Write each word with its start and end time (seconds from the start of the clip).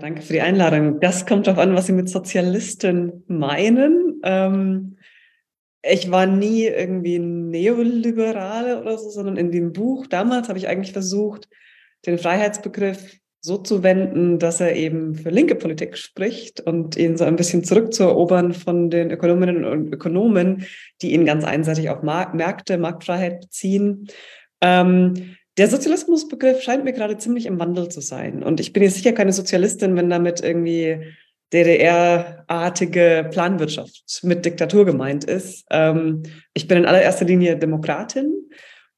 Danke 0.00 0.22
für 0.22 0.32
die 0.32 0.40
Einladung. 0.40 0.98
Das 1.00 1.26
kommt 1.26 1.46
darauf 1.46 1.62
an, 1.62 1.74
was 1.74 1.86
Sie 1.86 1.92
mit 1.92 2.08
Sozialisten 2.08 3.22
meinen. 3.26 4.20
Ähm, 4.24 4.96
ich 5.82 6.10
war 6.10 6.26
nie 6.26 6.64
irgendwie 6.64 7.18
Neoliberale 7.18 8.80
oder 8.80 8.96
so, 8.98 9.10
sondern 9.10 9.36
in 9.36 9.50
dem 9.50 9.72
Buch 9.72 10.06
damals 10.06 10.48
habe 10.48 10.58
ich 10.58 10.68
eigentlich 10.68 10.92
versucht, 10.92 11.48
den 12.06 12.18
Freiheitsbegriff 12.18 13.18
so 13.42 13.58
zu 13.58 13.82
wenden, 13.82 14.38
dass 14.38 14.60
er 14.60 14.76
eben 14.76 15.14
für 15.14 15.30
linke 15.30 15.54
Politik 15.54 15.96
spricht 15.96 16.60
und 16.60 16.96
ihn 16.96 17.16
so 17.16 17.24
ein 17.24 17.36
bisschen 17.36 17.64
zurückzuerobern 17.64 18.52
von 18.52 18.90
den 18.90 19.10
Ökonominnen 19.10 19.64
und 19.64 19.92
Ökonomen, 19.92 20.66
die 21.00 21.12
ihn 21.12 21.24
ganz 21.24 21.44
einseitig 21.44 21.88
auf 21.88 22.02
Märkte, 22.02 22.76
Marktfreiheit 22.76 23.40
beziehen. 23.40 24.08
Ähm, 24.60 25.36
der 25.60 25.68
Sozialismusbegriff 25.68 26.62
scheint 26.62 26.84
mir 26.84 26.94
gerade 26.94 27.18
ziemlich 27.18 27.44
im 27.44 27.58
Wandel 27.58 27.90
zu 27.90 28.00
sein. 28.00 28.42
Und 28.42 28.60
ich 28.60 28.72
bin 28.72 28.82
jetzt 28.82 28.94
sicher 28.94 29.12
keine 29.12 29.34
Sozialistin, 29.34 29.94
wenn 29.94 30.08
damit 30.08 30.40
irgendwie 30.40 31.04
DDR-artige 31.52 33.28
Planwirtschaft 33.30 34.20
mit 34.22 34.46
Diktatur 34.46 34.86
gemeint 34.86 35.24
ist. 35.24 35.66
Ähm, 35.70 36.22
ich 36.54 36.66
bin 36.66 36.78
in 36.78 36.86
allererster 36.86 37.26
Linie 37.26 37.58
Demokratin 37.58 38.32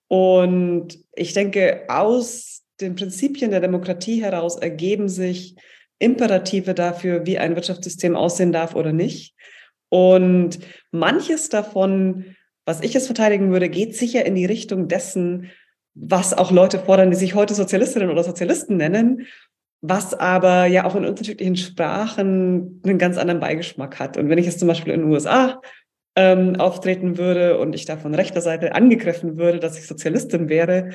und 0.06 1.00
ich 1.16 1.32
denke, 1.32 1.82
aus 1.88 2.62
den 2.80 2.94
Prinzipien 2.94 3.50
der 3.50 3.60
Demokratie 3.60 4.22
heraus 4.22 4.56
ergeben 4.56 5.08
sich 5.08 5.56
Imperative 5.98 6.74
dafür, 6.74 7.26
wie 7.26 7.38
ein 7.38 7.56
Wirtschaftssystem 7.56 8.14
aussehen 8.14 8.52
darf 8.52 8.76
oder 8.76 8.92
nicht. 8.92 9.34
Und 9.88 10.60
manches 10.92 11.48
davon, 11.48 12.36
was 12.66 12.82
ich 12.82 12.94
jetzt 12.94 13.06
verteidigen 13.06 13.50
würde, 13.50 13.68
geht 13.68 13.96
sicher 13.96 14.24
in 14.24 14.36
die 14.36 14.46
Richtung 14.46 14.86
dessen, 14.86 15.50
was 15.94 16.32
auch 16.32 16.50
Leute 16.50 16.78
fordern, 16.78 17.10
die 17.10 17.16
sich 17.16 17.34
heute 17.34 17.54
Sozialistinnen 17.54 18.10
oder 18.10 18.24
Sozialisten 18.24 18.76
nennen, 18.76 19.26
was 19.82 20.14
aber 20.14 20.66
ja 20.66 20.84
auch 20.84 20.94
in 20.94 21.04
unterschiedlichen 21.04 21.56
Sprachen 21.56 22.80
einen 22.84 22.98
ganz 22.98 23.18
anderen 23.18 23.40
Beigeschmack 23.40 23.98
hat. 23.98 24.16
Und 24.16 24.28
wenn 24.28 24.38
ich 24.38 24.46
jetzt 24.46 24.60
zum 24.60 24.68
Beispiel 24.68 24.92
in 24.92 25.00
den 25.00 25.10
USA 25.10 25.60
ähm, 26.16 26.56
auftreten 26.56 27.18
würde 27.18 27.58
und 27.58 27.74
ich 27.74 27.84
da 27.84 27.96
von 27.96 28.14
rechter 28.14 28.40
Seite 28.40 28.74
angegriffen 28.74 29.38
würde, 29.38 29.58
dass 29.58 29.78
ich 29.78 29.86
Sozialistin 29.86 30.48
wäre, 30.48 30.90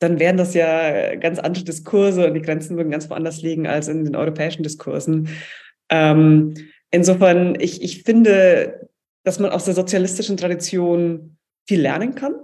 dann 0.00 0.18
wären 0.18 0.36
das 0.36 0.54
ja 0.54 1.14
ganz 1.16 1.38
andere 1.38 1.64
Diskurse 1.64 2.26
und 2.26 2.34
die 2.34 2.42
Grenzen 2.42 2.76
würden 2.76 2.90
ganz 2.90 3.08
woanders 3.10 3.42
liegen 3.42 3.66
als 3.66 3.88
in 3.88 4.04
den 4.04 4.16
europäischen 4.16 4.62
Diskursen. 4.62 5.28
Ähm, 5.90 6.54
insofern, 6.90 7.58
ich, 7.60 7.82
ich 7.82 8.02
finde, 8.02 8.88
dass 9.24 9.38
man 9.38 9.50
aus 9.50 9.64
der 9.64 9.74
sozialistischen 9.74 10.36
Tradition 10.36 11.36
viel 11.66 11.80
lernen 11.80 12.14
kann. 12.14 12.34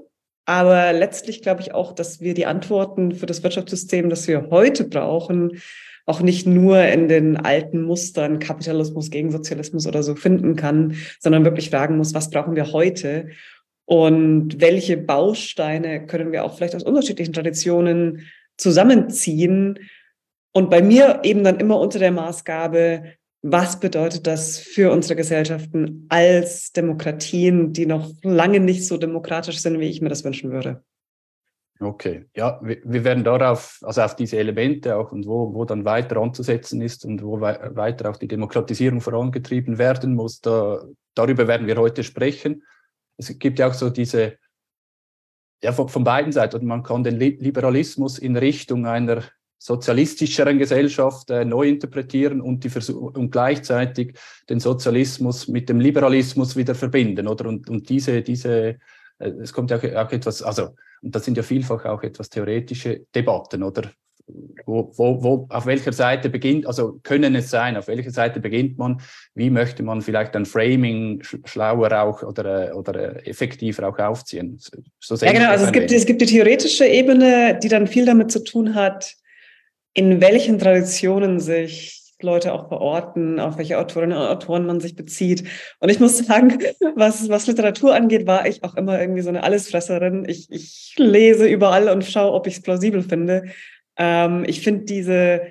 Aber 0.51 0.93
letztlich 0.93 1.43
glaube 1.43 1.61
ich 1.61 1.75
auch, 1.75 1.93
dass 1.93 2.21
wir 2.21 2.35
die 2.35 2.45
Antworten 2.45 3.15
für 3.15 3.27
das 3.27 3.45
Wirtschaftssystem, 3.45 4.11
das 4.11 4.27
wir 4.27 4.51
heute 4.51 4.83
brauchen, 4.83 5.61
auch 6.07 6.23
nicht 6.23 6.45
nur 6.45 6.83
in 6.83 7.07
den 7.07 7.37
alten 7.37 7.83
Mustern 7.83 8.41
Kapitalismus 8.41 9.13
gegen 9.13 9.31
Sozialismus 9.31 9.87
oder 9.87 10.03
so 10.03 10.17
finden 10.17 10.57
kann, 10.57 10.97
sondern 11.21 11.45
wirklich 11.45 11.71
fragen 11.71 11.97
muss, 11.97 12.15
was 12.15 12.31
brauchen 12.31 12.57
wir 12.57 12.73
heute 12.73 13.29
und 13.85 14.61
welche 14.61 14.97
Bausteine 14.97 16.05
können 16.09 16.33
wir 16.33 16.43
auch 16.43 16.57
vielleicht 16.57 16.75
aus 16.75 16.83
unterschiedlichen 16.83 17.33
Traditionen 17.33 18.27
zusammenziehen. 18.57 19.79
Und 20.51 20.69
bei 20.69 20.83
mir 20.83 21.21
eben 21.23 21.45
dann 21.45 21.61
immer 21.61 21.79
unter 21.79 22.01
der 22.01 22.11
Maßgabe, 22.11 23.05
was 23.43 23.81
bedeutet 23.81 24.27
das 24.27 24.59
für 24.59 24.93
unsere 24.93 25.17
Gesellschaften 25.17 26.07
als 26.11 26.73
Demokratien, 26.73 27.73
die 27.73 27.87
noch 27.87 28.11
lange 28.23 28.61
nicht 28.61 28.87
so 28.87 28.99
demokratisch 28.99 29.61
sind, 29.61 29.81
wie 29.81 29.89
ich 29.89 30.03
mir 30.03 30.11
das 30.11 30.25
wünschen 30.25 30.51
würde? 30.51 30.83
Okay, 31.83 32.27
ja, 32.37 32.61
wir, 32.63 33.05
werden 33.05 33.25
darauf, 33.25 33.81
also 33.83 34.03
auf 34.03 34.15
diese 34.15 34.37
Elemente 34.37 34.97
auch 34.97 35.13
und 35.13 35.27
wo, 35.27 35.55
wo 35.55 35.65
dann 35.65 35.87
weiter 35.87 36.19
anzusetzen 36.19 36.83
ist 36.83 37.07
und 37.07 37.23
wo 37.23 37.41
wei 37.41 37.75
weiter 37.75 38.11
auch 38.11 38.19
die 38.19 38.29
Demokratisierung 38.29 39.01
vorangetrieben 39.01 39.79
werden 39.79 40.15
muss, 40.15 40.43
da, 40.43 40.85
darüber 41.15 41.49
werden 41.49 41.67
wir 41.67 41.77
heute 41.77 42.05
sprechen. 42.05 42.65
Es 43.17 43.39
gibt 43.39 43.59
ja 43.59 43.69
auch 43.69 43.73
so 43.73 43.89
diese, 43.89 44.37
ja, 45.63 45.73
von, 45.73 45.89
von 45.89 46.05
beiden 46.05 46.33
Seiten, 46.33 46.67
man 46.67 46.83
kann 46.83 47.03
den 47.03 47.17
Liberalismus 47.17 48.19
in 48.19 48.37
Richtung 48.37 48.87
einer 48.87 49.23
sozialistischeren 49.61 50.59
Gesellschaft 50.59 51.31
äh, 51.31 51.45
neu 51.45 51.69
interpretieren 51.69 52.41
und, 52.41 52.65
die 52.65 52.71
und 52.91 53.31
gleichzeitig 53.31 54.15
den 54.49 54.59
Sozialismus 54.59 55.49
mit 55.49 55.69
dem 55.69 55.81
Liberalismus 55.81 56.57
wieder 56.57 56.75
verbinden, 56.75 57.29
oder? 57.29 57.47
Und, 57.47 57.69
und 57.69 57.89
diese, 57.91 58.23
diese, 58.23 58.79
äh, 59.19 59.29
es 59.43 59.53
kommt 59.53 59.71
ja 59.71 59.77
auch, 59.77 60.07
auch 60.07 60.13
etwas, 60.13 60.43
also, 60.43 60.71
und 61.03 61.15
das 61.15 61.27
sind 61.27 61.37
ja 61.37 61.43
vielfach 61.43 61.85
auch 61.85 62.03
etwas 62.03 62.31
theoretische 62.31 63.03
Debatten, 63.15 63.63
oder? 63.63 63.91
Wo, 64.65 64.93
wo, 64.97 65.23
wo, 65.23 65.47
auf 65.51 65.67
welcher 65.67 65.93
Seite 65.93 66.31
beginnt, 66.31 66.67
also 66.67 67.01
können 67.03 67.35
es 67.35 67.51
sein, 67.51 67.77
auf 67.77 67.89
welcher 67.89 68.13
Seite 68.13 68.41
beginnt 68.41 68.79
man, 68.79 69.03
wie 69.35 69.51
möchte 69.51 69.83
man 69.83 70.01
vielleicht 70.01 70.37
ein 70.37 70.47
Framing 70.47 71.21
schlauer 71.45 71.93
auch 72.01 72.23
oder, 72.23 72.71
äh, 72.71 72.73
oder 72.73 73.17
äh, 73.17 73.29
effektiver 73.29 73.87
auch 73.89 73.99
aufziehen? 73.99 74.59
So 75.01 75.17
ja, 75.17 75.33
genau, 75.33 75.51
also 75.51 75.67
es 75.67 75.73
gibt, 75.73 75.93
es 75.93 76.07
gibt 76.07 76.23
die 76.23 76.27
theoretische 76.27 76.87
Ebene, 76.87 77.59
die 77.63 77.69
dann 77.69 77.87
viel 77.87 78.07
damit 78.07 78.31
zu 78.31 78.43
tun 78.43 78.75
hat, 78.75 79.17
in 79.95 80.21
welchen 80.21 80.59
Traditionen 80.59 81.41
sich 81.41 82.01
Leute 82.23 82.53
auch 82.53 82.69
verorten, 82.69 83.41
auf 83.41 83.59
welche 83.59 83.79
Autorinnen 83.79 84.17
und 84.17 84.25
Autoren 84.25 84.67
man 84.67 84.81
sich 84.81 84.95
bezieht. 84.95 85.45
Und 85.79 85.89
ich 85.89 86.01
muss 86.01 86.19
sagen, 86.19 86.59
was, 86.95 87.29
was 87.29 87.47
Literatur 87.47 87.95
angeht, 87.95 88.27
war 88.27 88.47
ich 88.47 88.63
auch 88.63 88.77
immer 88.77 89.01
irgendwie 89.01 89.23
so 89.23 89.29
eine 89.29 89.43
Allesfresserin. 89.43 90.27
Ich, 90.29 90.51
ich 90.51 90.95
lese 90.97 91.49
überall 91.49 91.89
und 91.89 92.05
schaue, 92.05 92.33
ob 92.33 92.47
ich 92.47 92.57
es 92.57 92.63
plausibel 92.63 93.03
finde. 93.03 93.47
Ähm, 93.97 94.45
ich 94.47 94.61
finde 94.61 94.85
diese 94.85 95.43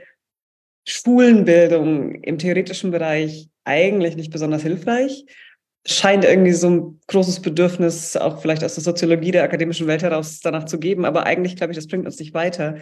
Schulenbildung 0.87 2.15
im 2.15 2.37
theoretischen 2.37 2.91
Bereich 2.91 3.49
eigentlich 3.63 4.15
nicht 4.15 4.31
besonders 4.31 4.63
hilfreich. 4.63 5.25
Scheint 5.85 6.25
irgendwie 6.25 6.51
so 6.51 6.69
ein 6.69 6.99
großes 7.07 7.41
Bedürfnis, 7.41 8.17
auch 8.17 8.41
vielleicht 8.41 8.63
aus 8.63 8.75
der 8.75 8.83
Soziologie 8.83 9.31
der 9.31 9.43
akademischen 9.43 9.87
Welt 9.87 10.03
heraus 10.03 10.39
danach 10.41 10.65
zu 10.65 10.79
geben. 10.79 11.05
Aber 11.05 11.25
eigentlich 11.25 11.55
glaube 11.55 11.71
ich, 11.71 11.77
das 11.77 11.87
bringt 11.87 12.05
uns 12.05 12.19
nicht 12.19 12.33
weiter. 12.33 12.77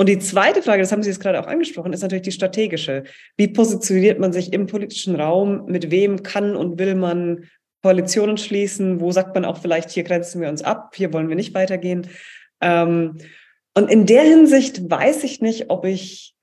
Und 0.00 0.08
die 0.08 0.18
zweite 0.18 0.62
Frage, 0.62 0.80
das 0.80 0.92
haben 0.92 1.02
Sie 1.02 1.10
jetzt 1.10 1.20
gerade 1.20 1.38
auch 1.38 1.46
angesprochen, 1.46 1.92
ist 1.92 2.00
natürlich 2.00 2.22
die 2.22 2.32
strategische. 2.32 3.04
Wie 3.36 3.48
positioniert 3.48 4.18
man 4.18 4.32
sich 4.32 4.50
im 4.50 4.66
politischen 4.66 5.14
Raum? 5.14 5.66
Mit 5.66 5.90
wem 5.90 6.22
kann 6.22 6.56
und 6.56 6.78
will 6.78 6.94
man 6.94 7.50
Koalitionen 7.82 8.38
schließen? 8.38 9.02
Wo 9.02 9.12
sagt 9.12 9.34
man 9.34 9.44
auch 9.44 9.58
vielleicht, 9.58 9.90
hier 9.90 10.04
grenzen 10.04 10.40
wir 10.40 10.48
uns 10.48 10.62
ab, 10.62 10.94
hier 10.96 11.12
wollen 11.12 11.28
wir 11.28 11.36
nicht 11.36 11.52
weitergehen? 11.52 12.06
Ähm, 12.62 13.18
und 13.74 13.90
in 13.90 14.06
der 14.06 14.22
Hinsicht 14.22 14.88
weiß 14.90 15.22
ich 15.24 15.42
nicht, 15.42 15.68
ob 15.68 15.84
ich 15.84 16.34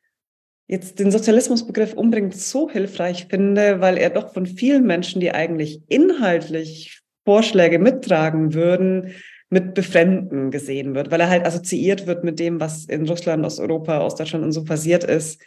jetzt 0.68 1.00
den 1.00 1.10
Sozialismusbegriff 1.10 1.96
unbedingt 1.96 2.36
so 2.36 2.70
hilfreich 2.70 3.26
finde, 3.28 3.82
weil 3.82 3.98
er 3.98 4.12
doch 4.12 4.36
von 4.36 4.46
vielen 4.46 4.86
Menschen, 4.86 5.20
die 5.20 5.32
eigentlich 5.32 5.82
inhaltlich 5.88 7.02
Vorschläge 7.26 7.80
mittragen 7.80 8.54
würden, 8.54 9.16
mit 9.50 9.74
Befremden 9.74 10.52
gesehen 10.52 10.94
wird, 10.94 11.10
weil 11.12 11.22
er 11.22 11.30
halt 11.30 11.46
assoziiert 11.46 12.06
wird 12.06 12.24
mit 12.24 12.40
dem, 12.40 12.60
was 12.60 12.86
in 12.86 13.08
Russland, 13.08 13.46
Osteuropa, 13.46 14.02
Ostdeutschland 14.02 14.44
und 14.44 14.52
so 14.52 14.64
passiert 14.64 15.04
ist, 15.04 15.42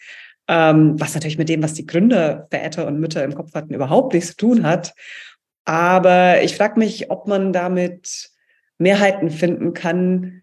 ähm, 0.49 0.99
was 0.99 1.15
natürlich 1.15 1.39
mit 1.39 1.49
dem, 1.49 1.63
was 1.63 1.75
die 1.75 1.87
Gründer, 1.87 2.49
Väter 2.51 2.87
und 2.87 2.99
Mütter 2.99 3.23
im 3.23 3.35
Kopf 3.35 3.55
hatten, 3.55 3.75
überhaupt 3.75 4.15
nichts 4.15 4.31
zu 4.31 4.37
tun 4.37 4.63
hat. 4.63 4.95
Aber 5.65 6.43
ich 6.43 6.57
frage 6.57 6.79
mich, 6.79 7.11
ob 7.11 7.29
man 7.29 7.53
damit 7.53 8.31
Mehrheiten 8.79 9.31
finden 9.31 9.75
kann 9.75 10.43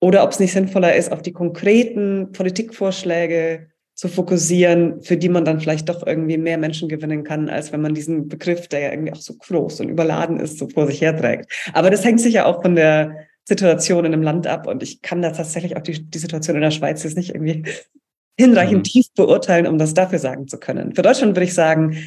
oder 0.00 0.24
ob 0.24 0.32
es 0.32 0.40
nicht 0.40 0.52
sinnvoller 0.52 0.94
ist, 0.94 1.12
auf 1.12 1.22
die 1.22 1.32
konkreten 1.32 2.32
Politikvorschläge 2.32 3.70
zu 3.98 4.06
fokussieren, 4.06 5.02
für 5.02 5.16
die 5.16 5.28
man 5.28 5.44
dann 5.44 5.58
vielleicht 5.58 5.88
doch 5.88 6.06
irgendwie 6.06 6.38
mehr 6.38 6.56
Menschen 6.56 6.88
gewinnen 6.88 7.24
kann, 7.24 7.48
als 7.48 7.72
wenn 7.72 7.80
man 7.80 7.94
diesen 7.94 8.28
Begriff, 8.28 8.68
der 8.68 8.78
ja 8.78 8.90
irgendwie 8.92 9.12
auch 9.12 9.20
so 9.20 9.34
groß 9.34 9.80
und 9.80 9.88
überladen 9.88 10.38
ist, 10.38 10.56
so 10.58 10.68
vor 10.68 10.86
sich 10.86 11.00
herträgt. 11.00 11.50
Aber 11.72 11.90
das 11.90 12.04
hängt 12.04 12.20
sicher 12.20 12.46
auch 12.46 12.62
von 12.62 12.76
der 12.76 13.26
Situation 13.44 14.04
in 14.04 14.12
einem 14.12 14.22
Land 14.22 14.46
ab 14.46 14.68
und 14.68 14.84
ich 14.84 15.02
kann 15.02 15.20
da 15.20 15.32
tatsächlich 15.32 15.76
auch 15.76 15.82
die, 15.82 16.00
die 16.00 16.18
Situation 16.18 16.54
in 16.54 16.62
der 16.62 16.70
Schweiz 16.70 17.02
jetzt 17.02 17.16
nicht 17.16 17.34
irgendwie 17.34 17.64
hinreichend 18.38 18.78
mhm. 18.78 18.82
tief 18.84 19.06
beurteilen, 19.16 19.66
um 19.66 19.78
das 19.78 19.94
dafür 19.94 20.20
sagen 20.20 20.46
zu 20.46 20.60
können. 20.60 20.94
Für 20.94 21.02
Deutschland 21.02 21.34
würde 21.34 21.46
ich 21.46 21.54
sagen, 21.54 21.98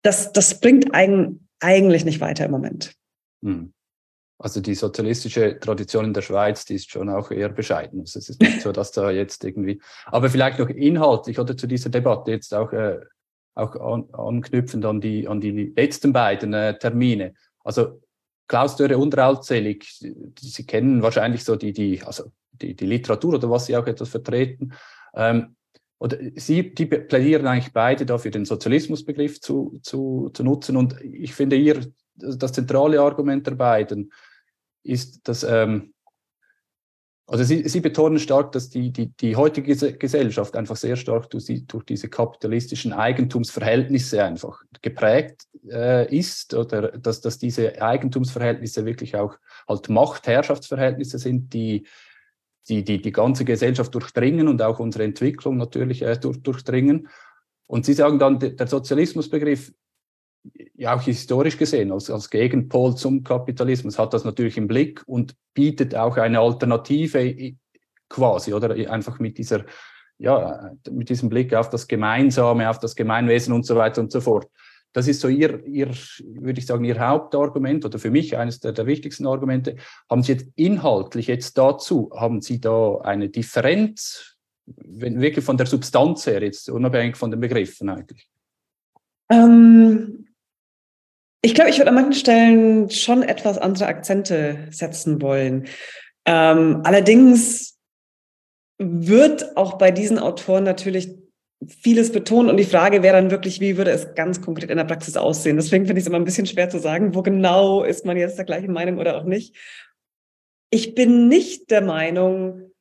das, 0.00 0.32
das 0.32 0.58
bringt 0.58 0.94
eigen, 0.94 1.48
eigentlich 1.60 2.06
nicht 2.06 2.22
weiter 2.22 2.46
im 2.46 2.52
Moment. 2.52 2.94
Mhm. 3.42 3.74
Also 4.38 4.60
die 4.60 4.74
sozialistische 4.74 5.58
Tradition 5.58 6.04
in 6.04 6.12
der 6.12 6.20
Schweiz, 6.20 6.66
die 6.66 6.74
ist 6.74 6.90
schon 6.90 7.08
auch 7.08 7.30
eher 7.30 7.48
bescheiden. 7.48 8.00
Also 8.00 8.18
es 8.18 8.28
ist 8.28 8.40
nicht 8.40 8.60
so, 8.60 8.70
dass 8.70 8.92
da 8.92 9.10
jetzt 9.10 9.44
irgendwie. 9.44 9.80
Aber 10.06 10.28
vielleicht 10.28 10.58
noch 10.58 10.68
inhaltlich 10.68 11.38
oder 11.38 11.56
zu 11.56 11.66
dieser 11.66 11.88
Debatte 11.88 12.32
jetzt 12.32 12.52
auch, 12.52 12.72
äh, 12.72 12.98
auch 13.54 13.74
an, 13.76 14.08
anknüpfend 14.12 14.84
an 14.84 15.00
die, 15.00 15.26
an 15.26 15.40
die 15.40 15.72
letzten 15.74 16.12
beiden 16.12 16.52
äh, 16.52 16.78
Termine. 16.78 17.32
Also 17.64 18.02
Klaus 18.46 18.76
Dörre 18.76 19.40
Zelig, 19.40 19.86
Sie 20.38 20.66
kennen 20.66 21.02
wahrscheinlich 21.02 21.42
so 21.42 21.56
die, 21.56 21.72
die, 21.72 22.02
also 22.02 22.30
die, 22.52 22.74
die 22.74 22.86
Literatur 22.86 23.34
oder 23.34 23.50
was 23.50 23.66
Sie 23.66 23.76
auch 23.76 23.86
etwas 23.86 24.10
vertreten. 24.10 24.74
Ähm, 25.14 25.56
oder 25.98 26.18
Sie, 26.34 26.74
die 26.74 26.84
plädieren 26.84 27.46
eigentlich 27.46 27.72
beide 27.72 28.04
dafür, 28.04 28.30
den 28.30 28.44
Sozialismusbegriff 28.44 29.40
zu, 29.40 29.78
zu, 29.82 30.30
zu 30.34 30.44
nutzen. 30.44 30.76
Und 30.76 31.00
ich 31.00 31.34
finde, 31.34 31.56
ihr, 31.56 31.80
das 32.14 32.52
zentrale 32.52 33.00
Argument 33.00 33.46
der 33.46 33.54
beiden 33.54 34.12
ist, 34.86 35.28
dass, 35.28 35.42
ähm, 35.42 35.92
Also 37.28 37.42
Sie, 37.42 37.68
Sie 37.68 37.80
betonen 37.80 38.20
stark, 38.20 38.52
dass 38.52 38.70
die, 38.70 38.92
die, 38.92 39.08
die 39.16 39.34
heutige 39.34 39.74
Gesellschaft 39.98 40.54
einfach 40.54 40.76
sehr 40.76 40.94
stark 40.94 41.28
durch, 41.30 41.46
die, 41.46 41.66
durch 41.66 41.84
diese 41.84 42.08
kapitalistischen 42.08 42.92
Eigentumsverhältnisse 42.92 44.22
einfach 44.22 44.62
geprägt 44.80 45.48
äh, 45.68 46.06
ist 46.16 46.54
oder 46.54 46.92
dass, 46.98 47.20
dass 47.20 47.38
diese 47.38 47.82
Eigentumsverhältnisse 47.82 48.84
wirklich 48.86 49.16
auch 49.16 49.36
halt 49.68 49.88
Macht-Herrschaftsverhältnisse 49.88 51.18
sind, 51.18 51.52
die, 51.52 51.88
die, 52.68 52.84
die 52.84 53.02
die 53.02 53.12
ganze 53.12 53.44
Gesellschaft 53.44 53.92
durchdringen 53.92 54.46
und 54.46 54.62
auch 54.62 54.78
unsere 54.78 55.02
Entwicklung 55.02 55.56
natürlich 55.56 56.02
äh, 56.02 56.16
durch, 56.16 56.40
durchdringen. 56.42 57.08
Und 57.66 57.84
Sie 57.84 57.94
sagen 57.94 58.20
dann, 58.20 58.38
der 58.38 58.66
Sozialismusbegriff 58.68 59.72
ja 60.76 60.94
auch 60.94 61.02
historisch 61.02 61.56
gesehen 61.56 61.92
als, 61.92 62.10
als 62.10 62.30
Gegenpol 62.30 62.96
zum 62.96 63.22
Kapitalismus 63.22 63.98
hat 63.98 64.12
das 64.14 64.24
natürlich 64.24 64.56
im 64.56 64.68
Blick 64.68 65.02
und 65.06 65.34
bietet 65.54 65.94
auch 65.94 66.16
eine 66.16 66.40
Alternative 66.40 67.54
quasi 68.08 68.52
oder 68.52 68.74
einfach 68.90 69.18
mit 69.18 69.38
dieser 69.38 69.64
ja 70.18 70.70
mit 70.90 71.08
diesem 71.08 71.28
Blick 71.28 71.54
auf 71.54 71.68
das 71.68 71.86
Gemeinsame, 71.86 72.70
auf 72.70 72.78
das 72.78 72.96
Gemeinwesen 72.96 73.52
und 73.52 73.66
so 73.66 73.76
weiter 73.76 74.00
und 74.00 74.10
so 74.12 74.20
fort. 74.20 74.48
Das 74.92 75.08
ist 75.08 75.20
so 75.20 75.28
Ihr, 75.28 75.62
Ihr 75.66 75.90
würde 76.24 76.58
ich 76.58 76.64
sagen, 76.64 76.84
Ihr 76.84 76.98
Hauptargument 76.98 77.84
oder 77.84 77.98
für 77.98 78.10
mich 78.10 78.34
eines 78.36 78.60
der, 78.60 78.72
der 78.72 78.86
wichtigsten 78.86 79.26
Argumente. 79.26 79.76
Haben 80.08 80.22
Sie 80.22 80.32
jetzt 80.32 80.46
inhaltlich 80.56 81.26
jetzt 81.26 81.58
dazu, 81.58 82.10
haben 82.14 82.40
Sie 82.40 82.62
da 82.62 82.96
eine 83.02 83.28
Differenz, 83.28 84.36
wenn 84.64 85.20
wirklich 85.20 85.44
von 85.44 85.58
der 85.58 85.66
Substanz 85.66 86.26
her 86.26 86.42
jetzt, 86.42 86.70
unabhängig 86.70 87.16
von 87.16 87.30
den 87.30 87.40
Begriffen 87.40 87.90
eigentlich? 87.90 88.26
Ähm, 89.28 90.25
ich 91.46 91.54
glaube, 91.54 91.70
ich 91.70 91.78
würde 91.78 91.90
an 91.90 91.94
manchen 91.94 92.14
Stellen 92.14 92.90
schon 92.90 93.22
etwas 93.22 93.56
andere 93.56 93.86
Akzente 93.86 94.66
setzen 94.70 95.22
wollen. 95.22 95.68
Ähm, 96.24 96.80
allerdings 96.82 97.78
wird 98.78 99.56
auch 99.56 99.78
bei 99.78 99.92
diesen 99.92 100.18
Autoren 100.18 100.64
natürlich 100.64 101.08
vieles 101.64 102.10
betont 102.10 102.50
und 102.50 102.56
die 102.56 102.64
Frage 102.64 103.04
wäre 103.04 103.14
dann 103.14 103.30
wirklich, 103.30 103.60
wie 103.60 103.76
würde 103.76 103.92
es 103.92 104.16
ganz 104.16 104.42
konkret 104.42 104.70
in 104.70 104.76
der 104.76 104.84
Praxis 104.84 105.16
aussehen? 105.16 105.54
Deswegen 105.54 105.86
finde 105.86 106.00
ich 106.00 106.04
es 106.04 106.08
immer 106.08 106.18
ein 106.18 106.24
bisschen 106.24 106.46
schwer 106.46 106.68
zu 106.68 106.80
sagen, 106.80 107.14
wo 107.14 107.22
genau 107.22 107.84
ist 107.84 108.04
man 108.04 108.16
jetzt 108.16 108.38
der 108.38 108.44
gleichen 108.44 108.72
Meinung 108.72 108.98
oder 108.98 109.16
auch 109.16 109.24
nicht. 109.24 109.54
Ich 110.70 110.96
bin 110.96 111.28
nicht 111.28 111.70
der 111.70 111.80
Meinung, 111.80 112.72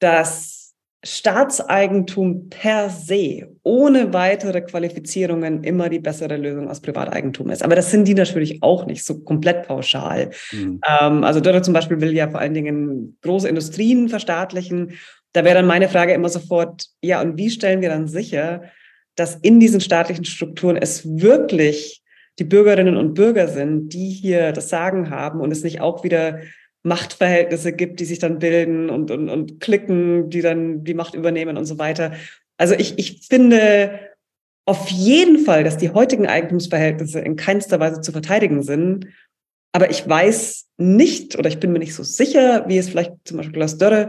dass 0.00 0.65
Staatseigentum 1.06 2.48
per 2.50 2.90
se 2.90 3.48
ohne 3.62 4.12
weitere 4.12 4.60
Qualifizierungen 4.60 5.62
immer 5.62 5.88
die 5.88 6.00
bessere 6.00 6.36
Lösung 6.36 6.68
aus 6.68 6.80
Privateigentum 6.80 7.50
ist. 7.50 7.62
Aber 7.62 7.76
das 7.76 7.90
sind 7.90 8.08
die 8.08 8.14
natürlich 8.14 8.62
auch 8.62 8.86
nicht 8.86 9.04
so 9.04 9.20
komplett 9.20 9.66
pauschal. 9.66 10.30
Mhm. 10.52 10.80
Ähm, 10.86 11.24
also 11.24 11.40
Dörre 11.40 11.62
zum 11.62 11.74
Beispiel 11.74 12.00
will 12.00 12.12
ja 12.12 12.28
vor 12.28 12.40
allen 12.40 12.54
Dingen 12.54 13.16
große 13.22 13.48
Industrien 13.48 14.08
verstaatlichen. 14.08 14.92
Da 15.32 15.44
wäre 15.44 15.54
dann 15.54 15.66
meine 15.66 15.88
Frage 15.88 16.12
immer 16.12 16.28
sofort, 16.28 16.86
ja, 17.02 17.20
und 17.22 17.36
wie 17.38 17.50
stellen 17.50 17.82
wir 17.82 17.88
dann 17.88 18.08
sicher, 18.08 18.62
dass 19.14 19.36
in 19.36 19.60
diesen 19.60 19.80
staatlichen 19.80 20.24
Strukturen 20.24 20.76
es 20.76 21.06
wirklich 21.20 22.02
die 22.38 22.44
Bürgerinnen 22.44 22.96
und 22.96 23.14
Bürger 23.14 23.48
sind, 23.48 23.90
die 23.90 24.10
hier 24.10 24.52
das 24.52 24.68
Sagen 24.68 25.10
haben 25.10 25.40
und 25.40 25.52
es 25.52 25.62
nicht 25.62 25.80
auch 25.80 26.04
wieder 26.04 26.40
Machtverhältnisse 26.86 27.72
gibt, 27.72 28.00
die 28.00 28.04
sich 28.04 28.20
dann 28.20 28.38
bilden 28.38 28.90
und, 28.90 29.10
und, 29.10 29.28
und 29.28 29.60
Klicken, 29.60 30.30
die 30.30 30.40
dann 30.40 30.84
die 30.84 30.94
Macht 30.94 31.14
übernehmen 31.14 31.56
und 31.56 31.66
so 31.66 31.78
weiter. 31.78 32.12
Also 32.56 32.74
ich, 32.74 32.98
ich 32.98 33.26
finde 33.28 33.98
auf 34.66 34.88
jeden 34.88 35.38
Fall, 35.38 35.64
dass 35.64 35.76
die 35.76 35.90
heutigen 35.90 36.26
Eigentumsverhältnisse 36.26 37.20
in 37.20 37.36
keinster 37.36 37.80
Weise 37.80 38.00
zu 38.00 38.12
verteidigen 38.12 38.62
sind. 38.62 39.08
Aber 39.72 39.90
ich 39.90 40.08
weiß 40.08 40.66
nicht 40.78 41.36
oder 41.36 41.48
ich 41.48 41.60
bin 41.60 41.72
mir 41.72 41.80
nicht 41.80 41.94
so 41.94 42.04
sicher, 42.04 42.64
wie 42.68 42.78
es 42.78 42.88
vielleicht 42.88 43.12
zum 43.24 43.36
Beispiel 43.36 43.54
Klaus 43.54 43.78
Dörre, 43.78 44.08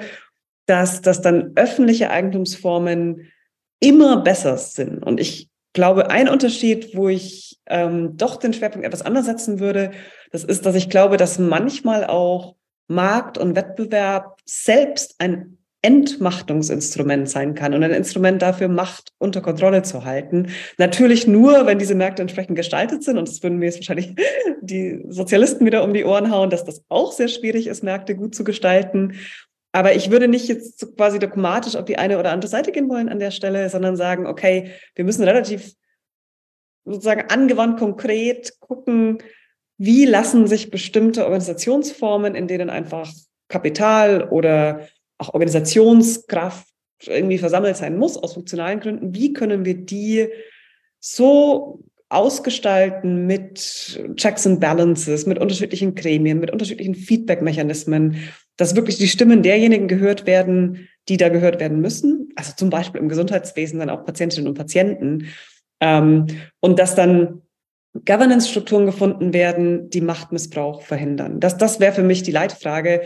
dass, 0.68 1.02
dass 1.02 1.22
dann 1.22 1.54
öffentliche 1.56 2.12
Eigentumsformen 2.12 3.32
immer 3.80 4.22
besser 4.22 4.58
sind. 4.58 5.04
Und 5.04 5.20
ich 5.20 5.50
glaube, 5.74 6.10
ein 6.12 6.30
Unterschied, 6.30 6.96
wo 6.96 7.10
ich 7.10 7.60
ähm, 7.68 8.18
doch 8.18 8.38
den 8.38 8.54
Schwerpunkt 8.54 8.86
etwas 8.86 9.02
anders 9.02 9.26
setzen 9.26 9.60
würde, 9.60 9.92
das 10.32 10.44
ist, 10.44 10.66
dass 10.66 10.76
ich 10.76 10.90
glaube, 10.90 11.18
dass 11.18 11.40
manchmal 11.40 12.06
auch 12.06 12.57
Markt 12.88 13.38
und 13.38 13.56
Wettbewerb 13.56 14.38
selbst 14.46 15.16
ein 15.20 15.58
Entmachtungsinstrument 15.84 17.30
sein 17.30 17.54
kann 17.54 17.74
und 17.74 17.84
ein 17.84 17.92
Instrument 17.92 18.42
dafür, 18.42 18.68
Macht 18.68 19.14
unter 19.20 19.42
Kontrolle 19.42 19.84
zu 19.84 20.06
halten. 20.06 20.48
Natürlich 20.78 21.28
nur, 21.28 21.66
wenn 21.66 21.78
diese 21.78 21.96
Märkte 21.96 22.24
entsprechend 22.24 22.58
gestaltet 22.58 23.04
sind. 23.04 23.18
Und 23.18 23.28
das 23.28 23.44
würden 23.44 23.60
mir 23.60 23.66
jetzt 23.68 23.78
wahrscheinlich 23.78 24.16
die 24.62 25.06
Sozialisten 25.08 25.66
wieder 25.66 25.84
um 25.84 25.94
die 25.94 26.04
Ohren 26.04 26.32
hauen, 26.32 26.50
dass 26.50 26.66
das 26.66 26.84
auch 26.90 27.12
sehr 27.12 27.28
schwierig 27.28 27.68
ist, 27.68 27.84
Märkte 27.84 28.16
gut 28.16 28.34
zu 28.34 28.44
gestalten. 28.44 29.16
Aber 29.72 29.94
ich 29.94 30.10
würde 30.10 30.28
nicht 30.28 30.48
jetzt 30.48 30.96
quasi 30.98 31.20
dogmatisch 31.20 31.76
auf 31.76 31.86
die 31.86 32.00
eine 32.00 32.18
oder 32.18 32.32
andere 32.32 32.50
Seite 32.50 32.72
gehen 32.72 32.90
wollen 32.90 33.10
an 33.10 33.20
der 33.20 33.32
Stelle, 33.32 33.70
sondern 33.70 33.96
sagen, 33.96 34.26
okay, 34.26 34.72
wir 34.96 35.06
müssen 35.06 35.24
relativ 35.24 35.74
sozusagen 36.84 37.30
angewandt 37.30 37.80
konkret 37.80 38.60
gucken, 38.60 39.20
wie 39.78 40.06
lassen 40.06 40.48
sich 40.48 40.72
bestimmte 40.72 41.26
Organisationsformen, 41.26 42.36
in 42.36 42.48
denen 42.48 42.70
einfach 42.70 43.12
Kapital 43.48 44.28
oder 44.30 44.88
auch 45.18 45.34
Organisationskraft 45.34 46.68
irgendwie 47.06 47.38
versammelt 47.38 47.78
sein 47.78 47.98
muss 47.98 48.18
aus 48.18 48.34
funktionalen 48.34 48.80
Gründen, 48.80 49.14
wie 49.14 49.34
können 49.34 49.66
wir 49.66 49.76
die 49.76 50.30
so 51.00 51.84
ausgestalten 52.10 53.28
mit 53.28 54.00
Checks 54.16 54.48
and 54.48 54.60
Balances, 54.60 55.26
mit 55.26 55.40
unterschiedlichen 55.40 55.94
Gremien, 55.94 56.40
mit 56.40 56.52
unterschiedlichen 56.52 56.96
Feedback-Mechanismen, 56.96 58.18
dass 58.56 58.76
wirklich 58.76 58.98
die 58.98 59.08
Stimmen 59.08 59.44
derjenigen 59.44 59.88
gehört 59.88 60.26
werden, 60.26 60.88
die 61.10 61.18
da 61.18 61.30
gehört 61.30 61.60
werden 61.60 61.82
müssen. 61.82 62.30
Also 62.36 62.54
zum 62.56 62.70
Beispiel 62.70 63.02
im 63.02 63.10
Gesundheitswesen 63.10 63.80
dann 63.80 63.90
auch 63.90 64.06
Patientinnen 64.06 64.48
und 64.48 64.58
Patienten. 64.58 65.28
Ähm, 65.80 66.28
und 66.62 66.80
dass 66.80 66.96
dann 66.96 67.42
Governance-Strukturen 67.94 68.86
gefunden 68.86 69.34
werden, 69.34 69.90
die 69.90 70.02
Machtmissbrauch 70.02 70.82
verhindern. 70.82 71.40
Das, 71.40 71.58
das 71.58 71.80
wäre 71.80 71.94
für 71.94 72.04
mich 72.04 72.24
die 72.24 72.32
Leitfrage. 72.32 73.02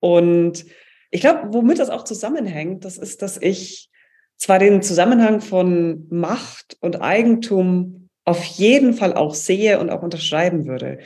Und 0.00 0.66
ich 1.10 1.20
glaube, 1.20 1.52
womit 1.52 1.78
das 1.78 1.90
auch 1.90 2.04
zusammenhängt, 2.04 2.84
das 2.84 2.98
ist, 2.98 3.22
dass 3.22 3.36
ich 3.40 3.90
zwar 4.36 4.58
den 4.58 4.82
Zusammenhang 4.82 5.40
von 5.40 6.06
Macht 6.10 6.76
und 6.80 7.00
Eigentum 7.00 8.08
auf 8.24 8.44
jeden 8.44 8.92
Fall 8.92 9.14
auch 9.14 9.34
sehe 9.34 9.78
und 9.78 9.90
auch 9.90 10.02
unterschreiben 10.02 10.66
würde. 10.66 10.98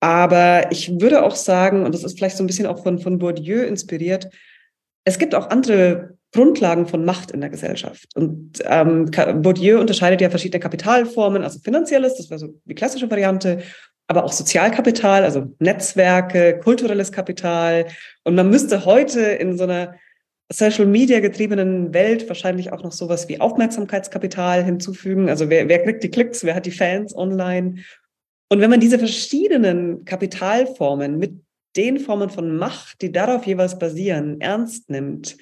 Aber 0.00 0.70
ich 0.72 1.00
würde 1.00 1.22
auch 1.24 1.34
sagen, 1.34 1.84
und 1.84 1.94
das 1.94 2.04
ist 2.04 2.18
vielleicht 2.18 2.36
so 2.36 2.44
ein 2.44 2.46
bisschen 2.46 2.66
auch 2.66 2.82
von, 2.82 2.98
von 2.98 3.18
Bourdieu 3.18 3.62
inspiriert, 3.62 4.28
es 5.04 5.18
gibt 5.18 5.34
auch 5.34 5.50
andere 5.50 6.15
Grundlagen 6.36 6.86
von 6.86 7.04
Macht 7.04 7.30
in 7.30 7.40
der 7.40 7.50
Gesellschaft. 7.50 8.06
Und 8.14 8.62
ähm, 8.64 9.10
Bourdieu 9.42 9.80
unterscheidet 9.80 10.20
ja 10.20 10.30
verschiedene 10.30 10.60
Kapitalformen, 10.60 11.42
also 11.42 11.58
finanzielles, 11.58 12.16
das 12.16 12.28
wäre 12.28 12.38
so 12.38 12.48
die 12.66 12.74
klassische 12.74 13.10
Variante, 13.10 13.62
aber 14.06 14.24
auch 14.24 14.32
Sozialkapital, 14.32 15.24
also 15.24 15.54
Netzwerke, 15.58 16.60
kulturelles 16.62 17.10
Kapital. 17.10 17.86
Und 18.24 18.34
man 18.34 18.50
müsste 18.50 18.84
heute 18.84 19.20
in 19.20 19.56
so 19.56 19.64
einer 19.64 19.94
Social 20.52 20.86
Media 20.86 21.20
getriebenen 21.20 21.92
Welt 21.92 22.28
wahrscheinlich 22.28 22.72
auch 22.72 22.84
noch 22.84 22.92
sowas 22.92 23.28
wie 23.28 23.40
Aufmerksamkeitskapital 23.40 24.62
hinzufügen. 24.62 25.28
Also 25.28 25.50
wer, 25.50 25.68
wer 25.68 25.82
kriegt 25.82 26.04
die 26.04 26.10
Klicks, 26.10 26.44
wer 26.44 26.54
hat 26.54 26.66
die 26.66 26.70
Fans 26.70 27.16
online? 27.16 27.76
Und 28.48 28.60
wenn 28.60 28.70
man 28.70 28.78
diese 28.78 28.98
verschiedenen 28.98 30.04
Kapitalformen 30.04 31.18
mit 31.18 31.40
den 31.76 31.98
Formen 31.98 32.30
von 32.30 32.56
Macht, 32.56 33.02
die 33.02 33.10
darauf 33.10 33.44
jeweils 33.44 33.78
basieren, 33.78 34.40
ernst 34.40 34.88
nimmt 34.88 35.36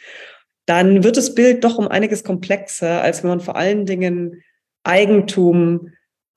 dann 0.67 1.05
wird 1.05 1.17
das 1.17 1.35
Bild 1.35 1.65
doch 1.65 1.79
um 1.79 1.89
einiges 1.89 2.25
komplexer, 2.25 3.03
als 3.03 3.23
wenn 3.23 3.31
man 3.31 3.41
vor 3.41 3.57
allen 3.57 3.87
Dingen 3.87 4.43
Eigentum 4.83 5.91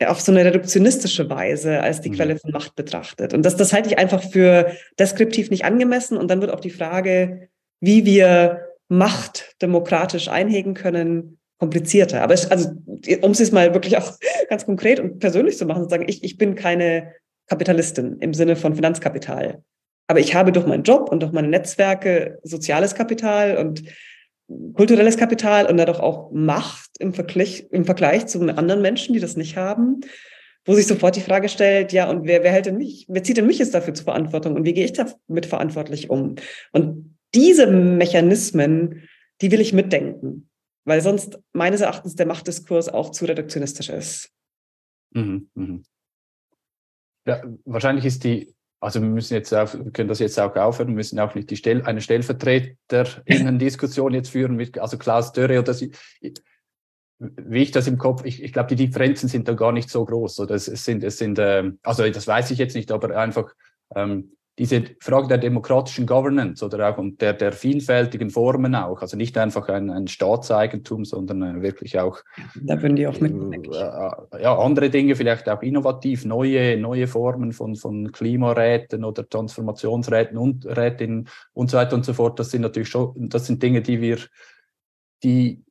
auf 0.06 0.22
so 0.22 0.32
eine 0.32 0.46
reduktionistische 0.46 1.30
Weise 1.30 1.82
als 1.82 2.02
die 2.02 2.10
mhm. 2.10 2.16
Quelle 2.16 2.38
von 2.38 2.52
Macht 2.52 2.76
betrachtet. 2.76 3.34
Und 3.34 3.44
das, 3.44 3.56
das 3.56 3.74
halte 3.74 3.90
ich 3.90 3.98
einfach 3.98 4.24
für 4.24 4.72
deskriptiv 5.00 5.50
nicht 5.50 5.66
angemessen. 5.66 6.18
Und 6.18 6.30
dann 6.30 6.42
wird 6.42 6.52
auch 6.52 6.60
die 6.60 6.70
Frage, 6.70 7.50
wie 7.80 8.06
wir 8.06 8.64
Macht 8.90 9.56
demokratisch 9.62 10.30
einhegen 10.30 10.74
können, 10.74 11.40
komplizierter. 11.60 12.22
Aber 12.22 12.34
es, 12.34 12.50
also, 12.50 12.70
um 13.22 13.32
es 13.32 13.40
jetzt 13.40 13.54
mal 13.54 13.74
wirklich 13.74 13.98
auch 13.98 14.14
ganz 14.50 14.66
konkret 14.66 15.00
und 15.00 15.20
persönlich 15.20 15.58
zu 15.58 15.66
machen, 15.66 15.84
zu 15.84 15.90
sagen, 15.90 16.06
ich, 16.08 16.24
ich 16.24 16.38
bin 16.38 16.56
keine 16.56 17.14
Kapitalistin 17.48 18.18
im 18.20 18.34
Sinne 18.34 18.56
von 18.56 18.76
Finanzkapital. 18.76 19.64
Aber 20.08 20.20
ich 20.20 20.36
habe 20.36 20.52
durch 20.52 20.66
meinen 20.66 20.84
Job 20.84 21.10
und 21.12 21.22
durch 21.22 21.32
meine 21.32 21.50
Netzwerke 21.50 22.40
soziales 22.44 22.96
Kapital 22.96 23.58
und 23.58 23.84
kulturelles 24.74 25.18
Kapital 25.18 25.66
und 25.66 25.78
dadurch 25.78 26.00
auch 26.00 26.32
Macht 26.32 26.92
im 27.00 27.14
Vergleich, 27.14 27.68
im 27.72 27.86
Vergleich 27.86 28.28
zu 28.28 28.40
anderen 28.42 28.82
Menschen, 28.82 29.14
die 29.14 29.20
das 29.20 29.36
nicht 29.36 29.58
haben, 29.58 30.02
wo 30.66 30.74
sich 30.74 30.88
sofort 30.88 31.16
die 31.16 31.22
Frage 31.22 31.50
stellt, 31.50 31.94
ja, 31.94 32.10
und 32.10 32.26
wer, 32.26 32.44
wer 32.44 32.52
hält 32.52 32.66
denn 32.66 32.78
mich, 32.78 33.06
wer 33.10 33.24
zieht 33.24 33.38
denn 33.38 33.48
mich 33.48 33.60
jetzt 33.60 33.74
dafür 33.74 33.94
zur 33.94 34.06
Verantwortung 34.06 34.56
und 34.56 34.66
wie 34.66 34.74
gehe 34.74 34.86
ich 34.86 34.94
damit 34.94 35.46
verantwortlich 35.46 36.10
um? 36.10 36.36
Und 36.72 37.18
diese 37.34 37.68
Mechanismen, 37.68 39.08
die 39.42 39.52
will 39.52 39.62
ich 39.62 39.74
mitdenken, 39.74 40.50
weil 40.86 41.02
sonst 41.02 41.40
meines 41.54 41.82
Erachtens 41.82 42.16
der 42.16 42.26
Machtdiskurs 42.26 42.90
auch 42.90 43.12
zu 43.12 43.26
reduktionistisch 43.26 43.90
ist. 43.90 44.30
Mhm, 45.12 45.50
mh. 45.54 45.80
Ja, 47.26 47.44
wahrscheinlich 47.66 48.06
ist 48.06 48.24
die 48.24 48.54
also 48.80 49.02
wir 49.02 49.10
müssen 49.10 49.34
jetzt 49.34 49.54
auch, 49.54 49.74
wir 49.74 49.92
können 49.92 50.10
das 50.10 50.20
jetzt 50.20 50.40
auch 50.40 50.56
aufhören, 50.56 50.90
wir 50.90 50.96
müssen 50.96 51.20
auch 51.20 51.36
nicht 51.36 51.50
die 51.50 51.58
Stell, 51.58 51.82
eine 51.84 52.02
Stellvertreterinnen-Diskussion 52.02 54.14
jetzt 54.14 54.30
führen 54.30 54.56
mit, 54.56 54.78
also 54.78 54.98
Klaus 54.98 55.32
Dörre 55.32 55.60
oder 55.60 55.74
sie, 55.74 55.92
wie 57.20 57.64
ich 57.64 57.72
das 57.72 57.88
im 57.88 57.98
Kopf, 57.98 58.24
ich, 58.26 58.44
ich 58.44 58.54
glaube, 58.54 58.76
die 58.76 58.88
Differenzen 58.88 59.28
sind 59.28 59.48
da 59.48 59.54
gar 59.54 59.72
nicht 59.72 59.90
so 59.90 60.06
groß. 60.06 60.40
Oder 60.40 60.56
es, 60.56 60.68
es 60.68 60.86
sind, 60.86 61.04
es 61.04 61.18
sind, 61.18 61.40
äh, 61.40 61.72
also 61.82 62.08
das 62.08 62.28
weiß 62.28 62.52
ich 62.52 62.60
jetzt 62.60 62.76
nicht, 62.76 62.92
aber 62.92 63.18
einfach 63.18 63.54
ähm, 63.96 64.34
diese 64.60 64.84
Frage 65.00 65.28
der 65.28 65.38
demokratischen 65.38 66.08
Governance 66.08 66.66
oder 66.66 66.90
auch 66.90 66.98
und 66.98 67.22
der, 67.22 67.34
der 67.34 67.52
vielfältigen 67.52 68.32
Formen 68.32 68.74
auch, 68.74 69.02
also 69.02 69.16
nicht 69.16 69.38
einfach 69.38 69.70
ein, 69.70 69.92
ein 69.92 70.08
Staatseigentum, 70.08 71.06
sondern 71.06 71.44
äh, 71.44 71.62
wirklich 71.62 72.00
auch. 72.00 72.20
Da 72.56 72.82
würden 72.82 72.96
die 72.96 73.06
auch 73.06 73.20
mit. 73.20 73.34
Äh, 73.68 73.70
äh, 73.70 74.44
ja, 74.44 74.58
andere 74.58 74.90
Dinge, 74.90 75.16
vielleicht 75.16 75.48
auch 75.48 75.62
innovativ, 75.62 76.26
neue, 76.26 76.76
neue 76.78 77.08
Formen 77.08 77.52
von, 77.52 77.76
von 77.76 78.12
Klimaräten 78.12 79.04
oder 79.04 79.30
Transformationsräten 79.30 80.38
und 80.38 80.66
Rätinnen 80.66 81.30
und 81.54 81.70
so 81.70 81.78
weiter 81.78 81.96
und 81.96 82.06
so 82.06 82.14
fort. 82.14 82.40
Das 82.40 82.50
sind 82.50 82.62
natürlich 82.62 82.90
schon, 82.90 83.14
das 83.30 83.46
sind 83.46 83.62
Dinge, 83.62 83.84
die 83.84 84.02
wir, 84.02 84.18
die 85.24 85.64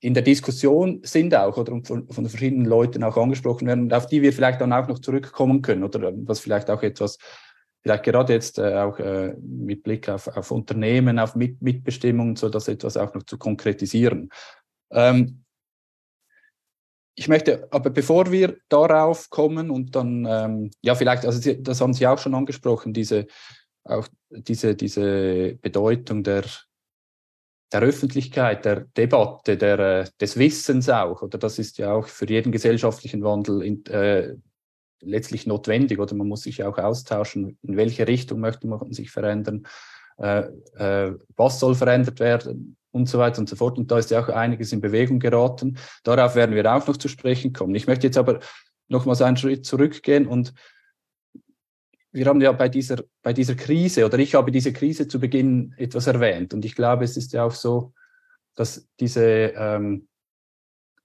in 0.00 0.14
der 0.14 0.22
Diskussion 0.22 1.00
sind 1.04 1.34
auch 1.34 1.56
oder 1.56 1.78
von, 1.84 2.08
von 2.08 2.28
verschiedenen 2.28 2.64
Leuten 2.64 3.02
auch 3.02 3.16
angesprochen 3.16 3.66
werden 3.66 3.84
und 3.84 3.94
auf 3.94 4.06
die 4.06 4.22
wir 4.22 4.32
vielleicht 4.32 4.60
dann 4.60 4.72
auch 4.72 4.88
noch 4.88 4.98
zurückkommen 4.98 5.62
können 5.62 5.84
oder 5.84 6.12
was 6.24 6.40
vielleicht 6.40 6.70
auch 6.70 6.82
etwas 6.82 7.18
vielleicht 7.82 8.04
gerade 8.04 8.32
jetzt 8.32 8.58
äh, 8.58 8.76
auch 8.76 8.98
äh, 8.98 9.34
mit 9.40 9.82
Blick 9.82 10.08
auf, 10.08 10.28
auf 10.28 10.50
Unternehmen, 10.50 11.18
auf 11.18 11.34
mit 11.34 11.60
Mitbestimmung, 11.62 12.36
so 12.36 12.48
das 12.48 12.68
etwas 12.68 12.96
auch 12.96 13.14
noch 13.14 13.22
zu 13.22 13.38
konkretisieren. 13.38 14.30
Ähm, 14.90 15.44
ich 17.14 17.28
möchte, 17.28 17.68
aber 17.70 17.90
bevor 17.90 18.30
wir 18.30 18.56
darauf 18.68 19.28
kommen 19.30 19.70
und 19.70 19.94
dann, 19.94 20.26
ähm, 20.28 20.70
ja, 20.80 20.94
vielleicht, 20.94 21.26
also 21.26 21.52
das 21.54 21.80
haben 21.80 21.92
Sie 21.92 22.06
auch 22.06 22.18
schon 22.18 22.34
angesprochen, 22.34 22.92
diese, 22.92 23.26
auch 23.84 24.08
diese, 24.30 24.74
diese 24.74 25.54
Bedeutung 25.60 26.22
der, 26.22 26.44
der 27.72 27.82
Öffentlichkeit, 27.82 28.64
der 28.64 28.86
Debatte, 28.96 29.56
der, 29.56 29.78
äh, 29.78 30.04
des 30.20 30.38
Wissens 30.38 30.88
auch, 30.88 31.22
oder 31.22 31.38
das 31.38 31.58
ist 31.58 31.78
ja 31.78 31.92
auch 31.92 32.06
für 32.06 32.28
jeden 32.28 32.52
gesellschaftlichen 32.52 33.22
Wandel 33.22 33.62
in, 33.62 33.84
äh, 33.86 34.36
letztlich 35.00 35.46
notwendig 35.46 35.98
oder 35.98 36.14
man 36.14 36.28
muss 36.28 36.42
sich 36.42 36.62
auch 36.64 36.78
austauschen, 36.78 37.58
in 37.62 37.76
welche 37.76 38.06
Richtung 38.06 38.40
möchte 38.40 38.66
man 38.66 38.92
sich 38.92 39.10
verändern, 39.10 39.66
äh, 40.18 40.48
äh, 40.76 41.14
was 41.36 41.60
soll 41.60 41.74
verändert 41.74 42.20
werden 42.20 42.76
und 42.92 43.08
so 43.08 43.18
weiter 43.18 43.40
und 43.40 43.48
so 43.48 43.56
fort. 43.56 43.78
Und 43.78 43.90
da 43.90 43.98
ist 43.98 44.10
ja 44.10 44.20
auch 44.20 44.28
einiges 44.28 44.72
in 44.72 44.80
Bewegung 44.80 45.18
geraten. 45.18 45.78
Darauf 46.04 46.34
werden 46.34 46.54
wir 46.54 46.72
auch 46.72 46.86
noch 46.86 46.96
zu 46.96 47.08
sprechen 47.08 47.52
kommen. 47.52 47.74
Ich 47.74 47.86
möchte 47.86 48.06
jetzt 48.06 48.18
aber 48.18 48.40
nochmals 48.88 49.22
einen 49.22 49.36
Schritt 49.36 49.64
zurückgehen 49.64 50.26
und 50.26 50.52
wir 52.12 52.26
haben 52.26 52.40
ja 52.40 52.50
bei 52.52 52.68
dieser, 52.68 53.04
bei 53.22 53.32
dieser 53.32 53.54
Krise 53.54 54.04
oder 54.04 54.18
ich 54.18 54.34
habe 54.34 54.50
diese 54.50 54.72
Krise 54.72 55.06
zu 55.06 55.20
Beginn 55.20 55.74
etwas 55.76 56.08
erwähnt 56.08 56.52
und 56.52 56.64
ich 56.64 56.74
glaube, 56.74 57.04
es 57.04 57.16
ist 57.16 57.32
ja 57.32 57.44
auch 57.44 57.52
so, 57.52 57.92
dass 58.56 58.88
diese, 58.98 59.24
ähm, 59.56 60.08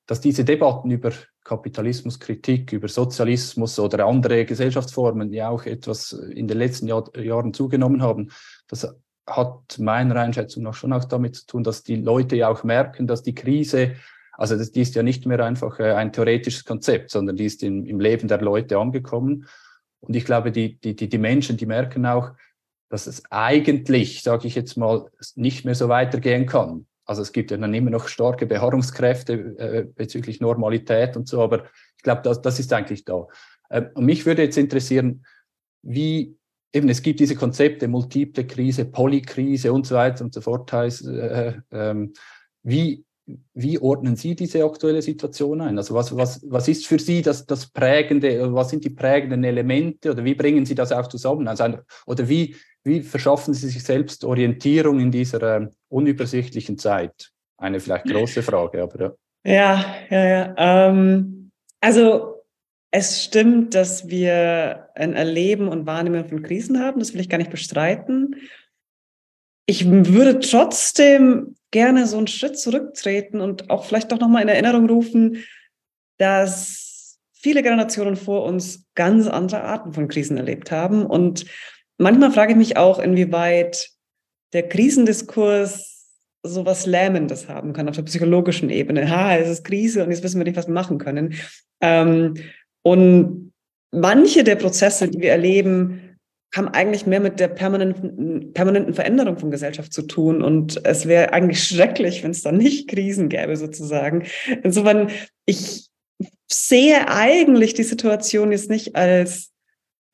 dass 0.07 0.21
diese 0.21 0.45
Debatten 0.45 0.91
über 0.91 1.11
Kapitalismuskritik, 1.43 2.73
über 2.73 2.87
Sozialismus 2.87 3.79
oder 3.79 4.05
andere 4.05 4.45
Gesellschaftsformen, 4.45 5.31
die 5.31 5.41
auch 5.43 5.65
etwas 5.65 6.11
in 6.11 6.47
den 6.47 6.57
letzten 6.57 6.87
Jahr, 6.87 7.05
Jahren 7.17 7.53
zugenommen 7.53 8.01
haben, 8.01 8.31
das 8.67 8.87
hat 9.27 9.79
meiner 9.79 10.17
Einschätzung 10.17 10.63
nach 10.63 10.75
schon 10.75 10.93
auch 10.93 11.05
damit 11.05 11.35
zu 11.35 11.45
tun, 11.47 11.63
dass 11.63 11.83
die 11.83 11.95
Leute 11.95 12.35
ja 12.35 12.49
auch 12.49 12.63
merken, 12.63 13.07
dass 13.07 13.23
die 13.23 13.35
Krise, 13.35 13.95
also 14.33 14.55
das, 14.55 14.71
die 14.71 14.81
ist 14.81 14.95
ja 14.95 15.03
nicht 15.03 15.25
mehr 15.25 15.39
einfach 15.39 15.79
äh, 15.79 15.93
ein 15.93 16.13
theoretisches 16.13 16.65
Konzept, 16.65 17.09
sondern 17.11 17.35
die 17.35 17.45
ist 17.45 17.63
in, 17.63 17.85
im 17.85 17.99
Leben 17.99 18.27
der 18.27 18.41
Leute 18.41 18.77
angekommen. 18.77 19.47
Und 20.01 20.15
ich 20.15 20.25
glaube, 20.25 20.51
die, 20.51 20.79
die, 20.79 20.95
die, 20.95 21.09
die 21.09 21.17
Menschen, 21.17 21.57
die 21.57 21.65
merken 21.65 22.05
auch, 22.05 22.31
dass 22.89 23.07
es 23.07 23.23
eigentlich, 23.31 24.21
sage 24.21 24.47
ich 24.47 24.55
jetzt 24.55 24.77
mal, 24.77 25.09
nicht 25.35 25.65
mehr 25.65 25.75
so 25.75 25.89
weitergehen 25.89 26.45
kann. 26.45 26.85
Also 27.05 27.21
es 27.21 27.31
gibt 27.31 27.51
ja 27.51 27.57
dann 27.57 27.73
immer 27.73 27.91
noch 27.91 28.07
starke 28.07 28.45
Beharrungskräfte 28.45 29.33
äh, 29.57 29.85
bezüglich 29.93 30.41
Normalität 30.41 31.15
und 31.15 31.27
so, 31.27 31.41
aber 31.41 31.65
ich 31.97 32.03
glaube, 32.03 32.21
das, 32.23 32.41
das 32.41 32.59
ist 32.59 32.73
eigentlich 32.73 33.05
da. 33.05 33.27
Äh, 33.69 33.83
mich 33.97 34.25
würde 34.25 34.43
jetzt 34.43 34.57
interessieren, 34.57 35.25
wie 35.81 36.35
eben 36.73 36.89
es 36.89 37.01
gibt 37.01 37.19
diese 37.19 37.35
Konzepte, 37.35 37.87
multiple 37.87 38.45
Krise, 38.45 38.85
Polykrise 38.85 39.71
und 39.71 39.87
so 39.87 39.95
weiter 39.95 40.25
und 40.25 40.33
so 40.33 40.41
fort. 40.41 40.71
Heißt, 40.73 41.07
äh, 41.07 41.53
äh, 41.69 42.07
wie, 42.63 43.05
wie 43.53 43.79
ordnen 43.79 44.15
Sie 44.15 44.35
diese 44.35 44.63
aktuelle 44.63 45.01
Situation 45.01 45.61
ein? 45.61 45.77
Also 45.77 45.93
was, 45.93 46.15
was, 46.15 46.43
was 46.47 46.67
ist 46.67 46.85
für 46.85 46.99
Sie 46.99 47.21
das, 47.21 47.45
das 47.45 47.67
prägende, 47.67 48.53
was 48.53 48.69
sind 48.69 48.83
die 48.83 48.89
prägenden 48.89 49.43
Elemente 49.43 50.11
oder 50.11 50.23
wie 50.23 50.35
bringen 50.35 50.65
Sie 50.65 50.75
das 50.75 50.91
auch 50.91 51.07
zusammen? 51.07 51.47
Also, 51.47 51.77
oder 52.05 52.27
wie, 52.27 52.55
wie 52.85 53.01
verschaffen 53.01 53.53
Sie 53.53 53.67
sich 53.67 53.83
selbst 53.83 54.23
Orientierung 54.23 54.99
in 54.99 55.11
dieser 55.11 55.41
äh, 55.41 55.67
unübersichtlichen 55.89 56.77
Zeit? 56.77 57.31
Eine 57.57 57.79
vielleicht 57.79 58.05
große 58.05 58.43
Frage, 58.43 58.83
aber 58.83 59.01
ja. 59.01 59.13
Ja, 59.47 59.95
ja, 60.09 60.25
ja. 60.25 60.55
Ähm, 60.57 61.51
also 61.81 62.43
es 62.91 63.23
stimmt, 63.23 63.75
dass 63.75 64.07
wir 64.07 64.89
ein 64.95 65.13
Erleben 65.13 65.67
und 65.67 65.85
Wahrnehmen 65.85 66.25
von 66.25 66.43
Krisen 66.43 66.79
haben. 66.79 66.99
Das 66.99 67.13
will 67.13 67.21
ich 67.21 67.29
gar 67.29 67.37
nicht 67.37 67.51
bestreiten. 67.51 68.35
Ich 69.65 69.89
würde 69.89 70.39
trotzdem 70.39 71.55
gerne 71.71 72.05
so 72.05 72.17
einen 72.17 72.27
Schritt 72.27 72.57
zurücktreten 72.57 73.41
und 73.41 73.69
auch 73.69 73.85
vielleicht 73.85 74.11
doch 74.11 74.19
nochmal 74.19 74.43
in 74.43 74.47
Erinnerung 74.47 74.87
rufen, 74.87 75.43
dass 76.17 77.19
viele 77.33 77.63
Generationen 77.63 78.15
vor 78.15 78.43
uns 78.43 78.85
ganz 78.95 79.27
andere 79.27 79.63
Arten 79.63 79.91
von 79.91 80.07
Krisen 80.07 80.37
erlebt 80.37 80.71
haben 80.71 81.05
und 81.05 81.45
manchmal 81.97 82.31
frage 82.31 82.51
ich 82.51 82.57
mich 82.57 82.77
auch, 82.77 82.99
inwieweit 82.99 83.89
der 84.53 84.67
Krisendiskurs 84.67 85.95
so 86.43 86.65
was 86.65 86.85
Lähmendes 86.85 87.49
haben 87.49 87.73
kann 87.73 87.89
auf 87.89 87.95
der 87.95 88.03
psychologischen 88.03 88.69
Ebene. 88.69 89.09
Ha, 89.09 89.35
es 89.37 89.49
ist 89.49 89.63
Krise 89.63 90.03
und 90.03 90.11
jetzt 90.11 90.23
wissen 90.23 90.39
wir 90.39 90.45
nicht, 90.45 90.57
was 90.57 90.67
wir 90.67 90.73
machen 90.73 90.97
können. 90.97 91.33
Ähm, 91.81 92.35
und 92.83 93.51
manche 93.91 94.43
der 94.43 94.55
Prozesse, 94.55 95.09
die 95.09 95.21
wir 95.21 95.31
erleben, 95.31 96.17
haben 96.55 96.67
eigentlich 96.69 97.05
mehr 97.05 97.19
mit 97.19 97.39
der 97.39 97.49
permanenten, 97.49 98.53
permanenten 98.53 98.93
Veränderung 98.93 99.37
von 99.37 99.51
Gesellschaft 99.51 99.91
zu 99.91 100.03
tun. 100.03 100.41
Und 100.41 100.79
es 100.85 101.05
wäre 101.07 101.33
eigentlich 101.33 101.63
schrecklich, 101.63 102.23
wenn 102.23 102.31
es 102.31 102.43
da 102.43 102.51
nicht 102.51 102.87
Krisen 102.89 103.27
gäbe, 103.27 103.57
sozusagen. 103.57 104.25
Insofern, 104.63 105.09
ich 105.45 105.87
sehe 106.49 107.09
eigentlich 107.09 107.73
die 107.73 107.83
Situation 107.83 108.51
jetzt 108.51 108.69
nicht 108.69 108.95
als 108.95 109.51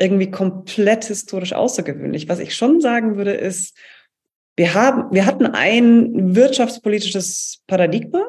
irgendwie 0.01 0.31
komplett 0.31 1.05
historisch 1.05 1.53
außergewöhnlich. 1.53 2.27
Was 2.27 2.39
ich 2.39 2.55
schon 2.55 2.81
sagen 2.81 3.17
würde, 3.17 3.33
ist, 3.33 3.77
wir 4.57 4.73
haben, 4.73 5.13
wir 5.13 5.25
hatten 5.25 5.45
ein 5.45 6.35
wirtschaftspolitisches 6.35 7.61
Paradigma. 7.67 8.23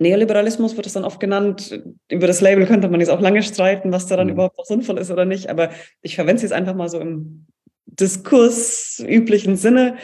Neoliberalismus 0.00 0.76
wird 0.76 0.86
es 0.86 0.92
dann 0.92 1.04
oft 1.04 1.18
genannt. 1.18 1.82
Über 2.08 2.28
das 2.28 2.40
Label 2.40 2.66
könnte 2.66 2.88
man 2.88 3.00
jetzt 3.00 3.08
auch 3.08 3.20
lange 3.20 3.42
streiten, 3.42 3.90
was 3.90 4.06
daran 4.06 4.28
mhm. 4.28 4.34
überhaupt 4.34 4.56
noch 4.56 4.64
sinnvoll 4.64 4.98
ist 4.98 5.10
oder 5.10 5.24
nicht. 5.24 5.50
Aber 5.50 5.70
ich 6.00 6.14
verwende 6.14 6.36
es 6.36 6.42
jetzt 6.42 6.52
einfach 6.52 6.76
mal 6.76 6.88
so 6.88 7.00
im 7.00 7.46
diskursüblichen 7.86 9.56
Sinne. 9.56 9.96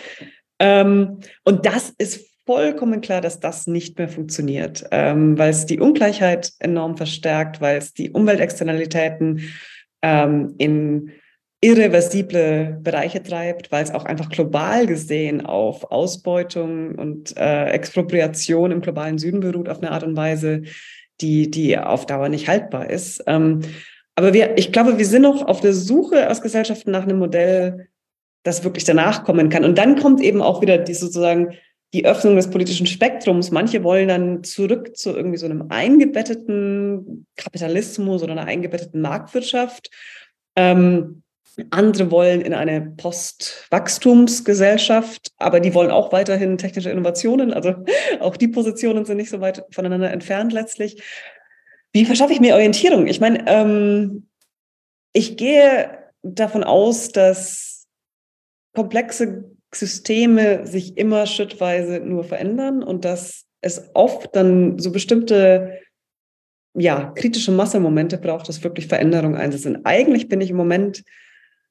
Ähm, 0.59 1.21
und 1.45 1.67
das 1.67 1.95
ist 1.99 2.27
vollkommen 2.47 3.01
klar, 3.01 3.21
dass 3.21 3.39
das 3.39 3.69
nicht 3.69 3.97
mehr 3.97 4.09
funktioniert, 4.09 4.85
ähm, 4.91 5.39
weil 5.39 5.51
es 5.51 5.67
die 5.67 5.81
Ungleichheit 5.81 6.53
enorm 6.59 6.97
verstärkt, 6.97 7.61
weil 7.61 7.79
es 7.79 7.95
die 7.95 8.11
Umweltexternalitäten 8.11 9.41
ähm, 10.05 10.55
in 10.59 11.13
irreversible 11.63 12.79
Bereiche 12.83 13.23
treibt, 13.23 13.73
weil 13.73 13.83
es 13.83 13.91
auch 13.91 14.05
einfach 14.05 14.29
global 14.29 14.87
gesehen 14.87 15.47
auf 15.47 15.91
Ausbeutung 15.91 16.95
und 16.97 17.35
äh, 17.39 17.71
Expropriation 17.71 18.71
im 18.71 18.83
globalen 18.83 19.17
Süden 19.17 19.41
beruht 19.41 19.71
auf 19.71 19.79
eine 19.79 19.91
Art 19.91 20.05
und 20.05 20.15
Weise, 20.15 20.63
die, 21.23 21.51
die 21.51 21.79
auf 21.79 22.05
Dauer 22.05 22.29
nicht 22.29 22.49
haltbar 22.49 22.91
ist. 22.91 23.25
Ähm, 23.27 23.61
aber 24.15 24.35
wir, 24.35 24.59
ich 24.59 24.73
glaube, 24.73 24.99
wir 24.99 25.07
sind 25.07 25.23
noch 25.23 25.47
auf 25.47 25.63
der 25.63 25.73
Suche 25.73 26.29
aus 26.29 26.43
Gesellschaften 26.43 26.91
nach 26.91 27.05
einem 27.05 27.19
Modell, 27.19 27.89
das 28.43 28.63
wirklich 28.63 28.85
danach 28.85 29.25
kommen 29.25 29.49
kann. 29.49 29.65
Und 29.65 29.79
dann 29.79 29.99
kommt 29.99 30.21
eben 30.21 30.43
auch 30.43 30.61
wieder 30.61 30.77
die 30.77 30.93
sozusagen 30.93 31.55
die 31.95 32.05
Öffnung 32.05 32.37
des 32.37 32.51
politischen 32.51 32.87
Spektrums. 32.87 33.51
Manche 33.53 33.85
wollen 33.85 34.09
dann 34.09 34.43
zurück 34.43 34.97
zu 34.97 35.17
irgendwie 35.17 35.39
so 35.39 35.47
einem 35.47 35.71
eingebetteten 35.71 37.27
Kapitalismus 37.37 38.23
oder 38.23 38.33
einer 38.33 38.47
eingebetteten 38.47 39.01
Marktwirtschaft. 39.01 39.91
Ähm, 40.57 41.23
andere 41.71 42.11
wollen 42.11 42.41
in 42.41 42.53
eine 42.53 42.81
Postwachstumsgesellschaft, 42.81 45.31
aber 45.39 45.61
die 45.61 45.73
wollen 45.73 45.93
auch 45.93 46.11
weiterhin 46.11 46.59
technische 46.59 46.91
Innovationen. 46.91 47.53
Also 47.53 47.77
auch 48.21 48.37
die 48.37 48.49
Positionen 48.49 49.05
sind 49.05 49.19
nicht 49.19 49.31
so 49.31 49.41
weit 49.41 49.65
voneinander 49.71 50.11
entfernt 50.11 50.53
letztlich. 50.53 51.01
Wie 51.93 52.05
verschaffe 52.05 52.33
ich 52.33 52.41
mir 52.41 52.55
Orientierung? 52.55 53.07
Ich 53.07 53.21
meine, 53.21 53.45
ähm, 53.47 54.27
ich 55.13 55.37
gehe 55.37 55.97
davon 56.25 56.65
aus, 56.65 57.11
dass 57.11 57.87
komplexe 58.75 59.54
Systeme 59.75 60.67
sich 60.67 60.97
immer 60.97 61.27
schrittweise 61.27 62.01
nur 62.01 62.25
verändern 62.25 62.83
und 62.83 63.05
dass 63.05 63.45
es 63.61 63.91
oft 63.95 64.35
dann 64.37 64.79
so 64.79 64.93
bestimmte 64.93 65.81
ja, 66.77 67.13
kritische 67.15 67.53
Massemomente 67.53 68.19
braucht, 68.19 68.49
dass 68.49 68.65
wirklich 68.65 68.89
Veränderungen 68.89 69.37
einsetzen. 69.37 69.85
Eigentlich 69.85 70.29
bin 70.29 70.41
ich 70.41 70.51
im 70.51 70.57
Moment 70.57 71.05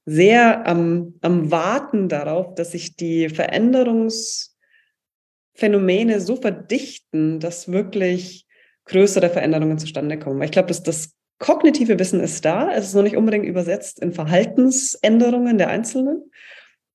sehr 0.05 0.65
am, 0.67 1.15
am 1.21 1.51
Warten 1.51 2.09
darauf, 2.09 2.55
dass 2.55 2.71
sich 2.71 2.95
die 2.95 3.29
Veränderungsphänomene 3.29 6.19
so 6.19 6.35
verdichten, 6.35 7.39
dass 7.39 7.71
wirklich 7.71 8.47
größere 8.85 9.29
Veränderungen 9.29 9.77
zustande 9.77 10.19
kommen. 10.19 10.41
ich 10.41 10.51
glaube, 10.51 10.67
dass 10.67 10.83
das 10.83 11.13
kognitive 11.39 11.99
Wissen 11.99 12.19
ist 12.19 12.43
da. 12.45 12.71
Es 12.71 12.87
ist 12.87 12.95
noch 12.95 13.03
nicht 13.03 13.17
unbedingt 13.17 13.45
übersetzt 13.45 13.99
in 13.99 14.13
Verhaltensänderungen 14.13 15.57
der 15.57 15.69
Einzelnen. 15.69 16.29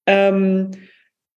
Ähm, 0.06 0.70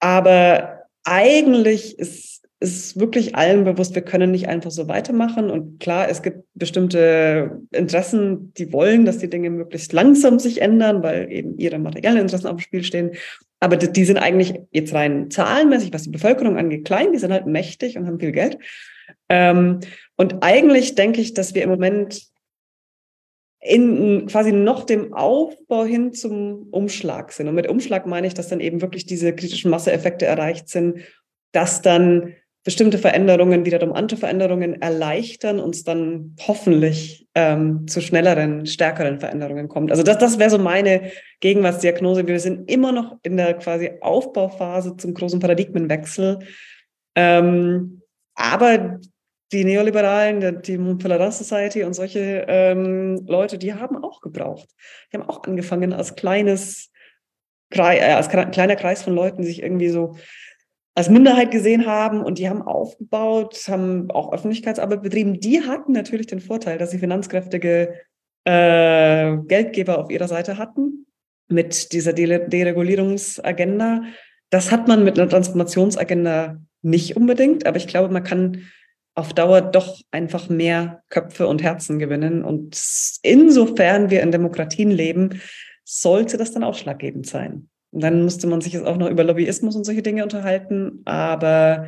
aber 0.02 0.88
eigentlich 1.06 1.98
ist 1.98 2.32
ist 2.62 3.00
wirklich 3.00 3.36
allen 3.36 3.64
bewusst, 3.64 3.96
wir 3.96 4.04
können 4.04 4.30
nicht 4.30 4.48
einfach 4.48 4.70
so 4.70 4.88
weitermachen. 4.88 5.50
Und 5.50 5.80
klar, 5.80 6.08
es 6.10 6.22
gibt 6.22 6.44
bestimmte 6.54 7.60
Interessen, 7.72 8.54
die 8.54 8.72
wollen, 8.72 9.04
dass 9.04 9.18
die 9.18 9.32
Dinge 9.32 9.50
möglichst 9.50 9.94
langsam 9.94 10.38
sich 10.38 10.62
ändern, 10.62 11.02
weil 11.02 11.32
eben 11.32 11.58
ihre 11.58 11.80
materiellen 11.80 12.20
Interessen 12.20 12.46
auf 12.46 12.58
dem 12.58 12.60
Spiel 12.60 12.84
stehen. 12.84 13.14
Aber 13.60 13.78
die 13.78 14.06
sind 14.06 14.18
eigentlich 14.18 14.60
jetzt 14.72 14.94
rein 14.94 15.32
zahlenmäßig, 15.32 15.92
was 15.92 16.04
die 16.04 16.12
Bevölkerung 16.12 16.58
angeht, 16.58 16.86
klein. 16.86 17.12
Die 17.12 17.18
sind 17.18 17.34
halt 17.34 17.48
mächtig 17.48 17.98
und 17.98 18.06
haben 18.06 18.20
viel 18.20 18.32
Geld. 18.32 18.60
Ähm, 19.28 19.80
und 20.16 20.44
eigentlich 20.44 20.94
denke 20.94 21.20
ich, 21.20 21.34
dass 21.34 21.56
wir 21.56 21.64
im 21.64 21.70
Moment 21.70 22.31
in 23.62 24.26
quasi 24.26 24.52
noch 24.52 24.86
dem 24.86 25.14
Aufbau 25.14 25.86
hin 25.86 26.14
zum 26.14 26.68
Umschlag 26.72 27.32
sind. 27.32 27.48
Und 27.48 27.56
mit 27.56 27.70
Umschlag 27.70 28.08
meine 28.08 28.26
ich, 28.26 28.34
dass 28.34 28.48
dann 28.48 28.60
eben 28.60 28.82
wirklich 28.82 29.06
diese 29.06 29.34
kritischen 29.34 29.70
Masseeffekte 29.70 30.26
erreicht 30.26 30.68
sind, 30.68 31.02
dass 31.52 31.82
dann 31.82 32.34
bestimmte 32.64 32.98
Veränderungen 32.98 33.66
wiederum 33.66 33.94
andere 33.94 34.20
Veränderungen 34.20 34.82
erleichtern, 34.82 35.60
uns 35.60 35.84
dann 35.84 36.36
hoffentlich 36.48 37.28
ähm, 37.34 37.88
zu 37.88 38.02
schnelleren, 38.02 38.66
stärkeren 38.66 39.20
Veränderungen 39.20 39.68
kommt. 39.68 39.92
Also 39.92 40.04
das, 40.04 40.20
das 40.20 40.38
wäre 40.38 40.52
so 40.52 40.60
meine 40.60 41.12
Gegenwartsdiagnose. 41.40 42.28
Wir 42.28 42.40
sind 42.40 42.70
immer 42.70 42.92
noch 42.92 43.18
in 43.24 43.38
der 43.38 43.56
quasi 43.56 43.92
Aufbauphase 44.02 44.96
zum 44.98 45.14
großen 45.14 45.40
Paradigmenwechsel. 45.40 46.40
Ähm, 47.16 48.02
aber 48.36 49.00
die 49.52 49.66
Neoliberalen, 49.66 50.62
die 50.62 50.78
Montpellier 50.78 51.32
Society 51.32 51.84
und 51.84 51.94
solche 51.94 52.46
ähm, 52.48 53.26
Leute, 53.28 53.58
die 53.58 53.74
haben 53.74 54.02
auch 54.02 54.22
gebraucht. 54.22 54.70
Die 55.12 55.18
haben 55.18 55.28
auch 55.28 55.44
angefangen 55.44 55.94
als 55.94 56.16
kleines, 56.16 56.90
äh, 57.72 58.14
als 58.14 58.30
kleiner 58.30 58.76
Kreis 58.76 59.04
von 59.04 59.14
Leuten, 59.14 59.44
sich 59.44 59.62
irgendwie 59.62 59.90
so 59.90 60.16
als 60.94 61.10
Minderheit 61.10 61.52
gesehen 61.52 61.86
haben 61.86 62.22
und 62.22 62.38
die 62.38 62.50
haben 62.50 62.62
aufgebaut, 62.62 63.64
haben 63.68 64.12
auch 64.12 64.34
Öffentlichkeitsarbeit 64.34 65.02
betrieben. 65.02 65.40
Die 65.40 65.62
hatten 65.62 65.94
natürlich 65.94 66.28
den 66.28 66.42
Vorteil, 66.42 66.78
dass 66.78 66.92
sie 66.92 67.00
finanzkräftige 67.00 67.94
äh, 68.44 69.38
Geldgeber 69.48 70.00
auf 70.00 70.10
ihrer 70.10 70.28
Seite 70.28 70.58
hatten 70.58 71.06
mit 71.48 71.94
dieser 71.94 72.14
De 72.14 72.48
Deregulierungsagenda. 72.48 74.04
Das 74.50 74.72
hat 74.72 74.88
man 74.88 75.04
mit 75.04 75.18
einer 75.18 75.30
Transformationsagenda 75.30 76.58
nicht 76.82 77.16
unbedingt, 77.16 77.66
aber 77.66 77.78
ich 77.78 77.88
glaube, 77.88 78.12
man 78.12 78.24
kann 78.24 78.64
auf 79.14 79.34
Dauer 79.34 79.62
doch 79.62 80.00
einfach 80.12 80.50
mehr 80.50 81.04
Köpfe 81.10 81.48
und 81.48 81.62
Herzen 81.62 82.00
gewinnen. 82.00 82.44
Und 82.44 82.80
insofern 83.24 84.10
wir 84.10 84.22
in 84.22 84.32
Demokratien 84.32 84.90
leben, 84.90 85.42
sollte 85.84 86.38
das 86.38 86.52
dann 86.52 86.64
ausschlaggebend 86.64 87.28
sein. 87.28 87.70
Und 87.92 88.02
dann 88.02 88.24
musste 88.24 88.48
man 88.48 88.62
sich 88.62 88.74
jetzt 88.74 88.86
auch 88.86 88.98
noch 88.98 89.10
über 89.10 89.24
Lobbyismus 89.24 89.76
und 89.76 89.84
solche 89.84 90.02
Dinge 90.02 90.24
unterhalten. 90.24 91.02
Aber 91.06 91.88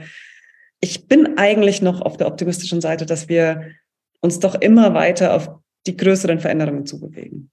ich 0.81 1.07
bin 1.07 1.37
eigentlich 1.37 1.81
noch 1.81 2.01
auf 2.01 2.17
der 2.17 2.27
optimistischen 2.27 2.81
Seite, 2.81 3.05
dass 3.05 3.29
wir 3.29 3.71
uns 4.19 4.39
doch 4.39 4.55
immer 4.55 4.93
weiter 4.93 5.33
auf 5.33 5.49
die 5.87 5.95
größeren 5.95 6.39
Veränderungen 6.39 6.85
zubewegen. 6.85 7.51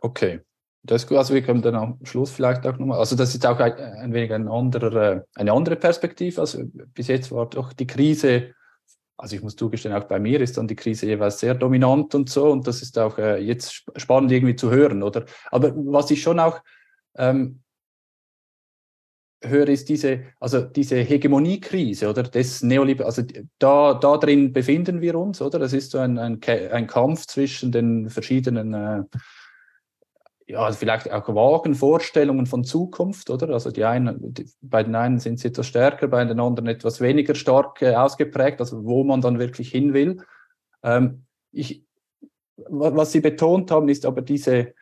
Okay. 0.00 0.40
Das 0.84 1.02
ist 1.02 1.08
gut. 1.08 1.18
Also 1.18 1.32
wir 1.34 1.42
können 1.42 1.62
dann 1.62 1.76
am 1.76 1.98
Schluss 2.02 2.32
vielleicht 2.32 2.66
auch 2.66 2.76
nochmal, 2.76 2.98
also 2.98 3.14
das 3.14 3.34
ist 3.34 3.46
auch 3.46 3.60
ein, 3.60 3.72
ein 3.74 4.12
wenig 4.12 4.32
ein 4.32 4.48
anderer, 4.48 5.24
eine 5.36 5.52
andere 5.52 5.76
Perspektive. 5.76 6.40
Also 6.40 6.64
bis 6.92 7.06
jetzt 7.06 7.30
war 7.30 7.48
doch 7.48 7.72
die 7.72 7.86
Krise, 7.86 8.54
also 9.16 9.36
ich 9.36 9.42
muss 9.42 9.56
zugestehen, 9.56 9.94
auch 9.94 10.04
bei 10.04 10.18
mir 10.18 10.40
ist 10.40 10.56
dann 10.58 10.66
die 10.66 10.76
Krise 10.76 11.06
jeweils 11.06 11.38
sehr 11.38 11.54
dominant 11.54 12.14
und 12.14 12.28
so. 12.28 12.50
Und 12.50 12.66
das 12.66 12.82
ist 12.82 12.98
auch 12.98 13.18
äh, 13.18 13.38
jetzt 13.38 13.84
spannend 13.96 14.32
irgendwie 14.32 14.56
zu 14.56 14.70
hören, 14.70 15.02
oder? 15.02 15.24
Aber 15.50 15.72
was 15.76 16.10
ich 16.10 16.22
schon 16.22 16.40
auch 16.40 16.60
ähm, 17.16 17.62
höre, 19.44 19.68
ist 19.68 19.88
diese, 19.88 20.24
also 20.40 20.62
diese 20.62 20.96
Hegemoniekrise 20.96 22.08
oder 22.08 22.22
des 22.24 22.62
Neoliber 22.62 23.06
also 23.06 23.22
da, 23.58 23.94
da 23.94 24.16
drin 24.16 24.52
befinden 24.52 25.00
wir 25.00 25.16
uns, 25.16 25.40
oder? 25.40 25.58
Das 25.58 25.72
ist 25.72 25.90
so 25.90 25.98
ein, 25.98 26.18
ein, 26.18 26.40
ein 26.42 26.86
Kampf 26.86 27.26
zwischen 27.26 27.72
den 27.72 28.10
verschiedenen, 28.10 28.74
äh, 28.74 29.02
ja, 30.52 30.70
vielleicht 30.72 31.10
auch 31.10 31.26
vagen 31.34 31.74
Vorstellungen 31.74 32.44
von 32.44 32.62
Zukunft, 32.62 33.30
oder? 33.30 33.48
Also 33.50 33.70
die 33.70 33.84
einen, 33.84 34.34
die, 34.34 34.46
bei 34.60 34.82
den 34.82 34.94
einen 34.94 35.18
sind 35.18 35.40
sie 35.40 35.48
etwas 35.48 35.66
stärker, 35.66 36.08
bei 36.08 36.22
den 36.24 36.38
anderen 36.38 36.68
etwas 36.68 37.00
weniger 37.00 37.34
stark 37.34 37.80
äh, 37.80 37.94
ausgeprägt, 37.94 38.60
also 38.60 38.84
wo 38.84 39.02
man 39.02 39.22
dann 39.22 39.38
wirklich 39.38 39.70
hin 39.70 39.94
will. 39.94 40.22
Ähm, 40.82 41.24
ich, 41.52 41.84
was 42.68 43.12
Sie 43.12 43.20
betont 43.20 43.70
haben, 43.70 43.88
ist 43.88 44.04
aber 44.04 44.20
diese, 44.20 44.74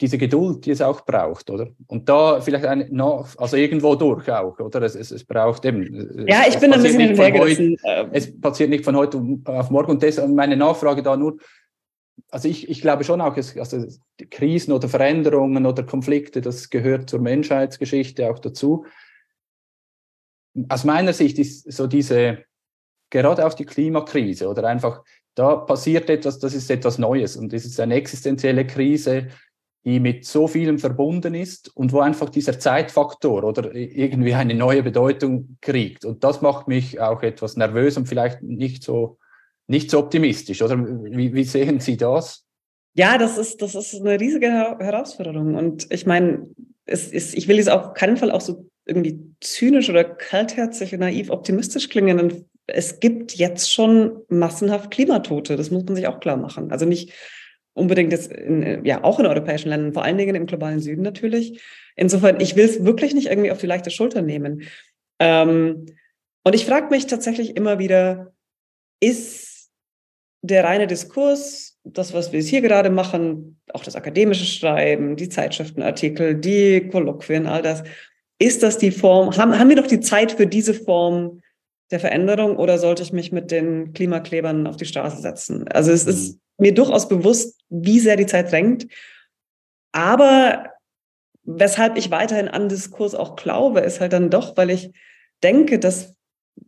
diese 0.00 0.16
Geduld, 0.16 0.64
die 0.64 0.70
es 0.70 0.80
auch 0.80 1.04
braucht, 1.04 1.50
oder? 1.50 1.68
Und 1.86 2.08
da 2.08 2.40
vielleicht 2.40 2.64
eine, 2.64 2.88
also 3.36 3.56
irgendwo 3.56 3.94
durch 3.94 4.30
auch, 4.30 4.58
oder? 4.58 4.80
Es, 4.82 4.94
es, 4.94 5.10
es 5.10 5.24
braucht 5.24 5.66
eben. 5.66 6.26
Ja, 6.26 6.44
ich 6.48 6.58
bin 6.58 6.72
ein 6.72 6.82
bisschen 6.82 7.00
hinterhergerissen. 7.00 7.76
Es 8.12 8.40
passiert 8.40 8.70
nicht 8.70 8.84
von 8.84 8.96
heute 8.96 9.22
auf 9.44 9.70
morgen 9.70 9.92
und 9.92 10.02
deshalb 10.02 10.30
meine 10.30 10.56
Nachfrage 10.56 11.02
da 11.02 11.14
nur, 11.14 11.36
also 12.30 12.48
ich, 12.48 12.68
ich 12.68 12.80
glaube 12.80 13.04
schon 13.04 13.20
auch, 13.20 13.36
es, 13.36 13.56
also 13.56 13.86
Krisen 14.30 14.72
oder 14.72 14.88
Veränderungen 14.88 15.66
oder 15.66 15.82
Konflikte, 15.82 16.40
das 16.40 16.70
gehört 16.70 17.10
zur 17.10 17.20
Menschheitsgeschichte 17.20 18.30
auch 18.30 18.38
dazu. 18.38 18.86
Aus 20.68 20.84
meiner 20.84 21.12
Sicht 21.12 21.38
ist 21.38 21.70
so 21.70 21.86
diese, 21.86 22.44
gerade 23.10 23.46
auch 23.46 23.54
die 23.54 23.66
Klimakrise 23.66 24.48
oder 24.48 24.64
einfach, 24.64 25.04
da 25.34 25.56
passiert 25.56 26.08
etwas, 26.08 26.38
das 26.38 26.54
ist 26.54 26.70
etwas 26.70 26.98
Neues 26.98 27.36
und 27.36 27.52
das 27.52 27.64
ist 27.64 27.78
eine 27.78 27.94
existenzielle 27.94 28.66
Krise, 28.66 29.28
die 29.84 30.00
mit 30.00 30.24
so 30.24 30.48
vielem 30.48 30.80
verbunden 30.80 31.34
ist 31.34 31.76
und 31.76 31.92
wo 31.92 32.00
einfach 32.00 32.30
dieser 32.30 32.58
Zeitfaktor 32.58 33.44
oder 33.44 33.72
irgendwie 33.72 34.34
eine 34.34 34.54
neue 34.54 34.82
Bedeutung 34.82 35.58
kriegt. 35.60 36.04
Und 36.04 36.24
das 36.24 36.42
macht 36.42 36.66
mich 36.66 37.00
auch 37.00 37.22
etwas 37.22 37.56
nervös 37.56 37.96
und 37.96 38.08
vielleicht 38.08 38.42
nicht 38.42 38.82
so, 38.82 39.18
nicht 39.66 39.90
so 39.90 39.98
optimistisch. 39.98 40.62
Oder 40.62 40.78
wie, 40.78 41.34
wie 41.34 41.44
sehen 41.44 41.80
Sie 41.80 41.96
das? 41.96 42.44
Ja, 42.94 43.18
das 43.18 43.36
ist, 43.36 43.60
das 43.60 43.74
ist 43.74 43.94
eine 44.00 44.18
riesige 44.18 44.50
Herausforderung. 44.50 45.54
Und 45.54 45.86
ich 45.92 46.06
meine, 46.06 46.48
es 46.86 47.08
ist, 47.08 47.36
ich 47.36 47.48
will 47.48 47.58
es 47.58 47.68
auf 47.68 47.94
keinen 47.94 48.16
Fall 48.16 48.30
auch 48.30 48.40
so 48.40 48.68
irgendwie 48.86 49.20
zynisch 49.40 49.90
oder 49.90 50.04
kaltherzig 50.04 50.94
und 50.94 51.00
naiv 51.00 51.30
optimistisch 51.30 51.88
klingen. 51.88 52.20
Und 52.20 52.44
es 52.66 53.00
gibt 53.00 53.34
jetzt 53.34 53.72
schon 53.72 54.22
massenhaft 54.28 54.90
Klimatote. 54.90 55.56
Das 55.56 55.70
muss 55.70 55.84
man 55.84 55.96
sich 55.96 56.06
auch 56.06 56.20
klar 56.20 56.36
machen. 56.36 56.70
Also 56.70 56.86
nicht 56.86 57.12
unbedingt 57.74 58.12
jetzt 58.12 58.32
in, 58.32 58.84
ja 58.84 59.04
auch 59.04 59.20
in 59.20 59.26
europäischen 59.26 59.68
Ländern, 59.68 59.92
vor 59.92 60.04
allen 60.04 60.16
Dingen 60.16 60.34
im 60.34 60.46
globalen 60.46 60.80
Süden 60.80 61.02
natürlich. 61.02 61.60
Insofern, 61.96 62.40
ich 62.40 62.56
will 62.56 62.64
es 62.64 62.84
wirklich 62.84 63.14
nicht 63.14 63.26
irgendwie 63.28 63.50
auf 63.50 63.58
die 63.58 63.66
leichte 63.66 63.90
Schulter 63.90 64.22
nehmen. 64.22 64.62
Ähm, 65.18 65.86
und 66.44 66.54
ich 66.54 66.64
frage 66.64 66.88
mich 66.90 67.06
tatsächlich 67.06 67.56
immer 67.56 67.78
wieder, 67.78 68.32
ist 69.00 69.55
der 70.46 70.64
reine 70.64 70.86
Diskurs, 70.86 71.78
das, 71.84 72.12
was 72.12 72.32
wir 72.32 72.40
hier 72.40 72.60
gerade 72.60 72.90
machen, 72.90 73.60
auch 73.72 73.84
das 73.84 73.96
akademische 73.96 74.44
Schreiben, 74.44 75.16
die 75.16 75.28
Zeitschriftenartikel, 75.28 76.34
die 76.34 76.88
Kolloquien, 76.88 77.46
all 77.46 77.62
das, 77.62 77.82
ist 78.38 78.62
das 78.62 78.78
die 78.78 78.90
Form, 78.90 79.36
haben, 79.36 79.58
haben 79.58 79.68
wir 79.68 79.76
doch 79.76 79.86
die 79.86 80.00
Zeit 80.00 80.32
für 80.32 80.46
diese 80.46 80.74
Form 80.74 81.42
der 81.90 82.00
Veränderung 82.00 82.56
oder 82.56 82.78
sollte 82.78 83.02
ich 83.02 83.12
mich 83.12 83.32
mit 83.32 83.50
den 83.50 83.92
Klimaklebern 83.92 84.66
auf 84.66 84.76
die 84.76 84.86
Straße 84.86 85.22
setzen? 85.22 85.68
Also 85.68 85.92
es 85.92 86.06
ist 86.06 86.34
mhm 86.34 86.40
mir 86.58 86.74
durchaus 86.74 87.08
bewusst, 87.08 87.60
wie 87.68 88.00
sehr 88.00 88.16
die 88.16 88.26
Zeit 88.26 88.50
drängt. 88.50 88.86
Aber 89.92 90.70
weshalb 91.44 91.96
ich 91.96 92.10
weiterhin 92.10 92.48
an 92.48 92.68
Diskurs 92.68 93.14
auch 93.14 93.36
glaube, 93.36 93.80
ist 93.80 94.00
halt 94.00 94.12
dann 94.12 94.30
doch, 94.30 94.56
weil 94.56 94.70
ich 94.70 94.92
denke, 95.42 95.78
dass 95.78 96.15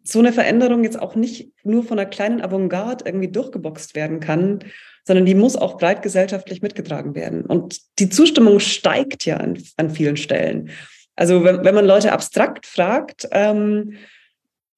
so 0.05 0.19
eine 0.19 0.33
Veränderung 0.33 0.85
jetzt 0.85 1.01
auch 1.01 1.15
nicht 1.15 1.53
nur 1.65 1.85
von 1.85 1.99
einer 1.99 2.09
kleinen 2.09 2.41
Avantgarde 2.41 3.05
irgendwie 3.07 3.29
durchgeboxt 3.29 3.95
werden 3.95 4.21
kann, 4.21 4.61
sondern 5.05 5.27
die 5.27 5.35
muss 5.35 5.57
auch 5.57 5.79
breit 5.79 6.03
gesellschaftlich 6.03 6.63
mitgetragen 6.63 7.15
werden. 7.15 7.45
Und 7.45 7.79
die 7.99 8.11
Zustimmung 8.11 8.61
steigt 8.61 9.25
ja 9.25 9.39
an, 9.39 9.63
an 9.77 9.91
vielen 9.91 10.17
Stellen. 10.17 10.71
Also 11.17 11.45
wenn, 11.45 11.65
wenn 11.65 11.75
man 11.75 11.87
Leute 11.87 12.13
abstrakt 12.13 12.67
fragt, 12.67 13.29
ähm, 13.33 13.95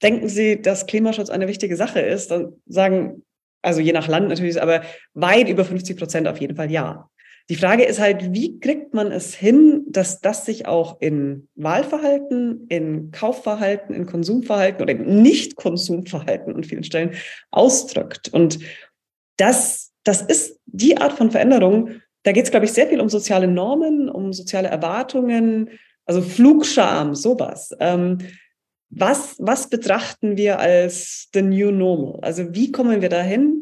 denken 0.03 0.29
sie, 0.29 0.63
dass 0.63 0.87
Klimaschutz 0.87 1.31
eine 1.31 1.49
wichtige 1.49 1.77
Sache 1.77 2.01
ist, 2.01 2.31
dann 2.31 2.55
sagen 2.67 3.23
also 3.63 3.81
je 3.81 3.93
nach 3.93 4.09
Land 4.09 4.29
natürlich, 4.29 4.61
aber 4.61 4.83
weit 5.15 5.49
über 5.49 5.65
50 5.65 5.97
Prozent 5.97 6.29
auf 6.29 6.39
jeden 6.39 6.57
Fall 6.57 6.71
ja. 6.71 7.09
Die 7.49 7.57
Frage 7.57 7.85
ist 7.85 7.99
halt, 7.99 8.33
wie 8.33 8.61
kriegt 8.61 8.95
man 8.95 9.11
es 9.11 9.35
hin, 9.35 9.85
dass 9.89 10.21
das 10.21 10.47
sich 10.47 10.67
auch 10.67 11.01
in 11.01 11.49
Wahlverhalten, 11.57 12.67
in 12.69 13.11
Kaufverhalten, 13.11 13.95
in 13.95 14.07
Konsumverhalten 14.07 14.83
oder 14.83 14.93
in 14.93 15.23
Nicht-Konsumverhalten 15.23 16.55
an 16.55 16.65
vielen 16.65 16.85
Stellen 16.85 17.15
ausdrückt. 17.51 18.29
Und 18.33 18.61
das, 19.37 19.93
das 20.05 20.23
ist 20.23 20.61
die 20.67 20.99
Art 20.99 21.13
von 21.13 21.31
Veränderung, 21.31 22.01
da 22.23 22.33
geht 22.33 22.45
es, 22.45 22.51
glaube 22.51 22.67
ich, 22.67 22.73
sehr 22.73 22.87
viel 22.87 23.01
um 23.01 23.09
soziale 23.09 23.49
Normen, 23.49 24.09
um 24.09 24.33
soziale 24.33 24.69
Erwartungen, 24.69 25.71
also 26.05 26.21
Flugscham, 26.21 27.15
sowas. 27.15 27.75
Ähm, 27.81 28.19
was, 28.91 29.37
was 29.39 29.71
betrachten 29.71 30.37
wir 30.37 30.59
als 30.59 31.29
the 31.33 31.43
new 31.43 31.71
normal? 31.71 32.19
Also 32.23 32.53
wie 32.55 32.73
kommen 32.73 33.01
wir 33.01 33.09
dahin, 33.09 33.60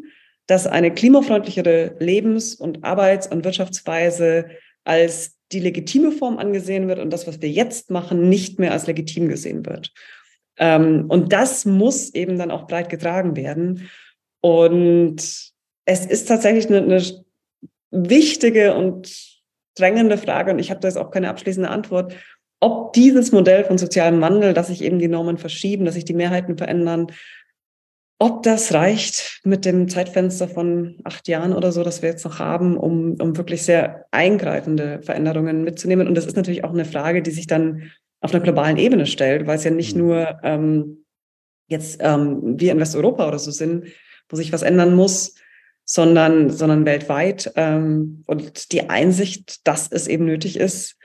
dass 0.48 0.66
eine 0.66 0.92
klimafreundlichere 0.92 1.94
Lebens- 2.00 2.54
und 2.54 2.82
Arbeits- 2.82 3.28
und 3.28 3.44
Wirtschaftsweise 3.44 4.46
als 4.82 5.37
die 5.52 5.61
legitime 5.61 6.11
Form 6.11 6.38
angesehen 6.38 6.88
wird 6.88 6.98
und 6.98 7.12
das, 7.12 7.26
was 7.26 7.40
wir 7.40 7.50
jetzt 7.50 7.90
machen, 7.90 8.28
nicht 8.28 8.58
mehr 8.58 8.72
als 8.72 8.87
legitim 8.87 9.28
gesehen 9.28 9.64
wird. 9.66 9.92
Ähm, 10.56 11.04
und 11.08 11.32
das 11.32 11.64
muss 11.64 12.14
eben 12.14 12.38
dann 12.38 12.50
auch 12.50 12.66
breit 12.66 12.88
getragen 12.88 13.37
werden. 13.37 13.88
Und 14.40 15.16
es 15.84 16.06
ist 16.06 16.26
tatsächlich 16.26 16.66
eine, 16.68 16.78
eine 16.78 17.02
wichtige 17.90 18.74
und 18.74 19.14
drängende 19.76 20.16
Frage, 20.16 20.52
und 20.52 20.58
ich 20.58 20.70
habe 20.70 20.80
da 20.80 20.88
jetzt 20.88 20.98
auch 20.98 21.11
keine 21.11 21.28
abschließende 21.28 21.68
Antwort, 21.68 22.14
ob 22.61 22.92
dieses 22.94 23.32
Modell 23.32 23.64
von 23.64 23.78
sozialem 23.78 24.20
Wandel, 24.20 24.54
dass 24.54 24.68
sich 24.68 24.82
eben 24.82 24.98
die 24.98 25.08
Normen 25.08 25.38
verschieben, 25.38 25.84
dass 25.84 25.94
sich 25.94 26.04
die 26.04 26.14
Mehrheiten 26.14 26.56
verändern, 26.56 27.08
ob 28.18 28.42
das 28.42 28.74
reicht 28.74 29.40
mit 29.44 29.64
dem 29.64 29.88
Zeitfenster 29.88 30.48
von 30.48 30.98
acht 31.04 31.28
Jahren 31.28 31.52
oder 31.52 31.70
so, 31.70 31.85
das 31.85 32.02
wir 32.02 32.09
jetzt 32.09 32.24
noch 32.24 32.40
haben, 32.40 32.76
um, 32.76 33.14
um 33.20 33.37
wirklich 33.37 33.62
sehr 33.62 34.07
eingreifende 34.11 35.00
Veränderungen 35.02 35.62
mitzunehmen. 35.62 36.09
Und 36.09 36.16
das 36.16 36.26
ist 36.26 36.37
natürlich 36.37 36.64
auch 36.64 36.72
eine 36.72 36.85
Frage, 36.85 37.22
die 37.22 37.31
sich 37.31 37.46
dann 37.46 37.90
auf 38.20 38.35
einer 38.35 38.42
globalen 38.42 38.76
Ebene 38.76 39.07
stellt, 39.07 39.46
weil 39.46 39.57
es 39.57 39.64
ja 39.64 39.70
nicht 39.70 39.94
mhm. 39.94 40.02
nur 40.02 40.38
ähm, 40.42 41.04
jetzt 41.68 42.00
ähm, 42.02 42.59
wir 42.59 42.72
in 42.72 42.81
Westeuropa 42.81 43.28
oder 43.28 43.38
so 43.38 43.52
sind, 43.52 43.87
wo 44.28 44.37
sich 44.37 44.52
was 44.52 44.62
ändern 44.62 44.96
muss, 44.96 45.35
sondern, 45.85 46.50
sondern 46.50 46.87
weltweit. 46.87 47.52
Ähm, 47.54 48.24
und 48.26 48.72
die 48.72 48.90
Einsicht, 48.90 49.66
dass 49.66 49.90
es 49.92 50.09
eben 50.09 50.24
nötig 50.24 50.57
ist, 50.57 50.96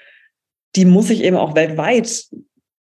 die 0.75 0.85
muss 0.85 1.07
sich 1.07 1.23
eben 1.23 1.37
auch 1.37 1.55
weltweit 1.55 2.25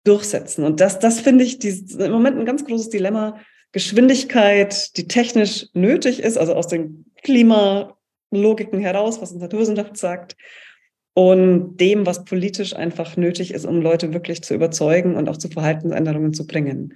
durchsetzen. 0.05 0.63
Und 0.63 0.79
das, 0.79 0.99
das 0.99 1.19
finde 1.19 1.43
ich 1.43 1.59
die, 1.59 1.85
im 1.99 2.11
Moment 2.11 2.39
ein 2.39 2.45
ganz 2.45 2.65
großes 2.65 2.89
Dilemma. 2.89 3.37
Geschwindigkeit, 3.71 4.97
die 4.97 5.07
technisch 5.07 5.67
nötig 5.73 6.19
ist, 6.19 6.37
also 6.37 6.53
aus 6.53 6.67
den 6.67 7.05
Klimalogiken 7.23 8.79
heraus, 8.79 9.21
was 9.21 9.31
uns 9.31 9.41
Naturwissenschaft 9.41 9.97
sagt, 9.97 10.35
und 11.13 11.77
dem, 11.77 12.05
was 12.05 12.23
politisch 12.23 12.75
einfach 12.75 13.17
nötig 13.17 13.53
ist, 13.53 13.65
um 13.65 13.81
Leute 13.81 14.13
wirklich 14.13 14.43
zu 14.43 14.53
überzeugen 14.53 15.15
und 15.15 15.27
auch 15.27 15.37
zu 15.37 15.49
Verhaltensänderungen 15.49 16.33
zu 16.33 16.47
bringen. 16.47 16.93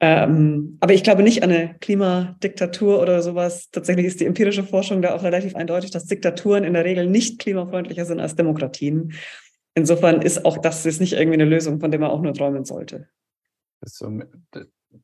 Ähm, 0.00 0.78
aber 0.80 0.94
ich 0.94 1.02
glaube 1.02 1.22
nicht 1.22 1.42
an 1.42 1.50
eine 1.50 1.74
Klimadiktatur 1.80 3.02
oder 3.02 3.20
sowas. 3.20 3.68
Tatsächlich 3.70 4.06
ist 4.06 4.20
die 4.20 4.26
empirische 4.26 4.62
Forschung 4.62 5.02
da 5.02 5.14
auch 5.14 5.24
relativ 5.24 5.56
eindeutig, 5.56 5.90
dass 5.90 6.06
Diktaturen 6.06 6.64
in 6.64 6.74
der 6.74 6.84
Regel 6.84 7.06
nicht 7.06 7.40
klimafreundlicher 7.40 8.04
sind 8.04 8.20
als 8.20 8.36
Demokratien. 8.36 9.12
Insofern 9.74 10.22
ist 10.22 10.44
auch 10.44 10.58
das 10.58 10.86
ist 10.86 11.00
nicht 11.00 11.14
irgendwie 11.14 11.34
eine 11.34 11.44
Lösung, 11.44 11.80
von 11.80 11.90
der 11.90 12.00
man 12.00 12.10
auch 12.10 12.22
nur 12.22 12.32
träumen 12.32 12.64
sollte. 12.64 13.08
Das 13.80 13.92
ist 13.92 13.98
so 13.98 14.10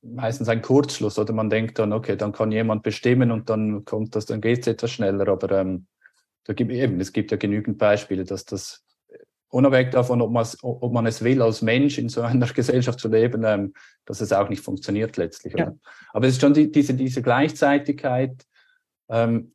meistens 0.03 0.49
ein 0.49 0.63
Kurzschluss 0.63 1.19
oder 1.19 1.33
man 1.33 1.51
denkt 1.51 1.79
dann, 1.79 1.93
okay, 1.93 2.17
dann 2.17 2.33
kann 2.33 2.53
jemand 2.53 2.83
bestimmen 2.83 3.31
und 3.31 3.51
dann 3.51 3.85
kommt 3.85 4.15
das, 4.17 4.27
dann 4.27 4.41
geht 4.41 4.61
es 4.61 4.67
etwas 4.67 4.91
schneller. 4.91 5.29
Aber 5.29 5.51
ähm, 5.53 5.87
da 6.45 6.53
gibt, 6.53 6.71
eben, 6.73 7.01
es 7.01 7.13
gibt 7.13 7.31
ja 7.31 7.37
genügend 7.37 7.79
Beispiele, 7.79 8.25
dass 8.25 8.45
das 8.45 8.85
unabhängig 9.49 9.93
davon, 9.93 10.21
ob, 10.21 10.35
ob 10.63 10.93
man 10.93 11.07
es 11.07 11.23
will, 11.23 11.41
als 11.41 11.63
Mensch 11.63 11.99
in 11.99 12.09
so 12.09 12.23
einer 12.23 12.47
Gesellschaft 12.55 12.99
zu 12.99 13.09
leben, 13.09 13.45
ähm, 13.45 13.73
dass 14.05 14.21
es 14.21 14.33
auch 14.33 14.49
nicht 14.49 14.63
funktioniert 14.63 15.17
letztlich. 15.17 15.55
Ja. 15.57 15.73
Aber 16.13 16.27
es 16.27 16.35
ist 16.35 16.41
schon 16.41 16.55
die, 16.55 16.71
diese, 16.71 16.95
diese 16.95 17.23
Gleichzeitigkeit, 17.23 18.45
ähm, 19.09 19.53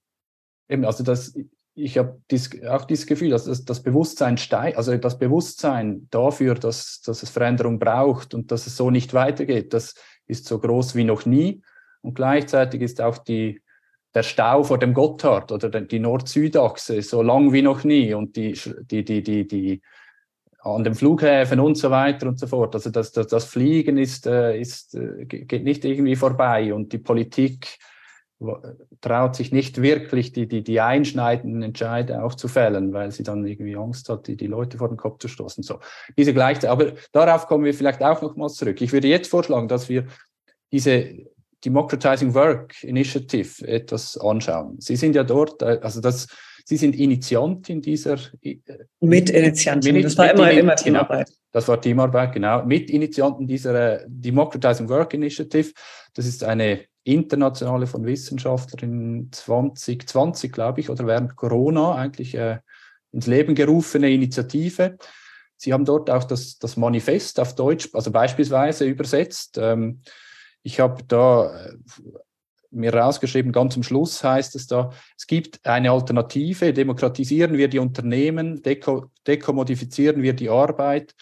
eben, 0.69 0.85
also 0.85 1.03
das, 1.03 1.35
ich 1.75 1.97
habe 1.97 2.21
dies, 2.31 2.49
auch 2.63 2.85
dieses 2.85 3.07
Gefühl, 3.07 3.29
dass 3.29 3.45
das, 3.45 3.65
das 3.65 3.83
Bewusstsein 3.83 4.37
steigt, 4.37 4.77
also 4.77 4.95
das 4.97 5.17
Bewusstsein 5.17 6.07
dafür, 6.11 6.55
dass, 6.55 7.01
dass 7.01 7.23
es 7.23 7.29
Veränderung 7.29 7.79
braucht 7.79 8.33
und 8.33 8.51
dass 8.51 8.67
es 8.67 8.77
so 8.77 8.91
nicht 8.91 9.13
weitergeht, 9.13 9.73
das 9.73 9.95
ist 10.29 10.45
so 10.45 10.59
groß 10.59 10.95
wie 10.95 11.03
noch 11.03 11.25
nie. 11.25 11.61
Und 12.01 12.15
gleichzeitig 12.15 12.81
ist 12.81 13.01
auch 13.01 13.17
die, 13.17 13.61
der 14.13 14.23
Stau 14.23 14.63
vor 14.63 14.77
dem 14.77 14.93
Gotthard 14.93 15.51
oder 15.51 15.69
die 15.81 15.99
Nord-Süd-Achse 15.99 17.01
so 17.01 17.21
lang 17.21 17.51
wie 17.51 17.61
noch 17.61 17.83
nie 17.83 18.13
und 18.13 18.35
die, 18.35 18.53
die, 18.89 19.03
die, 19.03 19.21
die, 19.21 19.47
die 19.47 19.81
an 20.61 20.83
den 20.83 20.95
Flughäfen 20.95 21.59
und 21.59 21.77
so 21.77 21.89
weiter 21.89 22.27
und 22.27 22.39
so 22.39 22.47
fort. 22.47 22.75
Also 22.75 22.89
das, 22.89 23.11
das, 23.11 23.27
das 23.27 23.45
Fliegen 23.45 23.97
ist, 23.97 24.27
äh, 24.27 24.59
ist, 24.59 24.95
äh, 24.95 25.25
geht 25.25 25.63
nicht 25.63 25.85
irgendwie 25.85 26.15
vorbei 26.15 26.73
und 26.73 26.91
die 26.91 26.97
Politik 26.97 27.77
traut 29.01 29.35
sich 29.35 29.51
nicht 29.51 29.81
wirklich, 29.81 30.31
die, 30.31 30.47
die, 30.47 30.63
die 30.63 30.79
einschneidenden 30.79 31.61
Entscheide 31.61 32.23
auch 32.23 32.35
zu 32.35 32.47
fällen, 32.47 32.93
weil 32.93 33.11
sie 33.11 33.23
dann 33.23 33.45
irgendwie 33.45 33.75
Angst 33.75 34.07
hat, 34.07 34.27
die, 34.27 34.37
die 34.37 34.47
Leute 34.47 34.77
vor 34.77 34.87
den 34.87 34.97
Kopf 34.97 35.19
zu 35.19 35.27
stoßen. 35.27 35.63
So, 35.63 35.79
diese 36.17 36.33
Gleichzeit, 36.33 36.69
aber 36.69 36.93
darauf 37.11 37.47
kommen 37.47 37.65
wir 37.65 37.73
vielleicht 37.73 38.01
auch 38.01 38.21
nochmals 38.21 38.53
zurück. 38.55 38.81
Ich 38.81 38.93
würde 38.93 39.09
jetzt 39.09 39.29
vorschlagen, 39.29 39.67
dass 39.67 39.89
wir 39.89 40.05
diese 40.71 41.17
Democratizing 41.65 42.33
Work 42.33 42.81
Initiative 42.83 43.67
etwas 43.67 44.17
anschauen. 44.17 44.77
Sie 44.79 44.95
sind 44.95 45.15
ja 45.15 45.23
dort, 45.23 45.61
äh, 45.61 45.79
also 45.81 45.99
das, 45.99 46.27
Sie 46.69 46.77
sind 46.77 46.95
Initiantin 46.95 47.81
dieser. 47.81 48.19
Äh, 48.43 48.59
Mitinitiantin, 48.99 49.95
mit, 49.95 50.05
das 50.05 50.15
war 50.19 50.31
immer, 50.31 50.51
immer 50.51 50.75
Teamarbeit. 50.75 51.25
Genau, 51.25 51.37
das 51.51 51.67
war 51.67 51.81
Teamarbeit, 51.81 52.31
genau. 52.31 52.63
Mitinitianten 52.63 53.47
dieser 53.47 54.01
äh, 54.03 54.05
Democratizing 54.07 54.87
Work 54.87 55.15
Initiative. 55.15 55.71
Das 56.13 56.27
ist 56.27 56.43
eine 56.43 56.81
internationale 57.13 57.87
von 57.87 58.05
Wissenschaftlern 58.05 59.29
2020, 59.31 60.51
glaube 60.51 60.81
ich, 60.81 60.89
oder 60.89 61.05
während 61.07 61.35
Corona 61.35 61.95
eigentlich 61.95 62.35
äh, 62.35 62.59
ins 63.11 63.27
Leben 63.27 63.55
gerufene 63.55 64.09
Initiative. 64.09 64.97
Sie 65.57 65.73
haben 65.73 65.85
dort 65.85 66.09
auch 66.09 66.23
das, 66.23 66.57
das 66.57 66.77
Manifest 66.77 67.39
auf 67.39 67.55
Deutsch, 67.55 67.89
also 67.93 68.11
beispielsweise 68.11 68.85
übersetzt. 68.85 69.57
Ähm, 69.57 70.01
ich 70.63 70.79
habe 70.79 71.03
da 71.07 71.65
äh, 71.65 71.73
mir 72.71 72.93
rausgeschrieben, 72.93 73.51
ganz 73.51 73.75
am 73.75 73.83
Schluss 73.83 74.23
heißt 74.23 74.55
es 74.55 74.67
da, 74.67 74.91
es 75.17 75.25
gibt 75.25 75.65
eine 75.65 75.91
Alternative, 75.91 76.71
demokratisieren 76.71 77.57
wir 77.57 77.67
die 77.67 77.79
Unternehmen, 77.79 78.61
deko 78.61 79.11
dekommodifizieren 79.25 80.21
wir 80.21 80.33
die 80.33 80.49
Arbeit, 80.49 81.15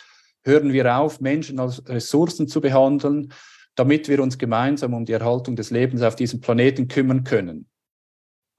hören 0.43 0.73
wir 0.73 0.97
auf, 0.97 1.21
Menschen 1.21 1.59
als 1.59 1.87
Ressourcen 1.87 2.47
zu 2.47 2.59
behandeln, 2.61 3.33
damit 3.77 4.09
wir 4.09 4.21
uns 4.21 4.37
gemeinsam 4.37 4.93
um 4.93 5.05
die 5.05 5.13
Erhaltung 5.13 5.55
des 5.55 5.69
Lebens 5.69 6.01
auf 6.01 6.15
diesem 6.15 6.41
Planeten 6.41 6.87
kümmern 6.87 7.23
können. 7.23 7.69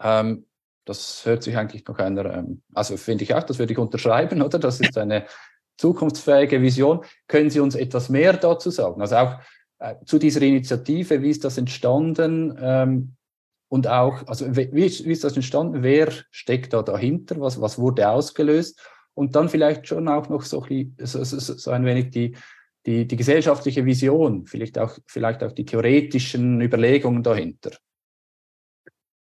Ähm, 0.00 0.46
das 0.86 1.26
hört 1.26 1.42
sich 1.42 1.56
eigentlich 1.56 1.84
noch 1.86 1.98
einer, 1.98 2.24
ähm, 2.32 2.62
also 2.72 2.96
finde 2.96 3.24
ich 3.24 3.34
auch, 3.34 3.42
das 3.42 3.58
würde 3.58 3.72
ich 3.72 3.78
unterschreiben, 3.78 4.40
oder? 4.42 4.58
Das 4.58 4.80
ist 4.80 4.96
eine 4.96 5.26
zukunftsfähige 5.76 6.62
Vision. 6.62 7.04
Können 7.26 7.50
Sie 7.50 7.60
uns 7.60 7.74
etwas 7.74 8.08
mehr 8.08 8.32
dazu 8.32 8.70
sagen? 8.70 9.00
Also 9.02 9.16
auch 9.16 9.40
äh, 9.80 9.96
zu 10.06 10.18
dieser 10.18 10.40
Initiative, 10.42 11.20
wie 11.20 11.30
ist 11.30 11.44
das 11.44 11.58
entstanden? 11.58 12.56
Ähm, 12.60 13.16
und 13.68 13.86
auch, 13.88 14.26
also 14.28 14.56
wie, 14.56 14.72
wie, 14.72 14.86
ist 14.86 15.24
das 15.24 15.34
entstanden? 15.34 15.82
Wer 15.82 16.10
steckt 16.30 16.72
da 16.72 16.82
dahinter? 16.82 17.40
Was, 17.40 17.60
was 17.60 17.78
wurde 17.78 18.08
ausgelöst? 18.08 18.80
Und 19.14 19.34
dann 19.34 19.48
vielleicht 19.48 19.88
schon 19.88 20.08
auch 20.08 20.28
noch 20.28 20.42
so, 20.42 20.64
so, 21.02 21.24
so, 21.24 21.38
so 21.38 21.70
ein 21.72 21.84
wenig 21.84 22.10
die, 22.10 22.36
die, 22.88 23.06
die 23.06 23.16
gesellschaftliche 23.16 23.84
Vision, 23.84 24.46
vielleicht 24.46 24.78
auch, 24.78 24.96
vielleicht 25.06 25.42
auch 25.44 25.52
die 25.52 25.66
theoretischen 25.66 26.62
Überlegungen 26.62 27.22
dahinter. 27.22 27.72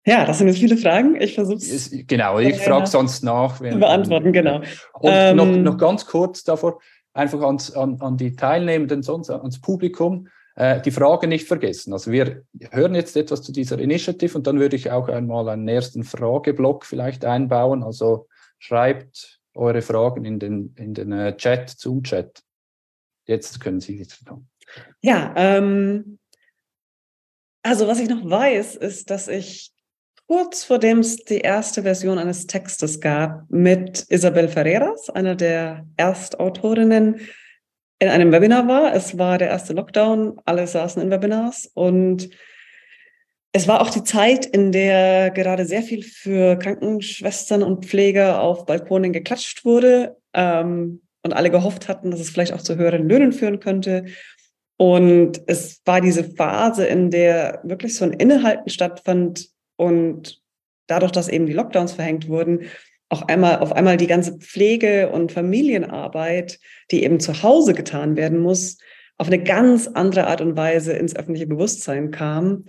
Ja, 0.06 0.26
das 0.26 0.39
sind 0.39 0.49
jetzt 0.49 0.60
viele 0.60 0.76
Fragen. 0.76 1.15
Ich 1.21 1.34
versuche 1.34 1.60
es. 1.60 1.89
Genau, 2.08 2.39
ich 2.39 2.58
frage 2.58 2.88
sonst 2.88 3.23
nach. 3.23 3.62
Wenn, 3.62 3.80
beantworten, 3.80 4.34
genau. 4.34 4.58
Und 4.58 5.12
ähm, 5.13 5.38
noch, 5.38 5.45
noch 5.45 5.78
ganz 5.78 6.06
kurz 6.06 6.43
davor, 6.43 6.82
einfach 7.13 7.41
ans, 7.41 7.71
an, 7.71 8.02
an 8.02 8.17
die 8.17 8.36
Teilnehmenden, 8.36 9.02
sonst 9.02 9.30
ans 9.30 9.62
Publikum, 9.62 10.28
äh, 10.56 10.82
die 10.82 10.91
Frage 10.91 11.28
nicht 11.28 11.47
vergessen. 11.47 11.93
Also 11.93 12.12
wir 12.12 12.43
hören 12.71 12.95
jetzt 12.95 13.15
etwas 13.15 13.43
zu 13.43 13.54
dieser 13.54 13.80
Initiative 13.80 14.38
und 14.38 14.45
dann 14.45 14.60
würde 14.60 14.76
ich 14.76 14.91
auch 14.91 15.08
einmal 15.08 15.47
einen 15.47 15.69
ersten 15.69 16.04
Frageblock 16.04 16.86
vielleicht 16.86 17.23
einbauen. 17.23 17.82
Also 17.82 18.28
schreibt 18.60 19.39
eure 19.56 19.82
Fragen 19.82 20.26
in 20.26 20.38
den, 20.38 20.76
in 20.78 20.93
den 20.93 21.13
äh, 21.13 21.38
Chat, 21.38 21.69
Zoom-Chat. 21.69 22.43
Jetzt 23.25 23.59
können 23.59 23.79
Sie 23.79 23.99
es 23.99 24.19
tun. 24.23 24.47
Ja, 25.01 25.33
ähm, 25.36 26.19
also 27.63 27.88
was 27.88 27.99
ich 27.99 28.09
noch 28.09 28.29
weiß, 28.29 28.75
ist, 28.75 29.09
dass 29.09 29.27
ich 29.27 29.71
kurz 30.27 30.63
vor 30.63 30.79
dem 30.79 30.99
es 30.99 31.17
die 31.17 31.39
erste 31.39 31.83
Version 31.83 32.17
eines 32.17 32.47
Textes 32.47 32.99
gab 32.99 33.45
mit 33.49 34.05
Isabel 34.09 34.47
Ferreras, 34.47 35.09
einer 35.09 35.36
der 35.36 35.88
Erstautorinnen, 35.97 37.21
in 37.99 38.09
einem 38.09 38.31
Webinar 38.33 38.67
war. 38.67 38.93
Es 38.93 39.17
war 39.17 39.38
der 39.38 39.47
erste 39.47 39.73
Lockdown, 39.73 40.41
alle 40.43 40.67
saßen 40.67 41.01
in 41.01 41.09
Webinars 41.09 41.71
und 41.73 42.29
es 43.53 43.67
war 43.67 43.81
auch 43.81 43.91
die 43.91 44.03
Zeit, 44.03 44.47
in 44.47 44.71
der 44.71 45.29
gerade 45.29 45.65
sehr 45.65 45.83
viel 45.83 46.03
für 46.03 46.57
Krankenschwestern 46.57 47.62
und 47.62 47.86
Pfleger 47.86 48.41
auf 48.41 48.65
Balkonen 48.65 49.13
geklatscht 49.13 49.63
wurde. 49.63 50.17
Ähm, 50.33 51.03
und 51.23 51.33
alle 51.33 51.49
gehofft 51.49 51.88
hatten, 51.88 52.12
dass 52.12 52.19
es 52.19 52.29
vielleicht 52.29 52.53
auch 52.53 52.62
zu 52.62 52.75
höheren 52.75 53.07
Löhnen 53.07 53.31
führen 53.31 53.59
könnte. 53.59 54.05
Und 54.77 55.41
es 55.47 55.81
war 55.86 56.01
diese 56.01 56.23
Phase, 56.23 56.86
in 56.86 57.09
der 57.09 57.62
wirklich 57.63 57.95
so 57.95 58.05
ein 58.05 58.13
Innehalten 58.13 58.69
stattfand 58.69 59.49
und 59.77 60.41
dadurch, 60.88 61.12
dass 61.12 61.29
eben 61.29 61.45
die 61.45 61.53
Lockdowns 61.53 61.93
verhängt 61.93 62.27
wurden, 62.27 62.65
auch 63.09 63.21
einmal 63.23 63.59
auf 63.59 63.73
einmal 63.73 63.97
die 63.97 64.07
ganze 64.07 64.38
Pflege 64.39 65.09
und 65.09 65.31
Familienarbeit, 65.31 66.59
die 66.91 67.03
eben 67.03 67.19
zu 67.19 67.43
Hause 67.43 67.73
getan 67.73 68.17
werden 68.17 68.39
muss, 68.39 68.77
auf 69.17 69.27
eine 69.27 69.41
ganz 69.41 69.88
andere 69.88 70.27
Art 70.27 70.41
und 70.41 70.57
Weise 70.57 70.93
ins 70.93 71.15
öffentliche 71.15 71.47
Bewusstsein 71.47 72.12
kam. 72.12 72.65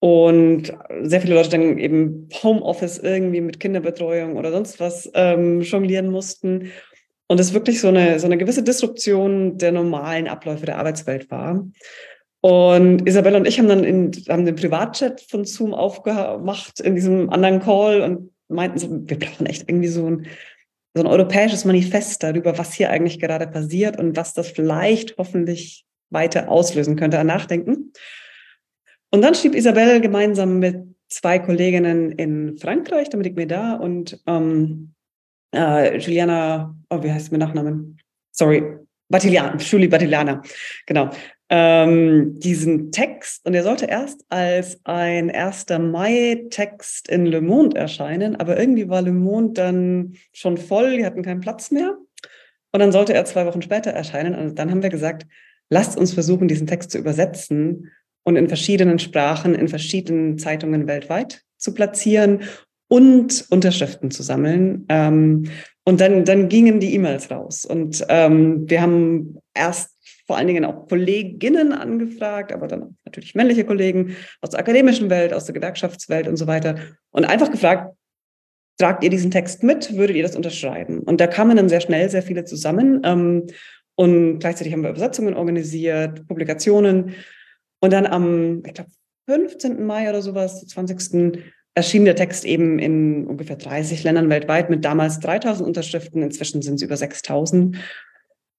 Und 0.00 0.72
sehr 1.02 1.20
viele 1.20 1.34
Leute 1.34 1.48
dann 1.48 1.78
eben 1.78 2.28
Homeoffice 2.42 2.98
irgendwie 2.98 3.40
mit 3.40 3.58
Kinderbetreuung 3.58 4.36
oder 4.36 4.52
sonst 4.52 4.78
was 4.78 5.10
ähm, 5.14 5.62
jonglieren 5.62 6.10
mussten. 6.10 6.70
Und 7.28 7.38
es 7.40 7.52
wirklich 7.52 7.80
so 7.80 7.88
eine, 7.88 8.18
so 8.18 8.26
eine 8.26 8.38
gewisse 8.38 8.62
Disruption 8.62 9.58
der 9.58 9.70
normalen 9.70 10.28
Abläufe 10.28 10.66
der 10.66 10.78
Arbeitswelt 10.78 11.30
war. 11.30 11.68
Und 12.40 13.06
Isabella 13.06 13.38
und 13.38 13.46
ich 13.46 13.58
haben 13.58 13.68
dann 13.68 13.84
in, 13.84 14.12
haben 14.28 14.46
den 14.46 14.56
Privatchat 14.56 15.20
von 15.20 15.44
Zoom 15.44 15.74
aufgemacht 15.74 16.80
in 16.80 16.94
diesem 16.94 17.30
anderen 17.30 17.60
Call 17.60 18.00
und 18.00 18.30
meinten 18.48 18.78
so, 18.78 18.88
wir 18.90 19.18
brauchen 19.18 19.46
echt 19.46 19.68
irgendwie 19.68 19.88
so 19.88 20.08
ein, 20.08 20.26
so 20.94 21.02
ein 21.02 21.06
europäisches 21.06 21.64
Manifest 21.64 22.22
darüber, 22.22 22.56
was 22.56 22.72
hier 22.72 22.90
eigentlich 22.90 23.20
gerade 23.20 23.46
passiert 23.46 23.98
und 23.98 24.16
was 24.16 24.34
das 24.34 24.48
vielleicht 24.48 25.18
hoffentlich 25.18 25.84
weiter 26.10 26.48
auslösen 26.48 26.96
könnte 26.96 27.18
an 27.18 27.26
Nachdenken. 27.26 27.92
Und 29.10 29.22
dann 29.22 29.34
schrieb 29.34 29.54
Isabelle 29.54 30.00
gemeinsam 30.00 30.58
mit 30.58 30.82
zwei 31.08 31.38
Kolleginnen 31.38 32.12
in 32.12 32.56
Frankreich, 32.58 33.08
Dominik 33.08 33.36
Meda 33.36 33.74
und 33.74 34.20
ähm, 34.26 34.94
äh, 35.54 35.98
Juliana, 35.98 36.74
oh, 36.90 37.02
wie 37.02 37.12
heißt 37.12 37.30
mein 37.32 37.40
Nachnamen? 37.40 37.98
Sorry, 38.32 38.62
Battilian, 39.08 39.58
Julie 39.58 39.88
Battiliana, 39.88 40.42
genau. 40.86 41.10
Ähm, 41.50 42.38
diesen 42.38 42.92
Text 42.92 43.46
und 43.46 43.54
der 43.54 43.62
sollte 43.62 43.86
erst 43.86 44.22
als 44.28 44.78
ein 44.84 45.30
1. 45.30 45.66
Mai-Text 45.80 47.08
in 47.08 47.24
Le 47.24 47.40
Monde 47.40 47.78
erscheinen, 47.78 48.36
aber 48.36 48.58
irgendwie 48.58 48.88
war 48.90 49.00
Le 49.00 49.12
Monde 49.12 49.54
dann 49.54 50.12
schon 50.34 50.58
voll, 50.58 50.98
die 50.98 51.06
hatten 51.06 51.22
keinen 51.22 51.40
Platz 51.40 51.70
mehr. 51.70 51.96
Und 52.70 52.80
dann 52.80 52.92
sollte 52.92 53.14
er 53.14 53.24
zwei 53.24 53.46
Wochen 53.46 53.62
später 53.62 53.90
erscheinen. 53.90 54.34
Und 54.34 54.58
dann 54.58 54.70
haben 54.70 54.82
wir 54.82 54.90
gesagt, 54.90 55.26
lasst 55.70 55.96
uns 55.96 56.12
versuchen, 56.12 56.48
diesen 56.48 56.66
Text 56.66 56.90
zu 56.90 56.98
übersetzen 56.98 57.90
und 58.24 58.36
in 58.36 58.48
verschiedenen 58.48 58.98
Sprachen, 58.98 59.54
in 59.54 59.68
verschiedenen 59.68 60.38
Zeitungen 60.38 60.86
weltweit 60.86 61.44
zu 61.56 61.72
platzieren 61.72 62.42
und 62.88 63.46
Unterschriften 63.50 64.10
zu 64.10 64.22
sammeln. 64.22 64.86
Ähm, 64.88 65.44
und 65.84 66.00
dann, 66.00 66.24
dann 66.24 66.48
gingen 66.48 66.80
die 66.80 66.94
E-Mails 66.94 67.30
raus. 67.30 67.64
Und 67.64 68.04
ähm, 68.08 68.68
wir 68.68 68.82
haben 68.82 69.38
erst 69.54 69.96
vor 70.26 70.36
allen 70.36 70.46
Dingen 70.46 70.66
auch 70.66 70.86
Kolleginnen 70.88 71.72
angefragt, 71.72 72.52
aber 72.52 72.68
dann 72.68 72.96
natürlich 73.06 73.34
männliche 73.34 73.64
Kollegen 73.64 74.14
aus 74.42 74.50
der 74.50 74.60
akademischen 74.60 75.08
Welt, 75.08 75.32
aus 75.32 75.46
der 75.46 75.54
Gewerkschaftswelt 75.54 76.28
und 76.28 76.36
so 76.36 76.46
weiter. 76.46 76.76
Und 77.10 77.24
einfach 77.24 77.50
gefragt, 77.50 77.96
tragt 78.78 79.02
ihr 79.02 79.10
diesen 79.10 79.30
Text 79.30 79.62
mit? 79.62 79.96
Würdet 79.96 80.16
ihr 80.16 80.22
das 80.22 80.36
unterschreiben? 80.36 81.00
Und 81.00 81.20
da 81.20 81.26
kamen 81.26 81.56
dann 81.56 81.70
sehr 81.70 81.80
schnell 81.80 82.10
sehr 82.10 82.22
viele 82.22 82.44
zusammen. 82.44 83.00
Ähm, 83.04 83.46
und 83.94 84.38
gleichzeitig 84.38 84.72
haben 84.72 84.82
wir 84.82 84.90
Übersetzungen 84.90 85.34
organisiert, 85.34 86.26
Publikationen. 86.28 87.14
Und 87.80 87.92
dann 87.92 88.06
am, 88.06 88.62
ich 88.66 88.74
glaube, 88.74 88.90
15. 89.28 89.84
Mai 89.84 90.08
oder 90.08 90.22
sowas, 90.22 90.66
20. 90.66 91.42
erschien 91.78 92.04
der 92.04 92.16
Text 92.16 92.44
eben 92.44 92.78
in 92.78 93.26
ungefähr 93.26 93.56
30 93.56 94.04
Ländern 94.04 94.28
weltweit 94.28 94.68
mit 94.68 94.84
damals 94.84 95.20
3000 95.20 95.66
Unterschriften. 95.66 96.22
Inzwischen 96.22 96.60
sind 96.62 96.74
es 96.74 96.82
über 96.82 96.96
6000. 96.96 97.76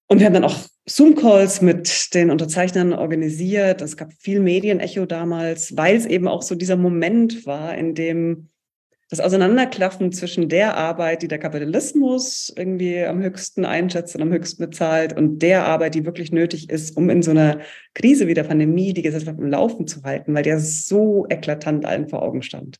Und 0.07 0.19
wir 0.19 0.25
haben 0.25 0.33
dann 0.33 0.43
auch 0.43 0.57
Zoom-Calls 0.87 1.61
mit 1.61 2.13
den 2.15 2.31
Unterzeichnern 2.31 2.93
organisiert. 2.93 3.81
Es 3.81 3.95
gab 3.95 4.11
viel 4.13 4.39
Medienecho 4.39 5.05
damals, 5.05 5.77
weil 5.77 5.95
es 5.95 6.07
eben 6.07 6.27
auch 6.27 6.41
so 6.41 6.55
dieser 6.55 6.77
Moment 6.77 7.45
war, 7.45 7.77
in 7.77 7.93
dem 7.93 8.47
das 9.09 9.19
Auseinanderklaffen 9.19 10.11
zwischen 10.11 10.49
der 10.49 10.77
Arbeit, 10.77 11.23
die 11.23 11.27
der 11.27 11.39
Kapitalismus 11.39 12.53
irgendwie 12.55 13.03
am 13.03 13.23
höchsten 13.23 13.65
einschätzt 13.65 14.15
und 14.15 14.21
am 14.21 14.31
höchsten 14.31 14.63
bezahlt, 14.63 15.17
und 15.17 15.39
der 15.39 15.65
Arbeit, 15.65 15.95
die 15.95 16.05
wirklich 16.05 16.31
nötig 16.31 16.69
ist, 16.69 16.95
um 16.95 17.09
in 17.09 17.23
so 17.23 17.31
einer 17.31 17.57
Krise 17.95 18.27
wie 18.27 18.35
der 18.35 18.43
Pandemie 18.43 18.93
die 18.93 19.01
Gesellschaft 19.01 19.39
im 19.39 19.49
Laufen 19.49 19.87
zu 19.87 20.03
halten, 20.03 20.35
weil 20.35 20.43
der 20.43 20.59
so 20.59 21.25
eklatant 21.27 21.85
allen 21.85 22.07
vor 22.07 22.21
Augen 22.21 22.43
stand. 22.43 22.77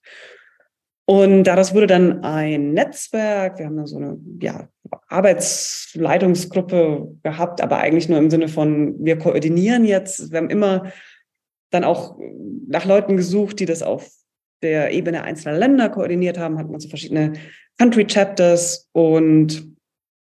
Und 1.06 1.46
daraus 1.46 1.74
wurde 1.74 1.88
dann 1.88 2.24
ein 2.24 2.74
Netzwerk. 2.74 3.58
Wir 3.58 3.66
haben 3.66 3.78
dann 3.78 3.88
so 3.88 3.98
eine 3.98 4.20
ja, 4.40 4.70
Arbeitsleitungsgruppe 5.08 7.16
gehabt, 7.24 7.62
aber 7.62 7.80
eigentlich 7.80 8.08
nur 8.08 8.20
im 8.20 8.30
Sinne 8.30 8.48
von, 8.48 9.04
wir 9.04 9.18
koordinieren 9.18 9.86
jetzt. 9.86 10.32
Wir 10.32 10.38
haben 10.38 10.52
immer 10.52 10.92
dann 11.72 11.84
auch 11.84 12.20
nach 12.68 12.86
Leuten 12.86 13.18
gesucht, 13.18 13.60
die 13.60 13.66
das 13.66 13.82
auf 13.82 14.19
der 14.62 14.92
Ebene 14.92 15.24
einzelner 15.24 15.58
Länder 15.58 15.90
koordiniert 15.90 16.38
haben, 16.38 16.58
hatten 16.58 16.74
also 16.74 16.90
verschiedene 16.90 17.34
Country 17.78 18.06
Chapters 18.06 18.90
und 18.92 19.76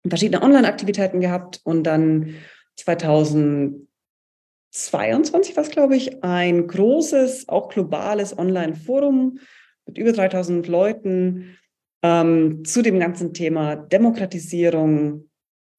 verschiedene 0.06 0.42
Online-Aktivitäten 0.42 1.20
gehabt 1.20 1.60
und 1.64 1.84
dann 1.84 2.34
2022 2.76 5.56
war 5.56 5.64
es, 5.64 5.70
glaube 5.70 5.96
ich, 5.96 6.22
ein 6.22 6.66
großes, 6.66 7.48
auch 7.48 7.68
globales 7.68 8.38
Online-Forum 8.38 9.38
mit 9.86 9.98
über 9.98 10.12
3000 10.12 10.68
Leuten 10.68 11.58
ähm, 12.02 12.64
zu 12.64 12.82
dem 12.82 13.00
ganzen 13.00 13.34
Thema 13.34 13.76
Demokratisierung, 13.76 15.28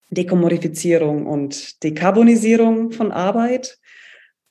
Dekommodifizierung 0.10 1.28
und 1.28 1.84
Dekarbonisierung 1.84 2.92
von 2.92 3.12
Arbeit. 3.12 3.78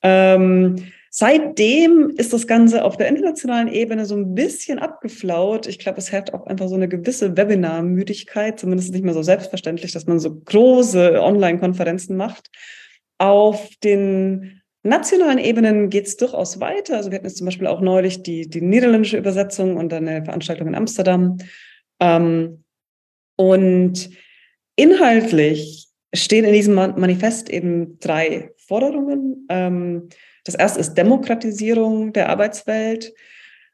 Ähm, 0.03 0.93
Seitdem 1.19 2.11
ist 2.11 2.33
das 2.33 2.47
Ganze 2.47 2.85
auf 2.85 2.97
der 2.97 3.09
internationalen 3.09 3.67
Ebene 3.67 4.07
so 4.07 4.15
ein 4.15 4.37
bisschen 4.37 4.79
abgeflaut. 4.79 5.67
Ich 5.67 5.81
glaube, 5.81 5.99
es 5.99 6.13
hat 6.13 6.33
auch 6.33 6.47
einfach 6.47 6.69
so 6.69 6.77
eine 6.77 6.87
gewisse 6.87 7.37
Webinar-Müdigkeit, 7.37 8.61
zumindest 8.61 8.93
nicht 8.93 9.03
mehr 9.05 9.15
so 9.15 9.25
selbstverständlich, 9.25 9.91
dass 9.91 10.07
man 10.07 10.21
so 10.21 10.33
große 10.33 11.21
Online-Konferenzen 11.21 12.17
macht. 12.17 12.53
Auf 13.19 13.69
den 13.83 14.63
nationalen 14.85 15.39
Ebenen 15.39 15.91
geht 15.91 16.07
es 16.07 16.17
durchaus 16.19 16.61
weiter. 16.61 16.95
Also 16.95 17.11
wir 17.11 17.17
hatten 17.17 17.27
jetzt 17.27 17.39
zum 17.39 17.47
Beispiel 17.47 17.67
auch 17.67 17.81
neulich 17.81 18.23
die, 18.23 18.49
die 18.49 18.61
niederländische 18.61 19.19
Übersetzung 19.19 19.77
und 19.77 19.91
dann 19.91 20.07
eine 20.07 20.25
Veranstaltung 20.25 20.69
in 20.69 20.77
Amsterdam. 20.77 21.39
Ähm, 21.99 22.63
und 23.35 24.09
inhaltlich 24.77 25.89
stehen 26.15 26.45
in 26.45 26.53
diesem 26.53 26.77
Manifest 26.77 27.51
eben 27.51 27.99
drei 27.99 28.53
Forderungen. 28.57 29.49
Ähm, 29.49 30.11
das 30.49 30.55
erste 30.55 30.81
ist 30.81 30.95
Demokratisierung 30.95 32.15
der 32.15 32.31
Arbeitswelt, 32.31 33.13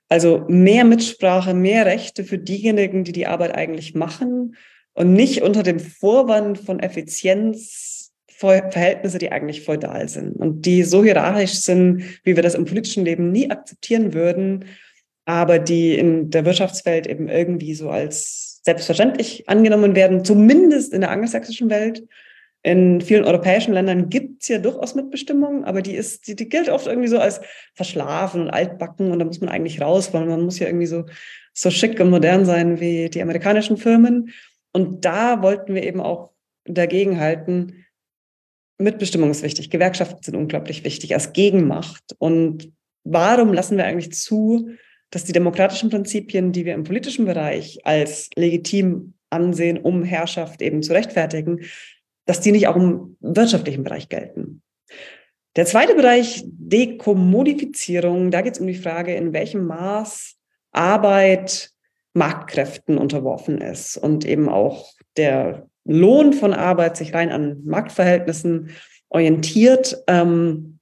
also 0.08 0.44
mehr 0.48 0.84
Mitsprache, 0.84 1.54
mehr 1.54 1.86
Rechte 1.86 2.24
für 2.24 2.36
diejenigen, 2.36 3.04
die 3.04 3.12
die 3.12 3.28
Arbeit 3.28 3.54
eigentlich 3.54 3.94
machen 3.94 4.56
und 4.92 5.12
nicht 5.12 5.42
unter 5.42 5.62
dem 5.62 5.78
Vorwand 5.78 6.58
von 6.58 6.80
Effizienz 6.80 8.10
Verhältnisse, 8.26 9.18
die 9.18 9.30
eigentlich 9.30 9.62
feudal 9.62 10.08
sind 10.08 10.34
und 10.34 10.66
die 10.66 10.82
so 10.82 11.04
hierarchisch 11.04 11.60
sind, 11.60 12.02
wie 12.24 12.34
wir 12.34 12.42
das 12.42 12.56
im 12.56 12.64
politischen 12.64 13.04
Leben 13.04 13.30
nie 13.30 13.48
akzeptieren 13.52 14.12
würden, 14.12 14.64
aber 15.24 15.60
die 15.60 15.96
in 15.96 16.30
der 16.30 16.44
Wirtschaftswelt 16.44 17.06
eben 17.06 17.28
irgendwie 17.28 17.76
so 17.76 17.88
als 17.88 18.60
selbstverständlich 18.64 19.48
angenommen 19.48 19.94
werden, 19.94 20.24
zumindest 20.24 20.92
in 20.92 21.02
der 21.02 21.12
angelsächsischen 21.12 21.70
Welt. 21.70 22.02
In 22.66 23.02
vielen 23.02 23.24
europäischen 23.24 23.74
Ländern 23.74 24.08
gibt 24.08 24.42
es 24.42 24.48
ja 24.48 24.58
durchaus 24.58 24.94
Mitbestimmung, 24.94 25.64
aber 25.64 25.82
die 25.82 25.94
ist, 25.94 26.26
die, 26.26 26.34
die 26.34 26.48
gilt 26.48 26.70
oft 26.70 26.86
irgendwie 26.86 27.08
so 27.08 27.18
als 27.18 27.42
verschlafen 27.74 28.40
und 28.40 28.50
altbacken 28.50 29.12
und 29.12 29.18
da 29.18 29.26
muss 29.26 29.42
man 29.42 29.50
eigentlich 29.50 29.82
raus, 29.82 30.14
weil 30.14 30.24
man 30.24 30.42
muss 30.42 30.58
ja 30.58 30.66
irgendwie 30.66 30.86
so, 30.86 31.04
so 31.52 31.70
schick 31.70 32.00
und 32.00 32.08
modern 32.08 32.46
sein 32.46 32.80
wie 32.80 33.10
die 33.10 33.20
amerikanischen 33.20 33.76
Firmen. 33.76 34.30
Und 34.72 35.04
da 35.04 35.42
wollten 35.42 35.74
wir 35.74 35.82
eben 35.82 36.00
auch 36.00 36.30
dagegen 36.64 37.20
halten. 37.20 37.84
Mitbestimmung 38.78 39.30
ist 39.30 39.42
wichtig, 39.42 39.68
Gewerkschaften 39.68 40.22
sind 40.22 40.34
unglaublich 40.34 40.84
wichtig 40.84 41.12
als 41.12 41.34
Gegenmacht. 41.34 42.16
Und 42.18 42.72
warum 43.04 43.52
lassen 43.52 43.76
wir 43.76 43.84
eigentlich 43.84 44.12
zu, 44.12 44.70
dass 45.10 45.24
die 45.24 45.32
demokratischen 45.32 45.90
Prinzipien, 45.90 46.50
die 46.52 46.64
wir 46.64 46.72
im 46.72 46.84
politischen 46.84 47.26
Bereich 47.26 47.78
als 47.84 48.30
legitim 48.36 49.12
ansehen, 49.28 49.76
um 49.76 50.02
Herrschaft 50.02 50.62
eben 50.62 50.82
zu 50.82 50.94
rechtfertigen, 50.94 51.60
dass 52.26 52.40
die 52.40 52.52
nicht 52.52 52.68
auch 52.68 52.76
im 52.76 53.16
wirtschaftlichen 53.20 53.84
Bereich 53.84 54.08
gelten. 54.08 54.62
Der 55.56 55.66
zweite 55.66 55.94
Bereich, 55.94 56.42
Dekommodifizierung, 56.46 58.30
da 58.30 58.40
geht 58.40 58.54
es 58.54 58.60
um 58.60 58.66
die 58.66 58.74
Frage, 58.74 59.14
in 59.14 59.32
welchem 59.32 59.66
Maß 59.66 60.36
Arbeit 60.72 61.70
Marktkräften 62.12 62.98
unterworfen 62.98 63.58
ist 63.58 63.96
und 63.96 64.24
eben 64.24 64.48
auch 64.48 64.92
der 65.16 65.68
Lohn 65.84 66.32
von 66.32 66.52
Arbeit 66.52 66.96
sich 66.96 67.14
rein 67.14 67.30
an 67.30 67.62
Marktverhältnissen 67.64 68.70
orientiert. 69.08 70.02
Ähm, 70.06 70.73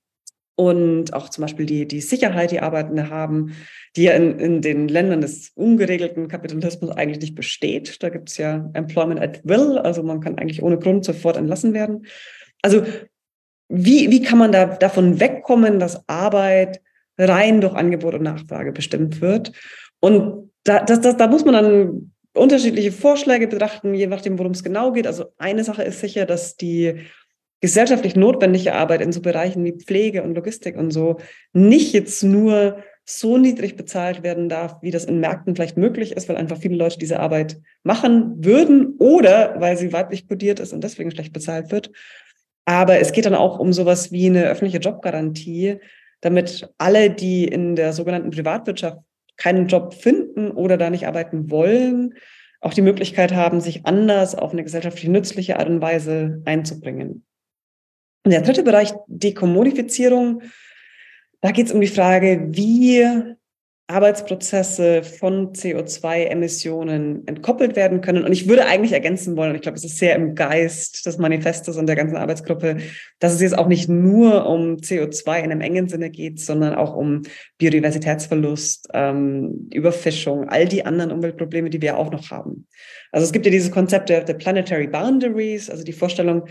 und 0.63 1.13
auch 1.13 1.29
zum 1.29 1.43
Beispiel 1.43 1.67
die, 1.67 1.89
die 1.89 2.01
Sicherheit, 2.01 2.53
die 2.53 2.61
Arbeitende 2.61 3.11
haben, 3.11 3.55
die 3.97 4.05
ja 4.05 4.13
in, 4.13 4.39
in 4.39 4.63
den 4.63 4.87
Ländern 4.87 5.21
des 5.21 5.51
ungeregelten 5.57 6.29
Kapitalismus 6.29 6.91
eigentlich 6.91 7.21
nicht 7.21 7.35
besteht. 7.35 8.01
Da 8.01 8.11
gibt 8.11 8.31
es 8.31 8.37
ja 8.37 8.71
Employment 8.75 9.21
at 9.21 9.41
Will, 9.45 9.79
also 9.79 10.05
man 10.05 10.21
kann 10.21 10.39
eigentlich 10.39 10.63
ohne 10.63 10.79
Grund 10.79 11.05
sofort 11.05 11.37
entlassen 11.37 11.75
werden. 11.75 12.07
Also 12.63 12.85
wie, 13.69 14.11
wie 14.13 14.23
kann 14.23 14.39
man 14.39 14.53
da 14.53 14.67
davon 14.67 15.19
wegkommen, 15.19 15.81
dass 15.81 16.09
Arbeit 16.09 16.81
rein 17.19 17.61
durch 17.61 17.75
Angebot 17.75 18.15
und 18.15 18.23
Nachfrage 18.23 18.71
bestimmt 18.71 19.21
wird? 19.21 19.51
Und 19.99 20.53
da, 20.63 20.85
das, 20.85 21.01
das, 21.01 21.17
da 21.17 21.27
muss 21.27 21.45
man 21.45 21.55
dann 21.55 22.13
unterschiedliche 22.35 22.93
Vorschläge 22.93 23.49
betrachten, 23.49 23.95
je 23.95 24.07
nachdem, 24.07 24.39
worum 24.39 24.53
es 24.53 24.63
genau 24.63 24.93
geht. 24.93 25.09
Also 25.09 25.27
eine 25.39 25.65
Sache 25.65 25.83
ist 25.83 26.01
sicher, 26.01 26.25
dass 26.25 26.57
die 26.57 27.01
gesellschaftlich 27.63 28.17
notwendige 28.17 28.75
Arbeit 28.75 29.01
in 29.01 29.13
so 29.13 29.23
Bereichen 29.23 29.65
wie 29.65 29.73
Pflege 29.73 30.23
und 30.25 30.35
Logistik 30.35 30.77
und 30.77 30.91
so 30.91 31.19
nicht 31.53 31.93
jetzt 31.95 32.23
nur 32.23 32.79
so 33.05 33.39
niedrig 33.39 33.77
bezahlt 33.77 34.23
werden 34.23 34.49
darf, 34.49 34.83
wie 34.83 34.91
das 34.91 35.05
in 35.05 35.21
Märkten 35.21 35.55
vielleicht 35.55 35.77
möglich 35.77 36.13
ist, 36.13 36.29
weil 36.29 36.37
einfach 36.37 36.59
viele 36.59 36.77
Leute 36.77 36.99
diese 36.99 37.21
Arbeit 37.21 37.61
machen 37.85 38.45
würden 38.45 38.97
oder 38.99 39.61
weil 39.61 39.77
sie 39.77 39.93
weiblich 39.93 40.29
kodiert 40.29 40.61
ist 40.61 40.73
und 40.73 40.83
deswegen 40.83 41.13
schlecht 41.13 41.33
bezahlt 41.33 41.71
wird. 41.71 41.93
Aber 42.65 42.99
es 42.99 43.13
geht 43.13 43.27
dann 43.27 43.35
auch 43.35 43.59
um 43.59 43.73
sowas 43.73 44.11
wie 44.11 44.27
eine 44.27 44.45
öffentliche 44.45 44.79
Jobgarantie, 44.79 45.79
damit 46.21 46.69
alle, 46.79 47.11
die 47.11 47.45
in 47.45 47.77
der 47.77 47.93
sogenannten 47.93 48.31
Privatwirtschaft 48.31 48.99
keinen 49.37 49.69
Job 49.69 49.95
finden 49.95 50.51
oder 50.51 50.77
da 50.77 50.91
nicht 50.91 51.07
arbeiten 51.07 51.51
wollen, 51.51 52.15
auch 52.61 52.75
die 52.75 52.83
Möglichkeit 52.83 53.33
haben, 53.33 53.61
sich 53.61 53.87
anders 53.87 54.35
auf 54.35 54.53
eine 54.53 54.63
gesellschaftlich 54.63 55.09
nützliche 55.09 55.59
Art 55.59 55.69
und 55.69 55.81
Weise 55.81 56.43
einzubringen. 56.45 57.25
Und 58.25 58.31
der 58.31 58.43
dritte 58.43 58.63
Bereich, 58.63 58.93
Dekommodifizierung, 59.07 60.43
da 61.41 61.51
geht 61.51 61.67
es 61.67 61.73
um 61.73 61.81
die 61.81 61.89
Frage, 61.89 62.47
wie 62.51 63.05
Arbeitsprozesse 63.89 65.03
von 65.03 65.53
CO2-Emissionen 65.53 67.27
entkoppelt 67.27 67.77
werden 67.77 68.01
können. 68.01 68.25
Und 68.25 68.33
ich 68.33 68.49
würde 68.49 68.65
eigentlich 68.65 68.93
ergänzen 68.93 69.37
wollen, 69.37 69.51
und 69.51 69.57
ich 69.57 69.63
glaube, 69.63 69.77
es 69.77 69.85
ist 69.85 69.99
sehr 69.99 70.15
im 70.15 70.35
Geist 70.35 71.05
des 71.05 71.19
Manifestes 71.19 71.77
und 71.77 71.87
der 71.87 71.97
ganzen 71.97 72.17
Arbeitsgruppe, 72.17 72.79
dass 73.19 73.35
es 73.35 73.43
jetzt 73.43 73.59
auch 73.59 73.67
nicht 73.67 73.89
nur 73.89 74.47
um 74.47 74.77
CO2 74.77 75.39
in 75.39 75.51
einem 75.51 75.61
engen 75.61 75.89
Sinne 75.89 76.11
geht, 76.11 76.41
sondern 76.41 76.75
auch 76.75 76.95
um 76.95 77.23
Biodiversitätsverlust, 77.59 78.89
ähm, 78.95 79.69
Überfischung, 79.73 80.49
all 80.49 80.67
die 80.67 80.87
anderen 80.87 81.11
Umweltprobleme, 81.11 81.69
die 81.69 81.83
wir 81.83 81.99
auch 81.99 82.11
noch 82.11 82.31
haben. 82.31 82.67
Also 83.11 83.27
es 83.27 83.33
gibt 83.33 83.45
ja 83.45 83.53
dieses 83.53 83.71
Konzept 83.71 84.09
der, 84.09 84.25
der 84.25 84.35
Planetary 84.35 84.87
Boundaries, 84.87 85.69
also 85.69 85.85
die 85.85 85.93
Vorstellung, 85.93 86.45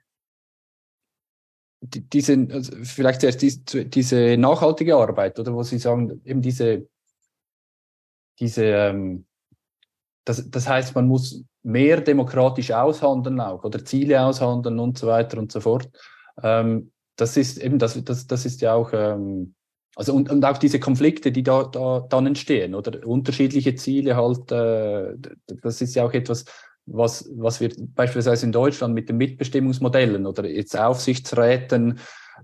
die, 1.81 2.01
diese, 2.01 2.33
also 2.51 2.75
vielleicht 2.83 3.21
zuerst 3.21 3.41
diese, 3.41 3.85
diese 3.85 4.37
nachhaltige 4.37 4.97
Arbeit, 4.97 5.39
oder 5.39 5.53
wo 5.53 5.63
Sie 5.63 5.77
sagen, 5.77 6.21
eben 6.25 6.41
diese, 6.41 6.89
diese 8.37 8.65
ähm, 8.65 9.25
das, 10.29 10.49
das 10.49 10.69
heißt, 10.69 10.93
man 10.93 11.07
muss 11.07 11.43
mehr 11.63 12.01
demokratisch 12.01 12.71
aushandeln 12.71 13.39
auch 13.39 13.63
oder 13.63 13.83
Ziele 13.83 14.23
aushandeln 14.23 14.79
und 14.79 14.97
so 14.97 15.07
weiter 15.07 15.39
und 15.39 15.51
so 15.51 15.59
fort. 15.59 15.89
Ähm, 16.43 16.91
das 17.15 17.35
ist 17.35 17.57
eben, 17.57 17.79
das, 17.79 18.01
das, 18.03 18.27
das 18.27 18.45
ist 18.45 18.61
ja 18.61 18.75
auch 18.75 18.93
ähm, 18.93 19.55
also 19.95 20.13
und, 20.13 20.29
und 20.29 20.45
auch 20.45 20.59
diese 20.59 20.79
Konflikte, 20.79 21.31
die 21.31 21.41
da, 21.41 21.63
da 21.63 22.05
dann 22.07 22.27
entstehen 22.27 22.75
oder 22.75 23.05
unterschiedliche 23.05 23.73
Ziele 23.75 24.15
halt, 24.15 24.51
äh, 24.51 25.15
das 25.61 25.81
ist 25.81 25.95
ja 25.95 26.05
auch 26.05 26.13
etwas, 26.13 26.45
was, 26.85 27.29
was 27.35 27.59
wir 27.59 27.71
beispielsweise 27.95 28.45
in 28.45 28.51
Deutschland 28.51 28.93
mit 28.93 29.09
den 29.09 29.17
Mitbestimmungsmodellen 29.17 30.27
oder 30.27 30.47
jetzt 30.47 30.79
Aufsichtsräten, 30.79 31.99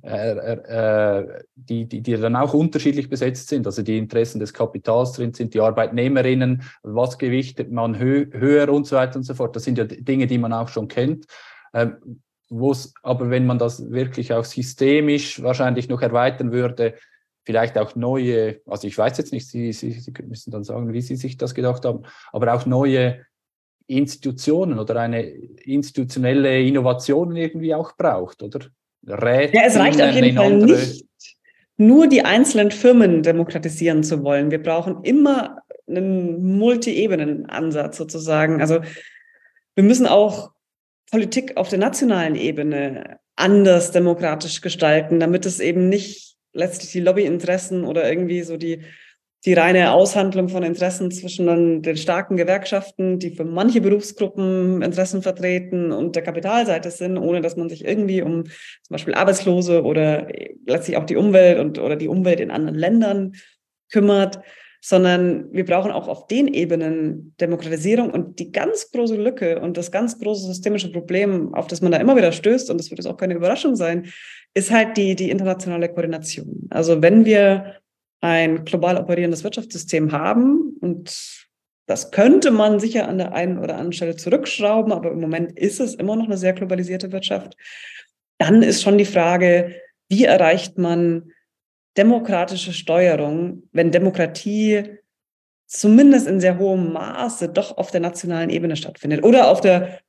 die, 0.06 1.86
die, 1.86 2.02
die 2.02 2.16
dann 2.16 2.36
auch 2.36 2.54
unterschiedlich 2.54 3.10
besetzt 3.10 3.48
sind, 3.48 3.66
also 3.66 3.82
die 3.82 3.98
Interessen 3.98 4.40
des 4.40 4.54
Kapitals 4.54 5.14
drin 5.14 5.34
sind, 5.34 5.54
die 5.54 5.60
Arbeitnehmerinnen, 5.60 6.62
was 6.84 7.18
gewichtet 7.18 7.72
man 7.72 7.98
hö 7.98 8.28
höher 8.32 8.70
und 8.70 8.86
so 8.86 8.98
weiter 8.98 9.16
und 9.18 9.24
so 9.24 9.34
fort. 9.34 9.56
Das 9.56 9.64
sind 9.64 9.78
ja 9.78 9.86
Dinge, 9.86 10.28
die 10.28 10.38
man 10.38 10.54
auch 10.54 10.68
schon 10.68 10.88
kennt. 10.88 11.26
Ähm, 11.74 12.22
aber 13.02 13.30
wenn 13.32 13.48
man 13.48 13.58
das 13.58 13.92
wirklich 13.92 14.32
auch 14.32 14.46
systemisch 14.46 15.42
wahrscheinlich 15.42 15.90
noch 15.90 16.02
erweitern 16.02 16.52
würde, 16.52 16.94
vielleicht 17.44 17.78
auch 17.78 17.96
neue, 17.96 18.62
also 18.68 18.88
ich 18.88 18.98
weiß 18.98 19.18
jetzt 19.18 19.34
nicht, 19.34 19.48
Sie, 19.48 19.74
Sie, 19.74 19.92
Sie 19.92 20.14
müssen 20.24 20.52
dann 20.52 20.64
sagen, 20.64 20.94
wie 20.94 21.02
Sie 21.02 21.16
sich 21.16 21.38
das 21.38 21.56
gedacht 21.56 21.86
haben, 21.86 22.04
aber 22.32 22.54
auch 22.54 22.66
neue 22.68 23.26
Institutionen 23.88 24.80
oder 24.80 25.00
eine 25.00 25.24
institutionelle 25.24 26.62
Innovation 26.62 27.36
irgendwie 27.36 27.74
auch 27.74 27.96
braucht, 27.98 28.44
oder? 28.44 28.68
Räte 29.08 29.56
ja, 29.56 29.64
es 29.66 29.78
reicht 29.78 30.02
auf 30.02 30.12
jeden 30.12 30.36
Fall 30.36 30.58
nicht, 30.58 31.06
nur 31.78 32.08
die 32.08 32.24
einzelnen 32.24 32.72
Firmen 32.72 33.22
demokratisieren 33.24 34.04
zu 34.04 34.24
wollen. 34.24 34.52
Wir 34.52 34.62
brauchen 34.62 35.04
immer 35.04 35.60
einen 35.88 36.58
Multi-Ebenen-Ansatz 36.58 37.98
sozusagen. 37.98 38.62
Also 38.62 38.80
wir 39.76 39.84
müssen 39.84 40.08
auch 40.08 40.52
Politik 41.12 41.58
auf 41.58 41.70
der 41.70 41.80
nationalen 41.80 42.36
Ebene 42.36 43.20
anders 43.36 43.92
demokratisch 43.92 44.62
gestalten, 44.62 45.20
damit 45.20 45.46
es 45.46 45.60
eben 45.60 45.90
nicht 45.90 46.36
letztlich 46.54 46.92
die 46.92 47.02
Lobbyinteressen 47.02 47.84
oder 47.84 48.10
irgendwie 48.10 48.42
so 48.44 48.58
die, 48.58 48.82
die 49.46 49.54
reine 49.54 49.92
Aushandlung 49.92 50.50
von 50.50 50.64
Interessen 50.64 51.12
zwischen 51.12 51.84
den 51.84 51.98
starken 51.98 52.36
Gewerkschaften, 52.36 53.20
die 53.20 53.30
für 53.30 53.46
manche 53.46 53.80
Berufsgruppen 53.80 54.82
Interessen 54.82 55.22
vertreten 55.22 55.92
und 55.92 56.16
der 56.16 56.24
Kapitalseite 56.24 56.90
sind, 56.90 57.18
ohne 57.18 57.42
dass 57.42 57.56
man 57.56 57.70
sich 57.70 57.86
irgendwie 57.86 58.24
um 58.24 58.46
zum 58.46 58.90
Beispiel 58.90 59.14
Arbeitslose 59.14 59.84
oder 59.84 60.28
letztlich 60.66 60.98
auch 60.98 61.06
die 61.06 61.16
Umwelt 61.16 61.60
und 61.60 61.78
oder 61.78 61.96
die 61.96 62.08
Umwelt 62.08 62.40
in 62.40 62.50
anderen 62.50 62.78
Ländern 62.78 63.34
kümmert, 63.92 64.40
sondern 64.82 65.52
wir 65.52 65.66
brauchen 65.66 65.92
auch 65.92 66.08
auf 66.08 66.26
den 66.26 66.48
Ebenen 66.48 67.36
Demokratisierung 67.40 68.10
und 68.10 68.40
die 68.40 68.52
ganz 68.52 68.92
große 68.92 69.16
Lücke 69.16 69.60
und 69.60 69.78
das 69.78 69.92
ganz 69.92 70.20
große 70.20 70.48
systemische 70.48 70.92
Problem, 70.92 71.54
auf 71.54 71.68
das 71.68 71.82
man 71.82 71.92
da 71.92 72.00
immer 72.00 72.16
wieder 72.16 72.32
stößt, 72.32 72.72
und 72.72 72.80
das 72.80 72.90
wird 72.90 73.00
jetzt 73.00 73.08
auch 73.08 73.18
keine 73.18 73.36
Überraschung 73.36 73.76
sein, 73.76 74.08
ist 74.56 74.72
halt 74.72 74.98
die, 74.98 75.16
die 75.16 75.30
internationale 75.30 75.90
Koordination. 75.90 76.68
Also 76.70 77.02
wenn 77.02 77.26
wir 77.26 77.76
ein 78.22 78.66
global 78.66 78.98
operierendes 78.98 79.44
Wirtschaftssystem 79.44 80.12
haben 80.12 80.78
und 80.82 81.46
das 81.88 82.12
könnte 82.12 82.50
man 82.50 82.80
sicher 82.80 83.08
an 83.08 83.20
der 83.20 83.34
einen 83.34 83.60
oder 83.60 83.74
anderen 83.74 83.94
Stelle 83.94 84.16
zurückschrauben, 84.16 84.92
aber 84.92 85.12
im 85.12 85.22
Moment 85.22 85.58
ist 85.58 85.80
es 85.80 85.94
immer 85.94 86.16
noch 86.16 86.26
eine 86.26 86.38
sehr 86.38 86.54
globalisierte 86.54 87.12
Wirtschaft. 87.12 87.56
Dann 88.40 88.64
ist 88.64 88.82
schon 88.82 88.98
die 88.98 89.06
Frage, 89.06 89.76
wie 90.10 90.26
erreicht 90.26 90.78
man 90.78 91.32
demokratische 91.96 92.74
Steuerung, 92.74 93.64
wenn 93.72 93.92
Demokratie 93.92 94.98
zumindest 95.68 96.28
in 96.28 96.40
sehr 96.40 96.58
hohem 96.58 96.94
Maße 96.94 97.50
doch 97.50 97.78
auf 97.78 97.92
der 97.92 98.02
nationalen 98.02 98.50
Ebene 98.50 98.76
stattfindet 98.76 99.24
oder 99.24 99.50
auf 99.50 99.62
der 99.62 100.00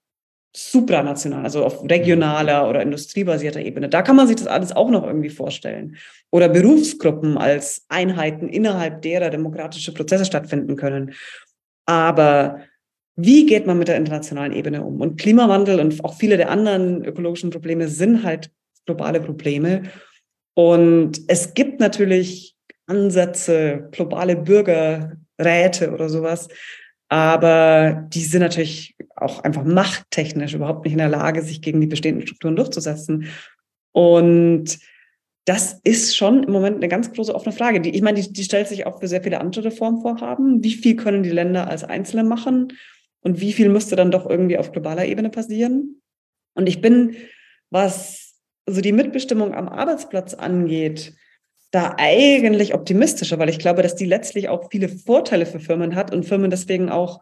supranational, 0.55 1.44
also 1.44 1.64
auf 1.64 1.82
regionaler 1.88 2.68
oder 2.68 2.82
industriebasierter 2.82 3.61
Ebene. 3.61 3.88
Da 3.88 4.03
kann 4.03 4.16
man 4.16 4.26
sich 4.26 4.36
das 4.36 4.47
alles 4.47 4.74
auch 4.74 4.90
noch 4.90 5.05
irgendwie 5.05 5.28
vorstellen. 5.28 5.97
Oder 6.30 6.49
Berufsgruppen 6.49 7.36
als 7.36 7.84
Einheiten, 7.88 8.49
innerhalb 8.49 9.03
derer 9.03 9.30
demokratische 9.30 9.92
Prozesse 9.92 10.24
stattfinden 10.24 10.76
können. 10.76 11.12
Aber 11.84 12.61
wie 13.16 13.47
geht 13.47 13.66
man 13.66 13.78
mit 13.78 13.88
der 13.88 13.97
internationalen 13.97 14.53
Ebene 14.53 14.82
um? 14.82 15.01
Und 15.01 15.18
Klimawandel 15.18 15.80
und 15.80 16.05
auch 16.05 16.14
viele 16.14 16.36
der 16.36 16.51
anderen 16.51 17.05
ökologischen 17.05 17.51
Probleme 17.51 17.88
sind 17.88 18.22
halt 18.22 18.51
globale 18.84 19.20
Probleme. 19.20 19.82
Und 20.55 21.20
es 21.28 21.55
gibt 21.55 21.80
natürlich 21.80 22.57
Ansätze, 22.86 23.88
globale 23.90 24.36
Bürgerräte 24.36 25.92
oder 25.92 26.09
sowas, 26.09 26.49
aber 27.09 28.07
die 28.09 28.24
sind 28.24 28.40
natürlich 28.40 28.96
auch 29.14 29.44
einfach 29.44 29.64
machttechnisch 29.64 30.54
überhaupt 30.54 30.84
nicht 30.84 30.92
in 30.92 30.98
der 30.98 31.09
Lage, 31.09 31.42
sich 31.42 31.62
gegen 31.62 31.80
die 31.80 31.86
bestehenden 31.86 32.26
Strukturen 32.26 32.57
durchzusetzen. 32.57 33.28
Und 33.92 34.78
das 35.46 35.80
ist 35.84 36.16
schon 36.16 36.42
im 36.42 36.52
Moment 36.52 36.76
eine 36.76 36.88
ganz 36.88 37.12
große 37.12 37.34
offene 37.34 37.54
Frage. 37.54 37.80
Die, 37.80 37.90
ich 37.90 38.02
meine, 38.02 38.20
die, 38.20 38.32
die 38.32 38.44
stellt 38.44 38.66
sich 38.66 38.84
auch 38.84 38.98
für 38.98 39.07
sehr 39.07 39.22
viele 39.22 39.40
andere 39.40 39.66
Reformvorhaben. 39.66 40.62
Wie 40.64 40.74
viel 40.74 40.96
können 40.96 41.22
die 41.22 41.30
Länder 41.30 41.68
als 41.68 41.84
Einzelne 41.84 42.24
machen 42.24 42.72
und 43.20 43.40
wie 43.40 43.52
viel 43.52 43.68
müsste 43.68 43.94
dann 43.94 44.11
doch 44.11 44.28
irgendwie 44.28 44.59
auf 44.59 44.72
globaler 44.72 45.07
Ebene 45.07 45.30
passieren? 45.30 46.02
Und 46.54 46.68
ich 46.68 46.80
bin, 46.80 47.16
was 47.70 48.34
so 48.66 48.80
die 48.80 48.92
Mitbestimmung 48.92 49.54
am 49.54 49.68
Arbeitsplatz 49.68 50.34
angeht, 50.34 51.14
da 51.70 51.94
eigentlich 51.98 52.74
optimistischer, 52.74 53.38
weil 53.38 53.48
ich 53.48 53.58
glaube, 53.58 53.82
dass 53.82 53.96
die 53.96 54.06
letztlich 54.06 54.48
auch 54.48 54.70
viele 54.70 54.88
Vorteile 54.88 55.46
für 55.46 55.60
Firmen 55.60 55.94
hat 55.94 56.14
und 56.14 56.24
Firmen 56.24 56.50
deswegen 56.50 56.88
auch 56.88 57.20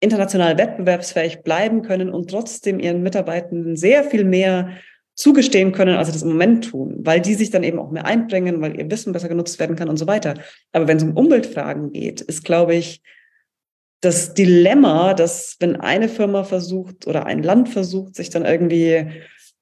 international 0.00 0.56
wettbewerbsfähig 0.56 1.42
bleiben 1.42 1.82
können 1.82 2.10
und 2.10 2.30
trotzdem 2.30 2.80
ihren 2.80 3.02
Mitarbeitenden 3.02 3.76
sehr 3.76 4.04
viel 4.04 4.24
mehr 4.24 4.70
zugestehen 5.14 5.72
können, 5.72 5.96
als 5.96 6.08
sie 6.08 6.14
das 6.14 6.22
im 6.22 6.30
Moment 6.30 6.70
tun, 6.70 6.96
weil 7.00 7.20
die 7.20 7.34
sich 7.34 7.50
dann 7.50 7.62
eben 7.62 7.78
auch 7.78 7.90
mehr 7.90 8.06
einbringen, 8.06 8.62
weil 8.62 8.78
ihr 8.78 8.90
Wissen 8.90 9.12
besser 9.12 9.28
genutzt 9.28 9.58
werden 9.58 9.76
kann 9.76 9.90
und 9.90 9.98
so 9.98 10.06
weiter. 10.06 10.34
Aber 10.72 10.88
wenn 10.88 10.96
es 10.96 11.02
um 11.02 11.16
Umweltfragen 11.16 11.92
geht, 11.92 12.22
ist, 12.22 12.42
glaube 12.44 12.74
ich, 12.74 13.02
das 14.00 14.32
Dilemma, 14.32 15.12
dass 15.12 15.56
wenn 15.60 15.76
eine 15.76 16.08
Firma 16.08 16.44
versucht 16.44 17.06
oder 17.06 17.26
ein 17.26 17.42
Land 17.42 17.68
versucht, 17.68 18.14
sich 18.14 18.30
dann 18.30 18.46
irgendwie 18.46 19.10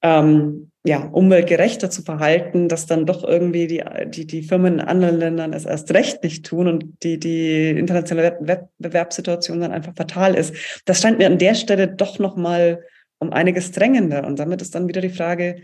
ähm, 0.02 0.70
ja, 0.88 1.04
umweltgerechter 1.04 1.90
zu 1.90 2.02
verhalten, 2.02 2.68
dass 2.68 2.86
dann 2.86 3.04
doch 3.04 3.22
irgendwie 3.22 3.66
die, 3.66 3.84
die, 4.06 4.26
die 4.26 4.42
Firmen 4.42 4.74
in 4.74 4.80
anderen 4.80 5.18
Ländern 5.18 5.52
es 5.52 5.66
erst 5.66 5.92
recht 5.92 6.24
nicht 6.24 6.46
tun 6.46 6.66
und 6.66 7.02
die, 7.02 7.20
die 7.20 7.68
internationale 7.68 8.38
Wettbewerbssituation 8.40 9.60
dann 9.60 9.72
einfach 9.72 9.92
fatal 9.94 10.34
ist. 10.34 10.54
Das 10.86 11.02
scheint 11.02 11.18
mir 11.18 11.26
an 11.26 11.36
der 11.36 11.54
Stelle 11.54 11.88
doch 11.88 12.18
nochmal 12.18 12.82
um 13.18 13.34
einiges 13.34 13.70
drängender. 13.70 14.26
Und 14.26 14.38
damit 14.38 14.62
ist 14.62 14.74
dann 14.74 14.88
wieder 14.88 15.02
die 15.02 15.10
Frage, 15.10 15.60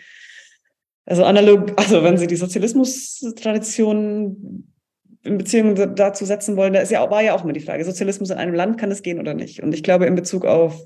also 1.07 1.25
analog, 1.25 1.73
also 1.77 2.05
wenn 2.05 2.19
Sie 2.19 2.27
die 2.27 2.37
Sozialismus-Tradition 2.37 4.69
in 5.23 5.39
Beziehung 5.39 5.75
dazu 5.97 6.27
setzen 6.27 6.59
wollen, 6.59 6.75
da 6.75 6.81
ist 6.81 6.93
ja, 6.93 7.11
war 7.11 7.23
ja 7.23 7.35
auch 7.35 7.45
immer 7.45 7.55
die 7.55 7.61
Frage, 7.61 7.87
Sozialismus 7.87 8.29
in 8.29 8.37
einem 8.37 8.55
Land, 8.55 8.77
kann 8.77 8.91
es 8.91 9.01
gehen 9.01 9.19
oder 9.19 9.33
nicht? 9.33 9.63
Und 9.63 9.73
ich 9.73 9.83
glaube, 9.83 10.05
in 10.05 10.17
Bezug 10.17 10.45
auf 10.45 10.85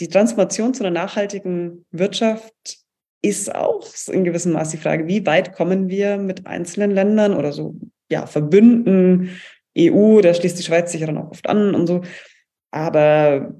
die 0.00 0.08
Transformation 0.08 0.74
zu 0.74 0.84
einer 0.84 0.92
nachhaltigen 0.92 1.86
Wirtschaft 1.90 2.84
ist 3.22 3.54
auch 3.54 3.86
in 4.08 4.24
gewissem 4.24 4.52
Maß 4.52 4.70
die 4.70 4.76
Frage, 4.76 5.06
wie 5.06 5.26
weit 5.26 5.54
kommen 5.54 5.88
wir 5.88 6.18
mit 6.18 6.46
einzelnen 6.46 6.90
Ländern 6.90 7.34
oder 7.34 7.52
so, 7.52 7.74
ja, 8.10 8.26
Verbünden, 8.26 9.30
EU, 9.76 10.20
da 10.20 10.34
schließt 10.34 10.58
die 10.58 10.62
Schweiz 10.62 10.92
sich 10.92 11.00
ja 11.00 11.06
dann 11.06 11.18
auch 11.18 11.30
oft 11.30 11.48
an 11.48 11.74
und 11.74 11.86
so. 11.86 12.02
Aber 12.70 13.54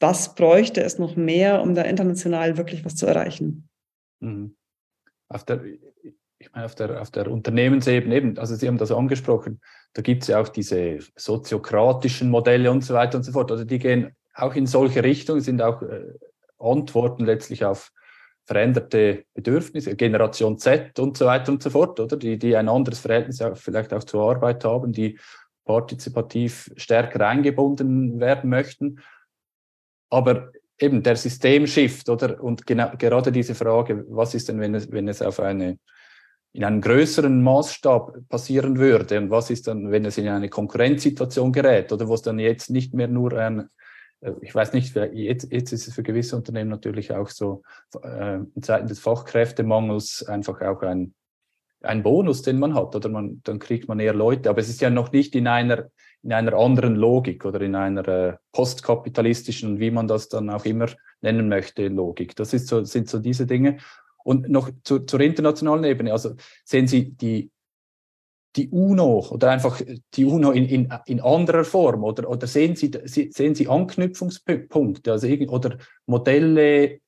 was 0.00 0.34
bräuchte 0.34 0.82
es 0.82 0.98
noch 0.98 1.16
mehr, 1.16 1.62
um 1.62 1.74
da 1.74 1.82
international 1.82 2.56
wirklich 2.56 2.84
was 2.84 2.96
zu 2.96 3.06
erreichen? 3.06 3.68
Mhm. 4.20 4.56
Auf 5.28 5.44
der, 5.44 5.62
ich 6.38 6.52
meine, 6.52 6.64
auf 6.64 6.74
der, 6.74 7.00
auf 7.00 7.10
der 7.10 7.30
Unternehmensebene 7.30 8.14
eben, 8.16 8.38
also 8.38 8.54
Sie 8.54 8.66
haben 8.66 8.78
das 8.78 8.90
angesprochen, 8.90 9.60
da 9.92 10.02
gibt 10.02 10.22
es 10.22 10.28
ja 10.28 10.40
auch 10.40 10.48
diese 10.48 10.98
soziokratischen 11.16 12.30
Modelle 12.30 12.70
und 12.70 12.84
so 12.84 12.94
weiter 12.94 13.18
und 13.18 13.24
so 13.24 13.32
fort. 13.32 13.50
Also 13.50 13.64
die 13.64 13.78
gehen 13.78 14.14
auch 14.34 14.54
in 14.54 14.66
solche 14.66 15.02
Richtungen, 15.02 15.40
sind 15.40 15.60
auch 15.62 15.82
äh, 15.82 16.14
Antworten 16.58 17.24
letztlich 17.24 17.64
auf 17.64 17.92
veränderte 18.50 19.26
Bedürfnisse, 19.32 19.94
Generation 19.94 20.58
Z 20.58 20.98
und 20.98 21.16
so 21.16 21.26
weiter 21.26 21.52
und 21.52 21.62
so 21.62 21.70
fort, 21.70 22.00
oder? 22.00 22.16
Die, 22.16 22.36
die 22.36 22.56
ein 22.56 22.68
anderes 22.68 22.98
Verhältnis 22.98 23.40
vielleicht 23.54 23.94
auch 23.94 24.02
zur 24.02 24.28
Arbeit 24.28 24.64
haben, 24.64 24.92
die 24.92 25.20
partizipativ 25.64 26.68
stärker 26.76 27.28
eingebunden 27.28 28.18
werden 28.18 28.50
möchten. 28.50 28.98
Aber 30.10 30.50
eben 30.80 31.00
der 31.04 31.14
Systemshift, 31.14 32.08
oder? 32.08 32.42
Und 32.42 32.66
genau, 32.66 32.90
gerade 32.98 33.30
diese 33.30 33.54
Frage, 33.54 34.04
was 34.08 34.34
ist 34.34 34.48
denn, 34.48 34.58
wenn 34.58 34.74
es, 34.74 34.90
wenn 34.90 35.06
es 35.06 35.22
auf 35.22 35.38
eine, 35.38 35.78
in 36.52 36.64
einem 36.64 36.80
größeren 36.80 37.40
Maßstab 37.40 38.28
passieren 38.28 38.78
würde? 38.78 39.18
Und 39.18 39.30
was 39.30 39.50
ist 39.50 39.68
dann, 39.68 39.92
wenn 39.92 40.04
es 40.06 40.18
in 40.18 40.26
eine 40.26 40.48
Konkurrenzsituation 40.48 41.52
gerät? 41.52 41.92
Oder 41.92 42.08
wo 42.08 42.14
es 42.14 42.22
dann 42.22 42.40
jetzt 42.40 42.68
nicht 42.68 42.94
mehr 42.94 43.06
nur 43.06 43.32
ein, 43.34 43.68
ich 44.42 44.54
weiß 44.54 44.72
nicht, 44.74 44.94
jetzt, 44.94 45.50
jetzt 45.50 45.72
ist 45.72 45.88
es 45.88 45.94
für 45.94 46.02
gewisse 46.02 46.36
Unternehmen 46.36 46.70
natürlich 46.70 47.12
auch 47.12 47.30
so, 47.30 47.62
äh, 48.02 48.36
in 48.36 48.62
Zeiten 48.62 48.86
des 48.86 49.00
Fachkräftemangels 49.00 50.24
einfach 50.28 50.60
auch 50.60 50.82
ein, 50.82 51.14
ein 51.82 52.02
Bonus, 52.02 52.42
den 52.42 52.58
man 52.58 52.74
hat, 52.74 52.94
oder 52.94 53.08
man, 53.08 53.40
dann 53.44 53.58
kriegt 53.58 53.88
man 53.88 53.98
eher 53.98 54.12
Leute. 54.12 54.50
Aber 54.50 54.60
es 54.60 54.68
ist 54.68 54.82
ja 54.82 54.90
noch 54.90 55.12
nicht 55.12 55.34
in 55.34 55.46
einer, 55.46 55.86
in 56.22 56.32
einer 56.32 56.52
anderen 56.54 56.96
Logik 56.96 57.46
oder 57.46 57.62
in 57.62 57.74
einer 57.74 58.06
äh, 58.08 58.36
postkapitalistischen, 58.52 59.80
wie 59.80 59.90
man 59.90 60.06
das 60.06 60.28
dann 60.28 60.50
auch 60.50 60.66
immer 60.66 60.88
nennen 61.22 61.48
möchte, 61.48 61.88
Logik. 61.88 62.36
Das 62.36 62.52
ist 62.52 62.68
so, 62.68 62.84
sind 62.84 63.08
so 63.08 63.18
diese 63.18 63.46
Dinge. 63.46 63.78
Und 64.22 64.50
noch 64.50 64.70
zu, 64.84 64.98
zur 65.00 65.20
internationalen 65.20 65.84
Ebene, 65.84 66.12
also 66.12 66.34
sehen 66.64 66.86
Sie 66.86 67.12
die 67.12 67.50
die 68.56 68.68
UNO 68.70 69.26
oder 69.30 69.50
einfach 69.50 69.80
die 70.14 70.24
UNO 70.24 70.50
in, 70.50 70.66
in, 70.66 70.94
in 71.06 71.20
anderer 71.20 71.64
Form 71.64 72.02
oder, 72.04 72.28
oder 72.28 72.46
sehen, 72.46 72.74
Sie, 72.76 72.90
sehen 73.04 73.54
Sie 73.54 73.68
Anknüpfungspunkte 73.68 75.12
also 75.12 75.28
oder 75.28 75.78
Modelle? 76.06 76.98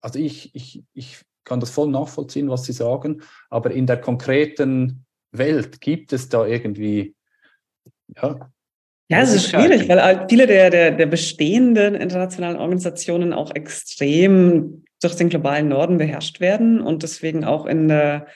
Also 0.00 0.18
ich, 0.18 0.54
ich, 0.54 0.84
ich 0.92 1.22
kann 1.44 1.60
das 1.60 1.70
voll 1.70 1.88
nachvollziehen, 1.90 2.50
was 2.50 2.64
Sie 2.64 2.72
sagen, 2.72 3.22
aber 3.48 3.70
in 3.70 3.86
der 3.86 4.00
konkreten 4.00 5.04
Welt 5.32 5.80
gibt 5.80 6.12
es 6.12 6.28
da 6.28 6.46
irgendwie, 6.46 7.14
ja. 8.16 8.50
Ja, 9.08 9.20
es 9.20 9.34
ist 9.34 9.50
schwierig, 9.50 9.86
weil 9.88 10.26
viele 10.30 10.46
der, 10.46 10.70
der, 10.70 10.90
der 10.90 11.06
bestehenden 11.06 11.94
internationalen 11.94 12.56
Organisationen 12.56 13.34
auch 13.34 13.54
extrem 13.54 14.84
durch 15.02 15.14
den 15.14 15.28
globalen 15.28 15.68
Norden 15.68 15.98
beherrscht 15.98 16.40
werden 16.40 16.80
und 16.80 17.02
deswegen 17.02 17.44
auch 17.44 17.66
in 17.66 17.88
der 17.88 18.26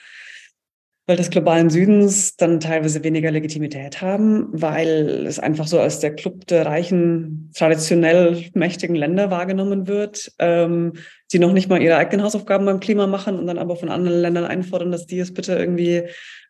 weil 1.09 1.17
des 1.17 1.31
globalen 1.31 1.71
Südens 1.71 2.35
dann 2.35 2.59
teilweise 2.59 3.03
weniger 3.03 3.31
Legitimität 3.31 3.99
haben, 3.99 4.47
weil 4.51 5.25
es 5.25 5.39
einfach 5.39 5.65
so 5.65 5.79
als 5.79 5.99
der 5.99 6.13
Club 6.13 6.45
der 6.45 6.67
reichen, 6.67 7.49
traditionell 7.57 8.45
mächtigen 8.53 8.95
Länder 8.95 9.31
wahrgenommen 9.31 9.87
wird, 9.87 10.31
ähm, 10.37 10.93
die 11.31 11.39
noch 11.39 11.51
nicht 11.51 11.67
mal 11.67 11.81
ihre 11.81 11.97
eigenen 11.97 12.23
Hausaufgaben 12.23 12.67
beim 12.67 12.79
Klima 12.79 13.07
machen 13.07 13.39
und 13.39 13.47
dann 13.47 13.57
aber 13.57 13.75
von 13.75 13.89
anderen 13.89 14.21
Ländern 14.21 14.45
einfordern, 14.45 14.91
dass 14.91 15.07
die 15.07 15.17
es 15.17 15.33
bitte 15.33 15.55
irgendwie 15.55 16.03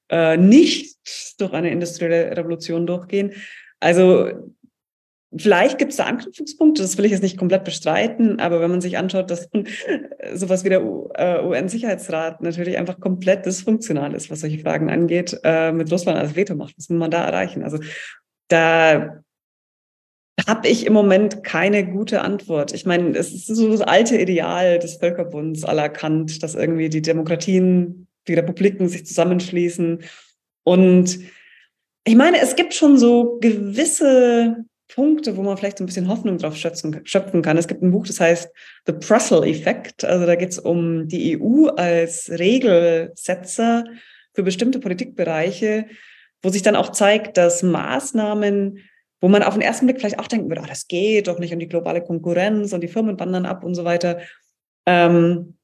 äh, 0.09 0.35
nicht 0.35 0.97
durch 1.39 1.53
eine 1.53 1.71
industrielle 1.71 2.35
Revolution 2.35 2.85
durchgehen. 2.85 3.31
Also 3.79 4.27
Vielleicht 5.35 5.77
gibt 5.77 5.91
es 5.91 5.97
da 5.97 6.05
Anknüpfungspunkte, 6.05 6.81
das 6.81 6.97
will 6.97 7.05
ich 7.05 7.11
jetzt 7.11 7.21
nicht 7.21 7.37
komplett 7.37 7.63
bestreiten, 7.63 8.39
aber 8.39 8.61
wenn 8.61 8.71
man 8.71 8.81
sich 8.81 8.97
anschaut, 8.97 9.29
dass 9.29 9.47
sowas 10.33 10.63
wie 10.63 10.69
der 10.69 10.83
UN-Sicherheitsrat 10.83 12.41
äh, 12.41 12.43
natürlich 12.43 12.77
einfach 12.77 12.99
komplett 12.99 13.45
dysfunktional 13.45 14.15
ist, 14.15 14.31
was 14.31 14.39
solche 14.39 14.57
Fragen 14.57 14.89
angeht, 14.89 15.39
äh, 15.43 15.71
mit 15.71 15.91
Russland 15.91 16.17
als 16.17 16.35
Veto 16.35 16.55
macht, 16.55 16.75
was 16.77 16.89
will 16.89 16.97
man 16.97 17.11
da 17.11 17.23
erreichen? 17.23 17.63
Also 17.63 17.77
da 18.47 19.21
habe 20.47 20.67
ich 20.67 20.87
im 20.87 20.93
Moment 20.93 21.43
keine 21.43 21.85
gute 21.85 22.21
Antwort. 22.21 22.73
Ich 22.73 22.87
meine, 22.87 23.15
es 23.15 23.31
ist 23.31 23.47
so 23.47 23.69
das 23.69 23.81
alte 23.81 24.17
Ideal 24.17 24.79
des 24.79 24.95
Völkerbunds 24.95 25.63
aller 25.63 25.89
Kant, 25.89 26.41
dass 26.41 26.55
irgendwie 26.55 26.89
die 26.89 27.03
Demokratien, 27.03 28.07
die 28.27 28.33
Republiken 28.33 28.89
sich 28.89 29.05
zusammenschließen. 29.05 30.01
Und 30.63 31.19
ich 32.03 32.15
meine, 32.15 32.41
es 32.41 32.55
gibt 32.55 32.73
schon 32.73 32.97
so 32.97 33.37
gewisse 33.41 34.65
Punkte, 34.93 35.37
wo 35.37 35.43
man 35.43 35.55
vielleicht 35.55 35.77
so 35.77 35.83
ein 35.83 35.87
bisschen 35.87 36.07
Hoffnung 36.07 36.37
drauf 36.37 36.55
schöpfen, 36.55 37.01
schöpfen 37.05 37.41
kann. 37.41 37.57
Es 37.57 37.67
gibt 37.67 37.81
ein 37.81 37.91
Buch, 37.91 38.07
das 38.07 38.19
heißt 38.19 38.49
The 38.87 38.93
Brussels-Effekt. 38.93 40.03
Also 40.03 40.25
da 40.25 40.35
geht 40.35 40.49
es 40.49 40.59
um 40.59 41.07
die 41.07 41.39
EU 41.39 41.67
als 41.67 42.29
Regelsetzer 42.29 43.85
für 44.33 44.43
bestimmte 44.43 44.79
Politikbereiche, 44.79 45.85
wo 46.41 46.49
sich 46.49 46.63
dann 46.63 46.75
auch 46.75 46.91
zeigt, 46.91 47.37
dass 47.37 47.61
Maßnahmen, 47.61 48.79
wo 49.21 49.27
man 49.27 49.43
auf 49.43 49.53
den 49.53 49.61
ersten 49.61 49.85
Blick 49.85 49.99
vielleicht 49.99 50.19
auch 50.19 50.27
denken 50.27 50.49
würde, 50.49 50.61
oh, 50.63 50.67
das 50.67 50.87
geht 50.87 51.27
doch 51.27 51.37
nicht 51.37 51.53
und 51.53 51.59
die 51.59 51.67
globale 51.67 52.01
Konkurrenz 52.01 52.73
und 52.73 52.81
die 52.81 52.87
Firmen 52.87 53.19
wandern 53.19 53.45
ab 53.45 53.63
und 53.63 53.75
so 53.75 53.85
weiter, 53.85 54.19
ähm, 54.87 55.55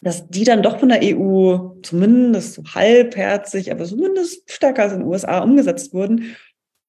dass 0.00 0.26
die 0.28 0.44
dann 0.44 0.62
doch 0.62 0.78
von 0.78 0.88
der 0.88 1.00
EU 1.02 1.74
zumindest 1.82 2.54
so 2.54 2.62
halbherzig, 2.74 3.70
aber 3.70 3.84
zumindest 3.84 4.50
stärker 4.50 4.84
als 4.84 4.94
in 4.94 5.00
den 5.00 5.08
USA 5.08 5.40
umgesetzt 5.40 5.92
wurden 5.92 6.34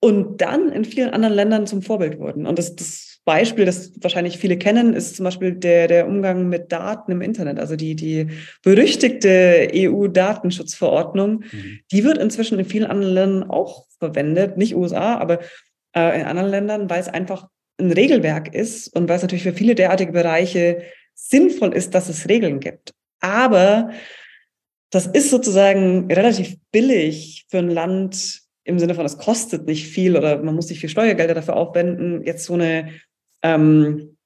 und 0.01 0.41
dann 0.41 0.71
in 0.71 0.83
vielen 0.83 1.11
anderen 1.11 1.35
Ländern 1.35 1.67
zum 1.67 1.81
Vorbild 1.81 2.19
wurden. 2.19 2.45
Und 2.45 2.57
das, 2.57 2.75
das 2.75 3.19
Beispiel, 3.23 3.65
das 3.65 3.91
wahrscheinlich 4.01 4.39
viele 4.39 4.57
kennen, 4.57 4.93
ist 4.93 5.15
zum 5.15 5.25
Beispiel 5.25 5.53
der, 5.53 5.87
der 5.87 6.07
Umgang 6.07 6.49
mit 6.49 6.71
Daten 6.71 7.11
im 7.11 7.21
Internet. 7.21 7.59
Also 7.59 7.75
die, 7.75 7.95
die 7.95 8.27
berüchtigte 8.63 9.69
EU-Datenschutzverordnung, 9.73 11.43
mhm. 11.51 11.79
die 11.91 12.03
wird 12.03 12.17
inzwischen 12.17 12.57
in 12.57 12.65
vielen 12.65 12.87
anderen 12.89 13.13
Ländern 13.13 13.49
auch 13.49 13.85
verwendet, 13.99 14.57
nicht 14.57 14.75
USA, 14.75 15.17
aber 15.17 15.39
äh, 15.95 16.19
in 16.19 16.25
anderen 16.25 16.49
Ländern, 16.49 16.89
weil 16.89 16.99
es 16.99 17.07
einfach 17.07 17.47
ein 17.79 17.91
Regelwerk 17.91 18.55
ist 18.55 18.87
und 18.95 19.07
weil 19.07 19.17
es 19.17 19.21
natürlich 19.21 19.43
für 19.43 19.53
viele 19.53 19.75
derartige 19.75 20.11
Bereiche 20.11 20.81
sinnvoll 21.13 21.75
ist, 21.75 21.93
dass 21.93 22.09
es 22.09 22.27
Regeln 22.27 22.59
gibt. 22.59 22.93
Aber 23.19 23.91
das 24.89 25.05
ist 25.05 25.29
sozusagen 25.29 26.11
relativ 26.11 26.57
billig 26.71 27.45
für 27.49 27.59
ein 27.59 27.69
Land 27.69 28.40
im 28.64 28.80
Sinne 28.80 28.95
von, 28.95 29.05
es 29.05 29.18
kostet 29.18 29.66
nicht 29.66 29.88
viel 29.88 30.16
oder 30.16 30.41
man 30.43 30.55
muss 30.55 30.70
nicht 30.70 30.80
viel 30.80 30.89
Steuergelder 30.89 31.34
dafür 31.34 31.55
aufwenden, 31.55 32.24
jetzt 32.24 32.45
so 32.45 32.53
eine 32.53 32.89
ähm, 33.41 34.18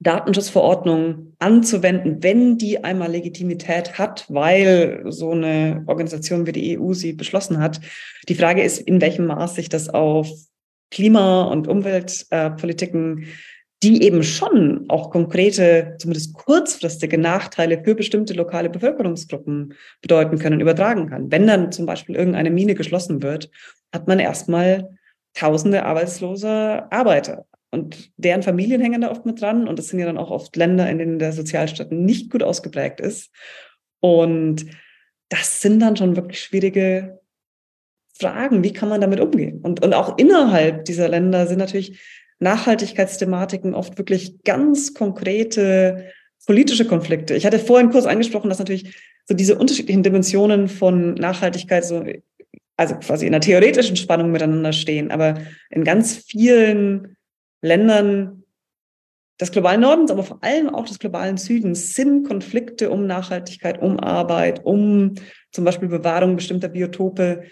Datenschutzverordnung 0.00 1.34
anzuwenden, 1.38 2.22
wenn 2.22 2.56
die 2.56 2.84
einmal 2.84 3.10
Legitimität 3.10 3.98
hat, 3.98 4.26
weil 4.28 5.04
so 5.08 5.32
eine 5.32 5.82
Organisation 5.86 6.46
wie 6.46 6.52
die 6.52 6.78
EU 6.78 6.92
sie 6.92 7.14
beschlossen 7.14 7.58
hat. 7.58 7.80
Die 8.28 8.34
Frage 8.34 8.62
ist, 8.62 8.78
in 8.78 9.00
welchem 9.00 9.26
Maß 9.26 9.56
sich 9.56 9.68
das 9.68 9.88
auf 9.88 10.28
Klima- 10.90 11.44
und 11.44 11.66
Umweltpolitiken, 11.68 13.22
äh, 13.22 13.26
die 13.82 14.02
eben 14.02 14.24
schon 14.24 14.86
auch 14.88 15.10
konkrete, 15.10 15.94
zumindest 15.98 16.34
kurzfristige 16.34 17.16
Nachteile 17.16 17.82
für 17.84 17.94
bestimmte 17.94 18.34
lokale 18.34 18.70
Bevölkerungsgruppen 18.70 19.74
bedeuten 20.00 20.38
können, 20.38 20.60
übertragen 20.60 21.08
kann. 21.08 21.30
Wenn 21.30 21.46
dann 21.46 21.70
zum 21.70 21.86
Beispiel 21.86 22.16
irgendeine 22.16 22.50
Mine 22.50 22.74
geschlossen 22.74 23.22
wird, 23.22 23.50
hat 23.92 24.08
man 24.08 24.18
erstmal 24.18 24.98
tausende 25.34 25.84
arbeitslose 25.84 26.90
Arbeiter. 26.90 27.46
Und 27.70 28.10
deren 28.16 28.42
Familien 28.42 28.80
hängen 28.80 29.02
da 29.02 29.10
oft 29.10 29.26
mit 29.26 29.40
dran. 29.40 29.68
Und 29.68 29.78
das 29.78 29.88
sind 29.88 30.00
ja 30.00 30.06
dann 30.06 30.18
auch 30.18 30.30
oft 30.30 30.56
Länder, 30.56 30.88
in 30.90 30.98
denen 30.98 31.18
der 31.18 31.32
Sozialstaat 31.32 31.92
nicht 31.92 32.30
gut 32.30 32.42
ausgeprägt 32.42 32.98
ist. 32.98 33.30
Und 34.00 34.66
das 35.28 35.60
sind 35.60 35.80
dann 35.80 35.96
schon 35.96 36.16
wirklich 36.16 36.40
schwierige 36.40 37.20
Fragen. 38.14 38.64
Wie 38.64 38.72
kann 38.72 38.88
man 38.88 39.00
damit 39.00 39.20
umgehen? 39.20 39.60
Und, 39.60 39.84
und 39.84 39.94
auch 39.94 40.18
innerhalb 40.18 40.86
dieser 40.86 41.08
Länder 41.08 41.46
sind 41.46 41.58
natürlich 41.58 42.00
Nachhaltigkeitsthematiken 42.40 43.74
oft 43.74 43.98
wirklich 43.98 44.42
ganz 44.44 44.94
konkrete 44.94 46.12
politische 46.46 46.86
Konflikte. 46.86 47.34
Ich 47.34 47.44
hatte 47.44 47.58
vorhin 47.58 47.90
kurz 47.90 48.06
angesprochen, 48.06 48.48
dass 48.48 48.58
natürlich 48.58 48.94
so 49.26 49.34
diese 49.34 49.58
unterschiedlichen 49.58 50.02
Dimensionen 50.02 50.68
von 50.68 51.14
Nachhaltigkeit 51.14 51.84
so, 51.84 52.04
also 52.76 52.94
quasi 52.96 53.26
in 53.26 53.34
einer 53.34 53.42
theoretischen 53.42 53.96
Spannung 53.96 54.30
miteinander 54.30 54.72
stehen. 54.72 55.10
Aber 55.10 55.34
in 55.70 55.84
ganz 55.84 56.16
vielen 56.16 57.16
Ländern 57.60 58.44
des 59.40 59.52
globalen 59.52 59.82
Nordens, 59.82 60.10
aber 60.10 60.24
vor 60.24 60.42
allem 60.42 60.68
auch 60.68 60.86
des 60.86 60.98
globalen 60.98 61.36
Südens 61.36 61.94
sind 61.94 62.26
Konflikte 62.26 62.90
um 62.90 63.06
Nachhaltigkeit, 63.06 63.80
um 63.80 64.00
Arbeit, 64.00 64.64
um 64.64 65.14
zum 65.52 65.64
Beispiel 65.64 65.88
Bewahrung 65.88 66.36
bestimmter 66.36 66.68
Biotope 66.68 67.44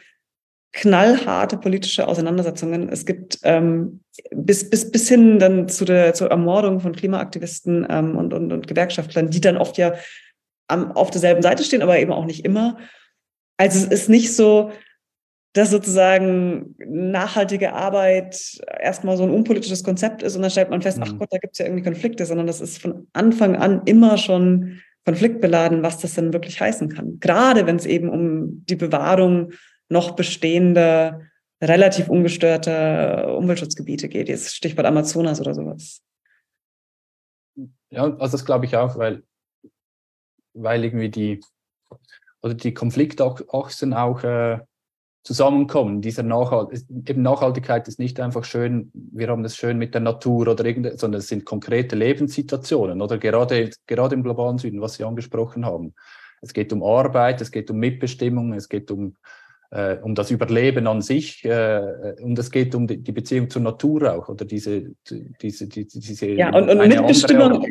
knallharte 0.77 1.57
politische 1.57 2.07
Auseinandersetzungen. 2.07 2.91
Es 2.91 3.07
gibt 3.07 3.39
ähm, 3.45 4.01
bis, 4.31 4.69
bis, 4.69 4.91
bis 4.91 5.09
hin 5.09 5.39
dann 5.39 5.71
zu 5.71 5.87
der 5.87 6.13
zur 6.13 6.31
Ermordung 6.31 6.81
von 6.81 6.95
Klimaaktivisten 6.95 7.87
ähm, 7.89 8.17
und, 8.17 8.35
und, 8.35 8.53
und 8.53 8.67
Gewerkschaftlern, 8.67 9.31
die 9.31 9.41
dann 9.41 9.57
oft 9.57 9.79
ja 9.79 9.95
am, 10.69 10.93
auf 10.93 11.11
derselben 11.11 11.41
Seite 11.41 11.65
stehen, 11.65 11.81
aber 11.81 11.99
eben 11.99 12.13
auch 12.13 12.27
nicht 12.27 12.45
immer. 12.45 12.77
Also 13.57 13.79
es 13.79 13.87
ist 13.87 14.09
nicht 14.11 14.37
so, 14.37 14.71
dass 15.55 15.71
sozusagen 15.71 16.75
nachhaltige 16.87 17.73
Arbeit 17.73 18.61
erstmal 18.79 19.17
so 19.17 19.23
ein 19.23 19.31
unpolitisches 19.31 19.83
Konzept 19.83 20.23
ist 20.23 20.37
und 20.37 20.43
dann 20.43 20.51
stellt 20.51 20.69
man 20.69 20.83
fest, 20.83 20.99
mhm. 20.99 21.05
ach 21.07 21.19
Gott, 21.19 21.33
da 21.33 21.39
gibt 21.39 21.55
es 21.55 21.59
ja 21.59 21.65
irgendwie 21.65 21.85
Konflikte, 21.85 22.27
sondern 22.27 22.47
das 22.47 22.61
ist 22.61 22.83
von 22.83 23.07
Anfang 23.15 23.57
an 23.57 23.81
immer 23.87 24.19
schon 24.19 24.83
konfliktbeladen, 25.07 25.83
was 25.83 26.01
das 26.01 26.17
denn 26.17 26.35
wirklich 26.35 26.61
heißen 26.61 26.91
kann. 26.91 27.19
Gerade 27.19 27.65
wenn 27.65 27.77
es 27.77 27.87
eben 27.87 28.11
um 28.11 28.67
die 28.67 28.77
Bewahrung 28.77 29.53
noch 29.89 30.13
bestehender, 30.13 31.23
relativ 31.63 32.09
ungestörter 32.09 33.37
Umweltschutzgebiete 33.37 34.09
geht. 34.09 34.29
Jetzt 34.29 34.55
Stichwort 34.55 34.87
Amazonas 34.87 35.41
oder 35.41 35.55
sowas. 35.55 36.03
Ja, 37.91 38.03
also 38.03 38.37
das 38.37 38.45
glaube 38.45 38.67
ich 38.67 38.77
auch, 38.77 38.99
weil, 38.99 39.23
weil 40.55 40.85
irgendwie 40.85 41.09
die, 41.09 41.41
oder 42.43 42.55
die 42.55 42.75
Konfliktachsen 42.75 43.95
auch 43.95 44.23
äh, 44.23 44.61
zusammenkommen. 45.27 46.03
Dieser 46.03 46.23
Nachhalt, 46.23 46.85
eben 46.89 47.23
Nachhaltigkeit 47.23 47.89
ist 47.89 47.99
nicht 47.99 48.21
einfach 48.21 48.45
schön, 48.45 48.91
wir 48.95 49.29
haben 49.29 49.45
es 49.45 49.57
schön 49.57 49.77
mit 49.77 49.93
der 49.95 50.01
Natur 50.01 50.47
oder 50.47 50.65
irgendetwas, 50.65 51.01
sondern 51.01 51.21
es 51.21 51.29
sind 51.29 51.45
konkrete 51.45 51.97
Lebenssituationen 51.97 53.03
oder 53.03 53.19
gerade, 53.19 53.71
gerade 53.87 54.15
im 54.15 54.23
globalen 54.23 54.59
Süden, 54.59 54.81
was 54.81 54.95
Sie 54.95 55.05
angesprochen 55.05 55.67
haben. 55.67 55.95
Es 56.43 56.53
geht 56.53 56.73
um 56.73 56.83
Arbeit, 56.83 57.41
es 57.41 57.51
geht 57.51 57.71
um 57.71 57.79
Mitbestimmung, 57.79 58.53
es 58.53 58.69
geht 58.69 58.91
um 58.91 59.17
äh, 59.71 59.97
um 60.03 60.15
das 60.15 60.31
Überleben 60.31 60.87
an 60.87 61.03
sich 61.03 61.45
äh, 61.45 62.15
und 62.21 62.39
es 62.39 62.51
geht 62.51 62.75
um 62.75 62.87
die, 62.87 62.99
die, 62.99 63.13
Beziehung 63.13 63.51
zur 63.51 63.63
Natur 63.63 64.15
auch 64.15 64.29
oder 64.29 64.45
diese 64.45 64.95
diese 65.41 65.67
die, 65.67 65.87
diese 65.87 66.27
ja 66.29 66.55
und, 66.55 66.69
und 66.69 66.89
Mitbestimmung 66.89 67.65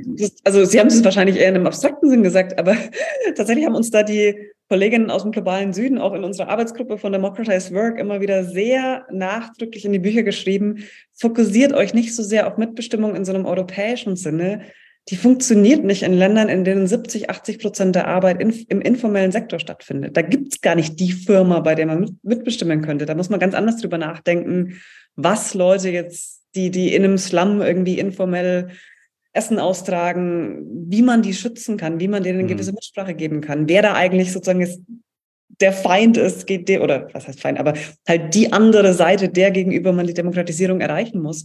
also 0.43 0.65
Sie 0.65 0.79
haben 0.79 0.87
es 0.87 1.03
wahrscheinlich 1.03 1.37
eher 1.37 1.49
in 1.49 1.55
einem 1.55 1.67
abstrakten 1.67 2.09
Sinn 2.09 2.23
gesagt 2.23 2.59
aber 2.59 2.75
tatsächlich 3.35 3.65
haben 3.65 3.75
uns 3.75 3.91
da 3.91 4.03
die 4.03 4.35
Kolleginnen 4.67 5.11
aus 5.11 5.21
dem 5.21 5.31
globalen 5.31 5.73
Süden 5.73 5.99
auch 5.99 6.13
in 6.13 6.23
unserer 6.23 6.49
Arbeitsgruppe 6.49 6.97
von 6.97 7.11
Democratized 7.11 7.73
Work 7.73 7.99
immer 7.99 8.19
wieder 8.19 8.43
sehr 8.43 9.05
nachdrücklich 9.11 9.85
in 9.85 9.93
die 9.93 9.99
Bücher 9.99 10.23
geschrieben 10.23 10.83
fokussiert 11.13 11.73
euch 11.73 11.93
nicht 11.93 12.15
so 12.15 12.23
sehr 12.23 12.47
auf 12.47 12.57
Mitbestimmung 12.57 13.15
in 13.15 13.25
so 13.25 13.33
einem 13.33 13.45
europäischen 13.45 14.15
Sinne 14.15 14.61
die 15.09 15.17
funktioniert 15.17 15.83
nicht 15.83 16.01
in 16.01 16.13
Ländern, 16.13 16.49
in 16.49 16.63
denen 16.63 16.87
70, 16.87 17.29
80 17.29 17.59
Prozent 17.59 17.95
der 17.95 18.07
Arbeit 18.07 18.41
in, 18.41 18.49
im 18.49 18.81
informellen 18.81 19.31
Sektor 19.31 19.59
stattfindet. 19.59 20.17
Da 20.17 20.23
gibt's 20.23 20.61
gar 20.61 20.73
nicht 20.73 20.99
die 20.99 21.11
Firma, 21.11 21.59
bei 21.59 21.75
der 21.75 21.85
man 21.85 21.99
mit, 21.99 22.23
mitbestimmen 22.23 22.81
könnte. 22.81 23.05
Da 23.05 23.13
muss 23.13 23.29
man 23.29 23.39
ganz 23.39 23.53
anders 23.53 23.77
drüber 23.77 23.99
nachdenken, 23.99 24.81
was 25.15 25.53
Leute 25.53 25.89
jetzt, 25.89 26.41
die, 26.55 26.71
die 26.71 26.95
in 26.95 27.03
einem 27.03 27.19
Slum 27.19 27.61
irgendwie 27.61 27.99
informell 27.99 28.69
Essen 29.31 29.59
austragen, 29.59 30.65
wie 30.89 31.01
man 31.01 31.21
die 31.21 31.33
schützen 31.33 31.77
kann, 31.77 31.99
wie 31.99 32.07
man 32.07 32.23
denen 32.23 32.39
eine 32.39 32.47
mhm. 32.47 32.53
gewisse 32.53 32.71
Mitsprache 32.71 33.13
geben 33.13 33.41
kann, 33.41 33.69
wer 33.69 33.81
da 33.81 33.93
eigentlich 33.93 34.31
sozusagen 34.31 34.61
ist, 34.61 34.81
der 35.61 35.73
Feind 35.73 36.17
ist, 36.17 36.47
geht 36.47 36.67
der, 36.67 36.81
oder 36.81 37.09
was 37.13 37.27
heißt 37.27 37.41
Feind, 37.41 37.59
aber 37.59 37.73
halt 38.07 38.33
die 38.33 38.51
andere 38.51 38.93
Seite, 38.93 39.29
der 39.29 39.51
gegenüber 39.51 39.93
man 39.93 40.07
die 40.07 40.13
Demokratisierung 40.13 40.81
erreichen 40.81 41.21
muss. 41.21 41.43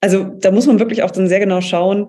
Also 0.00 0.24
da 0.24 0.50
muss 0.50 0.66
man 0.66 0.78
wirklich 0.78 1.02
auch 1.02 1.10
dann 1.10 1.28
sehr 1.28 1.40
genau 1.40 1.60
schauen, 1.60 2.08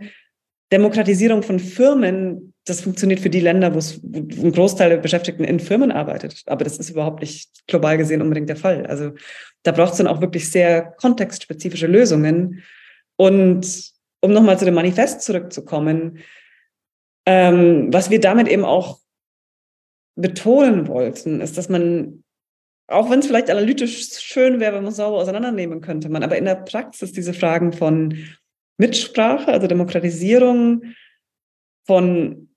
Demokratisierung 0.74 1.44
von 1.44 1.60
Firmen, 1.60 2.54
das 2.66 2.82
funktioniert 2.82 3.20
für 3.20 3.30
die 3.30 3.40
Länder, 3.40 3.76
wo 3.76 3.78
es 3.78 4.02
ein 4.04 4.52
Großteil 4.52 4.90
der 4.90 4.98
Beschäftigten 4.98 5.44
in 5.44 5.60
Firmen 5.60 5.92
arbeitet. 5.92 6.42
Aber 6.48 6.64
das 6.64 6.78
ist 6.78 6.90
überhaupt 6.90 7.22
nicht 7.22 7.68
global 7.68 7.98
gesehen 7.98 8.24
unbedingt 8.24 8.50
der 8.50 8.56
Fall. 8.56 8.88
Also 8.88 9.12
da 9.62 9.72
braucht 9.72 9.92
es 9.92 9.98
dann 10.00 10.08
auch 10.08 10.20
wirklich 10.20 10.50
sehr 10.50 10.82
kontextspezifische 10.98 11.86
Lösungen. 11.86 12.64
Und 13.18 13.92
um 14.22 14.34
nochmal 14.34 14.58
zu 14.58 14.66
dem 14.66 14.74
Manifest 14.74 15.22
zurückzukommen, 15.22 16.20
ähm, 17.28 17.94
was 17.94 18.10
wir 18.10 18.20
damit 18.20 18.48
eben 18.48 18.66
auch 18.66 19.00
betonen 20.16 20.88
wollten, 20.88 21.40
ist, 21.40 21.56
dass 21.56 21.70
man, 21.70 22.24
auch 22.88 23.12
wenn 23.12 23.20
es 23.20 23.28
vielleicht 23.28 23.52
analytisch 23.52 24.10
schön 24.20 24.60
wäre, 24.60 24.76
wenn 24.76 24.84
man 24.84 24.92
es 24.92 24.98
sauber 24.98 25.18
auseinandernehmen 25.18 25.82
könnte, 25.82 26.10
man 26.10 26.24
aber 26.24 26.38
in 26.38 26.46
der 26.46 26.56
Praxis 26.56 27.12
diese 27.12 27.34
Fragen 27.34 27.74
von 27.74 28.18
Mitsprache, 28.78 29.52
also 29.52 29.68
Demokratisierung 29.68 30.84
von 31.86 32.50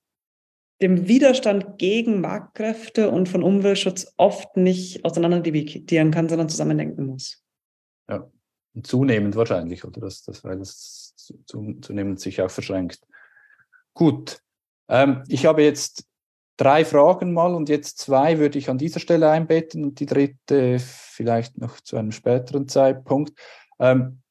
dem 0.82 1.08
Widerstand 1.08 1.78
gegen 1.78 2.20
Marktkräfte 2.20 3.10
und 3.10 3.28
von 3.28 3.42
Umweltschutz 3.42 4.12
oft 4.16 4.56
nicht 4.56 5.04
auseinander 5.04 5.40
dividieren 5.40 6.10
kann, 6.10 6.28
sondern 6.28 6.48
zusammendenken 6.48 7.06
muss. 7.06 7.42
Ja, 8.08 8.30
zunehmend 8.82 9.36
wahrscheinlich, 9.36 9.84
oder? 9.84 10.00
Das, 10.00 10.22
das, 10.22 10.44
weil 10.44 10.58
das 10.58 11.14
zunehmend 11.46 12.20
sich 12.20 12.42
auch 12.42 12.50
verschränkt. 12.50 13.00
Gut, 13.94 14.40
ähm, 14.88 15.24
ich 15.28 15.46
habe 15.46 15.62
jetzt 15.62 16.04
drei 16.58 16.84
Fragen 16.84 17.32
mal 17.32 17.54
und 17.54 17.68
jetzt 17.68 17.98
zwei 17.98 18.38
würde 18.38 18.58
ich 18.58 18.68
an 18.68 18.78
dieser 18.78 19.00
Stelle 19.00 19.30
einbetten 19.30 19.82
und 19.82 20.00
die 20.00 20.06
dritte 20.06 20.78
vielleicht 20.78 21.58
noch 21.58 21.80
zu 21.80 21.96
einem 21.96 22.12
späteren 22.12 22.68
Zeitpunkt. 22.68 23.38
Ähm, 23.78 24.22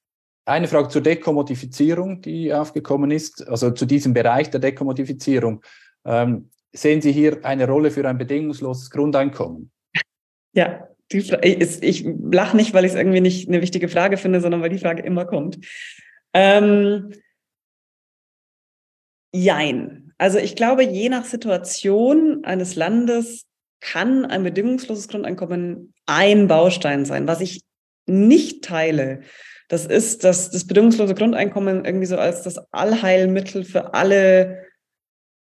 eine 0.45 0.67
Frage 0.67 0.89
zur 0.89 1.01
Dekommodifizierung, 1.01 2.21
die 2.21 2.53
aufgekommen 2.53 3.11
ist, 3.11 3.47
also 3.47 3.71
zu 3.71 3.85
diesem 3.85 4.13
Bereich 4.13 4.49
der 4.51 4.59
Dekommodifizierung. 4.59 5.63
Ähm, 6.05 6.49
sehen 6.71 7.01
Sie 7.01 7.11
hier 7.11 7.43
eine 7.43 7.67
Rolle 7.67 7.91
für 7.91 8.07
ein 8.07 8.17
bedingungsloses 8.17 8.91
Grundeinkommen? 8.91 9.71
Ja, 10.53 10.87
die, 11.11 11.17
ich, 11.17 11.83
ich 11.83 12.07
lache 12.31 12.55
nicht, 12.55 12.73
weil 12.73 12.85
ich 12.85 12.91
es 12.91 12.97
irgendwie 12.97 13.21
nicht 13.21 13.47
eine 13.47 13.61
wichtige 13.61 13.89
Frage 13.89 14.17
finde, 14.17 14.39
sondern 14.39 14.61
weil 14.61 14.69
die 14.69 14.79
Frage 14.79 15.03
immer 15.03 15.25
kommt. 15.25 15.59
Ähm, 16.33 17.13
jein. 19.31 20.13
Also 20.17 20.37
ich 20.37 20.55
glaube, 20.55 20.83
je 20.83 21.09
nach 21.09 21.25
Situation 21.25 22.45
eines 22.45 22.75
Landes 22.75 23.45
kann 23.81 24.25
ein 24.25 24.43
bedingungsloses 24.43 25.07
Grundeinkommen 25.07 25.93
ein 26.05 26.47
Baustein 26.47 27.05
sein. 27.05 27.27
Was 27.27 27.41
ich 27.41 27.61
nicht 28.06 28.64
teile, 28.64 29.22
Das 29.68 29.86
ist, 29.86 30.24
dass 30.24 30.51
das 30.51 30.68
bedingungslose 30.68 31.16
Grundeinkommen 31.16 31.86
irgendwie 31.86 32.06
so 32.06 32.18
als 32.18 32.43
das 32.43 32.60
Allheilmittel 32.72 33.64
für 33.64 33.93
alle 33.93 34.66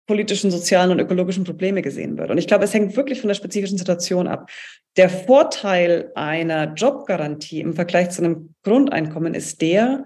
politischen, 0.07 0.49
sozialen 0.49 0.89
und 0.89 0.99
ökologischen 0.99 1.43
Probleme 1.43 1.83
gesehen 1.83 2.17
wird. 2.17 2.31
Und 2.31 2.39
ich 2.39 2.47
glaube, 2.47 2.63
es 2.63 2.73
hängt 2.73 2.95
wirklich 2.95 3.21
von 3.21 3.27
der 3.27 3.35
spezifischen 3.35 3.77
Situation 3.77 4.27
ab. 4.27 4.49
Der 4.97 5.07
Vorteil 5.07 6.11
einer 6.15 6.73
Jobgarantie 6.73 7.61
im 7.61 7.75
Vergleich 7.75 8.09
zu 8.09 8.23
einem 8.23 8.55
Grundeinkommen 8.63 9.35
ist 9.35 9.61
der, 9.61 10.05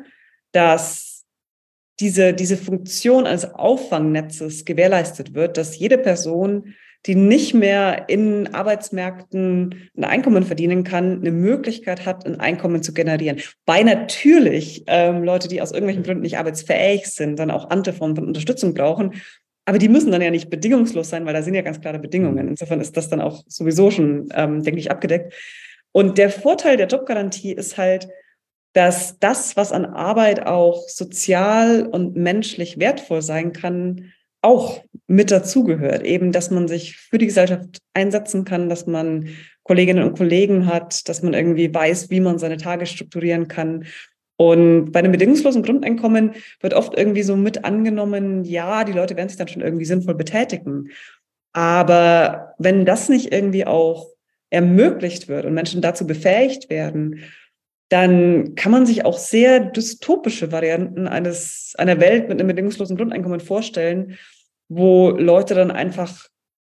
dass 0.52 1.24
diese, 2.02 2.34
diese 2.34 2.58
Funktion 2.58 3.26
als 3.26 3.54
Auffangnetzes 3.54 4.66
gewährleistet 4.66 5.34
wird, 5.34 5.58
dass 5.58 5.78
jede 5.78 5.98
Person, 5.98 6.74
die 7.06 7.16
nicht 7.16 7.54
mehr 7.54 8.06
in 8.08 8.54
Arbeitsmärkten 8.54 9.89
ein 9.97 10.04
Einkommen 10.04 10.43
verdienen 10.43 10.84
kann, 10.84 11.20
eine 11.20 11.32
Möglichkeit 11.32 12.06
hat, 12.06 12.26
ein 12.26 12.39
Einkommen 12.39 12.82
zu 12.82 12.93
generieren. 12.93 13.41
Bei 13.66 13.84
natürlich 13.84 14.84
ähm, 14.88 15.24
Leute, 15.24 15.49
die 15.49 15.62
aus 15.62 15.72
irgendwelchen 15.72 16.04
Gründen 16.04 16.24
nicht 16.24 16.38
arbeitsfähig 16.38 17.08
sind, 17.08 17.38
dann 17.39 17.51
auch 17.51 17.70
andere 17.70 17.93
Formen 17.93 18.16
von 18.16 18.28
Unterstützung 18.28 18.74
brauchen, 18.74 19.14
aber 19.66 19.78
die 19.78 19.89
müssen 19.89 20.12
dann 20.12 20.22
ja 20.22 20.32
nicht 20.32 20.49
bedingungslos 20.49 21.10
sein, 21.10 21.26
weil 21.26 21.34
da 21.34 21.41
sind 21.41 21.54
ja 21.54 21.62
ganz 21.62 21.80
klare 21.80 21.99
Bedingungen. 21.99 22.45
Mhm. 22.45 22.51
Insofern 22.51 22.82
ist 22.82 22.97
das 22.97 23.10
dann 23.10 23.22
auch 23.22 23.43
sowieso 23.47 23.91
schon, 23.91 24.30
ähm, 24.34 24.64
denke 24.64 24.80
ich, 24.80 24.91
abgedeckt. 24.91 25.34
Und 25.91 26.18
der 26.18 26.30
Vorteil 26.30 26.78
der 26.78 26.88
Jobgarantie 26.88 27.54
ist 27.54 27.78
halt, 27.78 28.08
dass 28.74 29.20
das, 29.20 29.56
was 29.56 29.72
an 29.72 29.86
Arbeit 29.86 30.47
auch 30.47 30.89
sozial 30.89 31.86
und 31.86 32.16
menschlich 32.16 32.80
wertvoll 32.80 33.22
sein 33.22 33.54
kann, 33.54 34.12
auch 34.44 34.84
mit 35.08 35.32
dazugehört. 35.32 36.04
Eben, 36.04 36.32
dass 36.32 36.52
man 36.52 36.68
sich 36.68 36.98
für 36.98 37.18
die 37.18 37.28
Gesellschaft 37.28 37.80
einsetzen 37.94 38.46
kann, 38.46 38.70
dass 38.70 38.86
man 38.86 39.30
Kolleginnen 39.64 40.04
und 40.04 40.18
Kollegen 40.18 40.66
hat, 40.68 41.08
dass 41.08 41.24
man 41.24 41.34
irgendwie 41.34 41.74
weiß, 41.74 42.10
wie 42.10 42.20
man 42.20 42.38
seine 42.38 42.58
Tage 42.58 42.86
strukturieren 42.86 43.48
kann 43.48 43.86
und 44.36 44.91
bei 44.91 45.00
einem 45.00 45.12
bedingungslosen 45.12 45.64
Grundeinkommen 45.64 46.34
wird 46.60 46.74
oft 46.74 46.98
irgendwie 46.98 47.24
so 47.24 47.36
mit 47.36 47.66
angenommen, 47.66 48.44
ja, 48.44 48.84
die 48.84 48.91
Leute 48.91 49.16
werden 49.16 49.30
sich 49.30 49.38
dann 49.38 49.48
schon 49.48 49.62
irgendwie 49.62 49.86
sinnvoll 49.86 50.16
betätigen. 50.16 50.89
Aber 51.54 52.56
wenn 52.58 52.86
das 52.86 53.10
nicht 53.10 53.32
irgendwie 53.32 53.66
auch 53.66 54.10
ermöglicht 54.50 55.28
wird 55.28 55.46
und 55.46 55.54
Menschen 55.54 55.82
dazu 55.82 56.08
befähigt 56.08 56.70
werden, 56.70 57.22
dann 57.89 58.56
kann 58.56 58.72
man 58.72 58.88
sich 58.88 59.06
auch 59.06 59.20
sehr 59.20 59.60
dystopische 59.60 60.52
Varianten 60.52 61.08
eines, 61.08 61.74
einer 61.78 62.00
Welt 62.00 62.28
mit 62.28 62.39
einem 62.39 62.48
bedingungslosen 62.48 62.98
Grundeinkommen 62.98 63.39
vorstellen, 63.39 64.18
wo 64.76 65.11
Leute 65.11 65.55
dann 65.55 65.71
einfach 65.71 66.28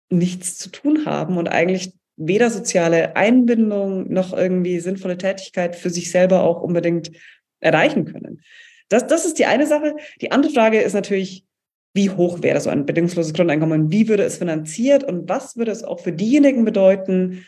nichts 0.10 0.58
zu 0.58 0.70
tun 0.70 1.06
haben 1.06 1.38
und 1.38 1.48
eigentlich 1.48 1.94
weder 2.18 2.50
soziale 2.50 3.16
Einbindung 3.16 4.12
noch 4.12 4.34
irgendwie 4.34 4.80
sinnvolle 4.80 5.18
Tätigkeit 5.18 5.76
für 5.76 5.90
sich 5.90 6.12
selber 6.12 6.44
auch 6.44 6.62
unbedingt 6.62 7.12
erreichen 7.60 8.06
können. 8.06 8.42
Das, 8.90 9.08
das 9.08 9.26
ist 9.26 9.40
die 9.40 9.46
eine 9.46 9.68
Sache. 9.68 9.96
Die 10.22 10.32
andere 10.32 10.54
Frage 10.54 10.80
ist 10.82 10.94
natürlich, 10.94 11.46
wie 11.94 12.10
hoch 12.10 12.42
wäre 12.42 12.62
so 12.62 12.70
ein 12.70 12.86
bedingungsloses 12.86 13.34
Grundeinkommen? 13.34 13.92
Wie 13.92 14.08
würde 14.08 14.24
es 14.24 14.38
finanziert? 14.38 15.04
Und 15.04 15.28
was 15.28 15.56
würde 15.56 15.72
es 15.72 15.84
auch 15.84 16.00
für 16.00 16.12
diejenigen 16.12 16.66
bedeuten, 16.66 17.46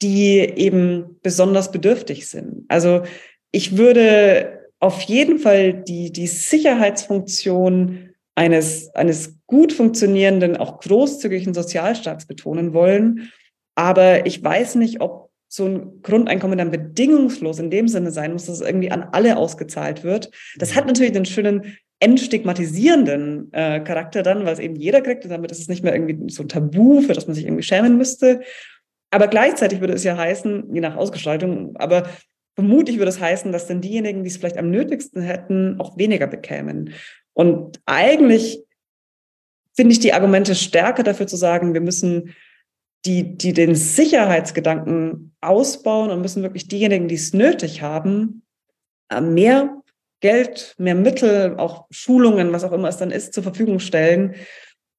die 0.00 0.38
eben 0.38 1.18
besonders 1.22 1.70
bedürftig 1.70 2.28
sind? 2.28 2.64
Also 2.68 3.02
ich 3.50 3.76
würde 3.76 4.66
auf 4.80 5.02
jeden 5.02 5.38
Fall 5.38 5.72
die, 5.72 6.12
die 6.12 6.28
Sicherheitsfunktion 6.28 8.10
eines, 8.34 8.94
eines 8.94 9.37
gut 9.48 9.72
funktionierenden, 9.72 10.56
auch 10.56 10.78
großzügigen 10.78 11.54
Sozialstaats 11.54 12.26
betonen 12.26 12.72
wollen. 12.72 13.32
Aber 13.74 14.26
ich 14.26 14.42
weiß 14.44 14.76
nicht, 14.76 15.00
ob 15.00 15.30
so 15.48 15.64
ein 15.64 16.02
Grundeinkommen 16.02 16.58
dann 16.58 16.70
bedingungslos 16.70 17.58
in 17.58 17.70
dem 17.70 17.88
Sinne 17.88 18.12
sein 18.12 18.32
muss, 18.32 18.44
dass 18.44 18.60
es 18.60 18.66
irgendwie 18.66 18.90
an 18.90 19.02
alle 19.12 19.36
ausgezahlt 19.36 20.04
wird. 20.04 20.30
Das 20.58 20.76
hat 20.76 20.84
mhm. 20.84 20.88
natürlich 20.88 21.16
einen 21.16 21.24
schönen 21.24 21.78
entstigmatisierenden 22.00 23.52
äh, 23.52 23.80
Charakter 23.80 24.22
dann, 24.22 24.44
weil 24.44 24.52
es 24.52 24.58
eben 24.60 24.76
jeder 24.76 25.00
kriegt 25.00 25.24
und 25.24 25.30
damit 25.30 25.50
ist 25.50 25.60
es 25.60 25.68
nicht 25.68 25.82
mehr 25.82 25.94
irgendwie 25.94 26.30
so 26.30 26.44
ein 26.44 26.48
Tabu, 26.48 27.00
für 27.00 27.14
das 27.14 27.26
man 27.26 27.34
sich 27.34 27.44
irgendwie 27.44 27.64
schämen 27.64 27.96
müsste. 27.96 28.42
Aber 29.10 29.26
gleichzeitig 29.26 29.80
würde 29.80 29.94
es 29.94 30.04
ja 30.04 30.16
heißen, 30.16 30.72
je 30.72 30.80
nach 30.80 30.96
Ausgestaltung, 30.96 31.74
aber 31.76 32.08
vermutlich 32.54 32.98
würde 32.98 33.08
es 33.08 33.20
heißen, 33.20 33.50
dass 33.52 33.66
dann 33.66 33.80
diejenigen, 33.80 34.22
die 34.22 34.28
es 34.28 34.36
vielleicht 34.36 34.58
am 34.58 34.70
nötigsten 34.70 35.22
hätten, 35.22 35.80
auch 35.80 35.96
weniger 35.96 36.26
bekämen. 36.26 36.92
Und 37.32 37.80
eigentlich 37.86 38.62
finde 39.78 39.92
ich 39.92 40.00
die 40.00 40.12
Argumente 40.12 40.56
stärker 40.56 41.04
dafür 41.04 41.28
zu 41.28 41.36
sagen, 41.36 41.72
wir 41.72 41.80
müssen 41.80 42.34
die, 43.04 43.36
die 43.36 43.52
den 43.52 43.76
Sicherheitsgedanken 43.76 45.36
ausbauen 45.40 46.10
und 46.10 46.20
müssen 46.20 46.42
wirklich 46.42 46.66
diejenigen, 46.66 47.06
die 47.06 47.14
es 47.14 47.32
nötig 47.32 47.80
haben, 47.80 48.42
äh, 49.08 49.20
mehr 49.20 49.80
Geld, 50.20 50.74
mehr 50.78 50.96
Mittel, 50.96 51.54
auch 51.58 51.86
Schulungen, 51.92 52.52
was 52.52 52.64
auch 52.64 52.72
immer 52.72 52.88
es 52.88 52.96
dann 52.96 53.12
ist, 53.12 53.34
zur 53.34 53.44
Verfügung 53.44 53.78
stellen, 53.78 54.34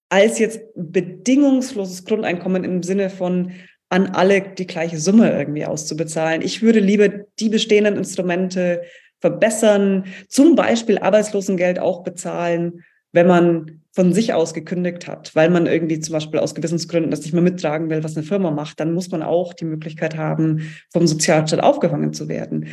als 0.08 0.40
jetzt 0.40 0.62
bedingungsloses 0.76 2.06
Grundeinkommen 2.06 2.64
im 2.64 2.82
Sinne 2.82 3.10
von 3.10 3.52
an 3.90 4.12
alle 4.12 4.40
die 4.40 4.66
gleiche 4.66 4.98
Summe 4.98 5.30
irgendwie 5.30 5.66
auszubezahlen. 5.66 6.42
Ich 6.42 6.62
würde 6.62 6.80
lieber 6.80 7.10
die 7.10 7.50
bestehenden 7.50 7.98
Instrumente 7.98 8.84
verbessern, 9.20 10.06
zum 10.30 10.56
Beispiel 10.56 11.00
Arbeitslosengeld 11.00 11.80
auch 11.80 12.04
bezahlen, 12.04 12.86
wenn 13.12 13.28
man 13.28 13.82
von 13.92 14.14
sich 14.14 14.34
aus 14.34 14.54
gekündigt 14.54 15.08
hat, 15.08 15.36
weil 15.36 15.50
man 15.50 15.66
irgendwie 15.66 16.00
zum 16.00 16.14
Beispiel 16.14 16.40
aus 16.40 16.56
Gewissensgründen 16.56 17.12
das 17.12 17.22
nicht 17.22 17.34
mehr 17.34 17.42
mittragen 17.42 17.90
will, 17.90 18.04
was 18.04 18.16
eine 18.16 18.26
Firma 18.26 18.52
macht, 18.52 18.80
dann 18.80 18.94
muss 18.94 19.10
man 19.10 19.24
auch 19.24 19.54
die 19.54 19.66
Möglichkeit 19.66 20.16
haben, 20.16 20.74
vom 20.92 21.08
Sozialstaat 21.08 21.62
aufgefangen 21.62 22.14
zu 22.14 22.30
werden. 22.30 22.68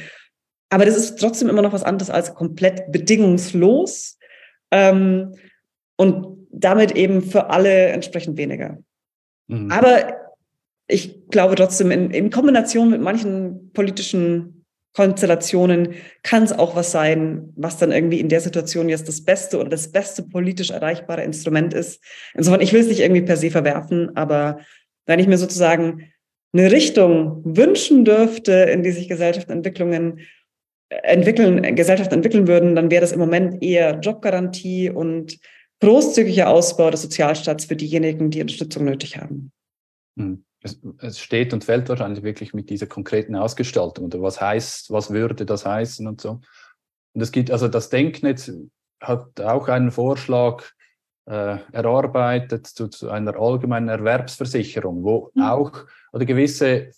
Aber 0.68 0.84
das 0.84 0.97
ist 0.97 1.18
trotzdem 1.18 1.49
immer 1.49 1.62
noch 1.62 1.72
was 1.72 1.84
anderes 1.84 2.11
als 2.11 2.34
komplett 2.34 2.93
bedingungslos 2.93 4.18
ähm, 4.70 5.34
und 5.97 6.47
damit 6.51 6.93
eben 6.93 7.22
für 7.22 7.51
alle 7.51 7.87
entsprechend 7.89 8.37
weniger. 8.37 8.78
Mhm. 9.49 9.70
Aber 9.70 10.16
ich 10.89 11.28
glaube 11.28 11.55
trotzdem, 11.55 11.91
in, 11.91 12.11
in 12.11 12.30
Kombination 12.30 12.91
mit 12.91 13.01
manchen 13.01 13.72
politischen 13.72 14.56
Konstellationen 14.97 15.94
kann 16.22 16.42
es 16.44 16.53
auch 16.53 16.74
was 16.74 16.90
sein, 16.90 17.53
was 17.55 17.76
dann 17.76 17.92
irgendwie 17.92 18.18
in 18.18 18.30
der 18.30 18.40
Situation 18.40 18.88
jetzt 18.88 19.07
das 19.07 19.22
beste 19.22 19.61
oder 19.61 19.68
das 19.68 19.92
beste 19.92 20.22
politisch 20.22 20.70
erreichbare 20.70 21.22
Instrument 21.22 21.74
ist. 21.74 22.03
Insofern, 22.32 22.62
ich 22.62 22.72
will 22.72 22.80
es 22.80 22.88
nicht 22.88 23.01
irgendwie 23.01 23.20
per 23.20 23.36
se 23.36 23.51
verwerfen, 23.51 24.16
aber 24.16 24.59
wenn 25.05 25.18
ich 25.18 25.26
mir 25.26 25.36
sozusagen 25.36 26.11
eine 26.55 26.72
Richtung 26.72 27.42
wünschen 27.44 28.07
dürfte, 28.07 28.53
in 28.53 28.82
die 28.82 28.90
sich 28.90 29.07
Gesellschaftsentwicklungen 29.07 30.20
äh, 30.88 30.97
entwickeln, 31.03 31.76
Gesellschaften 31.76 32.14
entwickeln 32.14 32.49
würden, 32.49 32.74
dann 32.74 32.90
wäre 32.90 33.03
das 33.03 33.12
im 33.12 33.20
Moment 33.20 33.62
eher 33.62 33.99
Jobgarantie 34.01 34.88
und 34.88 35.38
großzügiger 35.80 36.49
Ausbau 36.49 36.90
des 36.90 37.03
Sozialstaats 37.03 37.66
für 37.66 37.76
diejenigen, 37.76 38.30
die 38.30 38.40
Unterstützung 38.40 38.86
nötig 38.86 39.18
haben. 39.18 39.53
Hm 40.18 40.45
es, 40.67 40.81
es, 40.99 41.19
steht 41.19 41.53
und 41.53 41.64
fällt 41.64 41.89
wahrscheinlich 41.89 42.23
wirklich 42.23 42.55
mit 42.55 42.71
dieser 42.71 42.87
konkreten 42.87 43.35
Ausgestaltung 43.35 44.07
oder 44.07 44.21
was 44.21 44.41
heißt, 44.41 44.91
was 44.91 45.11
würde 45.11 45.47
das 45.47 45.64
heißen 45.64 46.07
und 46.07 46.21
so. 46.21 46.41
Und 47.14 47.21
es 47.21 47.33
gibt, 47.33 47.51
also 47.51 47.69
das 47.69 47.89
Denknetz 47.89 48.53
hat 49.01 49.41
auch 49.41 49.69
einen 49.69 49.91
Vorschlag 49.91 50.64
äh, 51.27 51.59
erarbeitet 51.73 52.67
zu, 52.67 52.89
zu, 52.89 53.11
einer 53.11 53.37
allgemeinen 53.37 53.89
Erwerbsversicherung, 53.89 55.03
wo 55.03 55.31
mhm. 55.35 55.43
auch 55.43 55.73
oder 56.12 56.25
gewisse, 56.25 56.91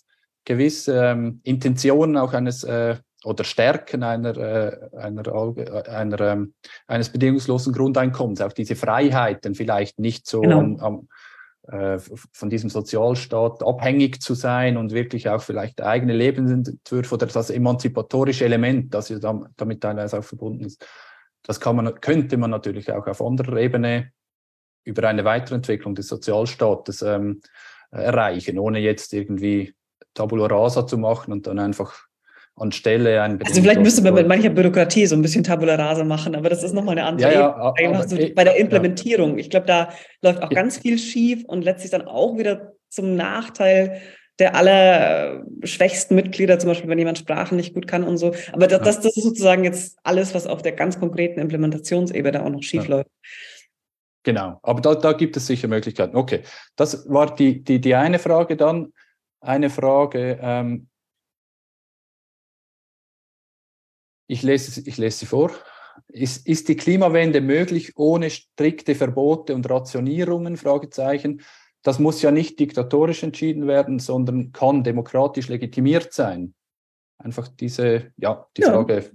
gewisse 0.45 1.05
ähm, 1.05 1.41
Intentionen 1.43 2.17
auch 2.17 2.33
eines 2.33 2.63
äh, 2.63 2.97
oder 3.23 3.43
Stärken 3.43 4.03
einer, 4.03 4.37
äh, 4.37 4.89
einer, 4.97 5.27
äh, 5.27 5.89
einer, 5.89 6.19
ähm, 6.21 6.53
eines 6.87 7.09
bedingungslosen 7.09 7.73
Grundeinkommens, 7.73 8.41
auch 8.41 8.53
diese 8.53 8.75
Freiheiten 8.75 9.55
vielleicht 9.55 9.99
nicht 9.99 10.27
so 10.27 10.41
genau. 10.41 10.59
am, 10.59 10.79
am 10.79 10.95
äh, 10.95 11.05
von 11.69 12.49
diesem 12.49 12.69
Sozialstaat 12.69 13.61
abhängig 13.63 14.21
zu 14.21 14.33
sein 14.33 14.75
und 14.75 14.91
wirklich 14.91 15.29
auch 15.29 15.41
vielleicht 15.41 15.81
eigene 15.81 16.13
Lebensentwürfe 16.13 17.13
oder 17.13 17.27
das 17.27 17.51
emanzipatorische 17.51 18.45
Element, 18.45 18.93
das 18.93 19.09
ja 19.09 19.19
damit 19.19 19.81
teilweise 19.81 20.17
auch 20.17 20.23
verbunden 20.23 20.65
ist. 20.65 20.85
Das 21.43 21.59
kann 21.59 21.75
man, 21.75 22.01
könnte 22.01 22.37
man 22.37 22.49
natürlich 22.49 22.91
auch 22.91 23.05
auf 23.05 23.21
anderer 23.21 23.57
Ebene 23.57 24.11
über 24.83 25.07
eine 25.07 25.25
Weiterentwicklung 25.25 25.93
des 25.93 26.07
Sozialstaates 26.07 27.03
ähm, 27.03 27.41
erreichen, 27.91 28.57
ohne 28.57 28.79
jetzt 28.79 29.13
irgendwie 29.13 29.75
Tabula 30.15 30.47
rasa 30.47 30.87
zu 30.87 30.97
machen 30.97 31.31
und 31.31 31.45
dann 31.45 31.59
einfach 31.59 32.08
anstelle 32.59 33.21
ein 33.21 33.41
Also 33.43 33.61
vielleicht 33.61 33.81
müsste 33.81 34.01
man 34.01 34.13
mit 34.13 34.27
mancher 34.27 34.49
Bürokratie 34.49 35.05
so 35.05 35.15
ein 35.15 35.21
bisschen 35.21 35.43
Tabula 35.43 35.75
rasa 35.75 36.03
machen, 36.03 36.35
aber 36.35 36.49
das 36.49 36.63
ist 36.63 36.73
nochmal 36.73 36.97
eine 36.97 37.07
andere 37.07 37.33
ja, 37.33 37.73
ja, 37.79 38.07
so 38.07 38.17
bei 38.35 38.43
der 38.43 38.57
Implementierung. 38.57 39.33
Ja. 39.33 39.37
Ich 39.37 39.49
glaube, 39.49 39.65
da 39.65 39.89
läuft 40.21 40.43
auch 40.43 40.49
ganz 40.49 40.77
viel 40.77 40.97
schief 40.97 41.43
und 41.45 41.63
letztlich 41.63 41.91
dann 41.91 42.03
auch 42.03 42.37
wieder 42.37 42.73
zum 42.89 43.15
Nachteil 43.15 44.01
der 44.39 44.55
allerschwächsten 44.55 46.15
Mitglieder, 46.15 46.59
zum 46.59 46.69
Beispiel, 46.69 46.89
wenn 46.89 46.97
jemand 46.97 47.17
Sprachen 47.17 47.57
nicht 47.57 47.73
gut 47.73 47.87
kann 47.87 48.03
und 48.03 48.17
so. 48.17 48.33
Aber 48.53 48.67
das, 48.67 48.81
das, 48.81 49.01
das 49.01 49.17
ist 49.17 49.23
sozusagen 49.23 49.65
jetzt 49.65 49.97
alles, 50.03 50.33
was 50.33 50.47
auf 50.47 50.61
der 50.61 50.71
ganz 50.71 50.99
konkreten 50.99 51.39
Implementationsebene 51.39 52.43
auch 52.43 52.49
noch 52.49 52.63
schief 52.63 52.87
läuft. 52.87 53.09
Genau, 54.23 54.59
aber 54.63 54.81
da, 54.81 54.95
da 54.95 55.13
gibt 55.13 55.37
es 55.37 55.47
sicher 55.47 55.67
Möglichkeiten. 55.67 56.15
Okay, 56.15 56.41
das 56.75 57.09
war 57.09 57.35
die, 57.35 57.63
die, 57.63 57.79
die 57.79 57.95
eine 57.95 58.19
Frage 58.19 58.57
dann. 58.57 58.93
Eine 59.41 59.69
Frage, 59.69 60.37
ähm, 60.41 60.88
ich 64.29 64.43
lese, 64.43 64.81
ich 64.85 64.97
lese 64.97 65.19
sie 65.19 65.25
vor. 65.25 65.51
Ist, 66.07 66.47
ist 66.47 66.69
die 66.69 66.75
Klimawende 66.75 67.41
möglich 67.41 67.97
ohne 67.97 68.29
strikte 68.29 68.95
Verbote 68.95 69.55
und 69.55 69.69
Rationierungen? 69.69 70.55
Fragezeichen. 70.55 71.41
Das 71.81 71.97
muss 71.97 72.21
ja 72.21 72.29
nicht 72.31 72.59
diktatorisch 72.59 73.23
entschieden 73.23 73.67
werden, 73.67 73.99
sondern 73.99 74.51
kann 74.51 74.83
demokratisch 74.83 75.49
legitimiert 75.49 76.13
sein. 76.13 76.53
Einfach 77.17 77.47
diese, 77.47 78.11
ja, 78.17 78.47
die 78.55 78.61
ja. 78.61 78.71
Frage, 78.71 79.11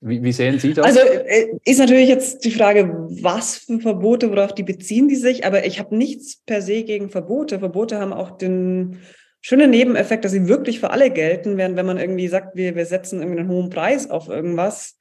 wie, 0.00 0.22
wie, 0.22 0.32
sehen 0.32 0.58
Sie 0.58 0.72
das? 0.72 0.86
Also 0.86 1.00
äh, 1.00 1.58
ist 1.64 1.78
natürlich 1.78 2.08
jetzt 2.08 2.44
die 2.44 2.50
Frage, 2.50 3.06
was 3.22 3.58
für 3.58 3.80
Verbote, 3.80 4.30
worauf 4.30 4.54
die 4.54 4.62
beziehen 4.62 5.08
die 5.08 5.16
sich, 5.16 5.46
aber 5.46 5.66
ich 5.66 5.78
habe 5.78 5.96
nichts 5.96 6.42
per 6.44 6.62
se 6.62 6.84
gegen 6.84 7.10
Verbote. 7.10 7.58
Verbote 7.58 7.98
haben 7.98 8.12
auch 8.12 8.36
den 8.36 8.98
schönen 9.44 9.70
Nebeneffekt, 9.70 10.24
dass 10.24 10.32
sie 10.32 10.48
wirklich 10.48 10.80
für 10.80 10.88
alle 10.88 11.10
gelten, 11.10 11.58
während 11.58 11.76
wenn 11.76 11.84
man 11.84 11.98
irgendwie 11.98 12.28
sagt, 12.28 12.56
wir, 12.56 12.74
wir 12.76 12.86
setzen 12.86 13.20
irgendwie 13.20 13.40
einen 13.40 13.50
hohen 13.50 13.68
Preis 13.68 14.08
auf 14.08 14.30
irgendwas, 14.30 14.96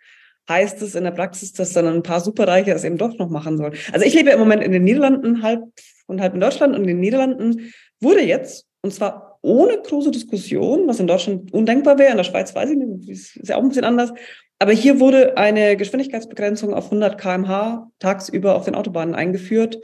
heißt 0.49 0.81
es 0.81 0.95
in 0.95 1.05
der 1.05 1.11
Praxis, 1.11 1.53
dass 1.53 1.71
dann 1.71 1.87
ein 1.87 2.03
paar 2.03 2.19
Superreiche 2.19 2.73
es 2.73 2.83
eben 2.83 2.97
doch 2.97 3.17
noch 3.17 3.29
machen 3.29 3.57
sollen. 3.57 3.73
Also 3.93 4.05
ich 4.05 4.13
lebe 4.13 4.31
im 4.31 4.39
Moment 4.39 4.61
in 4.61 4.73
den 4.73 4.83
Niederlanden 4.83 5.43
halb 5.43 5.63
und 6.07 6.19
halb 6.19 6.33
in 6.33 6.41
Deutschland 6.41 6.75
und 6.75 6.81
in 6.81 6.87
den 6.87 6.99
Niederlanden 6.99 7.73
wurde 8.01 8.21
jetzt, 8.21 8.67
und 8.81 8.93
zwar 8.93 9.39
ohne 9.41 9.77
große 9.81 10.11
Diskussion, 10.11 10.89
was 10.89 10.99
in 10.99 11.07
Deutschland 11.07 11.53
undenkbar 11.53 11.97
wäre, 11.97 12.11
in 12.11 12.17
der 12.17 12.25
Schweiz 12.25 12.53
weiß 12.53 12.69
ich 12.69 12.77
nicht, 12.77 13.09
ist 13.09 13.47
ja 13.47 13.55
auch 13.55 13.61
ein 13.61 13.69
bisschen 13.69 13.85
anders, 13.85 14.11
aber 14.59 14.73
hier 14.73 14.99
wurde 14.99 15.37
eine 15.37 15.77
Geschwindigkeitsbegrenzung 15.77 16.73
auf 16.73 16.85
100 16.85 17.17
km/h 17.17 17.89
tagsüber 17.99 18.55
auf 18.55 18.65
den 18.65 18.75
Autobahnen 18.75 19.15
eingeführt, 19.15 19.79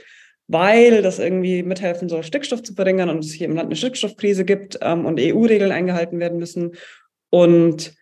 weil 0.50 1.04
das 1.04 1.20
irgendwie 1.20 1.62
mithelfen 1.62 2.10
soll, 2.10 2.24
Stickstoff 2.24 2.64
zu 2.64 2.74
verringern 2.74 3.10
und 3.10 3.24
es 3.24 3.32
hier 3.32 3.48
im 3.48 3.56
Land 3.56 3.68
eine 3.68 3.76
Stickstoffkrise 3.76 4.46
gibt 4.46 4.80
ähm, 4.82 5.06
und 5.06 5.20
EU-Regeln 5.20 5.72
eingehalten 5.72 6.20
werden 6.20 6.40
müssen. 6.40 6.74
Und 7.30 7.94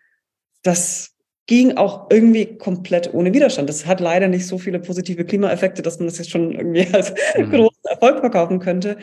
das 0.64 1.14
ging 1.46 1.76
auch 1.76 2.10
irgendwie 2.10 2.58
komplett 2.58 3.14
ohne 3.14 3.34
Widerstand. 3.34 3.68
Das 3.68 3.86
hat 3.86 4.00
leider 4.00 4.30
nicht 4.30 4.48
so 4.48 4.58
viele 4.58 4.80
positive 4.80 5.26
Klimaeffekte, 5.26 5.82
dass 5.82 6.00
man 6.00 6.08
das 6.08 6.20
jetzt 6.20 6.32
schon 6.32 6.54
irgendwie 6.54 6.88
als 6.94 7.14
mhm. 7.38 7.52
großen 7.52 7.84
Erfolg 7.84 8.20
verkaufen 8.20 8.60
könnte. 8.60 8.98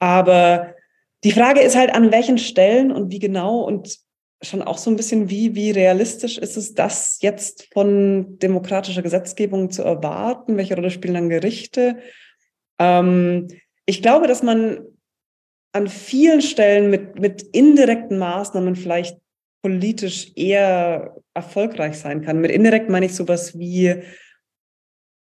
Aber 0.00 0.74
die 1.22 1.32
Frage 1.32 1.60
ist 1.60 1.76
halt, 1.76 1.94
an 1.94 2.10
welchen 2.10 2.38
Stellen 2.38 2.90
und 2.90 3.12
wie 3.12 3.20
genau 3.20 3.60
und 3.60 3.96
schon 4.42 4.60
auch 4.60 4.78
so 4.78 4.90
ein 4.90 4.96
bisschen, 4.96 5.30
wie, 5.30 5.54
wie 5.54 5.70
realistisch 5.70 6.36
ist 6.36 6.56
es, 6.56 6.74
das 6.74 7.18
jetzt 7.20 7.68
von 7.72 8.40
demokratischer 8.40 9.02
Gesetzgebung 9.02 9.70
zu 9.70 9.84
erwarten? 9.84 10.56
Welche 10.56 10.74
Rolle 10.74 10.90
spielen 10.90 11.14
dann 11.14 11.28
Gerichte? 11.28 11.98
Ähm, 12.82 13.48
ich 13.86 14.02
glaube, 14.02 14.26
dass 14.26 14.42
man 14.42 14.80
an 15.72 15.88
vielen 15.88 16.42
Stellen 16.42 16.90
mit, 16.90 17.18
mit 17.18 17.42
indirekten 17.42 18.18
Maßnahmen 18.18 18.76
vielleicht 18.76 19.18
politisch 19.62 20.32
eher 20.34 21.16
erfolgreich 21.34 21.98
sein 21.98 22.22
kann. 22.22 22.40
Mit 22.40 22.50
indirekt 22.50 22.90
meine 22.90 23.06
ich 23.06 23.14
sowas 23.14 23.58
wie 23.58 24.02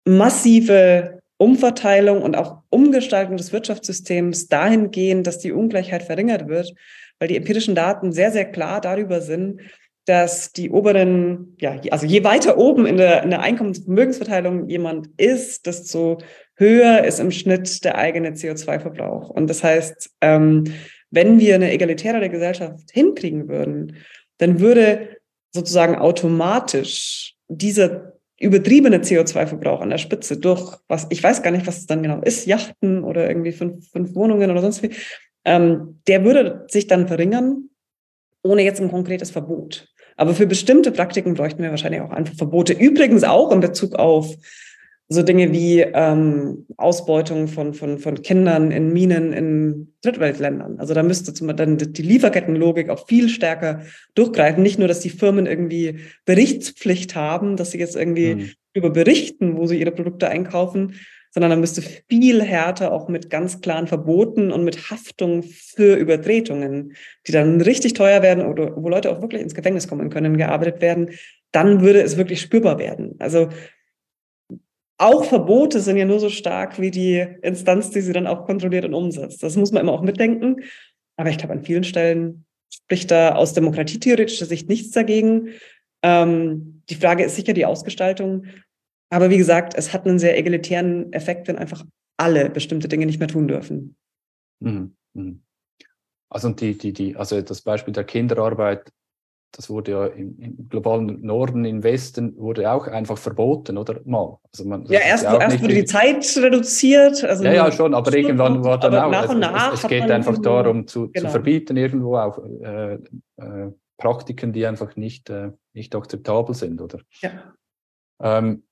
massive 0.07 1.20
Umverteilung 1.38 2.22
und 2.22 2.36
auch 2.36 2.62
Umgestaltung 2.70 3.36
des 3.36 3.53
Wirtschaftssystems 3.53 4.49
dahingehend, 4.49 5.26
dass 5.26 5.38
die 5.38 5.53
Ungleichheit 5.53 6.03
verringert 6.03 6.49
wird, 6.49 6.74
weil 7.18 7.28
die 7.28 7.36
empirischen 7.36 7.74
Daten 7.74 8.12
sehr, 8.12 8.32
sehr 8.32 8.51
klar 8.51 8.80
darüber 8.80 9.20
sind, 9.20 9.61
dass 10.07 10.53
die 10.53 10.70
oberen, 10.70 11.57
ja, 11.59 11.80
also 11.90 12.07
je 12.07 12.22
weiter 12.24 12.59
oben 12.59 12.86
in 12.86 12.97
der, 12.97 13.22
in 13.22 13.30
der 13.30 13.42
Einkommens- 13.42 13.84
jemand 14.68 15.09
ist, 15.16 15.66
desto 15.66 16.18
höher 16.57 17.05
ist 17.05 17.21
im 17.21 17.31
Schnitt 17.31 17.85
der 17.85 17.97
eigene 17.97 18.31
CO2-Verbrauch. 18.31 19.31
Und 19.31 19.49
das 19.49 19.63
heißt, 19.63 20.11
ähm, 20.21 20.65
wenn 21.11 21.39
wir 21.39 21.55
eine 21.55 21.73
egalitärere 21.73 22.29
Gesellschaft 22.29 22.91
hinkriegen 22.93 23.49
würden, 23.49 23.97
dann 24.39 24.61
würde 24.61 25.17
sozusagen 25.53 25.97
automatisch 25.97 27.35
dieser 27.49 28.13
übertriebene 28.39 28.99
CO2-Verbrauch 28.99 29.81
an 29.81 29.91
der 29.91 29.99
Spitze 29.99 30.39
durch 30.39 30.77
was, 30.89 31.07
ich 31.11 31.23
weiß 31.23 31.43
gar 31.43 31.51
nicht, 31.51 31.67
was 31.67 31.79
es 31.79 31.87
dann 31.87 32.03
genau 32.03 32.21
ist, 32.21 32.47
Yachten 32.47 33.03
oder 33.03 33.29
irgendwie 33.29 33.53
fünf, 33.53 33.91
fünf 33.91 34.15
Wohnungen 34.15 34.51
oder 34.51 34.61
sonst 34.61 34.83
wie, 34.83 34.91
ähm, 35.45 36.01
der 36.07 36.25
würde 36.25 36.67
sich 36.69 36.87
dann 36.87 37.09
verringern, 37.09 37.71
ohne 38.43 38.63
jetzt 38.63 38.81
ein 38.81 38.91
konkretes 38.91 39.31
Verbot. 39.31 39.89
Aber 40.17 40.35
für 40.35 40.47
bestimmte 40.47 40.93
Praktiken 40.93 41.35
bräuchten 41.35 41.63
wir 41.63 41.71
wahrscheinlich 41.71 42.01
auch 42.01 42.11
einfach 42.11 42.35
Verbote. 42.35 42.73
Übrigens 42.73 43.25
auch 43.25 43.53
in 43.53 43.61
Bezug 43.61 43.95
auf 43.95 44.35
so 45.09 45.23
Dinge 45.23 45.53
wie 45.53 45.81
ähm, 45.81 46.67
Ausbeutung 46.77 47.47
von, 47.47 47.75
von, 47.75 47.99
von 47.99 48.23
Kindern 48.23 48.73
in 48.73 48.93
Minen 48.93 49.33
in 49.33 49.93
Drittweltländern. 50.03 50.81
Also 50.81 50.95
da 50.95 51.03
müsste 51.05 51.33
zum 51.33 51.47
Beispiel 51.47 51.77
dann 51.77 51.93
die 51.93 52.03
Lieferkettenlogik 52.03 52.89
auch 52.89 53.07
viel 53.07 53.29
stärker 53.29 53.83
durchgreifen. 54.15 54.63
Nicht 54.63 54.79
nur, 54.79 54.89
dass 54.89 55.01
die 55.01 55.11
Firmen 55.11 55.47
irgendwie 55.47 56.01
Berichtspflicht 56.25 57.15
haben, 57.15 57.57
dass 57.57 57.71
sie 57.71 57.79
jetzt 57.79 57.95
irgendwie 57.95 58.35
mhm. 58.35 58.51
über 58.75 58.91
berichten, 58.91 59.57
wo 59.57 59.67
sie 59.67 59.79
ihre 59.79 59.93
Produkte 59.93 60.29
einkaufen, 60.29 60.95
sondern 61.31 61.51
da 61.51 61.57
müsste 61.57 61.83
viel 61.83 62.43
härter 62.43 62.93
auch 62.93 63.09
mit 63.09 63.31
ganz 63.31 63.61
klaren 63.61 63.87
Verboten 63.87 64.51
und 64.51 64.65
mit 64.65 64.91
Haftung 64.91 65.45
für 65.45 65.95
Übertretungen, 65.95 66.95
die 67.27 67.33
dann 67.33 67.61
richtig 67.61 67.93
teuer 67.93 68.23
werden 68.23 68.45
oder 68.45 68.75
wo 68.75 68.89
Leute 68.89 69.11
auch 69.13 69.21
wirklich 69.21 69.43
ins 69.43 69.55
Gefängnis 69.55 69.87
kommen 69.87 70.11
können, 70.11 70.37
gearbeitet 70.39 70.81
werden, 70.81 71.11
dann 71.53 71.83
würde 71.83 72.01
es 72.01 72.17
wirklich 72.17 72.41
spürbar 72.41 72.79
werden. 72.79 73.17
Also 73.19 73.51
auch 74.99 75.24
Verbote 75.24 75.80
sind 75.80 75.97
ja 75.97 76.05
nur 76.05 76.20
so 76.20 76.30
stark 76.30 76.80
wie 76.80 76.90
die 76.90 77.26
Instanz, 77.42 77.90
die 77.90 78.01
sie 78.01 78.12
dann 78.12 78.26
auch 78.26 78.47
kontrolliert 78.47 78.84
und 78.84 78.94
umsetzt. 78.94 79.42
Das 79.42 79.57
muss 79.57 79.72
man 79.72 79.82
immer 79.82 79.92
auch 79.92 80.03
mitdenken. 80.03 80.62
Aber 81.16 81.30
ich 81.30 81.38
glaube, 81.38 81.53
an 81.53 81.64
vielen 81.64 81.84
Stellen 81.84 82.47
spricht 82.72 83.11
da 83.11 83.34
aus 83.34 83.53
demokratietheoretischer 83.53 84.47
Sicht 84.47 84.68
nichts 84.68 84.90
dagegen. 84.92 85.51
Ähm, 86.03 86.82
die 86.88 86.94
Frage 86.94 87.24
ist 87.24 87.36
sicher 87.36 87.53
die 87.53 87.66
Ausgestaltung. 87.66 88.47
Aber 89.11 89.30
wie 89.30 89.38
gesagt, 89.38 89.74
es 89.76 89.92
hat 89.92 90.07
einen 90.07 90.18
sehr 90.18 90.38
egalitären 90.38 91.12
Effekt, 91.12 91.49
wenn 91.49 91.59
einfach 91.59 91.84
alle 92.16 92.51
bestimmte 92.51 92.88
Dinge 92.88 93.07
nicht 93.07 93.18
mehr 93.18 93.28
tun 93.28 93.49
dürfen. 93.49 93.97
Mhm. 94.61 94.97
mhm. 95.14 95.42
Also 96.28 96.51
die, 96.51 96.76
die, 96.76 96.92
die, 96.92 97.14
also 97.14 97.40
das 97.40 97.62
Beispiel 97.62 97.94
der 97.94 98.03
Kinderarbeit 98.03 98.90
das 99.53 99.70
wurde 99.70 99.90
ja 99.92 100.07
im, 100.07 100.38
im, 100.38 100.68
globalen 100.68 101.22
Norden, 101.24 101.64
im 101.64 101.82
Westen, 101.82 102.36
wurde 102.36 102.70
auch 102.70 102.86
einfach 102.86 103.16
verboten, 103.16 103.78
oder 103.78 104.01
mal. 104.05 104.38
Also 104.53 104.64
man, 104.68 104.84
ja, 104.86 105.01
erst, 105.01 105.24
erst 105.24 105.62
wurde 105.62 105.74
die 105.74 105.84
Zeit 105.84 106.24
reduziert. 106.36 107.24
Also 107.24 107.44
ja, 107.44 107.53
ja, 107.53 107.72
schon, 107.72 107.94
aber 107.94 108.14
irgendwann 108.14 108.62
war 108.64 108.78
dann 108.78 108.94
auch. 108.94 109.11
Nach 109.11 109.28
und 109.28 109.38
nach 109.40 109.72
es, 109.72 109.82
es 109.82 109.88
geht 109.88 110.11
einfach 110.11 110.38
darum, 110.38 110.86
zu, 110.86 111.11
genau. 111.11 111.26
zu, 111.26 111.30
verbieten, 111.30 111.76
irgendwo 111.76 112.16
auch 112.16 112.38
äh, 112.38 112.94
äh, 113.36 113.72
Praktiken, 113.97 114.53
die 114.53 114.66
einfach 114.66 114.97
nicht, 114.97 115.30
äh, 115.30 115.53
nicht 115.72 115.94
akzeptabel 115.94 116.55
sind, 116.55 116.80
oder? 116.80 117.01
Ja. 117.20 117.55
Ähm, 118.20 118.64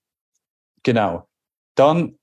genau. 0.83 1.29
Dann, 1.77 2.19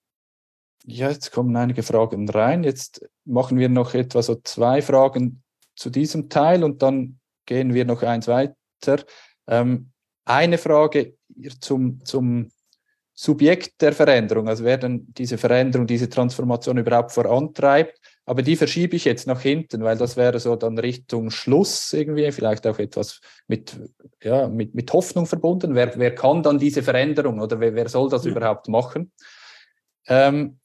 ja, 0.86 1.10
jetzt 1.10 1.32
kommen 1.32 1.56
einige 1.56 1.84
Fragen 1.84 2.30
rein. 2.30 2.64
Jetzt 2.64 3.10
machen 3.26 3.58
wir 3.58 3.70
noch 3.70 3.94
etwa 3.94 4.22
so 4.22 4.36
zwei 4.36 4.82
Fragen 4.82 5.44
zu 5.76 5.90
diesem 5.90 6.30
Teil 6.30 6.64
und 6.64 6.82
dann 6.82 7.21
gehen 7.46 7.74
wir 7.74 7.86
noch 7.86 8.04
eins 8.04 8.28
weiter. 8.28 9.04
Ähm, 9.48 9.92
eine 10.26 10.58
Frage 10.58 11.16
zum, 11.60 12.04
zum 12.06 12.52
Subjekt 13.14 13.82
der 13.82 13.94
Veränderung, 13.94 14.48
also 14.48 14.64
wer 14.64 14.78
dann 14.78 15.06
diese 15.14 15.38
Veränderung, 15.38 15.86
diese 15.86 16.10
Transformation 16.10 16.78
überhaupt 16.78 17.12
vorantreibt. 17.12 18.00
Aber 18.26 18.42
die 18.42 18.56
verschiebe 18.56 18.96
ich 18.96 19.06
jetzt 19.06 19.28
nach 19.28 19.42
hinten, 19.42 19.84
weil 19.84 19.98
das 19.98 20.16
wäre 20.16 20.40
so 20.40 20.56
dann 20.56 20.78
Richtung 20.78 21.32
Schluss 21.32 21.92
irgendwie, 21.92 22.32
vielleicht 22.32 22.66
auch 22.66 22.80
etwas 22.80 23.20
mit, 23.48 23.78
ja, 24.24 24.48
mit, 24.48 24.74
mit 24.74 24.94
Hoffnung 24.94 25.26
verbunden. 25.26 25.76
Wer, 25.76 25.98
wer 25.98 26.16
kann 26.16 26.42
dann 26.42 26.58
diese 26.58 26.82
Veränderung 26.82 27.40
oder 27.40 27.60
wer, 27.60 27.76
wer 27.76 27.90
soll 27.90 28.10
das 28.10 28.26
ja. 28.26 28.32
überhaupt 28.32 28.68
machen? 28.70 29.12
Ähm, 30.08 30.60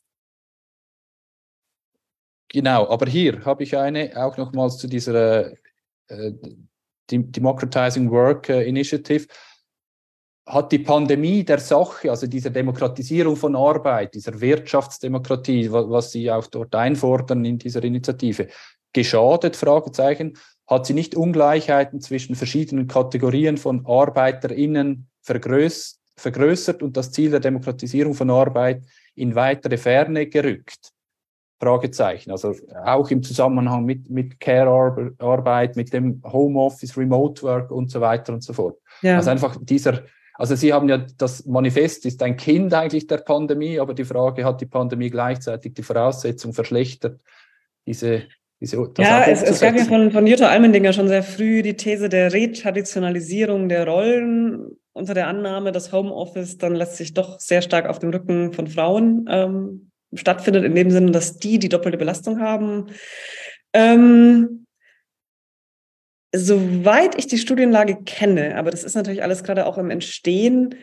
genau, 2.48 2.88
aber 2.88 3.06
hier 3.06 3.44
habe 3.44 3.64
ich 3.64 3.76
eine 3.76 4.12
auch 4.16 4.36
nochmals 4.36 4.78
zu 4.78 4.86
dieser 4.86 5.52
Democratizing 7.10 8.10
Work 8.10 8.48
äh, 8.48 8.64
Initiative, 8.64 9.26
hat 10.48 10.70
die 10.70 10.78
Pandemie 10.78 11.44
der 11.44 11.58
Sache, 11.58 12.08
also 12.08 12.28
dieser 12.28 12.50
Demokratisierung 12.50 13.34
von 13.34 13.56
Arbeit, 13.56 14.14
dieser 14.14 14.40
Wirtschaftsdemokratie, 14.40 15.70
was 15.72 16.12
Sie 16.12 16.30
auch 16.30 16.46
dort 16.46 16.72
einfordern 16.74 17.44
in 17.44 17.58
dieser 17.58 17.82
Initiative, 17.82 18.46
geschadet? 18.92 19.56
Fragezeichen. 19.56 20.38
Hat 20.68 20.86
sie 20.86 20.94
nicht 20.94 21.14
Ungleichheiten 21.14 22.00
zwischen 22.00 22.34
verschiedenen 22.34 22.88
Kategorien 22.88 23.56
von 23.56 23.86
ArbeiterInnen 23.86 25.08
vergröß 25.22 26.00
vergrößert 26.18 26.82
und 26.82 26.96
das 26.96 27.12
Ziel 27.12 27.30
der 27.30 27.40
Demokratisierung 27.40 28.14
von 28.14 28.30
Arbeit 28.30 28.82
in 29.14 29.34
weitere 29.34 29.76
Ferne 29.76 30.26
gerückt? 30.26 30.92
Fragezeichen. 31.58 32.30
Also 32.30 32.54
auch 32.84 33.10
im 33.10 33.22
Zusammenhang 33.22 33.84
mit, 33.84 34.10
mit 34.10 34.40
Care-Arbeit, 34.40 35.76
mit 35.76 35.92
dem 35.92 36.22
Homeoffice, 36.24 36.96
Remote 36.96 37.42
Work 37.42 37.70
und 37.70 37.90
so 37.90 38.00
weiter 38.00 38.32
und 38.32 38.42
so 38.42 38.52
fort. 38.52 38.78
Ja. 39.02 39.16
Also 39.16 39.30
einfach 39.30 39.56
dieser, 39.60 40.02
also 40.34 40.54
Sie 40.54 40.72
haben 40.72 40.88
ja, 40.88 40.98
das 41.16 41.46
Manifest 41.46 42.04
ist 42.04 42.22
ein 42.22 42.36
Kind 42.36 42.74
eigentlich 42.74 43.06
der 43.06 43.18
Pandemie, 43.18 43.80
aber 43.80 43.94
die 43.94 44.04
Frage, 44.04 44.44
hat 44.44 44.60
die 44.60 44.66
Pandemie 44.66 45.10
gleichzeitig 45.10 45.74
die 45.74 45.82
Voraussetzung 45.82 46.52
verschlechtert, 46.52 47.20
diese 47.86 48.24
diese, 48.58 48.90
ja, 48.96 49.24
es, 49.26 49.42
es 49.42 49.60
gab 49.60 49.76
ja 49.76 49.84
von, 49.84 50.10
von 50.10 50.26
Jutta 50.26 50.48
Almendinger 50.48 50.94
schon 50.94 51.08
sehr 51.08 51.22
früh 51.22 51.60
die 51.60 51.76
These 51.76 52.08
der 52.08 52.32
Retraditionalisierung 52.32 53.68
der 53.68 53.86
Rollen 53.86 54.78
unter 54.94 55.12
der 55.12 55.26
Annahme, 55.28 55.72
dass 55.72 55.92
Homeoffice 55.92 56.56
dann 56.56 56.74
letztlich 56.74 57.12
doch 57.12 57.38
sehr 57.38 57.60
stark 57.60 57.86
auf 57.86 57.98
dem 57.98 58.08
Rücken 58.10 58.54
von 58.54 58.66
Frauen 58.66 59.26
ähm, 59.30 59.85
stattfindet, 60.14 60.64
in 60.64 60.74
dem 60.74 60.90
Sinne, 60.90 61.10
dass 61.10 61.38
die 61.38 61.58
die 61.58 61.68
doppelte 61.68 61.98
Belastung 61.98 62.40
haben. 62.40 62.86
Ähm, 63.72 64.66
soweit 66.34 67.18
ich 67.18 67.26
die 67.26 67.38
Studienlage 67.38 68.02
kenne, 68.04 68.56
aber 68.56 68.70
das 68.70 68.84
ist 68.84 68.94
natürlich 68.94 69.22
alles 69.22 69.42
gerade 69.42 69.66
auch 69.66 69.78
im 69.78 69.90
Entstehen, 69.90 70.74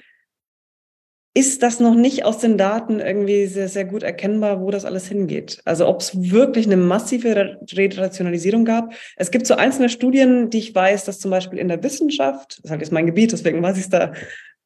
ist 1.36 1.63
das 1.63 1.80
noch 1.80 1.95
nicht 1.95 2.26
aus 2.26 2.38
den 2.38 2.59
Daten 2.59 2.99
irgendwie 2.99 3.47
sehr, 3.47 3.67
sehr 3.67 3.86
gut 3.86 4.03
erkennbar, 4.03 4.61
wo 4.61 4.69
das 4.69 4.86
alles 4.86 5.07
hingeht. 5.07 5.61
Also 5.65 5.88
ob 5.88 6.01
es 6.01 6.32
wirklich 6.32 6.67
eine 6.67 6.78
massive 6.78 7.57
Retrationalisierung 7.71 8.65
gab. 8.65 8.93
Es 9.15 9.32
gibt 9.32 9.47
so 9.47 9.55
einzelne 9.55 9.89
Studien, 9.89 10.51
die 10.51 10.59
ich 10.59 10.76
weiß, 10.76 11.05
dass 11.05 11.19
zum 11.19 11.32
Beispiel 11.32 11.57
in 11.57 11.69
der 11.69 11.82
Wissenschaft, 11.82 12.57
das 12.57 12.65
ist 12.65 12.71
halt 12.71 12.82
jetzt 12.82 12.91
mein 12.91 13.07
Gebiet, 13.07 13.32
deswegen 13.32 13.63
weiß 13.63 13.78
ich 13.78 13.86
es 13.86 13.89
da, 13.89 14.13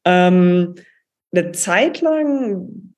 ähm, 0.04 0.74
eine 1.32 1.52
Zeit 1.52 2.02
lang 2.02 2.94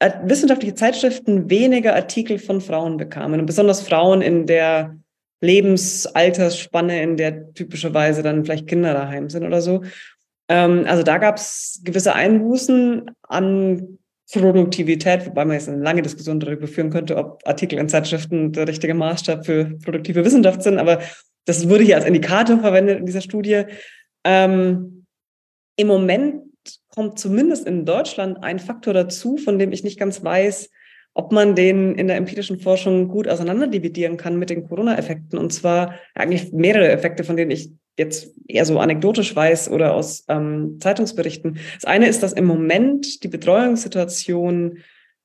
wissenschaftliche 0.00 0.74
Zeitschriften 0.74 1.50
weniger 1.50 1.94
Artikel 1.94 2.38
von 2.38 2.60
Frauen 2.60 2.96
bekamen 2.96 3.40
und 3.40 3.46
besonders 3.46 3.82
Frauen 3.82 4.22
in 4.22 4.46
der 4.46 4.96
Lebensaltersspanne, 5.40 7.02
in 7.02 7.16
der 7.16 7.52
typischerweise 7.54 8.22
dann 8.22 8.44
vielleicht 8.44 8.66
Kinder 8.66 8.92
daheim 8.92 9.28
sind 9.28 9.44
oder 9.44 9.60
so. 9.60 9.82
Ähm, 10.48 10.84
also 10.86 11.02
da 11.02 11.18
gab 11.18 11.36
es 11.36 11.80
gewisse 11.84 12.14
Einbußen 12.14 13.10
an 13.22 13.98
Produktivität, 14.32 15.26
wobei 15.26 15.44
man 15.44 15.54
jetzt 15.54 15.68
eine 15.68 15.82
lange 15.82 16.02
Diskussion 16.02 16.38
darüber 16.38 16.66
führen 16.66 16.90
könnte, 16.90 17.16
ob 17.16 17.40
Artikel 17.46 17.78
in 17.78 17.88
Zeitschriften 17.88 18.52
der 18.52 18.68
richtige 18.68 18.94
Maßstab 18.94 19.46
für 19.46 19.76
produktive 19.82 20.24
Wissenschaft 20.24 20.62
sind. 20.62 20.78
Aber 20.78 21.00
das 21.46 21.68
wurde 21.68 21.84
hier 21.84 21.96
als 21.96 22.04
Indikator 22.04 22.58
verwendet 22.58 22.98
in 22.98 23.06
dieser 23.06 23.22
Studie. 23.22 23.64
Ähm, 24.24 25.06
Im 25.76 25.86
Moment 25.86 26.47
kommt 26.88 27.18
zumindest 27.18 27.66
in 27.66 27.84
Deutschland 27.84 28.42
ein 28.42 28.58
Faktor 28.58 28.94
dazu, 28.94 29.36
von 29.36 29.58
dem 29.58 29.72
ich 29.72 29.84
nicht 29.84 29.98
ganz 29.98 30.22
weiß, 30.22 30.70
ob 31.14 31.32
man 31.32 31.54
den 31.54 31.94
in 31.94 32.06
der 32.06 32.16
empirischen 32.16 32.60
Forschung 32.60 33.08
gut 33.08 33.26
auseinanderdividieren 33.26 34.16
kann 34.16 34.38
mit 34.38 34.50
den 34.50 34.68
Corona-Effekten. 34.68 35.38
Und 35.38 35.52
zwar 35.52 35.94
eigentlich 36.14 36.52
mehrere 36.52 36.90
Effekte, 36.90 37.24
von 37.24 37.36
denen 37.36 37.50
ich 37.50 37.70
jetzt 37.98 38.32
eher 38.46 38.64
so 38.64 38.78
anekdotisch 38.78 39.34
weiß 39.34 39.70
oder 39.70 39.94
aus 39.94 40.24
ähm, 40.28 40.78
Zeitungsberichten. 40.80 41.58
Das 41.74 41.84
eine 41.84 42.06
ist, 42.06 42.22
dass 42.22 42.32
im 42.32 42.44
Moment 42.44 43.24
die 43.24 43.28
Betreuungssituation 43.28 44.78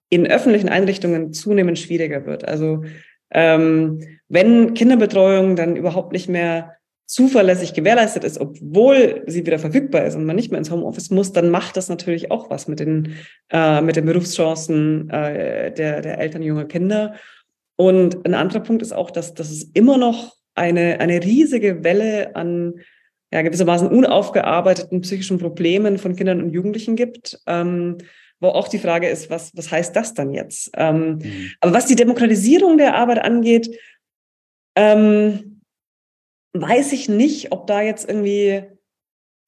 in 0.10 0.28
öffentlichen 0.28 0.70
Einrichtungen 0.70 1.34
zunehmend 1.34 1.78
schwieriger 1.78 2.26
wird. 2.26 2.48
Also 2.48 2.84
ähm, 3.32 4.00
wenn 4.28 4.74
Kinderbetreuung 4.74 5.56
dann 5.56 5.76
überhaupt 5.76 6.12
nicht 6.12 6.30
mehr 6.30 6.78
zuverlässig 7.06 7.74
gewährleistet 7.74 8.24
ist, 8.24 8.40
obwohl 8.40 9.24
sie 9.28 9.46
wieder 9.46 9.60
verfügbar 9.60 10.06
ist 10.06 10.16
und 10.16 10.26
man 10.26 10.36
nicht 10.36 10.52
mehr 10.52 10.58
ins 10.58 10.72
Homeoffice 10.72 11.10
muss, 11.12 11.34
dann 11.34 11.50
macht 11.50 11.78
das 11.78 11.90
natürlich 11.90 12.32
auch 12.32 12.50
was 12.50 12.68
mit 12.68 12.80
den, 12.80 13.16
äh, 13.50 13.82
mit 13.82 13.96
den 13.96 14.06
Berufschancen 14.06 15.10
äh, 15.10 15.72
der, 15.74 16.02
der 16.02 16.18
Eltern 16.18 16.42
junger 16.42 16.66
Kinder. 16.66 17.16
Und 17.76 18.26
ein 18.26 18.34
anderer 18.34 18.62
Punkt 18.62 18.82
ist 18.82 18.94
auch, 18.94 19.12
dass, 19.12 19.34
dass 19.34 19.52
es 19.52 19.64
immer 19.74 19.98
noch 19.98 20.36
eine, 20.56 21.00
eine 21.00 21.24
riesige 21.24 21.84
Welle 21.84 22.36
an 22.36 22.76
ja, 23.34 23.42
gewissermaßen 23.42 23.88
unaufgearbeiteten 23.88 25.02
psychischen 25.02 25.40
Problemen 25.40 25.98
von 25.98 26.16
Kindern 26.16 26.42
und 26.42 26.52
Jugendlichen 26.52 26.96
gibt, 26.96 27.40
ähm, 27.48 27.98
wo 28.40 28.50
auch 28.50 28.68
die 28.68 28.78
Frage 28.78 29.10
ist, 29.10 29.30
was, 29.30 29.52
was 29.56 29.72
heißt 29.72 29.96
das 29.96 30.14
dann 30.14 30.32
jetzt? 30.32 30.70
Ähm, 30.78 31.18
mhm. 31.18 31.52
Aber 31.60 31.74
was 31.74 31.88
die 31.88 31.96
Demokratisierung 31.96 32.78
der 32.78 32.96
Arbeit 32.96 33.20
angeht, 33.24 33.76
ähm, 34.76 35.53
weiß 36.54 36.94
ich 36.94 37.10
nicht, 37.10 37.52
ob 37.52 37.68
da 37.68 37.82
jetzt 37.82 38.08
irgendwie 38.08 38.64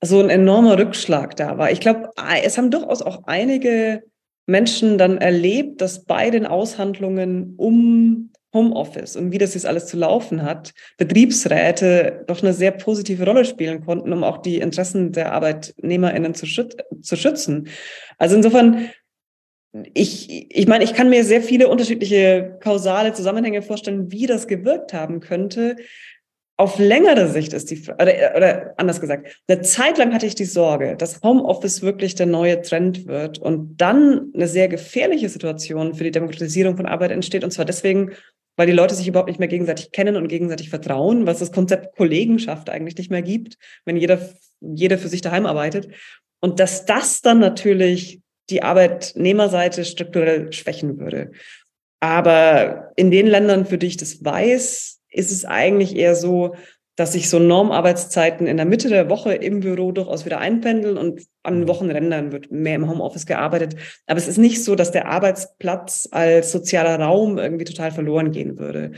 so 0.03 0.19
ein 0.19 0.29
enormer 0.29 0.77
Rückschlag 0.77 1.35
da 1.35 1.57
war. 1.57 1.71
Ich 1.71 1.79
glaube, 1.79 2.09
es 2.43 2.57
haben 2.57 2.71
durchaus 2.71 3.01
auch 3.01 3.23
einige 3.25 4.03
Menschen 4.47 4.97
dann 4.97 5.17
erlebt, 5.17 5.81
dass 5.81 6.05
bei 6.05 6.29
den 6.29 6.45
Aushandlungen 6.45 7.55
um 7.57 8.31
Homeoffice 8.53 9.15
und 9.17 9.31
wie 9.31 9.37
das 9.37 9.53
jetzt 9.53 9.65
alles 9.65 9.85
zu 9.85 9.97
laufen 9.97 10.41
hat, 10.41 10.73
Betriebsräte 10.97 12.23
doch 12.25 12.41
eine 12.41 12.53
sehr 12.53 12.71
positive 12.71 13.25
Rolle 13.25 13.45
spielen 13.45 13.83
konnten, 13.85 14.13
um 14.13 14.23
auch 14.23 14.37
die 14.37 14.59
Interessen 14.59 15.11
der 15.11 15.33
ArbeitnehmerInnen 15.33 16.33
zu, 16.33 16.45
schüt 16.45 16.77
zu 17.01 17.17
schützen. 17.17 17.67
Also 18.17 18.35
insofern, 18.37 18.89
ich, 19.93 20.49
ich 20.49 20.67
meine, 20.67 20.85
ich 20.85 20.93
kann 20.93 21.09
mir 21.09 21.25
sehr 21.25 21.41
viele 21.41 21.67
unterschiedliche 21.67 22.57
kausale 22.61 23.11
Zusammenhänge 23.11 23.61
vorstellen, 23.61 24.11
wie 24.11 24.25
das 24.25 24.47
gewirkt 24.47 24.93
haben 24.93 25.19
könnte. 25.19 25.75
Auf 26.57 26.79
längere 26.79 27.27
Sicht 27.27 27.51
ist 27.51 27.69
die, 27.69 27.81
oder, 27.81 28.33
oder 28.35 28.73
anders 28.77 29.01
gesagt, 29.01 29.43
eine 29.47 29.61
Zeit 29.61 29.97
lang 29.97 30.13
hatte 30.13 30.25
ich 30.25 30.35
die 30.35 30.45
Sorge, 30.45 30.95
dass 30.95 31.21
Homeoffice 31.21 31.81
wirklich 31.81 32.15
der 32.15 32.27
neue 32.27 32.61
Trend 32.61 33.07
wird 33.07 33.39
und 33.39 33.75
dann 33.77 34.31
eine 34.33 34.47
sehr 34.47 34.69
gefährliche 34.69 35.27
Situation 35.27 35.95
für 35.95 36.05
die 36.05 36.11
Demokratisierung 36.11 36.77
von 36.77 36.85
Arbeit 36.85 37.11
entsteht. 37.11 37.43
Und 37.43 37.51
zwar 37.51 37.65
deswegen, 37.65 38.11
weil 38.55 38.67
die 38.67 38.73
Leute 38.73 38.95
sich 38.95 39.07
überhaupt 39.07 39.27
nicht 39.27 39.39
mehr 39.39 39.49
gegenseitig 39.49 39.91
kennen 39.91 40.15
und 40.15 40.29
gegenseitig 40.29 40.69
vertrauen, 40.69 41.27
was 41.27 41.39
das 41.39 41.51
Konzept 41.51 41.97
Kollegenschaft 41.97 42.69
eigentlich 42.69 42.97
nicht 42.97 43.11
mehr 43.11 43.21
gibt, 43.21 43.57
wenn 43.83 43.97
jeder, 43.97 44.19
jeder 44.61 44.97
für 44.97 45.09
sich 45.09 45.21
daheim 45.21 45.45
arbeitet. 45.45 45.89
Und 46.39 46.61
dass 46.61 46.85
das 46.85 47.21
dann 47.21 47.39
natürlich 47.39 48.21
die 48.49 48.63
Arbeitnehmerseite 48.63 49.83
strukturell 49.83 50.53
schwächen 50.53 50.99
würde. 50.99 51.31
Aber 51.99 52.91
in 52.95 53.11
den 53.11 53.27
Ländern, 53.27 53.65
für 53.65 53.77
die 53.77 53.87
ich 53.87 53.97
das 53.97 54.23
weiß, 54.23 54.94
ist 55.16 55.32
es 55.32 55.45
eigentlich 55.45 55.95
eher 55.95 56.16
so, 56.16 56.55
dass 56.95 57.11
sich 57.11 57.30
so 57.30 57.39
Normarbeitszeiten 57.39 58.47
in 58.47 58.57
der 58.57 58.66
Mitte 58.66 58.88
der 58.88 59.09
Woche 59.09 59.34
im 59.34 59.59
Büro 59.59 59.91
durchaus 59.91 60.26
wieder 60.26 60.39
einpendeln 60.39 60.97
und 60.97 61.24
an 61.43 61.61
mhm. 61.61 61.68
Wochenrändern 61.68 62.32
wird 62.32 62.51
mehr 62.51 62.76
im 62.76 62.89
Homeoffice 62.89 63.26
gearbeitet. 63.26 63.76
Aber 64.07 64.18
es 64.18 64.28
ist 64.28 64.38
nicht 64.38 64.63
so, 64.63 64.76
dass 64.76 64.91
der 64.91 65.07
Arbeitsplatz 65.07 66.07
als 66.11 66.51
sozialer 66.51 66.99
Raum 66.99 67.38
irgendwie 67.38 67.66
total 67.66 67.91
verloren 67.91 68.32
gehen 68.32 68.57
würde. 68.57 68.93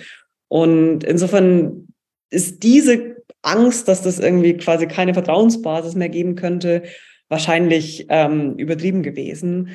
Und 0.48 1.04
insofern 1.04 1.88
ist 2.30 2.62
diese 2.64 3.18
Angst, 3.42 3.88
dass 3.88 4.04
das 4.04 4.20
irgendwie 4.20 4.58
quasi 4.58 4.88
keine 4.88 5.14
Vertrauensbasis 5.14 5.96
mehr 5.96 6.10
geben 6.10 6.36
könnte, 6.36 6.84
wahrscheinlich 7.30 8.06
ähm, 8.10 8.56
übertrieben 8.58 9.02
gewesen. 9.02 9.70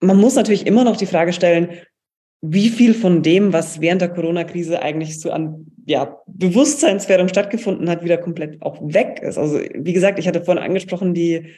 Man 0.00 0.16
muss 0.16 0.34
natürlich 0.34 0.66
immer 0.66 0.84
noch 0.84 0.96
die 0.96 1.06
Frage 1.06 1.32
stellen, 1.32 1.70
wie 2.42 2.70
viel 2.70 2.94
von 2.94 3.22
dem, 3.22 3.52
was 3.52 3.80
während 3.80 4.00
der 4.00 4.08
Corona-Krise 4.08 4.80
eigentlich 4.80 5.20
so 5.20 5.30
an 5.30 5.66
ja, 5.84 6.16
Bewusstseinswerdung 6.26 7.28
stattgefunden 7.28 7.90
hat, 7.90 8.02
wieder 8.02 8.16
komplett 8.16 8.62
auch 8.62 8.80
weg 8.80 9.20
ist. 9.22 9.36
Also 9.36 9.60
wie 9.74 9.92
gesagt, 9.92 10.18
ich 10.18 10.26
hatte 10.26 10.44
vorhin 10.44 10.62
angesprochen, 10.62 11.12
die 11.12 11.54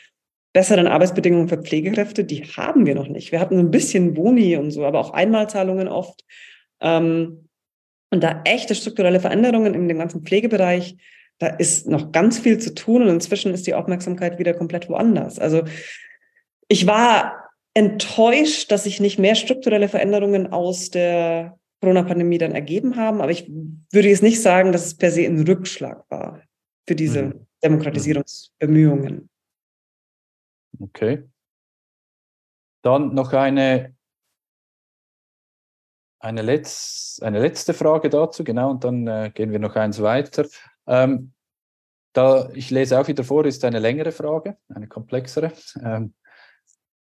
besseren 0.53 0.87
Arbeitsbedingungen 0.87 1.49
für 1.49 1.63
Pflegekräfte, 1.63 2.25
die 2.25 2.45
haben 2.45 2.85
wir 2.85 2.95
noch 2.95 3.09
nicht. 3.09 3.33
Wir 3.33 3.41
hatten 3.41 3.57
so 3.57 3.61
ein 3.61 3.71
bisschen 3.71 4.15
Boni 4.15 4.57
und 4.57 4.71
so, 4.71 4.85
aber 4.85 5.01
auch 5.01 5.13
Einmalzahlungen 5.13 5.89
oft. 5.89 6.25
Ähm, 6.81 7.49
und 8.11 8.23
da 8.23 8.43
echte 8.45 8.75
strukturelle 8.75 9.21
Veränderungen 9.21 9.75
in 9.75 9.89
dem 9.89 9.99
ganzen 9.99 10.23
Pflegebereich, 10.23 10.97
da 11.39 11.47
ist 11.47 11.89
noch 11.89 12.13
ganz 12.13 12.39
viel 12.39 12.59
zu 12.59 12.75
tun 12.75 13.03
und 13.03 13.09
inzwischen 13.09 13.55
ist 13.55 13.67
die 13.67 13.75
Aufmerksamkeit 13.75 14.39
wieder 14.39 14.53
komplett 14.53 14.89
woanders. 14.89 15.39
Also 15.39 15.63
ich 16.69 16.87
war 16.87 17.42
enttäuscht, 17.75 18.71
dass 18.71 18.85
sich 18.85 19.01
nicht 19.01 19.19
mehr 19.19 19.35
strukturelle 19.35 19.89
Veränderungen 19.89 20.53
aus 20.53 20.91
der 20.91 21.59
Corona-Pandemie 21.81 22.39
dann 22.39 22.53
ergeben 22.53 22.97
haben. 22.97 23.21
Aber 23.21 23.31
ich 23.31 23.49
würde 23.49 24.09
jetzt 24.09 24.23
nicht 24.23 24.41
sagen, 24.41 24.73
dass 24.73 24.87
es 24.87 24.97
per 24.97 25.11
se 25.11 25.23
ein 25.23 25.45
Rückschlag 25.47 26.05
war 26.11 26.43
für 26.87 26.95
diese 26.95 27.23
mhm. 27.23 27.47
Demokratisierungsbemühungen. 27.63 29.29
Okay. 30.79 31.29
Dann 32.83 33.15
noch 33.15 33.33
eine, 33.33 33.95
eine, 36.19 36.43
Letz-, 36.43 37.23
eine 37.23 37.41
letzte 37.41 37.75
Frage 37.75 38.11
dazu, 38.11 38.45
genau, 38.45 38.71
und 38.71 38.85
dann 38.85 39.07
äh, 39.07 39.31
gehen 39.33 39.53
wir 39.53 39.59
noch 39.59 39.77
eins 39.77 40.03
weiter. 40.03 40.47
Ähm, 40.87 41.33
da, 42.13 42.51
ich 42.53 42.71
lese 42.71 43.01
auch 43.01 43.09
wieder 43.09 43.25
vor, 43.25 43.45
ist 43.47 43.65
eine 43.65 43.79
längere 43.79 44.13
Frage, 44.13 44.59
eine 44.69 44.89
komplexere. 44.89 45.53
Ähm, 45.83 46.15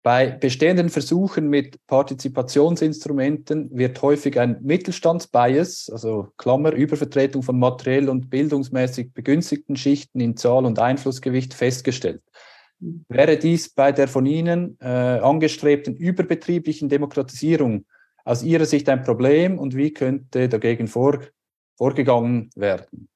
bei 0.06 0.30
bestehenden 0.30 0.88
Versuchen 0.88 1.48
mit 1.48 1.84
Partizipationsinstrumenten 1.88 3.76
wird 3.76 4.00
häufig 4.02 4.38
ein 4.38 4.56
Mittelstandsbias, 4.62 5.90
also 5.90 6.28
Klammer, 6.36 6.70
Übervertretung 6.70 7.42
von 7.42 7.58
materiell 7.58 8.08
und 8.08 8.30
bildungsmäßig 8.30 9.14
begünstigten 9.14 9.74
Schichten 9.74 10.20
in 10.20 10.36
Zahl 10.36 10.64
und 10.64 10.78
Einflussgewicht 10.78 11.54
festgestellt. 11.54 12.22
Wäre 13.08 13.36
dies 13.36 13.68
bei 13.68 13.90
der 13.90 14.06
von 14.06 14.26
Ihnen 14.26 14.78
äh, 14.80 14.86
angestrebten 14.86 15.96
überbetrieblichen 15.96 16.88
Demokratisierung 16.88 17.84
aus 18.24 18.44
Ihrer 18.44 18.64
Sicht 18.64 18.88
ein 18.88 19.02
Problem 19.02 19.58
und 19.58 19.74
wie 19.74 19.92
könnte 19.92 20.48
dagegen 20.48 20.86
vor, 20.86 21.18
vorgegangen 21.76 22.50
werden? 22.54 23.08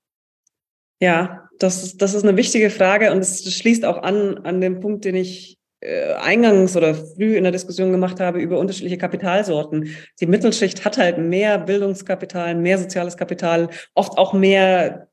Ja, 0.99 1.49
das, 1.61 1.97
das 1.97 2.15
ist 2.15 2.25
eine 2.25 2.37
wichtige 2.37 2.69
Frage 2.69 3.13
und 3.13 3.19
es 3.19 3.55
schließt 3.55 3.85
auch 3.85 4.03
an 4.03 4.39
an 4.39 4.61
den 4.61 4.81
Punkt, 4.81 5.05
den 5.05 5.15
ich 5.15 5.60
eingangs 5.83 6.77
oder 6.77 6.95
früh 6.95 7.37
in 7.37 7.45
der 7.45 7.53
Diskussion 7.53 7.91
gemacht 7.91 8.21
habe 8.21 8.41
über 8.41 8.59
unterschiedliche 8.59 8.99
Kapitalsorten. 8.99 9.97
Die 10.21 10.27
Mittelschicht 10.27 10.85
hat 10.85 10.99
halt 10.99 11.17
mehr 11.19 11.59
Bildungskapital, 11.59 12.55
mehr 12.55 12.79
soziales 12.79 13.17
Kapital, 13.17 13.71
oft 13.95 14.19
auch 14.19 14.35
mehr 14.35 15.09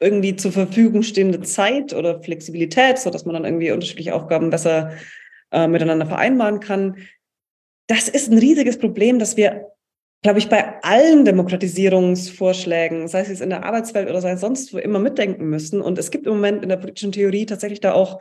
irgendwie 0.00 0.36
zur 0.36 0.52
Verfügung 0.52 1.02
stehende 1.02 1.40
Zeit 1.42 1.94
oder 1.94 2.22
Flexibilität, 2.22 2.98
so 2.98 3.10
dass 3.10 3.24
man 3.24 3.34
dann 3.34 3.44
irgendwie 3.44 3.70
unterschiedliche 3.70 4.14
Aufgaben 4.14 4.50
besser 4.50 4.92
äh, 5.52 5.68
miteinander 5.68 6.06
vereinbaren 6.06 6.60
kann. 6.60 6.96
Das 7.86 8.08
ist 8.08 8.30
ein 8.30 8.38
riesiges 8.38 8.78
Problem, 8.78 9.18
dass 9.18 9.36
wir, 9.36 9.72
glaube 10.22 10.40
ich, 10.40 10.48
bei 10.48 10.82
allen 10.82 11.24
Demokratisierungsvorschlägen, 11.24 13.08
sei 13.08 13.20
es 13.20 13.40
in 13.40 13.50
der 13.50 13.64
Arbeitswelt 13.64 14.10
oder 14.10 14.20
sei 14.20 14.32
es 14.32 14.40
sonst 14.40 14.74
wo, 14.74 14.78
immer 14.78 14.98
mitdenken 14.98 15.48
müssen. 15.48 15.80
Und 15.80 15.96
es 15.98 16.10
gibt 16.10 16.26
im 16.26 16.34
Moment 16.34 16.62
in 16.62 16.68
der 16.68 16.76
politischen 16.76 17.12
Theorie 17.12 17.46
tatsächlich 17.46 17.80
da 17.80 17.92
auch 17.92 18.20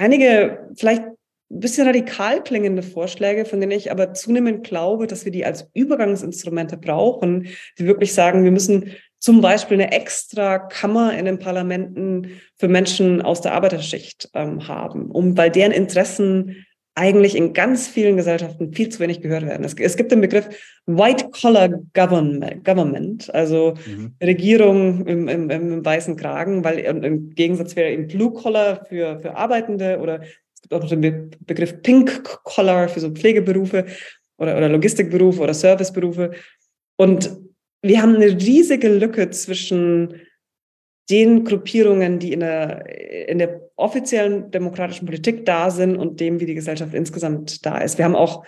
einige 0.00 0.70
vielleicht 0.74 1.02
ein 1.02 1.60
bisschen 1.60 1.86
radikal 1.86 2.42
klingende 2.42 2.82
Vorschläge, 2.82 3.44
von 3.44 3.60
denen 3.60 3.72
ich 3.72 3.90
aber 3.90 4.14
zunehmend 4.14 4.64
glaube, 4.64 5.06
dass 5.06 5.24
wir 5.24 5.32
die 5.32 5.44
als 5.44 5.68
Übergangsinstrumente 5.74 6.76
brauchen, 6.76 7.48
die 7.78 7.86
wirklich 7.86 8.14
sagen, 8.14 8.44
wir 8.44 8.52
müssen 8.52 8.92
zum 9.18 9.42
Beispiel 9.42 9.80
eine 9.80 9.92
extra 9.92 10.58
Kammer 10.58 11.16
in 11.18 11.26
den 11.26 11.38
Parlamenten 11.38 12.40
für 12.56 12.68
Menschen 12.68 13.20
aus 13.20 13.42
der 13.42 13.52
Arbeiterschicht 13.52 14.30
ähm, 14.32 14.66
haben, 14.66 15.10
um 15.10 15.36
weil 15.36 15.50
deren 15.50 15.72
Interessen 15.72 16.64
eigentlich 16.94 17.36
in 17.36 17.52
ganz 17.52 17.88
vielen 17.88 18.16
Gesellschaften 18.16 18.72
viel 18.72 18.88
zu 18.88 19.00
wenig 19.00 19.20
gehört 19.20 19.46
werden. 19.46 19.64
Es, 19.64 19.74
es 19.74 19.96
gibt 19.96 20.12
den 20.12 20.20
Begriff 20.20 20.48
White 20.86 21.30
Collar 21.30 21.68
Government, 21.94 22.64
Government 22.64 23.32
also 23.34 23.74
mhm. 23.86 24.14
Regierung 24.22 25.06
im, 25.06 25.28
im, 25.28 25.50
im, 25.50 25.84
weißen 25.84 26.16
Kragen, 26.16 26.64
weil 26.64 26.78
im 26.78 27.30
Gegensatz 27.30 27.76
wäre 27.76 27.92
eben 27.92 28.08
Blue 28.08 28.32
Collar 28.32 28.84
für, 28.86 29.20
für 29.20 29.36
Arbeitende 29.36 29.98
oder 29.98 30.20
es 30.22 30.60
gibt 30.62 30.74
auch 30.74 30.82
noch 30.82 30.88
den 30.90 31.00
Be 31.00 31.30
Begriff 31.46 31.80
Pink 31.82 32.24
Collar 32.44 32.88
für 32.88 33.00
so 33.00 33.10
Pflegeberufe 33.10 33.86
oder, 34.38 34.56
oder 34.56 34.68
Logistikberufe 34.68 35.40
oder 35.40 35.54
Serviceberufe. 35.54 36.32
Und 36.96 37.30
wir 37.82 38.02
haben 38.02 38.16
eine 38.16 38.26
riesige 38.26 38.88
Lücke 38.88 39.30
zwischen 39.30 40.20
den 41.10 41.44
Gruppierungen, 41.44 42.18
die 42.18 42.32
in 42.32 42.40
der, 42.40 43.28
in 43.28 43.38
der 43.38 43.60
offiziellen 43.76 44.50
demokratischen 44.50 45.06
Politik 45.06 45.44
da 45.44 45.70
sind 45.70 45.96
und 45.96 46.20
dem, 46.20 46.40
wie 46.40 46.46
die 46.46 46.54
Gesellschaft 46.54 46.94
insgesamt 46.94 47.66
da 47.66 47.78
ist. 47.78 47.98
Wir 47.98 48.04
haben 48.04 48.16
auch 48.16 48.44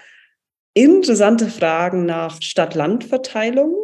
interessante 0.75 1.49
Fragen 1.49 2.07
nach 2.07 2.41
Stadt-Land-Verteilung, 2.41 3.75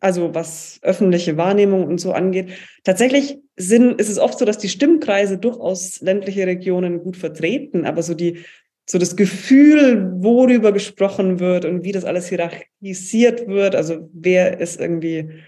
also 0.00 0.34
was 0.34 0.78
öffentliche 0.82 1.36
Wahrnehmung 1.36 1.86
und 1.86 1.98
so 1.98 2.12
angeht. 2.12 2.50
Tatsächlich 2.84 3.38
sind, 3.56 4.00
ist 4.00 4.10
es 4.10 4.18
oft 4.18 4.38
so, 4.38 4.44
dass 4.44 4.58
die 4.58 4.68
Stimmkreise 4.68 5.38
durchaus 5.38 6.00
ländliche 6.00 6.46
Regionen 6.46 7.02
gut 7.02 7.16
vertreten, 7.16 7.86
aber 7.86 8.02
so 8.02 8.14
die 8.14 8.44
so 8.88 8.98
das 8.98 9.16
Gefühl, 9.16 10.12
worüber 10.22 10.70
gesprochen 10.70 11.40
wird 11.40 11.64
und 11.64 11.82
wie 11.82 11.90
das 11.90 12.04
alles 12.04 12.28
hierarchisiert 12.28 13.48
wird. 13.48 13.74
Also 13.74 14.08
wer 14.12 14.60
ist 14.60 14.80
irgendwie 14.80 15.42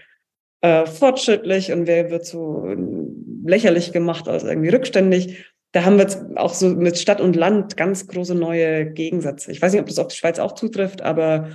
äh, 0.61 0.85
fortschrittlich 0.85 1.71
und 1.71 1.87
wer 1.87 2.09
wird 2.09 2.25
so 2.25 2.67
lächerlich 3.45 3.91
gemacht 3.91 4.27
als 4.27 4.43
irgendwie 4.43 4.69
rückständig. 4.69 5.45
Da 5.71 5.85
haben 5.85 5.97
wir 5.97 6.03
jetzt 6.03 6.25
auch 6.35 6.53
so 6.53 6.69
mit 6.69 6.97
Stadt 6.97 7.21
und 7.21 7.35
Land 7.35 7.77
ganz 7.77 8.07
große 8.07 8.35
neue 8.35 8.91
Gegensätze. 8.91 9.51
Ich 9.51 9.61
weiß 9.61 9.71
nicht, 9.71 9.81
ob 9.81 9.87
das 9.87 9.99
auf 9.99 10.07
die 10.07 10.15
Schweiz 10.15 10.39
auch 10.39 10.53
zutrifft, 10.53 11.01
aber 11.01 11.49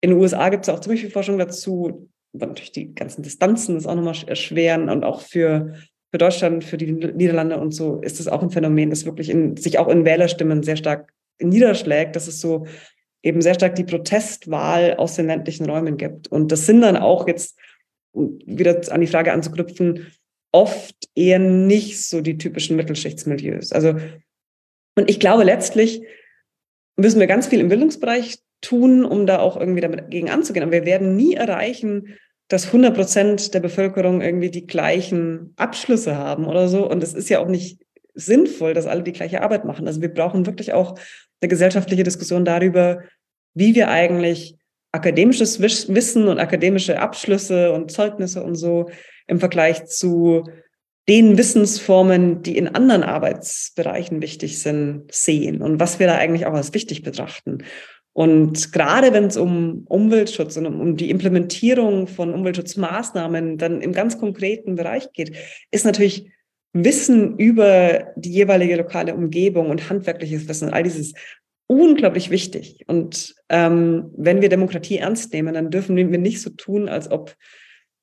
in 0.00 0.10
den 0.10 0.18
USA 0.18 0.48
gibt 0.48 0.64
es 0.64 0.74
auch 0.74 0.80
ziemlich 0.80 1.00
viel 1.00 1.10
Forschung 1.10 1.38
dazu. 1.38 2.08
Und 2.32 2.40
natürlich 2.40 2.72
die 2.72 2.94
ganzen 2.94 3.22
Distanzen 3.22 3.76
das 3.76 3.86
auch 3.86 3.94
nochmal 3.94 4.16
erschweren 4.26 4.90
und 4.90 5.04
auch 5.04 5.20
für 5.20 5.74
für 6.14 6.18
Deutschland, 6.18 6.62
für 6.62 6.76
die 6.76 6.92
Niederlande 6.92 7.58
und 7.58 7.72
so 7.72 8.00
ist 8.00 8.20
es 8.20 8.28
auch 8.28 8.40
ein 8.40 8.50
Phänomen, 8.50 8.88
das 8.88 9.04
wirklich 9.04 9.28
in, 9.30 9.56
sich 9.56 9.80
auch 9.80 9.88
in 9.88 10.04
Wählerstimmen 10.04 10.62
sehr 10.62 10.76
stark 10.76 11.12
niederschlägt, 11.40 12.14
dass 12.14 12.28
es 12.28 12.40
so 12.40 12.66
eben 13.24 13.42
sehr 13.42 13.54
stark 13.54 13.74
die 13.74 13.82
Protestwahl 13.82 14.94
aus 14.94 15.16
den 15.16 15.26
ländlichen 15.26 15.68
Räumen 15.68 15.96
gibt. 15.96 16.28
Und 16.28 16.52
das 16.52 16.66
sind 16.66 16.82
dann 16.82 16.96
auch 16.96 17.26
jetzt, 17.26 17.58
um 18.14 18.38
wieder 18.46 18.80
an 18.90 19.00
die 19.00 19.06
Frage 19.06 19.32
anzuknüpfen, 19.32 20.06
oft 20.52 20.94
eher 21.14 21.38
nicht 21.38 22.02
so 22.06 22.20
die 22.20 22.38
typischen 22.38 22.76
Mittelschichtsmilieus. 22.76 23.72
Also, 23.72 23.96
und 24.96 25.10
ich 25.10 25.18
glaube, 25.18 25.44
letztlich 25.44 26.02
müssen 26.96 27.20
wir 27.20 27.26
ganz 27.26 27.48
viel 27.48 27.60
im 27.60 27.68
Bildungsbereich 27.68 28.38
tun, 28.60 29.04
um 29.04 29.26
da 29.26 29.40
auch 29.40 29.56
irgendwie 29.58 29.80
damit 29.80 30.10
gegen 30.10 30.30
anzugehen. 30.30 30.62
Aber 30.62 30.72
wir 30.72 30.86
werden 30.86 31.16
nie 31.16 31.34
erreichen, 31.34 32.14
dass 32.48 32.66
100 32.66 32.94
Prozent 32.94 33.54
der 33.54 33.60
Bevölkerung 33.60 34.20
irgendwie 34.20 34.50
die 34.50 34.66
gleichen 34.66 35.52
Abschlüsse 35.56 36.16
haben 36.16 36.46
oder 36.46 36.68
so. 36.68 36.88
Und 36.88 37.02
es 37.02 37.14
ist 37.14 37.28
ja 37.28 37.40
auch 37.40 37.48
nicht 37.48 37.80
sinnvoll, 38.14 38.74
dass 38.74 38.86
alle 38.86 39.02
die 39.02 39.12
gleiche 39.12 39.42
Arbeit 39.42 39.64
machen. 39.64 39.86
Also 39.86 40.00
wir 40.00 40.12
brauchen 40.12 40.46
wirklich 40.46 40.72
auch 40.72 40.98
eine 41.40 41.48
gesellschaftliche 41.48 42.04
Diskussion 42.04 42.44
darüber, 42.44 43.02
wie 43.54 43.74
wir 43.74 43.88
eigentlich 43.88 44.56
akademisches 44.94 45.60
Wissen 45.60 46.28
und 46.28 46.38
akademische 46.38 47.00
Abschlüsse 47.00 47.72
und 47.72 47.90
Zeugnisse 47.90 48.42
und 48.42 48.54
so 48.54 48.90
im 49.26 49.40
Vergleich 49.40 49.86
zu 49.86 50.44
den 51.08 51.36
Wissensformen, 51.36 52.42
die 52.42 52.56
in 52.56 52.68
anderen 52.68 53.02
Arbeitsbereichen 53.02 54.22
wichtig 54.22 54.60
sind, 54.60 55.12
sehen 55.12 55.60
und 55.60 55.80
was 55.80 55.98
wir 55.98 56.06
da 56.06 56.16
eigentlich 56.16 56.46
auch 56.46 56.54
als 56.54 56.72
wichtig 56.72 57.02
betrachten. 57.02 57.58
Und 58.12 58.72
gerade 58.72 59.12
wenn 59.12 59.24
es 59.24 59.36
um 59.36 59.84
Umweltschutz 59.88 60.56
und 60.56 60.66
um 60.66 60.96
die 60.96 61.10
Implementierung 61.10 62.06
von 62.06 62.32
Umweltschutzmaßnahmen 62.32 63.58
dann 63.58 63.80
im 63.80 63.92
ganz 63.92 64.18
konkreten 64.18 64.76
Bereich 64.76 65.12
geht, 65.12 65.36
ist 65.72 65.84
natürlich 65.84 66.30
Wissen 66.72 67.36
über 67.38 68.12
die 68.16 68.32
jeweilige 68.32 68.76
lokale 68.76 69.14
Umgebung 69.14 69.70
und 69.70 69.90
handwerkliches 69.90 70.48
Wissen, 70.48 70.70
all 70.70 70.84
dieses 70.84 71.12
unglaublich 71.66 72.30
wichtig. 72.30 72.84
Und 72.86 73.34
ähm, 73.48 74.10
wenn 74.16 74.42
wir 74.42 74.48
Demokratie 74.48 74.98
ernst 74.98 75.32
nehmen, 75.32 75.54
dann 75.54 75.70
dürfen 75.70 75.96
wir 75.96 76.18
nicht 76.18 76.40
so 76.42 76.50
tun, 76.50 76.88
als 76.88 77.10
ob 77.10 77.36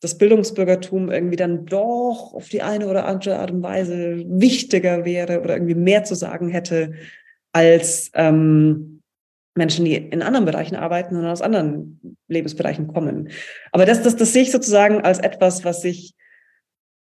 das 0.01 0.18
Bildungsbürgertum 0.18 1.12
irgendwie 1.12 1.36
dann 1.36 1.66
doch 1.66 2.34
auf 2.34 2.49
die 2.49 2.64
eine 2.64 2.88
oder 2.88 3.05
andere 3.05 3.38
Art 3.38 3.51
und 3.51 3.62
Weise 3.62 4.24
wichtiger 4.26 5.05
wäre 5.05 5.41
oder 5.41 5.53
irgendwie 5.55 5.76
mehr 5.76 6.03
zu 6.03 6.16
sagen 6.16 6.49
hätte 6.49 6.93
als 7.53 8.09
ähm, 8.16 9.01
Menschen, 9.53 9.86
die 9.86 9.95
in 9.95 10.22
anderen 10.22 10.45
Bereichen 10.45 10.76
arbeiten 10.76 11.16
und 11.16 11.26
aus 11.26 11.41
anderen 11.41 12.18
Lebensbereichen 12.28 12.88
kommen. 12.88 13.30
Aber 13.72 13.86
das, 13.86 14.01
das, 14.01 14.16
das 14.16 14.34
sehe 14.34 14.43
ich 14.43 14.51
sozusagen 14.51 15.01
als 15.01 15.20
etwas, 15.20 15.64
was 15.66 15.82
sich 15.82 16.16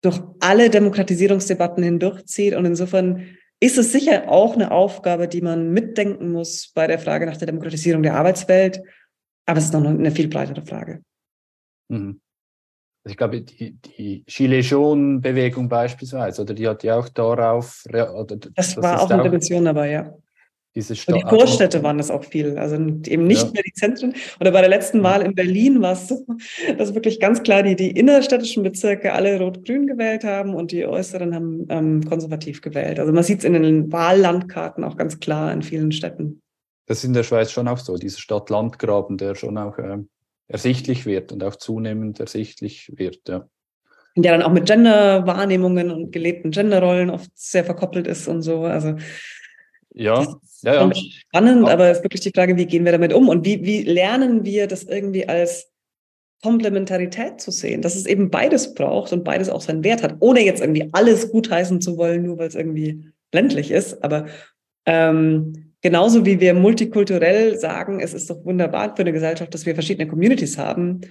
durch 0.03 0.21
alle 0.41 0.69
Demokratisierungsdebatten 0.69 1.83
hindurchzieht. 1.83 2.55
Und 2.55 2.67
insofern 2.67 3.37
ist 3.63 3.79
es 3.79 3.93
sicher 3.93 4.29
auch 4.29 4.55
eine 4.55 4.73
Aufgabe, 4.73 5.29
die 5.29 5.41
man 5.41 5.73
mitdenken 5.73 6.33
muss 6.33 6.73
bei 6.75 6.89
der 6.89 6.99
Frage 6.99 7.27
nach 7.27 7.37
der 7.37 7.47
Demokratisierung 7.47 8.03
der 8.03 8.17
Arbeitswelt. 8.17 8.83
Aber 9.47 9.59
es 9.59 9.67
ist 9.67 9.73
noch 9.73 9.85
eine 9.85 10.11
viel 10.11 10.27
breitere 10.27 10.63
Frage. 10.63 11.03
Mhm. 11.89 12.21
Also 13.05 13.13
ich 13.13 13.17
glaube, 13.17 13.41
die, 13.43 13.75
die 13.75 14.25
Gilets 14.27 14.71
Jaunes-Bewegung 14.71 15.69
beispielsweise, 15.69 16.43
oder 16.43 16.55
die 16.55 16.67
hat 16.67 16.83
ja 16.83 16.99
auch 16.99 17.09
darauf. 17.09 17.85
Oder 17.89 18.25
das, 18.25 18.51
das 18.55 18.77
war 18.79 19.01
auch 19.01 19.11
eine 19.11 19.23
Dimension 19.23 19.65
dabei, 19.65 19.91
ja 19.91 20.13
diese 20.75 20.97
Stadt. 20.97 21.17
Die 21.17 21.23
Großstädte 21.23 21.83
waren 21.83 21.99
das 21.99 22.11
auch 22.11 22.25
viel, 22.25 22.57
also 22.57 22.77
eben 22.77 23.27
nicht 23.27 23.45
ja. 23.45 23.51
mehr 23.53 23.63
die 23.63 23.73
Zentren. 23.75 24.15
Oder 24.41 24.53
bei 24.53 24.61
der 24.61 24.71
letzten 24.71 25.03
Wahl 25.03 25.23
in 25.23 25.35
Berlin 25.35 25.83
war 25.83 25.93
es 25.93 26.09
so, 26.09 26.27
dass 26.79 26.95
wirklich 26.95 27.21
ganz 27.21 27.43
klar 27.43 27.63
die, 27.63 27.77
die 27.77 27.91
innerstädtischen 27.91 28.63
Bezirke 28.63 29.13
alle 29.13 29.39
rot-grün 29.39 29.87
gewählt 29.87 30.25
haben 30.25 30.55
und 30.55 30.73
die 30.73 30.87
äußeren 30.87 31.35
haben 31.35 31.67
ähm, 31.69 32.05
konservativ 32.09 32.63
gewählt. 32.63 32.99
Also 32.99 33.13
man 33.13 33.23
sieht 33.23 33.41
es 33.41 33.45
in 33.45 33.53
den 33.53 33.93
Wahllandkarten 33.93 34.85
auch 34.85 34.97
ganz 34.97 35.21
klar 35.21 35.53
in 35.53 35.63
vielen 35.63 35.93
Städten. 35.93 36.41
Das 36.87 36.99
ist 36.99 37.05
in 37.05 37.13
der 37.13 37.23
Schweiz 37.23 37.51
schon 37.51 37.69
auch 37.69 37.79
so, 37.79 37.97
dieser 37.97 38.19
Stadt-Land-Graben, 38.19 39.19
der 39.19 39.35
schon 39.35 39.59
auch 39.59 39.79
äh, 39.79 39.99
ersichtlich 40.49 41.07
wird 41.07 41.33
und 41.33 41.45
auch 41.45 41.57
zunehmend 41.57 42.19
ersichtlich 42.19 42.91
wird. 42.97 43.29
Ja. 43.29 43.47
Und 44.15 44.25
ja 44.27 44.33
dann 44.33 44.43
auch 44.43 44.53
mit 44.53 44.67
Gender-Wahrnehmungen 44.67 45.91
und 45.91 46.13
gelebten 46.13 46.51
Genderrollen 46.51 47.11
oft 47.11 47.31
sehr 47.35 47.65
verkoppelt 47.65 48.07
ist 48.07 48.29
und 48.29 48.43
so. 48.43 48.65
Also 48.65 48.97
ja, 49.95 50.27
ja, 50.63 50.75
ja. 50.75 50.95
Spannend, 50.95 51.69
aber 51.69 51.89
es 51.91 51.99
ist 51.99 52.05
wirklich 52.05 52.21
die 52.21 52.33
Frage, 52.35 52.57
wie 52.57 52.67
gehen 52.67 52.85
wir 52.85 52.93
damit 52.93 53.13
um 53.13 53.29
und 53.29 53.45
wie, 53.45 53.65
wie 53.65 53.83
lernen 53.83 54.45
wir 54.45 54.67
das 54.67 54.85
irgendwie 54.85 55.29
als 55.29 55.73
Komplementarität 56.43 57.41
zu 57.41 57.51
sehen, 57.51 57.83
dass 57.83 57.95
es 57.95 58.07
eben 58.07 58.31
beides 58.31 58.75
braucht 58.75 59.13
und 59.13 59.25
beides 59.25 59.49
auch 59.49 59.61
seinen 59.61 59.85
Wert 59.85 60.03
hat, 60.03 60.17
ohne 60.21 60.45
jetzt 60.45 60.61
irgendwie 60.61 60.89
alles 60.93 61.31
gutheißen 61.31 61.81
zu 61.81 61.97
wollen, 61.97 62.25
nur 62.25 62.39
weil 62.39 62.49
es 62.49 62.57
irgendwie 62.57 63.13
ländlich 63.33 63.71
ist. 63.71 64.03
Aber 64.03 64.27
ähm, 64.85 65.75
genauso 65.81 66.27
wie 66.27 66.41
wir 66.41 66.55
multikulturell 66.55 67.59
sagen, 67.59 68.01
es 68.01 68.13
ist 68.13 68.29
doch 68.29 68.45
wunderbar 68.45 68.97
für 68.97 69.03
eine 69.03 69.13
Gesellschaft, 69.13 69.55
dass 69.55 69.67
wir 69.67 69.75
verschiedene 69.75 70.09
Communities 70.09 70.59
haben, 70.59 71.03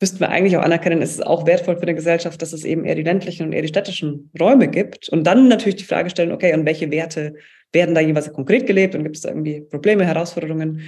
müssten 0.00 0.20
wir 0.20 0.30
eigentlich 0.30 0.56
auch 0.56 0.62
anerkennen, 0.62 1.02
es 1.02 1.12
ist 1.12 1.26
auch 1.26 1.46
wertvoll 1.46 1.76
für 1.76 1.82
eine 1.82 1.94
Gesellschaft, 1.94 2.40
dass 2.40 2.52
es 2.52 2.64
eben 2.64 2.84
eher 2.84 2.94
die 2.94 3.02
ländlichen 3.02 3.46
und 3.46 3.52
eher 3.52 3.62
die 3.62 3.68
städtischen 3.68 4.30
Räume 4.38 4.68
gibt. 4.68 5.08
Und 5.10 5.24
dann 5.24 5.48
natürlich 5.48 5.76
die 5.76 5.84
Frage 5.84 6.10
stellen, 6.10 6.32
okay, 6.32 6.54
und 6.54 6.64
welche 6.64 6.90
Werte 6.90 7.34
werden 7.72 7.94
da 7.94 8.00
jeweils 8.00 8.32
konkret 8.32 8.66
gelebt 8.66 8.94
und 8.94 9.04
gibt 9.04 9.16
es 9.16 9.22
da 9.22 9.28
irgendwie 9.28 9.60
Probleme, 9.60 10.06
Herausforderungen, 10.06 10.82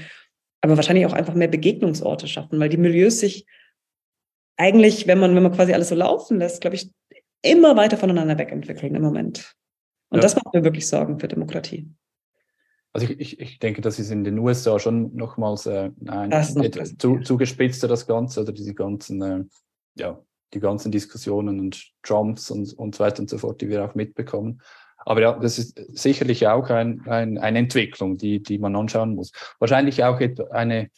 aber 0.62 0.76
wahrscheinlich 0.76 1.06
auch 1.06 1.12
einfach 1.12 1.34
mehr 1.34 1.48
Begegnungsorte 1.48 2.26
schaffen, 2.26 2.58
weil 2.58 2.68
die 2.68 2.76
Milieus 2.76 3.20
sich 3.20 3.46
eigentlich, 4.56 5.06
wenn 5.06 5.18
man, 5.18 5.34
wenn 5.34 5.42
man 5.42 5.52
quasi 5.52 5.72
alles 5.72 5.88
so 5.88 5.94
laufen 5.94 6.38
lässt, 6.38 6.60
glaube 6.60 6.76
ich, 6.76 6.90
immer 7.42 7.76
weiter 7.76 7.96
voneinander 7.96 8.38
wegentwickeln 8.38 8.94
im 8.94 9.02
Moment. 9.02 9.54
Und 10.10 10.18
ja. 10.18 10.22
das 10.22 10.36
macht 10.36 10.54
mir 10.54 10.64
wirklich 10.64 10.86
Sorgen 10.86 11.18
für 11.18 11.28
Demokratie. 11.28 11.88
Also 12.92 13.08
ich, 13.08 13.20
ich, 13.20 13.40
ich 13.40 13.58
denke, 13.58 13.80
das 13.80 13.98
ist 13.98 14.10
in 14.10 14.24
den 14.24 14.38
USA 14.38 14.78
schon 14.78 15.14
nochmals 15.16 15.66
äh, 15.66 15.90
ein, 16.06 16.28
noch 16.28 16.84
zu, 16.98 17.20
zugespitzter, 17.20 17.88
das 17.88 18.06
Ganze, 18.06 18.42
oder 18.42 18.52
diese 18.52 18.74
ganzen, 18.74 19.22
äh, 19.22 19.44
ja, 19.94 20.20
die 20.52 20.60
ganzen 20.60 20.92
Diskussionen 20.92 21.58
und 21.58 21.92
Trumps 22.02 22.50
und, 22.50 22.72
und 22.74 22.94
so 22.94 23.04
weiter 23.04 23.20
und 23.20 23.30
so 23.30 23.38
fort, 23.38 23.60
die 23.62 23.68
wir 23.68 23.84
auch 23.84 23.94
mitbekommen. 23.94 24.60
Aber 24.98 25.20
ja, 25.20 25.32
das 25.32 25.58
ist 25.58 25.80
sicherlich 25.98 26.46
auch 26.46 26.68
ein, 26.70 27.02
ein, 27.08 27.38
eine 27.38 27.58
Entwicklung, 27.58 28.18
die, 28.18 28.42
die 28.42 28.58
man 28.58 28.76
anschauen 28.76 29.14
muss. 29.14 29.32
Wahrscheinlich 29.58 30.04
auch 30.04 30.20
eine, 30.50 30.90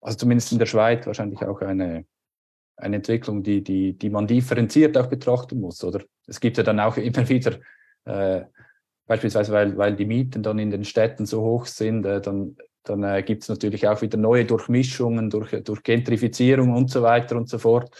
also 0.00 0.16
zumindest 0.16 0.52
in 0.52 0.58
der 0.58 0.66
Schweiz, 0.66 1.06
wahrscheinlich 1.06 1.42
auch 1.42 1.60
eine, 1.60 2.06
eine 2.76 2.96
Entwicklung, 2.96 3.42
die, 3.42 3.62
die, 3.62 3.92
die 3.96 4.10
man 4.10 4.26
differenziert 4.26 4.96
auch 4.96 5.06
betrachten 5.06 5.60
muss. 5.60 5.84
Oder 5.84 6.02
es 6.26 6.40
gibt 6.40 6.56
ja 6.56 6.62
dann 6.62 6.80
auch 6.80 6.96
immer 6.96 7.28
wieder, 7.28 7.60
äh, 8.04 8.44
beispielsweise 9.06 9.52
weil, 9.52 9.76
weil 9.76 9.96
die 9.96 10.06
Mieten 10.06 10.42
dann 10.42 10.58
in 10.58 10.70
den 10.70 10.84
Städten 10.84 11.26
so 11.26 11.42
hoch 11.42 11.66
sind, 11.66 12.04
äh, 12.06 12.20
dann, 12.20 12.56
dann 12.84 13.02
äh, 13.02 13.22
gibt 13.22 13.42
es 13.42 13.48
natürlich 13.48 13.86
auch 13.88 14.00
wieder 14.02 14.18
neue 14.18 14.44
Durchmischungen 14.44 15.30
durch, 15.30 15.50
durch 15.64 15.82
Gentrifizierung 15.82 16.74
und 16.74 16.90
so 16.90 17.02
weiter 17.02 17.36
und 17.36 17.48
so 17.48 17.58
fort, 17.58 17.90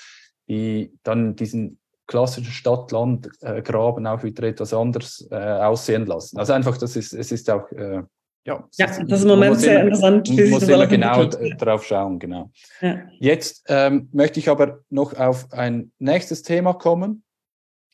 die 0.48 0.92
dann 1.02 1.36
diesen 1.36 1.78
klassischen 2.06 2.52
Stadt-Land-Graben 2.52 4.06
auch 4.06 4.22
wieder 4.22 4.44
etwas 4.44 4.74
anders 4.74 5.26
äh, 5.30 5.36
aussehen 5.36 6.06
lassen. 6.06 6.38
Also 6.38 6.52
einfach, 6.52 6.76
das 6.76 6.96
ist, 6.96 7.14
es 7.14 7.32
ist 7.32 7.48
auch, 7.48 7.70
äh, 7.72 8.02
ja, 8.46 8.62
ja, 8.76 8.86
das 8.86 8.98
ist 8.98 9.22
im 9.22 9.28
Moment 9.28 9.58
sehr 9.58 9.76
immer, 9.76 9.84
interessant. 9.84 10.28
Wie 10.28 10.50
muss 10.50 10.68
immer 10.68 10.86
genau 10.86 11.22
entwickelt. 11.22 11.62
drauf 11.62 11.84
schauen, 11.84 12.18
genau. 12.18 12.50
Ja. 12.82 13.00
Jetzt 13.18 13.64
ähm, 13.68 14.10
möchte 14.12 14.38
ich 14.38 14.50
aber 14.50 14.80
noch 14.90 15.18
auf 15.18 15.50
ein 15.50 15.92
nächstes 15.98 16.42
Thema 16.42 16.74
kommen. 16.74 17.23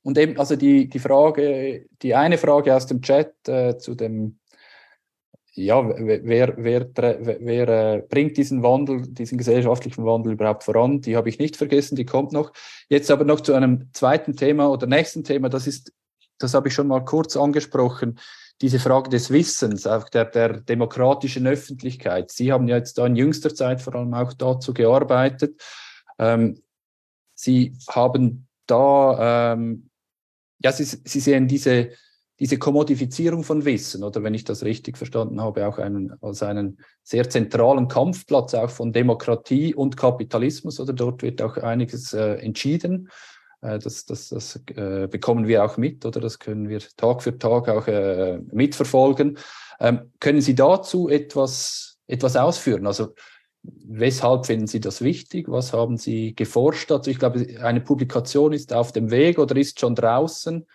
Und 0.02 0.16
eben, 0.18 0.38
also 0.38 0.56
die, 0.56 0.88
die 0.88 0.98
Frage, 0.98 1.86
die 2.02 2.14
eine 2.14 2.38
Frage 2.38 2.74
aus 2.74 2.86
dem 2.86 3.02
Chat 3.02 3.34
äh, 3.48 3.76
zu 3.76 3.94
dem 3.94 4.40
ja, 5.54 5.82
wer, 5.84 6.54
wer, 6.56 6.88
wer, 6.94 7.68
äh, 7.68 8.02
bringt 8.08 8.36
diesen 8.36 8.62
Wandel, 8.62 9.02
diesen 9.02 9.36
gesellschaftlichen 9.36 10.04
Wandel 10.04 10.32
überhaupt 10.32 10.64
voran? 10.64 11.00
Die 11.00 11.16
habe 11.16 11.28
ich 11.28 11.38
nicht 11.38 11.56
vergessen, 11.56 11.96
die 11.96 12.06
kommt 12.06 12.32
noch. 12.32 12.52
Jetzt 12.88 13.10
aber 13.10 13.24
noch 13.24 13.40
zu 13.40 13.52
einem 13.54 13.90
zweiten 13.92 14.36
Thema 14.36 14.70
oder 14.70 14.86
nächsten 14.86 15.24
Thema, 15.24 15.48
das 15.48 15.66
ist, 15.66 15.92
das 16.38 16.54
habe 16.54 16.68
ich 16.68 16.74
schon 16.74 16.86
mal 16.86 17.04
kurz 17.04 17.36
angesprochen, 17.36 18.18
diese 18.60 18.78
Frage 18.78 19.10
des 19.10 19.30
Wissens, 19.30 19.86
auch 19.86 20.08
der, 20.08 20.26
der 20.26 20.60
demokratischen 20.60 21.46
Öffentlichkeit. 21.46 22.30
Sie 22.30 22.52
haben 22.52 22.68
ja 22.68 22.76
jetzt 22.76 22.98
da 22.98 23.06
in 23.06 23.16
jüngster 23.16 23.54
Zeit 23.54 23.80
vor 23.80 23.94
allem 23.94 24.14
auch 24.14 24.32
dazu 24.32 24.72
gearbeitet. 24.72 25.60
Ähm, 26.18 26.62
Sie 27.34 27.74
haben 27.88 28.46
da, 28.66 29.52
ähm, 29.54 29.89
ja, 30.62 30.72
Sie, 30.72 30.84
Sie 30.84 31.20
sehen 31.20 31.48
diese, 31.48 31.90
diese 32.38 32.58
Kommodifizierung 32.58 33.44
von 33.44 33.64
Wissen, 33.64 34.02
oder 34.02 34.22
wenn 34.22 34.34
ich 34.34 34.44
das 34.44 34.64
richtig 34.64 34.96
verstanden 34.96 35.40
habe, 35.40 35.66
auch 35.66 35.78
einen, 35.78 36.14
als 36.22 36.42
einen 36.42 36.78
sehr 37.02 37.28
zentralen 37.28 37.88
Kampfplatz 37.88 38.54
auch 38.54 38.70
von 38.70 38.92
Demokratie 38.92 39.74
und 39.74 39.96
Kapitalismus, 39.96 40.80
oder 40.80 40.92
dort 40.92 41.22
wird 41.22 41.42
auch 41.42 41.56
einiges 41.58 42.12
äh, 42.12 42.34
entschieden. 42.36 43.10
Äh, 43.60 43.78
das 43.78 44.06
das, 44.06 44.28
das 44.28 44.60
äh, 44.74 45.06
bekommen 45.08 45.46
wir 45.46 45.64
auch 45.64 45.76
mit, 45.76 46.06
oder 46.06 46.20
das 46.20 46.38
können 46.38 46.68
wir 46.68 46.80
Tag 46.96 47.22
für 47.22 47.38
Tag 47.38 47.68
auch 47.68 47.86
äh, 47.86 48.38
mitverfolgen. 48.52 49.38
Ähm, 49.78 50.12
können 50.18 50.40
Sie 50.40 50.54
dazu 50.54 51.08
etwas, 51.08 51.98
etwas 52.06 52.36
ausführen? 52.36 52.86
Also 52.86 53.14
Weshalb 53.62 54.46
finden 54.46 54.66
Sie 54.66 54.80
das 54.80 55.02
wichtig? 55.02 55.48
Was 55.48 55.72
haben 55.72 55.96
Sie 55.98 56.34
geforscht 56.34 56.90
dazu? 56.90 57.10
Ich 57.10 57.18
glaube, 57.18 57.46
eine 57.60 57.80
Publikation 57.80 58.52
ist 58.52 58.72
auf 58.72 58.92
dem 58.92 59.10
Weg 59.10 59.38
oder 59.38 59.56
ist 59.56 59.78
schon 59.78 59.94
draußen. 59.94 60.66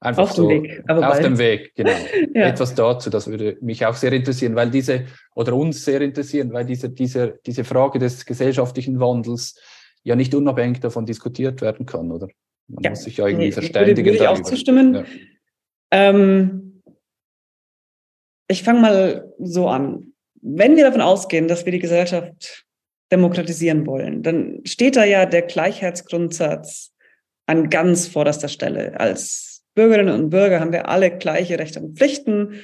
Einfach 0.00 0.22
auf 0.24 0.32
so, 0.32 0.48
dem 0.48 0.62
Weg. 0.62 0.82
Aber 0.88 1.10
auf 1.10 1.20
dem 1.20 1.38
Weg, 1.38 1.74
genau. 1.74 1.90
ja. 2.34 2.46
Etwas 2.46 2.74
dazu, 2.74 3.10
das 3.10 3.26
würde 3.26 3.58
mich 3.60 3.84
auch 3.84 3.94
sehr 3.94 4.12
interessieren, 4.12 4.54
weil 4.54 4.70
diese, 4.70 5.06
oder 5.34 5.54
uns 5.54 5.84
sehr 5.84 6.00
interessieren, 6.00 6.52
weil 6.52 6.64
diese, 6.64 6.90
diese, 6.90 7.38
diese 7.44 7.64
Frage 7.64 7.98
des 7.98 8.24
gesellschaftlichen 8.24 9.00
Wandels 9.00 9.58
ja 10.02 10.14
nicht 10.14 10.34
unabhängig 10.34 10.80
davon 10.80 11.06
diskutiert 11.06 11.60
werden 11.60 11.86
kann, 11.86 12.10
oder? 12.12 12.28
Man 12.68 12.82
ja. 12.82 12.90
muss 12.90 13.02
sich 13.02 13.16
ja 13.16 13.26
irgendwie 13.26 13.46
nee, 13.46 13.52
verständigen. 13.52 14.04
Würde, 14.06 14.18
würde 14.18 14.24
ich 14.24 14.28
auch 14.28 14.42
zustimmen. 14.42 14.94
Ja. 14.94 15.04
Ähm, 15.90 16.82
ich 18.48 18.62
fange 18.62 18.80
mal 18.80 19.34
so 19.38 19.68
an. 19.68 20.12
Wenn 20.48 20.76
wir 20.76 20.84
davon 20.84 21.00
ausgehen, 21.00 21.48
dass 21.48 21.64
wir 21.64 21.72
die 21.72 21.80
Gesellschaft 21.80 22.64
demokratisieren 23.10 23.84
wollen, 23.84 24.22
dann 24.22 24.60
steht 24.64 24.94
da 24.94 25.04
ja 25.04 25.26
der 25.26 25.42
Gleichheitsgrundsatz 25.42 26.92
an 27.46 27.68
ganz 27.68 28.06
vorderster 28.06 28.48
Stelle 28.48 28.98
als 29.00 29.64
Bürgerinnen 29.74 30.14
und 30.14 30.30
Bürger 30.30 30.60
haben 30.60 30.72
wir 30.72 30.88
alle 30.88 31.16
gleiche 31.16 31.58
Rechte 31.58 31.80
und 31.80 31.98
Pflichten 31.98 32.60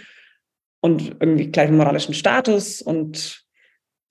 und 0.80 1.16
irgendwie 1.20 1.50
gleichen 1.50 1.76
moralischen 1.76 2.14
Status 2.14 2.82
und 2.82 3.44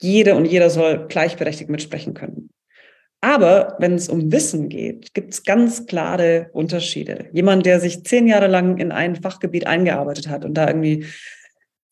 jede 0.01 0.35
und 0.35 0.45
jeder 0.45 0.69
soll 0.69 1.07
gleichberechtigt 1.07 1.69
mitsprechen 1.69 2.13
können. 2.13 2.49
Aber 3.21 3.75
wenn 3.79 3.93
es 3.93 4.09
um 4.09 4.31
Wissen 4.31 4.67
geht, 4.67 5.13
gibt 5.13 5.33
es 5.33 5.43
ganz 5.43 5.85
klare 5.85 6.49
Unterschiede. 6.53 7.29
Jemand, 7.31 7.65
der 7.65 7.79
sich 7.79 8.03
zehn 8.03 8.27
Jahre 8.27 8.47
lang 8.47 8.77
in 8.77 8.91
ein 8.91 9.15
Fachgebiet 9.15 9.67
eingearbeitet 9.67 10.27
hat 10.27 10.43
und 10.43 10.55
da 10.55 10.67
irgendwie, 10.67 11.05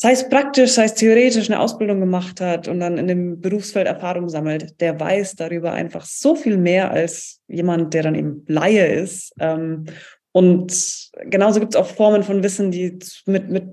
sei 0.02 0.12
es 0.14 0.28
praktisch, 0.30 0.72
sei 0.72 0.86
es 0.86 0.93
theoretisch 0.95 1.50
eine 1.50 1.60
Ausbildung 1.60 2.00
gemacht 2.00 2.41
hat 2.41 2.68
und 2.68 2.80
dann 2.80 2.97
in 2.97 3.08
dem 3.08 3.41
Berufsfeld 3.41 3.88
Erfahrung 3.88 4.30
sammelt, 4.30 4.80
der 4.80 5.00
weiß 5.00 5.36
darüber 5.36 5.74
einfach 5.74 6.06
so 6.06 6.36
viel 6.36 6.58
mehr 6.58 6.91
als 6.91 7.41
jemand, 7.47 7.93
der 7.93 8.04
dann 8.04 8.16
eben 8.16 8.45
Laie 8.47 8.88
ist 8.88 9.34
ähm, 9.39 9.86
und 10.32 11.10
genauso 11.26 11.60
gibt 11.60 11.74
es 11.74 11.80
auch 11.80 11.88
Formen 11.88 12.24
von 12.24 12.43
Wissen, 12.43 12.72
die 12.72 13.00
mit, 13.26 13.50
mit 13.50 13.64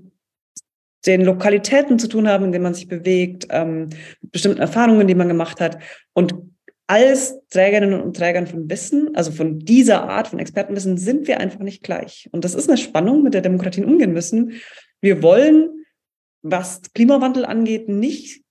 den 1.06 1.22
Lokalitäten 1.22 1.98
zu 1.98 2.08
tun 2.08 2.28
haben, 2.28 2.46
in 2.46 2.52
denen 2.52 2.64
man 2.64 2.74
sich 2.74 2.88
bewegt, 2.88 3.46
ähm, 3.50 3.90
mit 4.20 4.32
bestimmten 4.32 4.60
Erfahrungen, 4.60 5.06
die 5.06 5.14
man 5.14 5.28
gemacht 5.28 5.60
hat. 5.60 5.78
Und 6.14 6.34
als 6.88 7.38
Trägerinnen 7.50 8.00
und 8.00 8.16
Trägern 8.16 8.46
von 8.46 8.68
Wissen, 8.70 9.14
also 9.14 9.30
von 9.32 9.58
dieser 9.60 10.08
Art 10.08 10.28
von 10.28 10.38
Expertenwissen, 10.38 10.98
sind 10.98 11.26
wir 11.28 11.40
einfach 11.40 11.60
nicht 11.60 11.82
gleich. 11.82 12.28
Und 12.32 12.44
das 12.44 12.54
ist 12.54 12.68
eine 12.68 12.78
Spannung, 12.78 13.22
mit 13.22 13.34
der 13.34 13.42
Demokratien 13.42 13.84
umgehen 13.84 14.12
müssen. 14.12 14.54
Wir 15.00 15.22
wollen, 15.22 15.84
was 16.50 16.82
Klimawandel 16.94 17.44
angeht, 17.44 17.88
nicht 17.88 18.42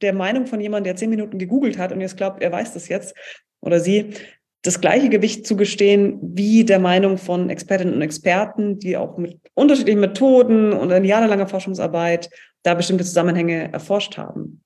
der 0.00 0.12
Meinung 0.12 0.46
von 0.46 0.60
jemandem, 0.60 0.84
der 0.84 0.96
zehn 0.96 1.10
Minuten 1.10 1.38
gegoogelt 1.38 1.78
hat 1.78 1.92
und 1.92 2.00
jetzt 2.00 2.16
glaubt, 2.16 2.42
er 2.42 2.52
weiß 2.52 2.74
das 2.74 2.88
jetzt 2.88 3.14
oder 3.60 3.80
sie, 3.80 4.14
das 4.62 4.80
gleiche 4.80 5.10
Gewicht 5.10 5.46
zugestehen 5.46 6.18
wie 6.22 6.64
der 6.64 6.78
Meinung 6.78 7.18
von 7.18 7.50
Expertinnen 7.50 7.94
und 7.94 8.02
Experten, 8.02 8.78
die 8.78 8.96
auch 8.96 9.18
mit 9.18 9.38
unterschiedlichen 9.52 10.00
Methoden 10.00 10.72
und 10.72 10.90
in 10.90 11.04
jahrelanger 11.04 11.46
Forschungsarbeit 11.46 12.30
da 12.62 12.74
bestimmte 12.74 13.04
Zusammenhänge 13.04 13.70
erforscht 13.72 14.16
haben. 14.16 14.62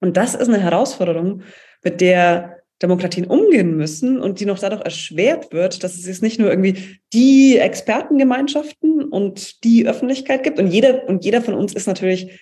Und 0.00 0.16
das 0.16 0.34
ist 0.34 0.48
eine 0.48 0.60
Herausforderung, 0.60 1.42
mit 1.84 2.00
der 2.00 2.51
Demokratien 2.82 3.26
umgehen 3.26 3.76
müssen 3.76 4.20
und 4.20 4.40
die 4.40 4.46
noch 4.46 4.58
dadurch 4.58 4.82
erschwert 4.82 5.52
wird, 5.52 5.84
dass 5.84 5.94
es 5.94 6.06
jetzt 6.06 6.22
nicht 6.22 6.38
nur 6.38 6.50
irgendwie 6.50 6.98
die 7.12 7.56
Expertengemeinschaften 7.58 9.04
und 9.04 9.62
die 9.64 9.86
Öffentlichkeit 9.86 10.42
gibt 10.42 10.58
und 10.58 10.66
jeder 10.66 11.08
und 11.08 11.24
jeder 11.24 11.42
von 11.42 11.54
uns 11.54 11.72
ist 11.74 11.86
natürlich 11.86 12.40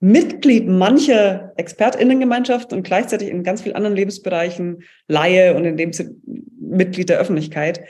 Mitglied 0.00 0.66
mancher 0.66 1.52
ExpertInnengemeinschaften 1.56 2.76
und 2.76 2.84
gleichzeitig 2.84 3.28
in 3.28 3.44
ganz 3.44 3.62
vielen 3.62 3.76
anderen 3.76 3.94
Lebensbereichen 3.96 4.82
Laie 5.06 5.54
und 5.54 5.64
in 5.64 5.76
dem 5.76 5.92
Sinne 5.92 6.16
Mitglied 6.58 7.08
der 7.08 7.18
Öffentlichkeit. 7.18 7.84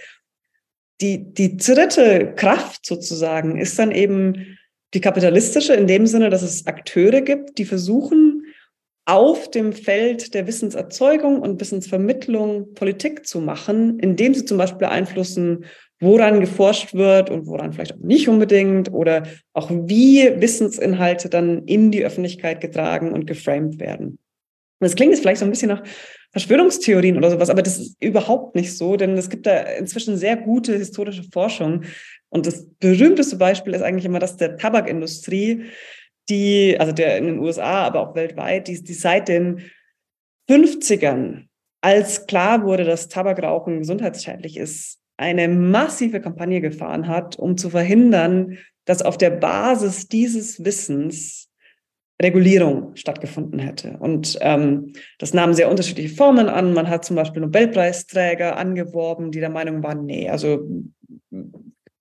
Die, 1.00 1.32
die 1.32 1.56
dritte 1.56 2.34
Kraft 2.36 2.84
sozusagen 2.84 3.58
ist 3.58 3.78
dann 3.78 3.92
eben 3.92 4.58
die 4.94 5.00
kapitalistische 5.00 5.74
in 5.74 5.86
dem 5.86 6.06
Sinne, 6.06 6.30
dass 6.30 6.42
es 6.42 6.66
Akteure 6.66 7.22
gibt, 7.22 7.58
die 7.58 7.64
versuchen, 7.64 8.31
auf 9.04 9.50
dem 9.50 9.72
Feld 9.72 10.34
der 10.34 10.46
Wissenserzeugung 10.46 11.40
und 11.40 11.60
Wissensvermittlung 11.60 12.74
Politik 12.74 13.26
zu 13.26 13.40
machen, 13.40 13.98
indem 13.98 14.34
sie 14.34 14.44
zum 14.44 14.58
Beispiel 14.58 14.78
beeinflussen, 14.78 15.64
woran 15.98 16.40
geforscht 16.40 16.94
wird 16.94 17.30
und 17.30 17.46
woran 17.46 17.72
vielleicht 17.72 17.94
auch 17.94 18.00
nicht 18.00 18.28
unbedingt 18.28 18.92
oder 18.92 19.24
auch 19.52 19.70
wie 19.70 20.40
Wissensinhalte 20.40 21.28
dann 21.28 21.64
in 21.64 21.90
die 21.90 22.04
Öffentlichkeit 22.04 22.60
getragen 22.60 23.12
und 23.12 23.26
geframed 23.26 23.80
werden. 23.80 24.18
Das 24.80 24.96
klingt 24.96 25.12
jetzt 25.12 25.20
vielleicht 25.20 25.38
so 25.38 25.44
ein 25.44 25.50
bisschen 25.50 25.68
nach 25.68 25.82
Verschwörungstheorien 26.32 27.16
oder 27.16 27.30
sowas, 27.30 27.50
aber 27.50 27.62
das 27.62 27.78
ist 27.78 27.96
überhaupt 28.02 28.56
nicht 28.56 28.76
so, 28.76 28.96
denn 28.96 29.16
es 29.16 29.30
gibt 29.30 29.46
da 29.46 29.60
inzwischen 29.60 30.16
sehr 30.16 30.36
gute 30.36 30.76
historische 30.76 31.24
Forschung. 31.30 31.84
Und 32.30 32.46
das 32.46 32.66
berühmteste 32.80 33.36
Beispiel 33.36 33.74
ist 33.74 33.82
eigentlich 33.82 34.06
immer 34.06 34.18
das 34.18 34.36
der 34.38 34.56
Tabakindustrie, 34.56 35.66
die, 36.28 36.76
also 36.78 36.92
der 36.92 37.18
in 37.18 37.26
den 37.26 37.38
USA, 37.38 37.84
aber 37.84 38.00
auch 38.00 38.14
weltweit, 38.14 38.68
die, 38.68 38.82
die 38.82 38.94
seit 38.94 39.28
den 39.28 39.62
50ern, 40.48 41.46
als 41.80 42.26
klar 42.26 42.64
wurde, 42.64 42.84
dass 42.84 43.08
Tabakrauchen 43.08 43.80
gesundheitsschädlich 43.80 44.56
ist, 44.56 45.00
eine 45.16 45.48
massive 45.48 46.20
Kampagne 46.20 46.60
gefahren 46.60 47.08
hat, 47.08 47.36
um 47.36 47.56
zu 47.56 47.70
verhindern, 47.70 48.58
dass 48.84 49.02
auf 49.02 49.18
der 49.18 49.30
Basis 49.30 50.08
dieses 50.08 50.64
Wissens 50.64 51.48
Regulierung 52.20 52.94
stattgefunden 52.94 53.58
hätte. 53.58 53.96
Und 53.98 54.38
ähm, 54.42 54.92
das 55.18 55.34
nahm 55.34 55.54
sehr 55.54 55.68
unterschiedliche 55.68 56.14
Formen 56.14 56.48
an. 56.48 56.72
Man 56.72 56.88
hat 56.88 57.04
zum 57.04 57.16
Beispiel 57.16 57.42
Nobelpreisträger 57.42 58.56
angeworben, 58.56 59.32
die 59.32 59.40
der 59.40 59.50
Meinung 59.50 59.82
waren, 59.82 60.04
nee, 60.06 60.28
also 60.28 60.68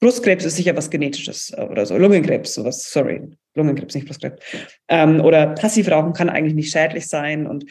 Brustkrebs 0.01 0.43
ist 0.43 0.57
sicher 0.57 0.75
was 0.75 0.89
Genetisches 0.89 1.53
äh, 1.55 1.61
oder 1.61 1.85
so, 1.85 1.97
Lungenkrebs, 1.97 2.55
sowas, 2.55 2.91
sorry, 2.91 3.21
Lungenkrebs, 3.55 3.95
nicht 3.95 4.07
Brustkrebs. 4.07 4.43
Ähm, 4.89 5.21
oder 5.21 5.47
Passivrauchen 5.55 6.13
kann 6.13 6.29
eigentlich 6.29 6.55
nicht 6.55 6.71
schädlich 6.71 7.07
sein. 7.07 7.47
Und 7.47 7.65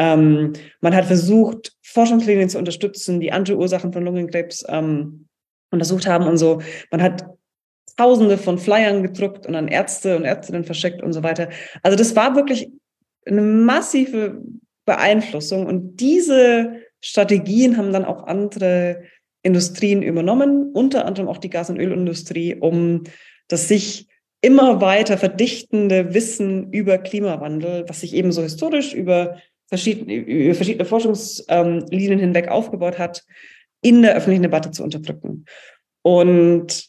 Ähm, 0.00 0.54
man 0.80 0.92
hat 0.92 1.04
versucht, 1.04 1.72
Forschungslinien 1.82 2.48
zu 2.48 2.58
unterstützen, 2.58 3.20
die 3.20 3.30
andere 3.30 3.56
Ursachen 3.56 3.92
von 3.92 4.04
Lungenkrebs 4.04 4.64
ähm, 4.68 5.28
untersucht 5.70 6.08
haben 6.08 6.26
und 6.26 6.36
so. 6.36 6.60
Man 6.90 7.00
hat 7.00 7.24
Tausende 7.96 8.36
von 8.36 8.58
Flyern 8.58 9.04
gedruckt 9.04 9.46
und 9.46 9.54
an 9.54 9.68
Ärzte 9.68 10.16
und 10.16 10.24
Ärztinnen 10.24 10.64
verschickt 10.64 11.00
und 11.00 11.12
so 11.12 11.22
weiter. 11.22 11.48
Also 11.84 11.96
das 11.96 12.16
war 12.16 12.34
wirklich 12.34 12.68
eine 13.24 13.40
massive 13.40 14.42
Beeinflussung 14.84 15.66
und 15.66 15.96
diese 16.00 16.80
Strategien 17.00 17.76
haben 17.76 17.92
dann 17.92 18.04
auch 18.04 18.26
andere 18.26 19.04
Industrien 19.44 20.02
übernommen, 20.02 20.72
unter 20.72 21.06
anderem 21.06 21.28
auch 21.28 21.38
die 21.38 21.50
Gas- 21.50 21.70
und 21.70 21.78
Ölindustrie, 21.78 22.56
um 22.56 23.04
das 23.46 23.68
sich 23.68 24.08
immer 24.40 24.80
weiter 24.80 25.16
verdichtende 25.16 26.12
Wissen 26.12 26.72
über 26.72 26.98
Klimawandel, 26.98 27.84
was 27.86 28.00
sich 28.00 28.14
eben 28.14 28.32
so 28.32 28.42
historisch 28.42 28.94
über 28.94 29.38
verschiedene, 29.68 30.14
über 30.14 30.54
verschiedene 30.54 30.84
Forschungslinien 30.84 32.18
hinweg 32.18 32.48
aufgebaut 32.48 32.98
hat, 32.98 33.24
in 33.82 34.02
der 34.02 34.16
öffentlichen 34.16 34.42
Debatte 34.42 34.70
zu 34.70 34.82
unterdrücken. 34.82 35.44
Und 36.02 36.88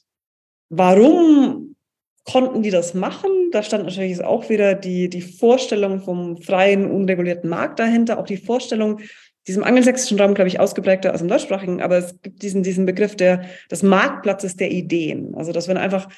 warum 0.69 1.75
konnten 2.23 2.63
die 2.63 2.71
das 2.71 2.93
machen? 2.93 3.51
Da 3.51 3.63
stand 3.63 3.85
natürlich 3.85 4.23
auch 4.23 4.49
wieder 4.49 4.73
die, 4.73 5.09
die 5.09 5.21
Vorstellung 5.21 6.01
vom 6.01 6.37
freien, 6.37 6.89
unregulierten 6.89 7.49
Markt 7.49 7.79
dahinter, 7.79 8.17
auch 8.17 8.25
die 8.25 8.37
Vorstellung, 8.37 8.99
diesem 9.47 9.63
angelsächsischen 9.63 10.19
Raum, 10.19 10.33
glaube 10.33 10.47
ich, 10.47 10.59
ausgeprägter 10.59 11.11
als 11.11 11.21
im 11.21 11.27
deutschsprachigen, 11.27 11.81
aber 11.81 11.97
es 11.97 12.21
gibt 12.21 12.41
diesen, 12.41 12.63
diesen 12.63 12.85
Begriff 12.85 13.15
der, 13.15 13.45
des 13.69 13.83
Marktplatzes 13.83 14.55
der 14.55 14.71
Ideen. 14.71 15.35
Also, 15.35 15.51
dass 15.51 15.67
wenn 15.67 15.77
einfach 15.77 16.09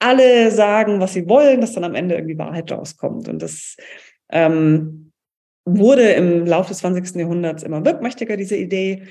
alle 0.00 0.50
sagen, 0.50 1.00
was 1.00 1.12
sie 1.12 1.28
wollen, 1.28 1.60
dass 1.60 1.72
dann 1.72 1.84
am 1.84 1.94
Ende 1.94 2.14
irgendwie 2.16 2.38
Wahrheit 2.38 2.70
rauskommt. 2.72 3.28
Und 3.28 3.42
das 3.42 3.76
ähm, 4.30 5.12
wurde 5.64 6.12
im 6.12 6.46
Laufe 6.46 6.68
des 6.70 6.78
20. 6.78 7.16
Jahrhunderts 7.16 7.62
immer 7.62 7.84
wirkmächtiger, 7.84 8.36
diese 8.36 8.56
Idee. 8.56 9.04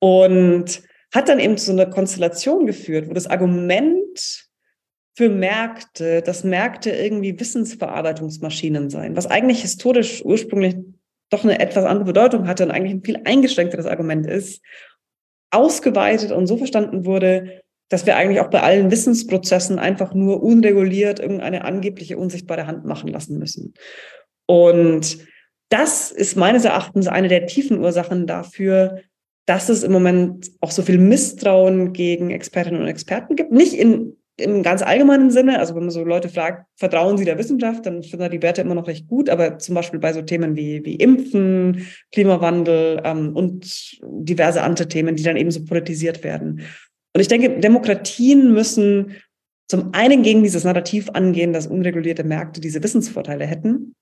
Und 0.00 0.82
hat 1.14 1.28
dann 1.28 1.38
eben 1.38 1.56
zu 1.56 1.72
einer 1.72 1.86
Konstellation 1.86 2.66
geführt, 2.66 3.08
wo 3.08 3.12
das 3.12 3.26
Argument 3.26 4.48
für 5.16 5.30
Märkte, 5.30 6.20
dass 6.22 6.44
Märkte 6.44 6.90
irgendwie 6.90 7.38
Wissensverarbeitungsmaschinen 7.38 8.90
seien, 8.90 9.16
was 9.16 9.26
eigentlich 9.26 9.62
historisch 9.62 10.22
ursprünglich 10.24 10.76
doch 11.30 11.44
eine 11.44 11.58
etwas 11.58 11.84
andere 11.84 12.06
Bedeutung 12.06 12.46
hatte 12.46 12.64
und 12.64 12.70
eigentlich 12.70 12.92
ein 12.92 13.04
viel 13.04 13.20
eingeschränkteres 13.24 13.86
Argument 13.86 14.26
ist, 14.26 14.62
ausgeweitet 15.50 16.32
und 16.32 16.46
so 16.46 16.56
verstanden 16.56 17.04
wurde, 17.04 17.62
dass 17.88 18.06
wir 18.06 18.16
eigentlich 18.16 18.40
auch 18.40 18.50
bei 18.50 18.62
allen 18.62 18.90
Wissensprozessen 18.90 19.78
einfach 19.78 20.12
nur 20.12 20.42
unreguliert 20.42 21.20
irgendeine 21.20 21.64
angebliche 21.64 22.18
unsichtbare 22.18 22.66
Hand 22.66 22.84
machen 22.84 23.08
lassen 23.08 23.38
müssen. 23.38 23.74
Und 24.46 25.18
das 25.68 26.10
ist 26.10 26.36
meines 26.36 26.64
Erachtens 26.64 27.08
eine 27.08 27.28
der 27.28 27.46
tiefen 27.46 27.80
Ursachen 27.80 28.26
dafür, 28.26 29.02
dass 29.46 29.68
es 29.68 29.84
im 29.84 29.92
Moment 29.92 30.50
auch 30.60 30.72
so 30.72 30.82
viel 30.82 30.98
Misstrauen 30.98 31.92
gegen 31.92 32.30
Expertinnen 32.30 32.82
und 32.82 32.88
Experten 32.88 33.36
gibt. 33.36 33.52
Nicht 33.52 33.74
in, 33.74 34.16
im 34.38 34.62
ganz 34.62 34.82
allgemeinen 34.82 35.30
Sinne, 35.30 35.58
also 35.58 35.74
wenn 35.74 35.84
man 35.84 35.90
so 35.90 36.04
Leute 36.04 36.28
fragt, 36.28 36.66
vertrauen 36.76 37.16
sie 37.16 37.24
der 37.24 37.38
Wissenschaft, 37.38 37.86
dann 37.86 38.02
finden 38.02 38.30
die 38.30 38.42
Werte 38.42 38.60
immer 38.60 38.74
noch 38.74 38.86
recht 38.86 39.08
gut, 39.08 39.30
aber 39.30 39.58
zum 39.58 39.74
Beispiel 39.74 39.98
bei 39.98 40.12
so 40.12 40.22
Themen 40.22 40.56
wie, 40.56 40.84
wie 40.84 40.96
Impfen, 40.96 41.86
Klimawandel 42.12 43.00
ähm, 43.04 43.34
und 43.34 43.98
diverse 44.02 44.62
andere 44.62 44.88
Themen, 44.88 45.16
die 45.16 45.22
dann 45.22 45.36
eben 45.36 45.50
so 45.50 45.64
politisiert 45.64 46.22
werden. 46.22 46.60
Und 47.14 47.20
ich 47.20 47.28
denke, 47.28 47.60
Demokratien 47.60 48.52
müssen 48.52 49.16
zum 49.68 49.94
einen 49.94 50.22
gegen 50.22 50.42
dieses 50.42 50.64
Narrativ 50.64 51.08
angehen, 51.10 51.52
dass 51.52 51.66
unregulierte 51.66 52.24
Märkte 52.24 52.60
diese 52.60 52.82
Wissensvorteile 52.82 53.46
hätten 53.46 53.94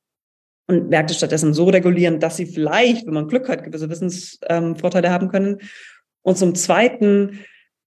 und 0.66 0.90
Märkte 0.90 1.14
stattdessen 1.14 1.54
so 1.54 1.66
regulieren, 1.66 2.18
dass 2.18 2.36
sie 2.36 2.46
vielleicht, 2.46 3.06
wenn 3.06 3.14
man 3.14 3.28
Glück 3.28 3.48
hat, 3.48 3.62
gewisse 3.62 3.88
Wissensvorteile 3.88 5.06
ähm, 5.06 5.12
haben 5.12 5.28
können. 5.28 5.58
Und 6.22 6.38
zum 6.38 6.54
Zweiten 6.54 7.40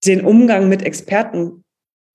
den 0.06 0.24
Umgang 0.24 0.68
mit 0.68 0.82
Experten 0.82 1.64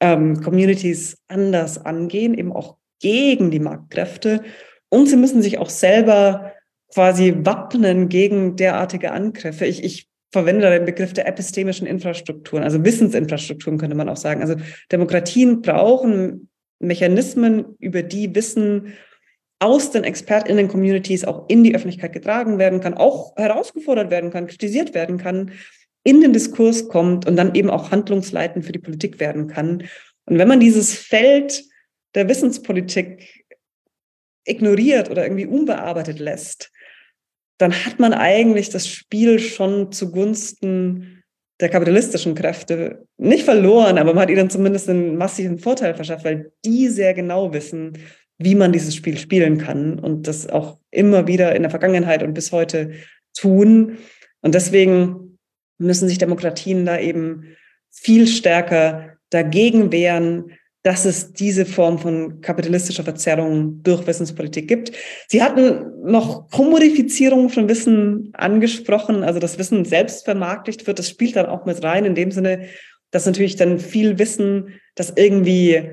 ähm, 0.03 0.41
Communities 0.41 1.17
anders 1.30 1.77
angehen, 1.77 2.34
eben 2.34 2.51
auch 2.51 2.75
gegen 2.99 3.51
die 3.51 3.59
Marktkräfte. 3.59 4.43
Und 4.89 5.07
sie 5.07 5.15
müssen 5.15 5.41
sich 5.41 5.57
auch 5.59 5.69
selber 5.69 6.51
quasi 6.93 7.34
wappnen 7.38 8.09
gegen 8.09 8.57
derartige 8.57 9.13
Angriffe. 9.13 9.65
Ich, 9.65 9.81
ich 9.81 10.09
verwende 10.34 10.69
den 10.69 10.84
Begriff 10.84 11.13
der 11.13 11.27
epistemischen 11.27 11.88
Infrastrukturen, 11.88 12.63
also 12.63 12.84
Wissensinfrastrukturen 12.84 13.77
könnte 13.77 13.95
man 13.95 14.09
auch 14.09 14.17
sagen. 14.17 14.41
Also 14.41 14.55
Demokratien 14.91 15.61
brauchen 15.61 16.49
Mechanismen, 16.80 17.77
über 17.80 18.03
die 18.03 18.35
Wissen 18.35 18.93
aus 19.59 19.91
den 19.91 20.03
ExpertInnen-Communities 20.03 21.23
auch 21.23 21.47
in 21.47 21.63
die 21.63 21.73
Öffentlichkeit 21.73 22.11
getragen 22.11 22.57
werden 22.59 22.81
kann, 22.81 22.93
auch 22.93 23.38
herausgefordert 23.38 24.11
werden 24.11 24.31
kann, 24.31 24.47
kritisiert 24.47 24.93
werden 24.93 25.17
kann, 25.17 25.51
in 26.03 26.21
den 26.21 26.34
Diskurs 26.34 26.88
kommt 26.89 27.25
und 27.25 27.35
dann 27.35 27.55
eben 27.55 27.69
auch 27.69 27.91
handlungsleitend 27.91 28.65
für 28.65 28.71
die 28.71 28.80
Politik 28.80 29.19
werden 29.19 29.47
kann. 29.47 29.84
Und 30.25 30.38
wenn 30.38 30.47
man 30.47 30.59
dieses 30.59 30.93
Feld 30.93 31.63
der 32.15 32.27
Wissenspolitik 32.27 33.45
ignoriert 34.45 35.09
oder 35.09 35.23
irgendwie 35.23 35.45
unbearbeitet 35.45 36.19
lässt, 36.19 36.71
dann 37.57 37.73
hat 37.85 37.99
man 37.99 38.13
eigentlich 38.13 38.69
das 38.69 38.88
Spiel 38.88 39.39
schon 39.39 39.91
zugunsten 39.91 41.23
der 41.59 41.69
kapitalistischen 41.69 42.35
Kräfte 42.35 43.07
nicht 43.17 43.45
verloren, 43.45 43.97
aber 43.97 44.13
man 44.13 44.23
hat 44.23 44.30
ihnen 44.30 44.49
zumindest 44.49 44.89
einen 44.89 45.15
massiven 45.15 45.59
Vorteil 45.59 45.95
verschafft, 45.95 46.25
weil 46.25 46.51
die 46.65 46.89
sehr 46.89 47.13
genau 47.13 47.53
wissen, 47.53 47.93
wie 48.38 48.55
man 48.55 48.73
dieses 48.73 48.95
Spiel 48.95 49.17
spielen 49.17 49.59
kann 49.59 49.99
und 49.99 50.27
das 50.27 50.49
auch 50.49 50.80
immer 50.91 51.27
wieder 51.27 51.55
in 51.55 51.61
der 51.61 51.71
Vergangenheit 51.71 52.23
und 52.23 52.34
bis 52.34 52.51
heute 52.51 52.91
tun. 53.38 53.97
Und 54.41 54.55
deswegen 54.55 55.32
müssen 55.84 56.07
sich 56.07 56.18
Demokratien 56.18 56.85
da 56.85 56.99
eben 56.99 57.55
viel 57.91 58.27
stärker 58.27 59.18
dagegen 59.30 59.91
wehren, 59.91 60.51
dass 60.84 61.05
es 61.05 61.31
diese 61.31 61.65
Form 61.65 61.97
von 61.97 62.41
kapitalistischer 62.41 63.03
Verzerrung 63.03 63.81
durch 63.84 64.05
Wissenspolitik 64.05 64.68
gibt. 64.68 64.91
Sie 65.30 65.41
hatten 65.41 66.03
noch 66.03 66.49
Kommodifizierung 66.51 67.49
von 67.49 67.69
Wissen 67.69 68.31
angesprochen, 68.34 69.23
also 69.23 69.39
das 69.39 69.57
Wissen 69.57 69.85
selbst 69.85 70.26
vermarktigt 70.26 70.85
wird. 70.85 70.99
Das 70.99 71.10
spielt 71.10 71.38
dann 71.38 71.45
auch 71.45 71.65
mit 71.65 71.81
rein 71.84 72.03
in 72.03 72.15
dem 72.15 72.31
Sinne, 72.31 72.68
dass 73.11 73.26
natürlich 73.26 73.55
dann 73.55 73.80
viel 73.80 74.19
Wissen, 74.19 74.73
das 74.95 75.14
irgendwie 75.15 75.89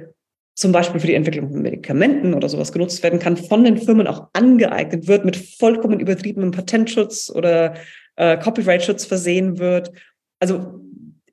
zum 0.56 0.72
Beispiel 0.72 1.00
für 1.00 1.06
die 1.06 1.14
Entwicklung 1.14 1.50
von 1.50 1.62
Medikamenten 1.62 2.34
oder 2.34 2.48
sowas 2.48 2.72
genutzt 2.72 3.02
werden 3.02 3.20
kann, 3.20 3.36
von 3.36 3.62
den 3.62 3.78
Firmen 3.78 4.08
auch 4.08 4.28
angeeignet 4.32 5.06
wird, 5.06 5.24
mit 5.24 5.36
vollkommen 5.36 6.00
übertriebenem 6.00 6.50
Patentschutz 6.50 7.30
oder 7.32 7.74
äh, 8.16 8.38
Copyright-Schutz 8.38 9.04
versehen 9.04 9.58
wird. 9.58 9.92
Also 10.40 10.80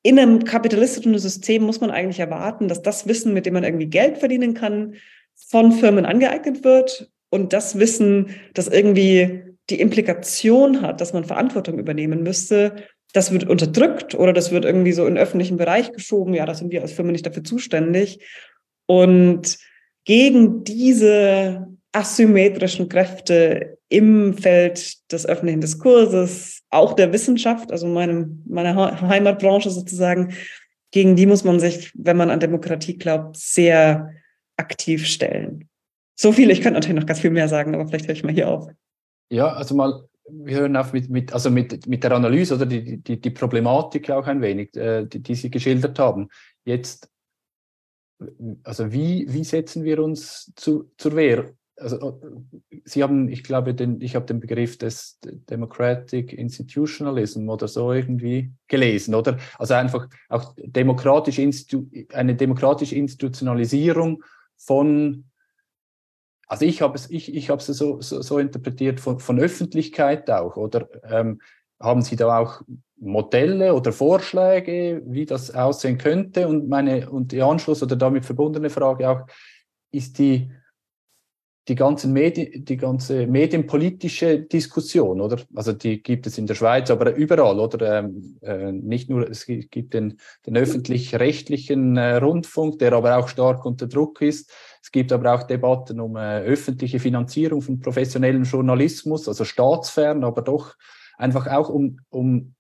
in 0.04 0.20
einem 0.20 0.44
kapitalistischen 0.44 1.18
System 1.18 1.64
muss 1.64 1.82
man 1.82 1.92
eigentlich 1.92 2.20
erwarten, 2.20 2.68
dass 2.68 2.82
das 2.82 3.08
Wissen, 3.08 3.34
mit 3.34 3.46
dem 3.46 3.54
man 3.54 3.64
irgendwie 3.64 3.88
Geld 3.88 4.18
verdienen 4.18 4.54
kann, 4.54 4.96
von 5.36 5.72
Firmen 5.72 6.06
angeeignet 6.06 6.64
wird 6.64 7.12
und 7.30 7.54
das 7.54 7.78
Wissen, 7.78 8.32
das 8.54 8.68
irgendwie 8.68 9.44
die 9.70 9.80
Implikation 9.80 10.82
hat, 10.82 11.02
dass 11.02 11.14
man 11.14 11.26
Verantwortung 11.26 11.78
übernehmen 11.78 12.24
müsste, 12.24 12.76
das 13.14 13.32
wird 13.32 13.50
unterdrückt 13.50 14.16
oder 14.16 14.34
das 14.34 14.52
wird 14.52 14.66
irgendwie 14.66 14.92
so 14.92 15.06
in 15.06 15.16
den 15.16 15.24
öffentlichen 15.24 15.58
Bereich 15.58 15.92
geschoben. 15.92 16.34
Ja, 16.34 16.46
da 16.46 16.54
sind 16.54 16.72
wir 16.72 16.82
als 16.82 16.92
Firma 16.92 17.12
nicht 17.12 17.26
dafür 17.26 17.44
zuständig. 17.44 18.20
Und 18.86 19.58
gegen 20.06 20.64
diese 20.64 21.68
asymmetrischen 21.92 22.90
Kräfte 22.90 23.77
im 23.90 24.34
Feld 24.34 25.12
des 25.12 25.26
öffentlichen 25.26 25.62
Diskurses, 25.62 26.62
auch 26.70 26.94
der 26.94 27.14
Wissenschaft, 27.14 27.72
also 27.72 27.88
meine, 27.88 28.30
meine 28.46 28.76
Heimatbranche 29.02 29.70
sozusagen, 29.70 30.34
gegen 30.92 31.16
die 31.16 31.26
muss 31.26 31.44
man 31.44 31.60
sich, 31.60 31.92
wenn 31.96 32.18
man 32.18 32.30
an 32.30 32.40
Demokratie 32.40 32.98
glaubt, 32.98 33.38
sehr 33.38 34.12
aktiv 34.58 35.06
stellen. 35.06 35.70
So 36.16 36.32
viel, 36.32 36.50
ich 36.50 36.62
könnte 36.62 36.76
natürlich 36.76 37.00
noch 37.00 37.06
ganz 37.06 37.20
viel 37.20 37.30
mehr 37.30 37.48
sagen, 37.48 37.76
aber 37.76 37.88
vielleicht 37.88 38.08
höre 38.08 38.16
ich 38.16 38.24
mal 38.24 38.34
hier 38.34 38.50
auf. 38.50 38.68
Ja, 39.30 39.54
also 39.54 39.76
mal, 39.76 40.04
wir 40.30 40.58
hören 40.58 40.76
auf 40.76 40.94
mit, 40.94 41.10
mit, 41.10 41.34
also 41.34 41.50
mit, 41.50 41.88
mit 41.88 42.04
der 42.04 42.12
Analyse 42.14 42.56
oder 42.56 42.66
die, 42.66 42.98
die, 42.98 43.22
die 43.22 43.30
Problematik 43.30 44.10
auch 44.10 44.26
ein 44.28 44.42
wenig, 44.42 44.76
äh, 44.76 45.06
die, 45.06 45.22
die 45.22 45.36
Sie 45.36 45.52
geschildert 45.52 46.00
haben. 46.00 46.30
Jetzt 46.66 47.10
also 48.64 48.92
wie, 48.92 49.26
wie 49.30 49.44
setzen 49.44 49.84
wir 49.84 50.04
uns 50.04 50.52
zu, 50.56 50.92
zur 50.98 51.16
Wehr? 51.16 51.54
Also, 51.80 52.20
Sie 52.86 53.04
haben, 53.04 53.30
ich 53.30 53.44
glaube, 53.44 53.76
den, 53.76 54.02
ich 54.02 54.16
habe 54.16 54.26
den 54.26 54.40
Begriff 54.40 54.78
des 54.78 55.20
Democratic 55.22 56.34
Institutionalism 56.34 57.50
oder 57.50 57.68
so 57.68 57.94
irgendwie 57.94 58.52
gelesen, 58.68 59.14
oder? 59.14 59.38
Also 59.60 59.76
einfach 59.76 60.08
auch 60.30 60.56
demokratisch 60.58 61.40
eine 62.14 62.36
demokratische 62.36 62.96
Institutionalisierung 62.96 64.24
von, 64.58 65.26
also 66.48 66.66
ich 66.66 66.82
habe 66.82 66.96
es, 66.96 67.10
ich, 67.12 67.36
ich 67.36 67.50
habe 67.50 67.60
es 67.60 67.68
so, 67.68 68.02
so, 68.02 68.22
so 68.22 68.40
interpretiert, 68.40 69.00
von, 69.00 69.20
von 69.20 69.40
Öffentlichkeit 69.40 70.30
auch, 70.32 70.58
oder 70.58 70.88
ähm, 71.04 71.42
haben 71.80 72.02
Sie 72.02 72.16
da 72.16 72.40
auch 72.40 72.62
Modelle 73.00 73.76
oder 73.76 73.92
Vorschläge, 73.92 75.04
wie 75.06 75.26
das 75.26 75.54
aussehen 75.54 75.98
könnte? 75.98 76.48
Und 76.48 76.68
meine 76.68 77.10
und 77.10 77.32
die 77.32 77.42
Anschluss 77.42 77.84
oder 77.84 77.96
damit 77.96 78.26
verbundene 78.26 78.70
Frage 78.70 79.10
auch, 79.10 79.28
ist 79.92 80.18
die 80.18 80.52
die, 81.68 81.76
ganzen 81.76 82.14
Medi 82.14 82.64
die 82.64 82.78
ganze 82.78 83.28
medienpolitische 83.28 84.40
Diskussion, 84.40 85.20
oder? 85.20 85.42
Also 85.54 85.74
die 85.74 86.02
gibt 86.02 86.26
es 86.28 86.38
in 86.38 86.48
der 86.48 86.56
Schweiz, 86.56 86.90
aber 86.90 87.14
überall, 87.16 87.60
oder? 87.60 88.00
Ähm, 88.00 88.38
äh, 88.42 88.72
nicht 88.72 89.10
nur, 89.10 89.30
es 89.30 89.46
gibt 89.46 89.94
den, 89.94 90.20
den 90.46 90.58
öffentlich-rechtlichen 90.58 91.98
äh, 91.98 92.16
Rundfunk, 92.18 92.80
der 92.80 92.94
aber 92.94 93.18
auch 93.18 93.28
stark 93.28 93.66
unter 93.66 93.88
Druck 93.88 94.22
ist. 94.22 94.52
Es 94.82 94.92
gibt 94.92 95.12
aber 95.12 95.34
auch 95.34 95.44
Debatten 95.44 96.00
um 96.00 96.16
äh, 96.16 96.40
öffentliche 96.40 97.00
Finanzierung 97.00 97.62
von 97.62 97.80
professionellem 97.80 98.44
Journalismus, 98.44 99.28
also 99.28 99.44
staatsfern, 99.44 100.24
aber 100.24 100.42
doch 100.42 100.76
einfach 101.18 101.48
auch 101.48 101.70
um, 101.70 102.00
um 102.10 102.54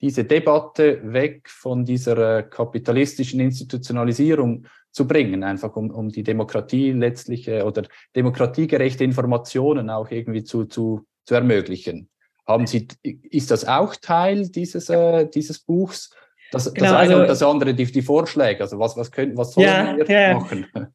diese 0.00 0.24
Debatte 0.24 1.00
weg 1.02 1.48
von 1.48 1.84
dieser 1.84 2.38
äh, 2.38 2.42
kapitalistischen 2.44 3.40
Institutionalisierung 3.40 4.66
zu 4.94 5.08
bringen, 5.08 5.42
einfach 5.42 5.74
um, 5.74 5.90
um 5.90 6.08
die 6.08 6.22
Demokratie 6.22 6.92
letztlich 6.92 7.48
äh, 7.48 7.62
oder 7.62 7.82
demokratiegerechte 8.14 9.02
Informationen 9.02 9.90
auch 9.90 10.10
irgendwie 10.10 10.44
zu, 10.44 10.66
zu, 10.66 11.04
zu 11.26 11.34
ermöglichen. 11.34 12.08
Haben 12.46 12.66
Sie, 12.66 12.86
ist 13.02 13.50
das 13.50 13.66
auch 13.66 13.96
Teil 13.96 14.48
dieses, 14.48 14.88
äh, 14.88 15.26
dieses 15.26 15.58
Buchs? 15.58 16.10
Das, 16.52 16.72
genau, 16.72 16.90
das 16.90 16.92
eine 16.92 17.00
also, 17.00 17.22
und 17.22 17.28
das 17.28 17.42
andere, 17.42 17.74
die, 17.74 17.90
die 17.90 18.02
Vorschläge, 18.02 18.60
also 18.62 18.78
was, 18.78 18.96
was, 18.96 19.10
können, 19.10 19.36
was 19.36 19.52
sollen 19.52 19.66
ja, 19.66 19.96
wir 19.96 20.08
ja. 20.08 20.34
machen? 20.34 20.66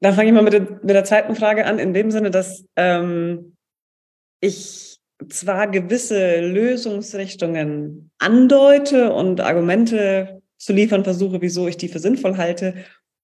Dann 0.00 0.14
fange 0.14 0.28
ich 0.28 0.34
mal 0.34 0.42
mit, 0.42 0.52
der, 0.52 0.60
mit 0.60 0.90
der 0.90 1.04
zweiten 1.04 1.34
Frage 1.34 1.64
an, 1.64 1.78
in 1.78 1.94
dem 1.94 2.10
Sinne, 2.10 2.30
dass 2.30 2.66
ähm, 2.76 3.56
ich 4.40 4.98
zwar 5.30 5.68
gewisse 5.68 6.40
Lösungsrichtungen 6.40 8.10
andeute 8.18 9.12
und 9.12 9.40
Argumente 9.40 10.42
zu 10.58 10.72
liefern 10.72 11.04
versuche, 11.04 11.40
wieso 11.40 11.66
ich 11.66 11.76
die 11.76 11.88
für 11.88 12.00
sinnvoll 12.00 12.36
halte, 12.36 12.74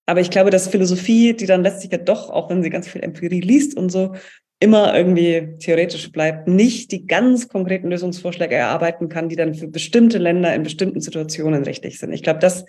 aber 0.09 0.23
ich 0.23 0.31
glaube, 0.31 0.49
dass 0.49 0.69
Philosophie, 0.69 1.35
die 1.35 1.45
dann 1.45 1.63
letztlich 1.63 1.93
ja 1.93 1.99
doch, 1.99 2.31
auch 2.31 2.49
wenn 2.49 2.63
sie 2.63 2.71
ganz 2.71 2.89
viel 2.89 3.03
Empirie 3.03 3.41
liest 3.41 3.77
und 3.77 3.91
so, 3.91 4.15
immer 4.59 4.97
irgendwie 4.97 5.57
theoretisch 5.59 6.11
bleibt, 6.11 6.49
nicht 6.49 6.93
die 6.93 7.07
ganz 7.07 7.49
konkreten 7.49 7.91
Lösungsvorschläge 7.91 8.55
erarbeiten 8.55 9.11
kann, 9.11 9.29
die 9.29 9.37
dann 9.37 9.55
für 9.55 9.69
bestimmte 9.69 10.17
Länder 10.17 10.55
in 10.55 10.63
bestimmten 10.63 11.03
Situationen 11.03 11.63
richtig 11.63 11.99
sind. 11.99 12.15
Ich 12.15 12.23
glaube, 12.23 12.39
das 12.39 12.65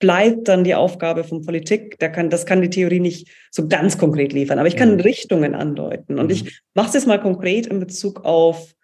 bleibt 0.00 0.48
dann 0.48 0.64
die 0.64 0.74
Aufgabe 0.74 1.22
von 1.22 1.46
Politik. 1.46 2.00
Da 2.00 2.08
kann, 2.08 2.30
das 2.30 2.46
kann 2.46 2.60
die 2.60 2.70
Theorie 2.70 3.00
nicht 3.00 3.28
so 3.52 3.68
ganz 3.68 3.96
konkret 3.96 4.32
liefern, 4.32 4.58
aber 4.58 4.66
ich 4.66 4.76
kann 4.76 4.94
mhm. 4.94 5.00
Richtungen 5.00 5.54
andeuten. 5.54 6.18
Und 6.18 6.32
ich 6.32 6.42
mhm. 6.42 6.50
mache 6.74 6.88
es 6.88 6.94
jetzt 6.94 7.06
mal 7.06 7.20
konkret 7.20 7.68
in 7.68 7.78
Bezug 7.78 8.24
auf 8.24 8.74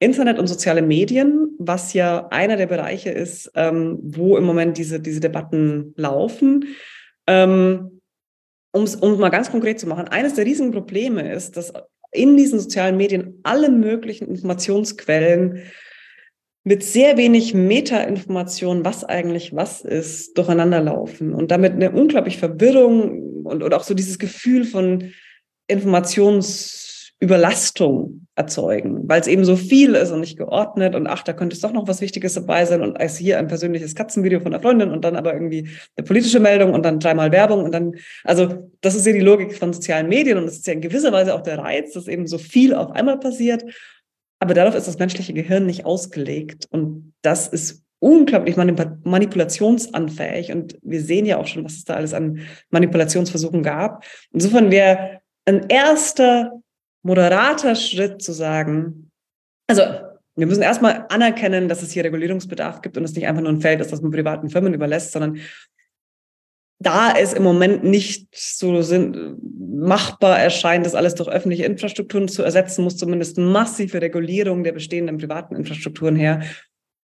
Internet 0.00 0.38
und 0.38 0.48
soziale 0.48 0.82
Medien, 0.82 1.56
was 1.58 1.94
ja 1.94 2.28
einer 2.28 2.58
der 2.58 2.66
Bereiche 2.66 3.08
ist, 3.08 3.50
ähm, 3.54 3.98
wo 4.02 4.36
im 4.36 4.44
Moment 4.44 4.76
diese, 4.76 5.00
diese 5.00 5.20
Debatten 5.20 5.94
laufen. 5.96 6.66
Ähm, 7.26 8.00
um 8.72 8.84
es 8.84 8.98
mal 9.00 9.28
ganz 9.28 9.50
konkret 9.50 9.78
zu 9.78 9.86
machen, 9.86 10.08
eines 10.08 10.34
der 10.34 10.46
riesigen 10.46 10.72
Probleme 10.72 11.32
ist, 11.32 11.56
dass 11.56 11.72
in 12.10 12.36
diesen 12.36 12.58
sozialen 12.58 12.96
Medien 12.96 13.40
alle 13.42 13.70
möglichen 13.70 14.28
Informationsquellen 14.28 15.62
mit 16.64 16.84
sehr 16.84 17.16
wenig 17.16 17.54
Metainformation, 17.54 18.84
was 18.84 19.04
eigentlich 19.04 19.54
was 19.54 19.80
ist, 19.82 20.38
durcheinander 20.38 20.80
laufen 20.80 21.34
und 21.34 21.50
damit 21.50 21.72
eine 21.72 21.90
unglaubliche 21.90 22.38
Verwirrung 22.38 23.44
und, 23.44 23.62
und 23.62 23.74
auch 23.74 23.82
so 23.82 23.94
dieses 23.94 24.18
Gefühl 24.18 24.64
von 24.64 25.12
Informations 25.66 27.12
Überlastung 27.18 28.21
erzeugen, 28.34 29.08
weil 29.08 29.20
es 29.20 29.26
eben 29.26 29.44
so 29.44 29.56
viel 29.56 29.94
ist 29.94 30.10
und 30.10 30.20
nicht 30.20 30.38
geordnet 30.38 30.94
und 30.94 31.06
ach, 31.06 31.22
da 31.22 31.34
könnte 31.34 31.54
es 31.54 31.60
doch 31.60 31.72
noch 31.72 31.86
was 31.86 32.00
Wichtiges 32.00 32.32
dabei 32.32 32.64
sein 32.64 32.80
und 32.80 32.98
als 32.98 33.18
hier 33.18 33.38
ein 33.38 33.46
persönliches 33.46 33.94
Katzenvideo 33.94 34.40
von 34.40 34.54
einer 34.54 34.62
Freundin 34.62 34.90
und 34.90 35.04
dann 35.04 35.16
aber 35.16 35.34
irgendwie 35.34 35.68
eine 35.96 36.06
politische 36.06 36.40
Meldung 36.40 36.72
und 36.72 36.82
dann 36.82 36.98
dreimal 36.98 37.30
Werbung 37.30 37.62
und 37.62 37.72
dann, 37.72 37.94
also 38.24 38.70
das 38.80 38.94
ist 38.94 39.06
ja 39.06 39.12
die 39.12 39.20
Logik 39.20 39.54
von 39.54 39.74
sozialen 39.74 40.08
Medien 40.08 40.38
und 40.38 40.46
das 40.46 40.56
ist 40.56 40.66
ja 40.66 40.72
in 40.72 40.80
gewisser 40.80 41.12
Weise 41.12 41.34
auch 41.34 41.42
der 41.42 41.58
Reiz, 41.58 41.92
dass 41.92 42.08
eben 42.08 42.26
so 42.26 42.38
viel 42.38 42.74
auf 42.74 42.90
einmal 42.92 43.20
passiert, 43.20 43.64
aber 44.40 44.54
darauf 44.54 44.74
ist 44.74 44.88
das 44.88 44.98
menschliche 44.98 45.34
Gehirn 45.34 45.66
nicht 45.66 45.84
ausgelegt 45.84 46.66
und 46.70 47.12
das 47.20 47.48
ist 47.48 47.82
unglaublich 47.98 48.56
manipulationsanfähig 48.56 50.52
und 50.52 50.78
wir 50.82 51.02
sehen 51.02 51.26
ja 51.26 51.36
auch 51.36 51.46
schon, 51.46 51.64
was 51.64 51.74
es 51.74 51.84
da 51.84 51.94
alles 51.94 52.14
an 52.14 52.40
Manipulationsversuchen 52.70 53.62
gab. 53.62 54.04
Insofern 54.32 54.70
wäre 54.70 55.20
ein 55.44 55.66
erster 55.68 56.62
moderater 57.02 57.74
Schritt 57.74 58.22
zu 58.22 58.32
sagen, 58.32 59.10
also 59.68 59.82
wir 60.36 60.46
müssen 60.46 60.62
erstmal 60.62 61.06
anerkennen, 61.08 61.68
dass 61.68 61.82
es 61.82 61.92
hier 61.92 62.04
Regulierungsbedarf 62.04 62.80
gibt 62.80 62.96
und 62.96 63.04
es 63.04 63.14
nicht 63.14 63.26
einfach 63.26 63.42
nur 63.42 63.52
ein 63.52 63.60
Feld 63.60 63.80
ist, 63.80 63.92
das 63.92 64.00
man 64.00 64.12
privaten 64.12 64.48
Firmen 64.48 64.72
überlässt, 64.72 65.12
sondern 65.12 65.38
da 66.78 67.12
es 67.16 67.32
im 67.32 67.42
Moment 67.42 67.84
nicht 67.84 68.28
so 68.34 68.82
sind, 68.82 69.36
machbar 69.58 70.40
erscheint, 70.40 70.84
das 70.84 70.94
alles 70.94 71.14
durch 71.14 71.28
öffentliche 71.28 71.64
Infrastrukturen 71.64 72.28
zu 72.28 72.42
ersetzen, 72.42 72.82
muss 72.82 72.96
zumindest 72.96 73.38
massive 73.38 74.00
Regulierung 74.00 74.64
der 74.64 74.72
bestehenden 74.72 75.18
privaten 75.18 75.54
Infrastrukturen 75.54 76.16
her. 76.16 76.42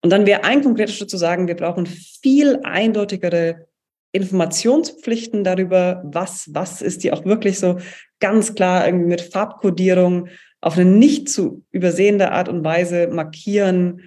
Und 0.01 0.11
dann 0.11 0.26
wäre 0.26 0.43
ein 0.43 0.63
konkreter 0.63 0.91
Schritt 0.91 1.09
zu 1.09 1.17
sagen, 1.17 1.47
wir 1.47 1.55
brauchen 1.55 1.88
viel 1.88 2.59
eindeutigere 2.63 3.65
Informationspflichten 4.16 5.44
darüber, 5.44 6.02
was 6.06 6.50
was 6.54 6.82
ist, 6.82 7.04
die 7.04 7.12
auch 7.12 7.26
wirklich 7.26 7.60
so 7.60 7.78
ganz 8.20 8.56
klar 8.56 8.86
irgendwie 8.86 9.08
mit 9.08 9.22
Farbkodierung 9.22 10.30
auf 10.62 10.78
eine 10.78 10.90
nicht 10.90 11.30
zu 11.30 11.64
übersehende 11.72 12.32
Art 12.32 12.50
und 12.50 12.64
Weise 12.64 13.08
markieren, 13.08 14.02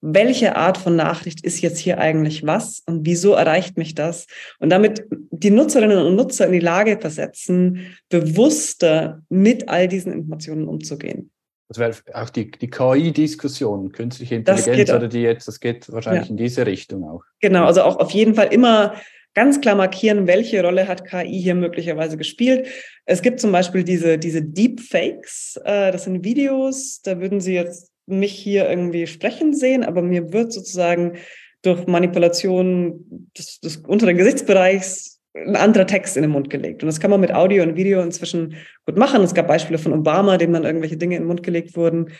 welche 0.00 0.56
Art 0.56 0.78
von 0.78 0.96
Nachricht 0.96 1.44
ist 1.44 1.60
jetzt 1.60 1.78
hier 1.78 1.98
eigentlich 1.98 2.46
was 2.46 2.82
und 2.86 3.04
wieso 3.04 3.34
erreicht 3.34 3.76
mich 3.76 3.94
das? 3.94 4.26
Und 4.58 4.70
damit 4.70 5.04
die 5.30 5.50
Nutzerinnen 5.50 5.98
und 5.98 6.16
Nutzer 6.16 6.46
in 6.46 6.52
die 6.52 6.58
Lage 6.58 6.98
versetzen, 6.98 7.96
bewusster 8.08 9.22
mit 9.28 9.68
all 9.68 9.88
diesen 9.88 10.12
Informationen 10.12 10.66
umzugehen. 10.66 11.30
Das 11.68 11.78
wäre 11.78 11.94
auch 12.14 12.30
die, 12.30 12.50
die 12.50 12.68
KI-Diskussion, 12.68 13.92
künstliche 13.92 14.34
Intelligenz 14.36 14.90
oder 14.90 15.06
die 15.06 15.20
jetzt, 15.20 15.46
das 15.46 15.60
geht 15.60 15.92
wahrscheinlich 15.92 16.24
ja. 16.24 16.30
in 16.30 16.36
diese 16.36 16.66
Richtung 16.66 17.04
auch. 17.04 17.22
Genau, 17.40 17.66
also 17.66 17.82
auch 17.82 17.96
auf 17.96 18.10
jeden 18.10 18.34
Fall 18.34 18.48
immer 18.52 18.94
ganz 19.34 19.60
klar 19.60 19.74
markieren, 19.74 20.26
welche 20.26 20.62
Rolle 20.62 20.88
hat 20.88 21.04
KI 21.04 21.40
hier 21.40 21.54
möglicherweise 21.54 22.16
gespielt. 22.16 22.66
Es 23.04 23.22
gibt 23.22 23.40
zum 23.40 23.52
Beispiel 23.52 23.84
diese, 23.84 24.18
diese 24.18 24.42
Deepfakes, 24.42 25.60
äh, 25.64 25.92
das 25.92 26.04
sind 26.04 26.24
Videos, 26.24 27.00
da 27.02 27.20
würden 27.20 27.40
Sie 27.40 27.54
jetzt 27.54 27.90
mich 28.06 28.32
hier 28.32 28.68
irgendwie 28.68 29.06
sprechen 29.06 29.54
sehen, 29.54 29.84
aber 29.84 30.02
mir 30.02 30.32
wird 30.32 30.52
sozusagen 30.52 31.16
durch 31.62 31.86
Manipulation 31.86 33.30
des, 33.36 33.60
des 33.60 33.76
unteren 33.78 34.16
Gesichtsbereichs 34.16 35.20
ein 35.34 35.56
anderer 35.56 35.86
Text 35.86 36.16
in 36.16 36.22
den 36.22 36.32
Mund 36.32 36.50
gelegt. 36.50 36.82
Und 36.82 36.88
das 36.88 36.98
kann 36.98 37.10
man 37.10 37.20
mit 37.20 37.32
Audio 37.32 37.62
und 37.62 37.76
Video 37.76 38.02
inzwischen 38.02 38.56
gut 38.84 38.98
machen. 38.98 39.22
Es 39.22 39.34
gab 39.34 39.46
Beispiele 39.46 39.78
von 39.78 39.92
Obama, 39.92 40.36
dem 40.38 40.52
dann 40.52 40.64
irgendwelche 40.64 40.96
Dinge 40.96 41.16
in 41.16 41.22
den 41.22 41.28
Mund 41.28 41.42
gelegt 41.42 41.76
wurden. 41.76 42.10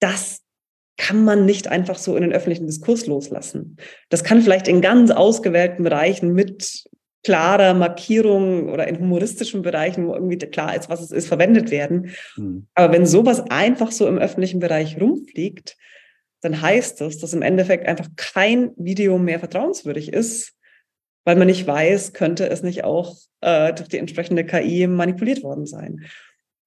Das 0.00 0.40
kann 1.00 1.24
man 1.24 1.46
nicht 1.46 1.66
einfach 1.66 1.96
so 1.96 2.14
in 2.14 2.20
den 2.20 2.32
öffentlichen 2.32 2.66
Diskurs 2.66 3.06
loslassen. 3.06 3.78
Das 4.10 4.22
kann 4.22 4.42
vielleicht 4.42 4.68
in 4.68 4.82
ganz 4.82 5.10
ausgewählten 5.10 5.82
Bereichen 5.82 6.34
mit 6.34 6.84
klarer 7.24 7.72
Markierung 7.72 8.68
oder 8.68 8.86
in 8.86 8.98
humoristischen 8.98 9.62
Bereichen, 9.62 10.06
wo 10.06 10.12
irgendwie 10.12 10.36
klar 10.36 10.76
ist, 10.76 10.90
was 10.90 11.00
es 11.00 11.10
ist, 11.10 11.26
verwendet 11.26 11.70
werden. 11.70 12.10
Mhm. 12.36 12.66
Aber 12.74 12.92
wenn 12.92 13.06
sowas 13.06 13.40
einfach 13.48 13.92
so 13.92 14.06
im 14.06 14.18
öffentlichen 14.18 14.60
Bereich 14.60 15.00
rumfliegt, 15.00 15.78
dann 16.42 16.60
heißt 16.60 17.00
das, 17.00 17.16
dass 17.16 17.32
im 17.32 17.42
Endeffekt 17.42 17.88
einfach 17.88 18.08
kein 18.16 18.72
Video 18.76 19.16
mehr 19.16 19.38
vertrauenswürdig 19.38 20.12
ist, 20.12 20.52
weil 21.24 21.36
man 21.36 21.46
nicht 21.46 21.66
weiß, 21.66 22.12
könnte 22.12 22.46
es 22.50 22.62
nicht 22.62 22.84
auch 22.84 23.16
äh, 23.40 23.72
durch 23.72 23.88
die 23.88 23.98
entsprechende 23.98 24.44
KI 24.44 24.86
manipuliert 24.86 25.42
worden 25.42 25.64
sein. 25.64 26.04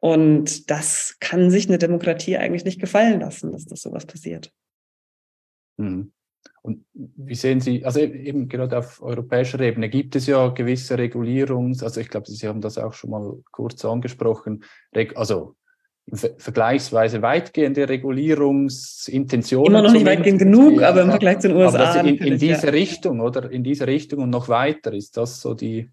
Und 0.04 0.70
das 0.70 1.16
kann 1.22 1.50
sich 1.50 1.70
eine 1.70 1.78
Demokratie 1.78 2.36
eigentlich 2.36 2.66
nicht 2.66 2.82
gefallen 2.82 3.22
lassen, 3.22 3.54
dass 3.54 3.64
das 3.64 3.84
sowas 3.84 4.06
passiert. 4.06 4.52
Hm. 5.78 6.12
Und 6.62 6.84
wie 6.94 7.36
sehen 7.36 7.62
Sie, 7.62 7.86
also 7.86 8.02
eben 8.02 8.50
gerade 8.50 8.80
auf 8.80 9.02
europäischer 9.02 9.62
Ebene 9.62 9.88
gibt 9.88 10.18
es 10.18 10.28
ja 10.28 10.50
gewisse 10.50 10.98
Regulierungs, 10.98 11.84
also 11.84 12.02
ich 12.02 12.10
glaube, 12.10 12.30
Sie 12.30 12.46
haben 12.46 12.60
das 12.60 12.78
auch 12.78 12.92
schon 12.92 13.12
mal 13.12 13.38
kurz 13.52 13.86
angesprochen, 13.86 14.66
also 15.16 15.56
vergleichsweise 16.12 17.22
weitgehende 17.22 17.88
Regulierungsintentionen. 17.88 19.72
Immer 19.72 19.84
noch 19.84 19.94
nicht 19.94 20.06
weitgehend 20.06 20.40
genug, 20.40 20.82
aber 20.82 21.04
im 21.04 21.12
Vergleich 21.12 21.40
zu 21.40 21.48
den 21.48 21.56
USA. 21.56 22.02
in, 22.02 22.18
in 22.18 22.38
diese 22.38 22.66
ja. 22.68 22.74
Richtung, 22.74 23.22
oder? 23.22 23.50
In 23.50 23.64
diese 23.64 23.88
Richtung 23.88 24.24
und 24.24 24.32
noch 24.32 24.50
weiter 24.50 24.92
ist 24.92 25.16
das 25.16 25.40
so 25.40 25.54
die, 25.54 25.90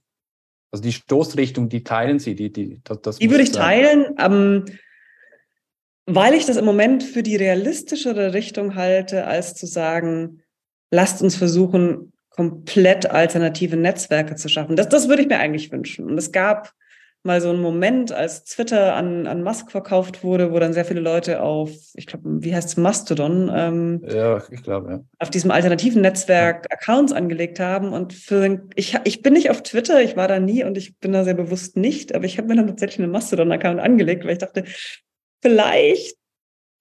also 0.73 0.83
die 0.83 0.93
Stoßrichtung, 0.93 1.69
die 1.69 1.83
teilen 1.83 2.19
Sie, 2.19 2.35
die, 2.35 2.53
die, 2.53 2.81
das, 2.85 3.01
das 3.03 3.19
die 3.19 3.31
würde 3.31 3.43
ich 3.43 3.53
teilen, 3.53 4.15
ähm, 4.19 4.65
weil 6.07 6.35
ich 6.35 6.47
das 6.47 6.57
im 6.57 6.65
Moment 6.65 7.03
für 7.03 7.23
die 7.23 7.37
realistischere 7.37 8.35
Richtung 8.35 8.75
halte, 8.75 9.27
als 9.27 9.55
zu 9.55 9.67
sagen, 9.67 10.43
lasst 10.91 11.23
uns 11.23 11.37
versuchen, 11.37 12.13
komplett 12.31 13.11
alternative 13.11 13.77
Netzwerke 13.77 14.37
zu 14.37 14.49
schaffen. 14.49 14.77
Das, 14.77 14.89
das 14.89 15.09
würde 15.09 15.23
ich 15.23 15.29
mir 15.29 15.39
eigentlich 15.39 15.71
wünschen. 15.73 16.07
Und 16.07 16.17
es 16.17 16.33
gab 16.33 16.73
mal 17.23 17.41
so 17.41 17.51
ein 17.51 17.61
Moment, 17.61 18.13
als 18.13 18.45
Twitter 18.45 18.95
an, 18.95 19.27
an 19.27 19.43
Musk 19.43 19.71
verkauft 19.71 20.25
wurde, 20.25 20.53
wo 20.53 20.59
dann 20.59 20.73
sehr 20.73 20.87
viele 20.87 21.01
Leute 21.01 21.43
auf, 21.43 21.71
ich 21.95 22.07
glaube, 22.07 22.43
wie 22.43 22.55
heißt 22.55 22.69
es, 22.69 22.77
Mastodon, 22.77 23.51
ähm, 23.55 24.03
ja, 24.09 24.43
ich 24.51 24.63
glaube, 24.63 24.91
ja. 24.91 25.01
auf 25.19 25.29
diesem 25.31 25.51
alternativen 25.51 26.01
Netzwerk 26.01 26.67
ja. 26.71 26.77
Accounts 26.77 27.13
angelegt 27.13 27.61
haben. 27.61 27.93
Und 27.93 28.15
für, 28.15 28.63
ich, 28.75 28.97
ich 29.05 29.21
bin 29.21 29.35
nicht 29.35 29.51
auf 29.51 29.63
Twitter, 29.63 30.03
ich 30.03 30.17
war 30.17 30.29
da 30.29 30.41
nie 30.41 30.65
und 30.65 30.79
ich 30.79 30.99
bin 30.99 31.13
da 31.13 31.25
sehr 31.25 31.35
bewusst 31.35 31.77
nicht, 31.77 32.15
aber 32.15 32.25
ich 32.25 32.39
habe 32.39 32.49
mir 32.49 32.57
dann 32.57 32.69
tatsächlich 32.69 33.01
einen 33.01 33.13
Mastodon-Account 33.13 33.81
angelegt, 33.81 34.25
weil 34.25 34.33
ich 34.33 34.39
dachte, 34.39 34.65
vielleicht 35.43 36.17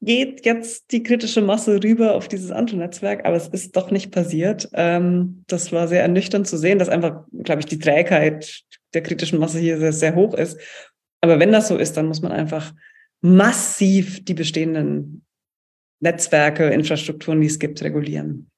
geht 0.01 0.45
jetzt 0.45 0.91
die 0.91 1.03
kritische 1.03 1.41
Masse 1.41 1.83
rüber 1.83 2.15
auf 2.15 2.29
dieses 2.29 2.51
andere 2.51 2.77
Netzwerk, 2.77 3.25
aber 3.25 3.35
es 3.35 3.49
ist 3.49 3.75
doch 3.75 3.91
nicht 3.91 4.11
passiert. 4.11 4.69
Ähm, 4.73 5.43
das 5.47 5.73
war 5.73 5.89
sehr 5.89 6.01
ernüchternd 6.01 6.47
zu 6.47 6.57
sehen, 6.57 6.79
dass 6.79 6.87
einfach, 6.87 7.25
glaube 7.43 7.59
ich, 7.59 7.65
die 7.65 7.79
Trägheit 7.79 8.63
der 8.93 9.03
kritischen 9.03 9.39
Masse 9.39 9.59
hier 9.59 9.77
sehr, 9.77 9.93
sehr 9.93 10.15
hoch 10.15 10.33
ist. 10.33 10.59
Aber 11.21 11.39
wenn 11.39 11.51
das 11.51 11.67
so 11.67 11.77
ist, 11.77 11.97
dann 11.97 12.07
muss 12.07 12.21
man 12.21 12.31
einfach 12.31 12.73
massiv 13.21 14.23
die 14.23 14.33
bestehenden 14.33 15.25
Netzwerke, 15.99 16.69
Infrastrukturen, 16.69 17.41
die 17.41 17.47
es 17.47 17.59
gibt, 17.59 17.81
regulieren. 17.83 18.49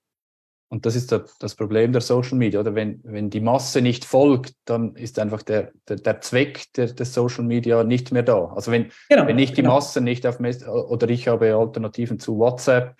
Und 0.69 0.85
das 0.85 0.95
ist 0.95 1.11
das 1.11 1.55
Problem 1.55 1.91
der 1.91 1.99
Social 1.99 2.37
Media, 2.37 2.61
oder? 2.61 2.73
Wenn, 2.75 3.01
wenn 3.03 3.29
die 3.29 3.41
Masse 3.41 3.81
nicht 3.81 4.05
folgt, 4.05 4.53
dann 4.63 4.95
ist 4.95 5.19
einfach 5.19 5.41
der, 5.41 5.73
der, 5.89 5.97
der 5.97 6.21
Zweck 6.21 6.71
der, 6.77 6.87
der 6.93 7.05
Social 7.05 7.43
Media 7.43 7.83
nicht 7.83 8.13
mehr 8.13 8.23
da. 8.23 8.45
Also 8.55 8.71
wenn, 8.71 8.89
genau, 9.09 9.27
wenn 9.27 9.37
ich 9.37 9.49
die 9.49 9.63
genau. 9.63 9.75
Masse 9.75 9.99
nicht 9.99 10.25
auf 10.25 10.39
oder 10.39 11.09
ich 11.09 11.27
habe 11.27 11.53
Alternativen 11.53 12.19
zu 12.19 12.37
WhatsApp 12.37 12.95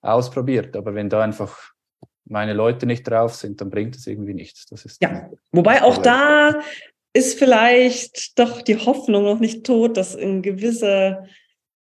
ausprobiert, 0.00 0.76
aber 0.76 0.96
wenn 0.96 1.08
da 1.08 1.22
einfach 1.22 1.73
meine 2.26 2.52
Leute 2.52 2.86
nicht 2.86 3.02
drauf 3.04 3.34
sind, 3.34 3.60
dann 3.60 3.70
bringt 3.70 3.96
es 3.96 4.06
irgendwie 4.06 4.34
nichts. 4.34 4.66
Das 4.66 4.84
ist 4.84 5.02
ja, 5.02 5.30
wobei 5.52 5.82
auch 5.82 5.98
da 5.98 6.60
ist 7.12 7.38
vielleicht 7.38 8.38
doch 8.38 8.62
die 8.62 8.76
Hoffnung 8.76 9.24
noch 9.24 9.40
nicht 9.40 9.64
tot, 9.64 9.96
dass 9.96 10.16
ein 10.16 10.42
gewisser 10.42 11.26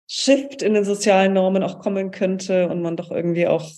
Shift 0.08 0.62
in 0.62 0.74
den 0.74 0.86
sozialen 0.86 1.34
Normen 1.34 1.64
auch 1.64 1.80
kommen 1.80 2.12
könnte 2.12 2.70
und 2.70 2.82
man 2.82 2.96
doch 2.96 3.12
irgendwie 3.12 3.48
auch 3.48 3.70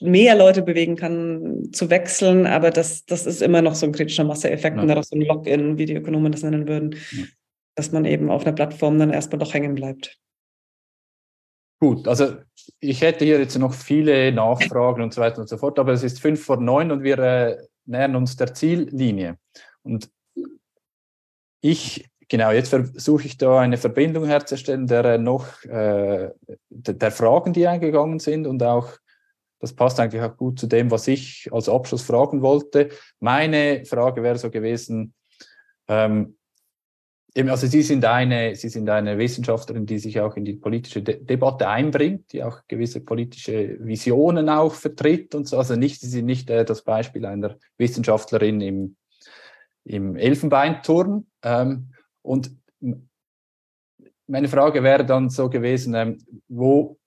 mehr 0.00 0.34
Leute 0.34 0.62
bewegen 0.62 0.96
kann, 0.96 1.68
zu 1.72 1.90
wechseln. 1.90 2.46
Aber 2.46 2.70
das, 2.70 3.04
das 3.04 3.26
ist 3.26 3.40
immer 3.40 3.62
noch 3.62 3.74
so 3.74 3.86
ein 3.86 3.92
kritischer 3.92 4.24
Masseeffekt 4.24 4.76
ja. 4.76 4.82
und 4.82 4.88
daraus 4.88 5.08
so 5.08 5.16
ein 5.16 5.22
Login, 5.22 5.78
wie 5.78 5.86
die 5.86 5.94
Ökonomen 5.94 6.32
das 6.32 6.42
nennen 6.42 6.66
würden, 6.66 6.96
ja. 7.12 7.24
dass 7.76 7.92
man 7.92 8.04
eben 8.04 8.30
auf 8.30 8.44
einer 8.44 8.54
Plattform 8.54 8.98
dann 8.98 9.10
erstmal 9.10 9.38
doch 9.38 9.54
hängen 9.54 9.74
bleibt. 9.74 10.18
Gut, 11.80 12.06
also 12.06 12.36
ich 12.78 13.00
hätte 13.00 13.24
hier 13.24 13.38
jetzt 13.38 13.58
noch 13.58 13.72
viele 13.72 14.30
Nachfragen 14.32 15.02
und 15.02 15.14
so 15.14 15.22
weiter 15.22 15.40
und 15.40 15.48
so 15.48 15.56
fort, 15.56 15.78
aber 15.78 15.92
es 15.92 16.02
ist 16.02 16.20
fünf 16.20 16.44
vor 16.44 16.58
neun 16.58 16.90
und 16.90 17.02
wir 17.02 17.18
äh, 17.18 17.56
nähern 17.86 18.16
uns 18.16 18.36
der 18.36 18.52
Ziellinie. 18.52 19.38
Und 19.82 20.10
ich, 21.62 22.10
genau, 22.28 22.50
jetzt 22.50 22.68
versuche 22.68 23.24
ich 23.24 23.38
da 23.38 23.60
eine 23.60 23.78
Verbindung 23.78 24.26
herzustellen 24.26 24.86
der 24.86 25.04
äh, 25.06 25.18
noch 25.18 25.64
äh, 25.64 26.30
der, 26.68 26.94
der 26.94 27.10
Fragen, 27.10 27.54
die 27.54 27.66
eingegangen 27.66 28.18
sind 28.18 28.46
und 28.46 28.62
auch 28.62 28.90
das 29.58 29.74
passt 29.74 30.00
eigentlich 30.00 30.22
auch 30.22 30.36
gut 30.36 30.58
zu 30.58 30.66
dem, 30.66 30.90
was 30.90 31.08
ich 31.08 31.48
als 31.50 31.68
Abschluss 31.68 32.02
fragen 32.02 32.42
wollte. 32.42 32.90
Meine 33.20 33.84
Frage 33.86 34.22
wäre 34.22 34.38
so 34.38 34.50
gewesen, 34.50 35.14
ähm, 35.86 36.36
also 37.36 37.66
Sie 37.66 37.82
sind, 37.82 38.04
eine, 38.04 38.56
Sie 38.56 38.68
sind 38.68 38.88
eine 38.88 39.16
Wissenschaftlerin, 39.18 39.86
die 39.86 39.98
sich 39.98 40.20
auch 40.20 40.36
in 40.36 40.44
die 40.44 40.54
politische 40.54 41.02
De 41.02 41.22
Debatte 41.22 41.68
einbringt, 41.68 42.32
die 42.32 42.42
auch 42.42 42.62
gewisse 42.66 43.00
politische 43.00 43.76
Visionen 43.80 44.48
auch 44.48 44.74
vertritt 44.74 45.34
und 45.34 45.46
so. 45.46 45.58
Also 45.58 45.76
nicht, 45.76 46.00
Sie 46.00 46.08
sind 46.08 46.26
nicht 46.26 46.50
äh, 46.50 46.64
das 46.64 46.82
Beispiel 46.82 47.24
einer 47.26 47.56
Wissenschaftlerin 47.78 48.60
im, 48.60 48.96
im 49.84 50.16
Elfenbeinturm. 50.16 51.26
Ähm, 51.42 51.92
und 52.22 52.56
meine 54.26 54.48
Frage 54.48 54.82
wäre 54.82 55.04
dann 55.04 55.30
so 55.30 55.48
gewesen, 55.48 55.94
ähm, 55.94 56.18
wo 56.48 56.98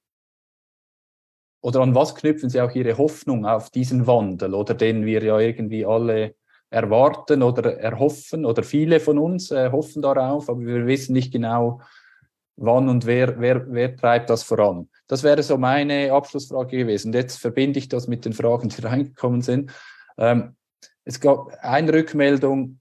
oder 1.61 1.79
an 1.79 1.95
was 1.95 2.13
knüpfen 2.15 2.49
Sie 2.49 2.59
auch 2.59 2.75
Ihre 2.75 2.97
Hoffnung 2.97 3.45
auf 3.45 3.69
diesen 3.69 4.05
Wandel 4.05 4.53
oder 4.53 4.73
den 4.73 5.05
wir 5.05 5.23
ja 5.23 5.39
irgendwie 5.39 5.85
alle 5.85 6.35
erwarten 6.73 7.43
oder 7.43 7.77
erhoffen 7.77 8.45
oder 8.45 8.63
viele 8.63 8.99
von 8.99 9.19
uns 9.19 9.51
äh, 9.51 9.69
hoffen 9.71 10.01
darauf, 10.01 10.49
aber 10.49 10.59
wir 10.61 10.87
wissen 10.87 11.13
nicht 11.13 11.31
genau, 11.31 11.81
wann 12.55 12.89
und 12.89 13.05
wer, 13.05 13.39
wer, 13.39 13.71
wer 13.71 13.95
treibt 13.95 14.31
das 14.31 14.41
voran. 14.41 14.89
Das 15.07 15.21
wäre 15.21 15.43
so 15.43 15.57
meine 15.57 16.11
Abschlussfrage 16.11 16.77
gewesen. 16.77 17.09
Und 17.09 17.15
jetzt 17.15 17.37
verbinde 17.37 17.77
ich 17.77 17.89
das 17.89 18.07
mit 18.07 18.25
den 18.25 18.33
Fragen, 18.33 18.69
die 18.69 18.81
reingekommen 18.85 19.41
sind. 19.41 19.71
Ähm, 20.17 20.55
es 21.05 21.19
gab 21.19 21.49
eine 21.61 21.93
Rückmeldung, 21.93 22.79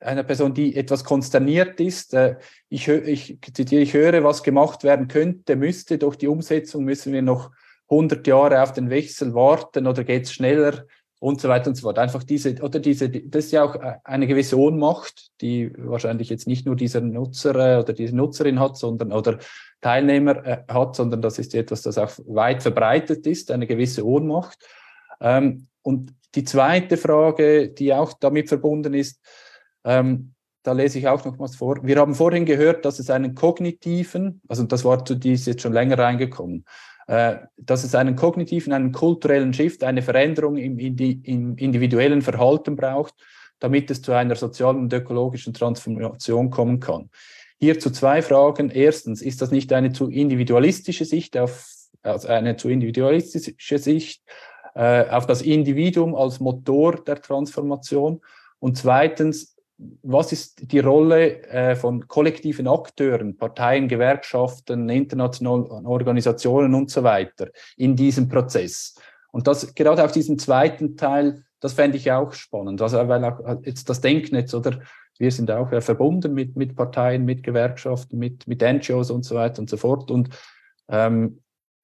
einer 0.00 0.22
Person, 0.22 0.52
die 0.52 0.76
etwas 0.76 1.04
konsterniert 1.04 1.80
ist. 1.80 2.12
Äh, 2.12 2.36
ich, 2.68 2.86
ich 2.88 3.38
zitiere, 3.54 3.82
ich 3.82 3.94
höre, 3.94 4.22
was 4.24 4.42
gemacht 4.42 4.84
werden 4.84 5.08
könnte, 5.08 5.56
müsste. 5.56 5.96
Durch 5.96 6.16
die 6.16 6.28
Umsetzung 6.28 6.84
müssen 6.84 7.14
wir 7.14 7.22
noch 7.22 7.50
100 7.90 8.26
Jahre 8.26 8.62
auf 8.62 8.72
den 8.72 8.90
Wechsel 8.90 9.34
warten 9.34 9.86
oder 9.86 10.04
geht 10.04 10.24
es 10.24 10.32
schneller 10.32 10.84
und 11.20 11.40
so 11.40 11.48
weiter 11.48 11.68
und 11.68 11.76
so 11.76 11.82
fort. 11.82 11.98
Einfach 11.98 12.24
diese, 12.24 12.54
oder 12.62 12.80
diese, 12.80 13.08
das 13.10 13.44
ist 13.46 13.52
ja 13.52 13.62
auch 13.62 13.76
eine 14.04 14.26
gewisse 14.26 14.58
Ohnmacht, 14.58 15.30
die 15.42 15.70
wahrscheinlich 15.76 16.30
jetzt 16.30 16.48
nicht 16.48 16.66
nur 16.66 16.74
dieser 16.74 17.02
Nutzer 17.02 17.54
äh, 17.54 17.78
oder 17.78 17.92
diese 17.92 18.16
Nutzerin 18.16 18.58
hat, 18.58 18.76
sondern 18.76 19.12
oder 19.12 19.38
Teilnehmer 19.82 20.44
äh, 20.44 20.64
hat, 20.68 20.96
sondern 20.96 21.20
das 21.22 21.38
ist 21.38 21.54
etwas, 21.54 21.82
das 21.82 21.98
auch 21.98 22.10
weit 22.26 22.62
verbreitet 22.62 23.26
ist, 23.26 23.50
eine 23.50 23.66
gewisse 23.66 24.04
Ohnmacht. 24.04 24.58
Ähm, 25.20 25.68
und 25.82 26.14
die 26.34 26.44
zweite 26.44 26.96
Frage, 26.96 27.68
die 27.68 27.92
auch 27.92 28.14
damit 28.14 28.48
verbunden 28.48 28.94
ist, 28.94 29.20
ähm, 29.84 30.34
da 30.62 30.72
lese 30.72 30.98
ich 30.98 31.08
auch 31.08 31.24
noch 31.24 31.38
was 31.38 31.56
vor. 31.56 31.78
Wir 31.82 31.96
haben 31.96 32.14
vorhin 32.14 32.44
gehört, 32.44 32.84
dass 32.84 32.98
es 32.98 33.10
einen 33.10 33.34
kognitiven, 33.34 34.40
also 34.48 34.62
das 34.64 34.84
Wort 34.84 35.08
zu 35.08 35.14
die 35.14 35.32
ist 35.32 35.46
jetzt 35.46 35.62
schon 35.62 35.72
länger 35.72 35.98
reingekommen, 35.98 36.64
äh, 36.64 36.89
dass 37.10 37.82
es 37.82 37.94
einen 37.96 38.14
kognitiven, 38.14 38.72
einen 38.72 38.92
kulturellen 38.92 39.52
Shift, 39.52 39.82
eine 39.82 40.00
Veränderung 40.00 40.56
im, 40.56 40.78
im 40.78 41.56
individuellen 41.56 42.22
Verhalten 42.22 42.76
braucht, 42.76 43.14
damit 43.58 43.90
es 43.90 44.00
zu 44.00 44.12
einer 44.12 44.36
sozialen 44.36 44.78
und 44.78 44.92
ökologischen 44.92 45.52
Transformation 45.52 46.50
kommen 46.50 46.78
kann. 46.78 47.10
Hierzu 47.58 47.90
zwei 47.90 48.22
Fragen. 48.22 48.70
Erstens, 48.70 49.22
ist 49.22 49.42
das 49.42 49.50
nicht 49.50 49.72
eine 49.72 49.92
zu 49.92 50.08
individualistische 50.08 51.04
Sicht 51.04 51.36
auf, 51.36 51.66
also 52.02 52.28
eine 52.28 52.56
zu 52.56 52.68
individualistische 52.68 53.78
Sicht 53.78 54.22
äh, 54.76 55.08
auf 55.08 55.26
das 55.26 55.42
Individuum 55.42 56.14
als 56.14 56.38
Motor 56.38 57.02
der 57.04 57.20
Transformation? 57.20 58.20
Und 58.60 58.78
zweitens, 58.78 59.56
was 60.02 60.32
ist 60.32 60.72
die 60.72 60.78
Rolle 60.80 61.42
äh, 61.44 61.74
von 61.74 62.06
kollektiven 62.06 62.68
Akteuren, 62.68 63.36
Parteien, 63.36 63.88
Gewerkschaften, 63.88 64.88
internationalen 64.88 65.86
Organisationen 65.86 66.74
und 66.74 66.90
so 66.90 67.02
weiter 67.02 67.48
in 67.76 67.96
diesem 67.96 68.28
Prozess? 68.28 68.94
Und 69.32 69.46
das 69.46 69.74
gerade 69.74 70.04
auch 70.04 70.10
diesen 70.10 70.38
zweiten 70.38 70.96
Teil, 70.96 71.44
das 71.60 71.74
fände 71.74 71.96
ich 71.96 72.10
auch 72.12 72.32
spannend. 72.32 72.82
Also 72.82 72.96
weil 73.08 73.24
auch 73.24 73.40
jetzt 73.64 73.88
das 73.88 74.00
Denknetz 74.00 74.52
oder 74.54 74.80
wir 75.18 75.30
sind 75.30 75.50
auch 75.50 75.70
äh, 75.72 75.80
verbunden 75.80 76.34
mit, 76.34 76.56
mit 76.56 76.74
Parteien, 76.76 77.24
mit 77.24 77.42
Gewerkschaften, 77.42 78.18
mit, 78.18 78.46
mit 78.48 78.62
NGOs 78.62 79.10
und 79.10 79.24
so 79.24 79.34
weiter 79.34 79.60
und 79.60 79.70
so 79.70 79.76
fort. 79.76 80.10
Und 80.10 80.30
ähm, 80.88 81.40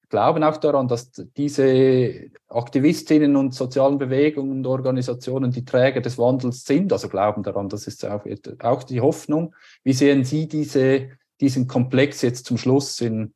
glauben 0.09 0.43
auch 0.43 0.57
daran, 0.57 0.87
dass 0.87 1.11
diese 1.11 2.29
Aktivistinnen 2.47 3.35
und 3.35 3.53
sozialen 3.53 3.97
Bewegungen 3.97 4.59
und 4.59 4.67
Organisationen 4.67 5.51
die 5.51 5.65
Träger 5.65 6.01
des 6.01 6.17
Wandels 6.17 6.63
sind, 6.65 6.93
also 6.93 7.09
glauben 7.09 7.43
daran, 7.43 7.69
das 7.69 7.87
ist 7.87 8.05
auch, 8.05 8.25
auch 8.59 8.83
die 8.83 9.01
Hoffnung. 9.01 9.53
Wie 9.83 9.93
sehen 9.93 10.23
Sie 10.23 10.47
diese, 10.47 11.09
diesen 11.41 11.67
Komplex 11.67 12.21
jetzt 12.21 12.45
zum 12.45 12.57
Schluss 12.57 13.01
in 13.01 13.33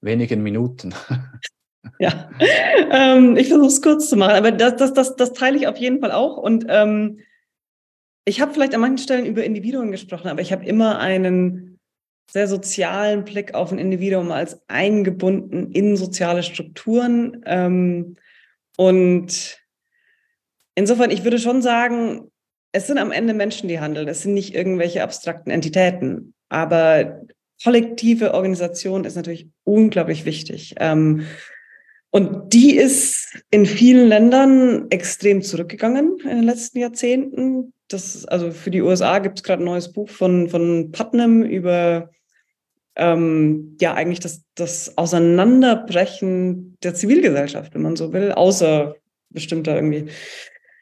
wenigen 0.00 0.42
Minuten? 0.42 0.94
Ja, 1.98 2.30
ähm, 2.92 3.36
ich 3.36 3.48
versuche 3.48 3.66
es 3.66 3.82
kurz 3.82 4.08
zu 4.08 4.16
machen, 4.16 4.36
aber 4.36 4.52
das, 4.52 4.76
das, 4.76 4.92
das, 4.92 5.16
das 5.16 5.32
teile 5.32 5.56
ich 5.56 5.66
auf 5.66 5.76
jeden 5.78 6.00
Fall 6.00 6.12
auch. 6.12 6.36
Und 6.36 6.64
ähm, 6.68 7.18
ich 8.24 8.40
habe 8.40 8.52
vielleicht 8.52 8.74
an 8.74 8.80
manchen 8.80 8.98
Stellen 8.98 9.26
über 9.26 9.42
Individuen 9.42 9.90
gesprochen, 9.90 10.28
aber 10.28 10.40
ich 10.40 10.52
habe 10.52 10.64
immer 10.64 11.00
einen 11.00 11.71
sehr 12.30 12.48
sozialen 12.48 13.24
Blick 13.24 13.54
auf 13.54 13.72
ein 13.72 13.78
Individuum 13.78 14.30
als 14.30 14.60
eingebunden 14.68 15.70
in 15.72 15.96
soziale 15.96 16.42
Strukturen. 16.42 17.42
Ähm, 17.46 18.16
und 18.76 19.58
insofern, 20.74 21.10
ich 21.10 21.24
würde 21.24 21.38
schon 21.38 21.62
sagen, 21.62 22.30
es 22.72 22.86
sind 22.86 22.98
am 22.98 23.12
Ende 23.12 23.34
Menschen, 23.34 23.68
die 23.68 23.80
handeln. 23.80 24.08
Es 24.08 24.22
sind 24.22 24.34
nicht 24.34 24.54
irgendwelche 24.54 25.02
abstrakten 25.02 25.50
Entitäten. 25.50 26.34
Aber 26.48 27.20
kollektive 27.62 28.34
Organisation 28.34 29.04
ist 29.04 29.16
natürlich 29.16 29.48
unglaublich 29.64 30.24
wichtig. 30.24 30.74
Ähm, 30.78 31.26
und 32.10 32.52
die 32.52 32.76
ist 32.76 33.42
in 33.50 33.64
vielen 33.64 34.08
Ländern 34.08 34.90
extrem 34.90 35.42
zurückgegangen 35.42 36.18
in 36.20 36.28
den 36.28 36.42
letzten 36.42 36.78
Jahrzehnten. 36.78 37.72
Das, 37.92 38.24
also 38.26 38.50
für 38.50 38.70
die 38.70 38.82
USA 38.82 39.18
gibt 39.18 39.38
es 39.38 39.42
gerade 39.42 39.62
ein 39.62 39.66
neues 39.66 39.92
Buch 39.92 40.08
von, 40.08 40.48
von 40.48 40.92
Putnam 40.92 41.42
über 41.42 42.10
ähm, 42.96 43.76
ja 43.80 43.94
eigentlich 43.94 44.20
das, 44.20 44.42
das 44.54 44.96
Auseinanderbrechen 44.98 46.76
der 46.82 46.94
Zivilgesellschaft, 46.94 47.74
wenn 47.74 47.82
man 47.82 47.96
so 47.96 48.12
will, 48.12 48.32
außer 48.32 48.96
bestimmter 49.30 49.74
irgendwie 49.74 50.06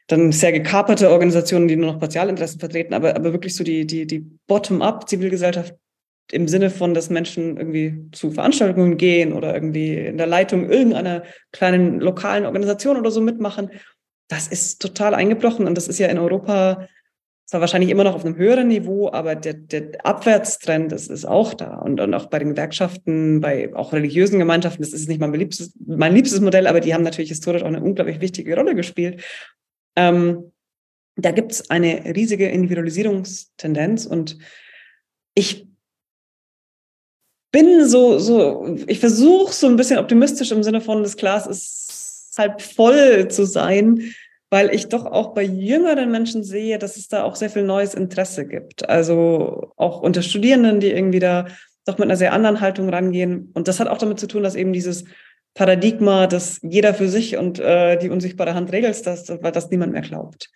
dann 0.07 0.31
sehr 0.31 0.51
gekaperte 0.51 1.09
Organisationen, 1.09 1.67
die 1.67 1.77
nur 1.77 1.93
noch 1.93 1.99
Partialinteressen 1.99 2.59
vertreten, 2.59 2.93
aber, 2.93 3.15
aber 3.15 3.31
wirklich 3.31 3.55
so 3.55 3.63
die, 3.63 3.85
die, 3.85 4.05
die 4.05 4.25
Bottom-up-Zivilgesellschaft 4.47 5.73
im 6.31 6.47
Sinne 6.47 6.69
von, 6.69 6.93
dass 6.93 7.09
Menschen 7.09 7.57
irgendwie 7.57 8.09
zu 8.11 8.31
Veranstaltungen 8.31 8.97
gehen 8.97 9.33
oder 9.33 9.53
irgendwie 9.53 9.97
in 9.97 10.17
der 10.17 10.27
Leitung 10.27 10.69
irgendeiner 10.69 11.23
kleinen 11.51 11.99
lokalen 11.99 12.45
Organisation 12.45 12.97
oder 12.97 13.11
so 13.11 13.21
mitmachen, 13.21 13.71
das 14.27 14.47
ist 14.47 14.81
total 14.81 15.13
eingebrochen 15.13 15.67
und 15.67 15.75
das 15.75 15.87
ist 15.87 15.99
ja 15.99 16.07
in 16.07 16.17
Europa 16.17 16.87
zwar 17.51 17.59
wahrscheinlich 17.59 17.89
immer 17.89 18.05
noch 18.05 18.15
auf 18.15 18.23
einem 18.23 18.37
höheren 18.37 18.69
Niveau, 18.69 19.11
aber 19.11 19.35
der, 19.35 19.55
der 19.55 20.05
Abwärtstrend 20.05 20.93
ist, 20.93 21.09
ist 21.09 21.25
auch 21.25 21.53
da. 21.53 21.79
Und, 21.79 21.99
und 21.99 22.13
auch 22.13 22.27
bei 22.27 22.39
den 22.39 22.51
Gewerkschaften, 22.51 23.41
bei 23.41 23.75
auch 23.75 23.91
religiösen 23.91 24.39
Gemeinschaften, 24.39 24.81
das 24.81 24.93
ist 24.93 25.09
nicht 25.09 25.19
mein 25.19 25.33
liebstes, 25.33 25.73
mein 25.85 26.15
liebstes 26.15 26.39
Modell, 26.39 26.65
aber 26.65 26.79
die 26.79 26.93
haben 26.93 27.03
natürlich 27.03 27.27
historisch 27.27 27.63
auch 27.63 27.67
eine 27.67 27.83
unglaublich 27.83 28.21
wichtige 28.21 28.55
Rolle 28.55 28.73
gespielt. 28.73 29.21
Ähm, 29.97 30.53
da 31.17 31.31
gibt 31.31 31.51
es 31.51 31.69
eine 31.69 32.15
riesige 32.15 32.47
Individualisierungstendenz 32.47 34.05
und 34.05 34.37
ich 35.35 35.67
bin 37.51 37.85
so, 37.85 38.17
so, 38.17 38.77
ich 38.87 39.01
versuche 39.01 39.51
so 39.51 39.67
ein 39.67 39.75
bisschen 39.75 39.99
optimistisch 39.99 40.53
im 40.53 40.63
Sinne 40.63 40.79
von, 40.79 41.03
das 41.03 41.17
Glas 41.17 41.47
ist 41.47 42.33
halb 42.37 42.61
voll 42.61 43.27
zu 43.27 43.45
sein, 43.45 44.13
weil 44.51 44.75
ich 44.75 44.89
doch 44.89 45.05
auch 45.05 45.33
bei 45.33 45.43
jüngeren 45.43 46.11
Menschen 46.11 46.43
sehe, 46.43 46.77
dass 46.77 46.97
es 46.97 47.07
da 47.07 47.23
auch 47.23 47.35
sehr 47.35 47.49
viel 47.49 47.63
neues 47.63 47.93
Interesse 47.93 48.45
gibt. 48.45 48.87
Also 48.87 49.71
auch 49.77 50.01
unter 50.01 50.21
Studierenden, 50.21 50.81
die 50.81 50.91
irgendwie 50.91 51.19
da 51.19 51.47
doch 51.85 51.97
mit 51.97 52.07
einer 52.07 52.17
sehr 52.17 52.33
anderen 52.33 52.59
Haltung 52.59 52.89
rangehen. 52.89 53.49
Und 53.53 53.69
das 53.69 53.79
hat 53.79 53.87
auch 53.87 53.97
damit 53.97 54.19
zu 54.19 54.27
tun, 54.27 54.43
dass 54.43 54.55
eben 54.55 54.73
dieses 54.73 55.05
Paradigma, 55.53 56.27
dass 56.27 56.59
jeder 56.61 56.93
für 56.93 57.07
sich 57.07 57.37
und 57.37 57.59
äh, 57.59 57.97
die 57.97 58.09
unsichtbare 58.09 58.53
Hand 58.53 58.73
regelt, 58.73 59.07
dass, 59.07 59.29
weil 59.29 59.53
das 59.53 59.71
niemand 59.71 59.93
mehr 59.93 60.01
glaubt. 60.01 60.49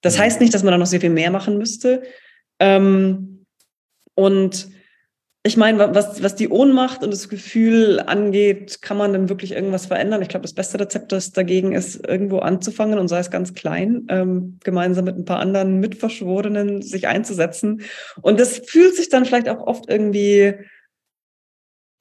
Das 0.00 0.16
mhm. 0.16 0.22
heißt 0.22 0.40
nicht, 0.40 0.54
dass 0.54 0.62
man 0.62 0.70
da 0.70 0.78
noch 0.78 0.86
sehr 0.86 1.00
viel 1.00 1.10
mehr 1.10 1.32
machen 1.32 1.58
müsste. 1.58 2.02
Ähm, 2.60 3.46
und 4.14 4.68
ich 5.42 5.56
meine, 5.56 5.94
was, 5.94 6.22
was 6.22 6.34
die 6.34 6.50
Ohnmacht 6.50 7.02
und 7.02 7.12
das 7.12 7.30
Gefühl 7.30 7.98
angeht, 8.00 8.82
kann 8.82 8.98
man 8.98 9.14
denn 9.14 9.30
wirklich 9.30 9.52
irgendwas 9.52 9.86
verändern? 9.86 10.20
Ich 10.20 10.28
glaube, 10.28 10.42
das 10.42 10.52
beste 10.52 10.78
Rezept 10.78 11.12
das 11.12 11.32
dagegen 11.32 11.72
ist, 11.72 12.06
irgendwo 12.06 12.40
anzufangen 12.40 12.98
und 12.98 13.08
sei 13.08 13.20
es 13.20 13.30
ganz 13.30 13.54
klein, 13.54 14.06
ähm, 14.10 14.58
gemeinsam 14.62 15.06
mit 15.06 15.16
ein 15.16 15.24
paar 15.24 15.38
anderen 15.38 15.80
Mitverschworenen 15.80 16.82
sich 16.82 17.08
einzusetzen. 17.08 17.82
Und 18.20 18.38
das 18.38 18.58
fühlt 18.58 18.94
sich 18.94 19.08
dann 19.08 19.24
vielleicht 19.24 19.48
auch 19.48 19.66
oft 19.66 19.88
irgendwie 19.88 20.56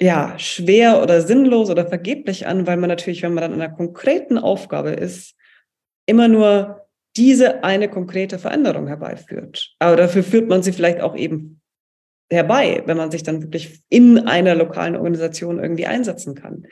ja, 0.02 0.38
schwer 0.38 1.02
oder 1.02 1.22
sinnlos 1.22 1.70
oder 1.70 1.88
vergeblich 1.88 2.46
an, 2.46 2.68
weil 2.68 2.78
man 2.78 2.90
natürlich, 2.90 3.22
wenn 3.22 3.34
man 3.34 3.44
dann 3.44 3.54
in 3.54 3.62
einer 3.62 3.74
konkreten 3.74 4.38
Aufgabe 4.38 4.92
ist, 4.92 5.36
immer 6.06 6.28
nur 6.28 6.88
diese 7.16 7.64
eine 7.64 7.90
konkrete 7.90 8.38
Veränderung 8.38 8.88
herbeiführt. 8.88 9.76
Aber 9.80 9.96
dafür 9.96 10.24
führt 10.24 10.50
man 10.50 10.62
sie 10.62 10.74
vielleicht 10.74 11.02
auch 11.02 11.16
eben 11.16 11.60
herbei, 12.30 12.84
wenn 12.86 12.98
man 12.98 13.12
sich 13.12 13.24
dann 13.24 13.42
wirklich 13.42 13.82
in 13.90 14.20
einer 14.20 14.56
lokalen 14.56 14.96
Organisation 14.96 15.60
irgendwie 15.60 15.86
einsetzen 15.86 16.36
kann. 16.36 16.68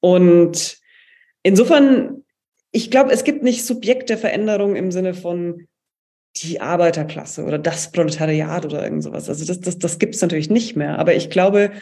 Und 0.00 0.78
insofern, 1.42 2.24
ich 2.72 2.90
glaube, 2.90 3.12
es 3.12 3.24
gibt 3.24 3.42
nicht 3.42 3.64
Subjekt 3.64 4.10
der 4.10 4.18
Veränderung 4.18 4.76
im 4.76 4.90
Sinne 4.90 5.14
von 5.14 5.66
die 6.36 6.60
Arbeiterklasse 6.60 7.44
oder 7.44 7.58
das 7.58 7.90
Proletariat 7.90 8.64
oder 8.64 8.84
irgend 8.84 9.02
sowas. 9.02 9.28
Also 9.28 9.44
das, 9.44 9.60
das, 9.60 9.78
das 9.78 9.98
gibt 9.98 10.14
es 10.14 10.22
natürlich 10.22 10.50
nicht 10.50 10.76
mehr. 10.76 10.98
Aber 10.98 11.14
ich 11.14 11.30
glaube, 11.30 11.72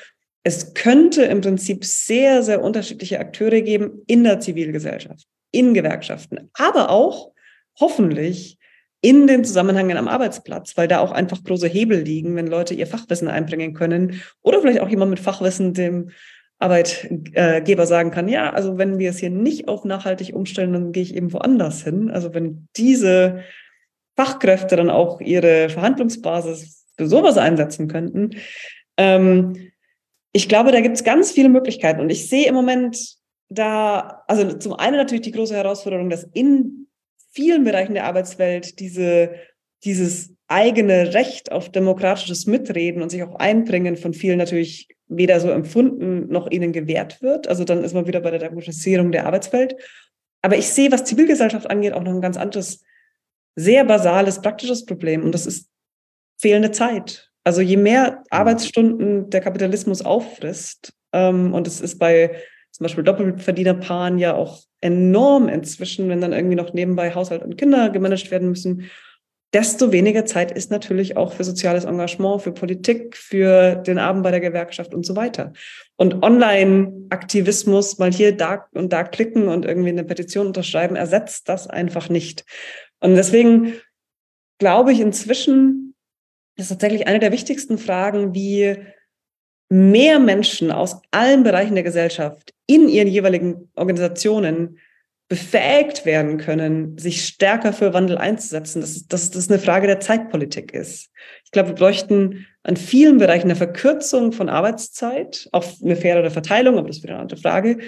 es 0.43 0.75
könnte 0.75 1.25
im 1.25 1.41
Prinzip 1.41 1.85
sehr, 1.85 2.43
sehr 2.43 2.63
unterschiedliche 2.63 3.21
Akteure 3.21 3.61
geben 3.61 4.03
in 4.07 4.25
der 4.25 4.41
Zivilgesellschaft, 4.41 5.27
in 5.51 5.75
Gewerkschaften, 5.75 6.51
aber 6.55 6.91
auch 6.91 7.33
hoffentlich 7.79 8.58
in 9.01 9.27
den 9.27 9.45
Zusammenhängen 9.45 9.97
am 9.97 10.09
Arbeitsplatz, 10.09 10.77
weil 10.77 10.89
da 10.89 10.99
auch 10.99 11.13
einfach 11.13 11.43
große 11.45 11.69
Hebel 11.69 12.01
liegen, 12.01 12.35
wenn 12.35 12.49
Leute 12.49 12.75
ihr 12.75 12.87
Fachwissen 12.87 13.29
einbringen 13.29 13.73
können 13.73 14.21
oder 14.43 14.61
vielleicht 14.61 14.81
auch 14.81 14.89
jemand 14.89 15.11
mit 15.11 15.21
Fachwissen 15.21 15.73
dem 15.73 16.11
Arbeitgeber 16.59 17.87
sagen 17.87 18.11
kann, 18.11 18.27
ja, 18.27 18.53
also 18.53 18.79
wenn 18.79 18.99
wir 18.99 19.11
es 19.11 19.19
hier 19.19 19.31
nicht 19.31 19.69
auf 19.69 19.85
nachhaltig 19.85 20.35
umstellen, 20.35 20.73
dann 20.73 20.93
gehe 20.93 21.05
ich 21.05 21.15
eben 21.15 21.33
woanders 21.33 21.85
hin. 21.85 22.11
Also 22.11 22.35
wenn 22.35 22.67
diese 22.77 23.45
Fachkräfte 24.17 24.75
dann 24.75 24.91
auch 24.91 25.21
ihre 25.21 25.69
Verhandlungsbasis 25.69 26.87
für 26.97 27.07
sowas 27.07 27.39
einsetzen 27.39 27.87
könnten. 27.87 28.31
Ähm, 28.97 29.71
ich 30.33 30.49
glaube, 30.49 30.73
da 30.73 30.81
gibt 30.81 30.97
es 30.97 31.05
ganz 31.05 31.31
viele 31.31 31.49
Möglichkeiten 31.49 32.01
und 32.01 32.11
ich 32.11 32.29
sehe 32.29 32.49
im 32.49 32.55
Moment 32.57 32.99
da, 33.49 34.25
also 34.27 34.53
zum 34.55 34.73
einen 34.75 34.97
natürlich 34.97 35.23
die 35.23 35.31
große 35.31 35.55
Herausforderung, 35.55 36.11
dass 36.11 36.25
in 36.35 36.88
vielen 37.31 37.65
Bereichen 37.65 37.95
der 37.95 38.05
Arbeitswelt 38.05 38.81
diese, 38.81 39.35
dieses 39.85 40.35
eigene 40.49 41.15
Recht 41.15 41.53
auf 41.53 41.71
demokratisches 41.71 42.47
Mitreden 42.47 43.03
und 43.03 43.11
sich 43.11 43.23
auch 43.23 43.37
einbringen 43.37 43.97
von 43.97 44.15
vielen 44.15 44.39
natürlich 44.39 44.89
weder 45.09 45.41
so 45.41 45.51
empfunden 45.51 46.29
noch 46.29 46.51
ihnen 46.51 46.73
gewährt 46.73 47.23
wird. 47.23 47.49
Also 47.49 47.65
dann 47.65 47.85
ist 47.85 47.95
man 47.95 48.07
wieder 48.07 48.21
bei 48.21 48.31
der 48.31 48.41
Demokratisierung 48.41 49.13
der 49.13 49.27
Arbeitswelt. 49.27 49.77
Aber 50.43 50.57
ich 50.57 50.69
sehe, 50.69 50.93
was 50.93 51.05
Zivilgesellschaft 51.05 51.69
angeht, 51.69 51.93
auch 51.93 52.03
noch 52.03 52.13
ein 52.13 52.21
ganz 52.21 52.37
anderes, 52.37 52.83
sehr 53.57 53.85
basales, 53.85 54.41
praktisches 54.41 54.85
Problem. 54.85 55.25
Und 55.25 55.33
das 55.33 55.47
ist 55.47 55.71
fehlende 56.41 56.71
Zeit. 56.71 57.31
Also 57.45 57.61
je 57.61 57.77
mehr 57.77 58.23
Arbeitsstunden 58.31 59.31
der 59.31 59.41
Kapitalismus 59.41 60.03
auffrisst, 60.03 60.93
ähm, 61.13 61.55
und 61.55 61.67
es 61.67 61.81
ist 61.81 61.99
bei 61.99 62.37
zum 62.71 62.85
Beispiel 62.85 63.05
Doppelverdienerpaaren 63.05 64.19
ja 64.19 64.35
auch 64.35 64.63
enorm 64.81 65.49
inzwischen, 65.49 66.09
wenn 66.09 66.21
dann 66.21 66.33
irgendwie 66.33 66.57
noch 66.57 66.73
nebenbei 66.73 67.15
Haushalt 67.15 67.43
und 67.43 67.57
Kinder 67.57 67.91
gemanagt 67.91 68.31
werden 68.31 68.49
müssen, 68.49 68.91
desto 69.53 69.93
weniger 69.93 70.27
Zeit 70.27 70.53
ist 70.53 70.71
natürlich 70.71 71.17
auch 71.17 71.33
für 71.33 71.45
soziales 71.45 71.85
Engagement, 71.85 72.43
für 72.43 72.53
Politik, 72.53 73.17
für 73.17 73.77
den 73.77 73.99
Abend 73.99 74.23
bei 74.23 74.31
der 74.31 74.41
Gewerkschaft 74.41 74.95
und 74.95 75.07
so 75.07 75.17
weiter. 75.17 75.53
Und 75.97 76.23
Online-Aktivismus, 76.23 77.99
mal 77.99 78.13
hier 78.13 78.37
da 78.37 78.67
und 78.73 78.93
da 78.93 79.05
klicken 79.05 79.49
und 79.49 79.65
irgendwie 79.65 79.89
eine 79.89 80.05
Petition 80.05 80.49
unterschreiben, 80.49 80.97
ersetzt 80.97 81.49
das 81.49 81.67
einfach 81.67 82.11
nicht. 82.11 82.45
Und 83.01 83.15
deswegen 83.15 83.73
glaube 84.59 84.93
ich 84.93 85.01
inzwischen, 85.01 85.95
ist 86.57 86.69
tatsächlich 86.69 87.07
eine 87.07 87.21
der 87.21 87.33
wichtigsten 87.33 87.79
Fragen, 87.79 88.35
wie 88.35 88.77
mehr 89.71 90.19
Menschen 90.19 90.71
aus 90.71 91.01
allen 91.11 91.43
Bereichen 91.43 91.75
der 91.75 91.85
Gesellschaft 91.85 92.53
in 92.69 92.89
ihren 92.89 93.09
jeweiligen 93.09 93.71
Organisationen 93.75 94.79
befähigt 95.29 96.07
werden 96.07 96.39
können, 96.39 96.97
sich 96.97 97.27
stärker 97.27 97.73
für 97.73 97.93
Wandel 97.93 98.17
einzusetzen, 98.17 98.81
dass, 98.81 99.07
dass 99.09 99.31
das 99.31 99.51
eine 99.51 99.59
Frage 99.59 99.87
der 99.87 100.01
Zeitpolitik 100.01 100.73
ist. 100.73 101.11
Ich 101.45 101.51
glaube, 101.51 101.71
wir 101.71 101.75
bräuchten 101.75 102.47
an 102.63 102.77
vielen 102.77 103.19
Bereichen 103.19 103.47
eine 103.47 103.57
Verkürzung 103.57 104.33
von 104.33 104.49
Arbeitszeit, 104.49 105.49
auch 105.53 105.65
eine 105.83 105.97
faire 105.97 106.31
Verteilung, 106.31 106.79
aber 106.79 106.89
das 106.89 106.99
ist 106.99 107.03
wieder 107.03 107.15
eine 107.15 107.23
andere 107.23 107.41
Frage, 107.41 107.79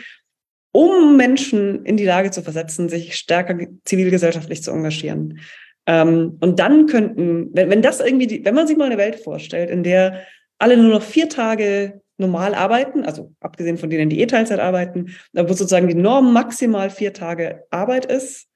um 0.73 1.16
Menschen 1.16 1.85
in 1.85 1.97
die 1.97 2.05
Lage 2.05 2.31
zu 2.31 2.43
versetzen, 2.43 2.89
sich 2.89 3.16
stärker 3.16 3.59
zivilgesellschaftlich 3.85 4.62
zu 4.62 4.70
engagieren. 4.70 5.40
Ähm, 5.86 6.36
und 6.40 6.59
dann 6.59 6.86
könnten, 6.86 7.48
wenn, 7.55 7.70
wenn 7.70 7.82
das 7.82 8.01
irgendwie, 8.01 8.27
die, 8.27 8.44
wenn 8.44 8.55
man 8.55 8.66
sich 8.66 8.77
mal 8.77 8.85
eine 8.85 8.98
Welt 8.98 9.16
vorstellt, 9.16 9.70
in 9.70 9.82
der 9.82 10.20
alle 10.59 10.77
nur 10.77 10.90
noch 10.90 11.02
vier 11.02 11.28
Tage 11.28 12.02
normal 12.21 12.55
arbeiten, 12.55 13.05
also 13.05 13.33
abgesehen 13.41 13.79
von 13.79 13.91
denen, 13.91 14.11
die 14.11 14.21
eh 14.21 14.27
Teilzeit 14.27 14.61
arbeiten, 14.61 15.15
wo 15.33 15.49
sozusagen 15.49 15.89
die 15.89 15.95
Norm 15.95 16.33
maximal 16.33 16.91
vier 16.91 17.13
Tage 17.13 17.65
Arbeit 17.71 18.07
ist. 18.07 18.49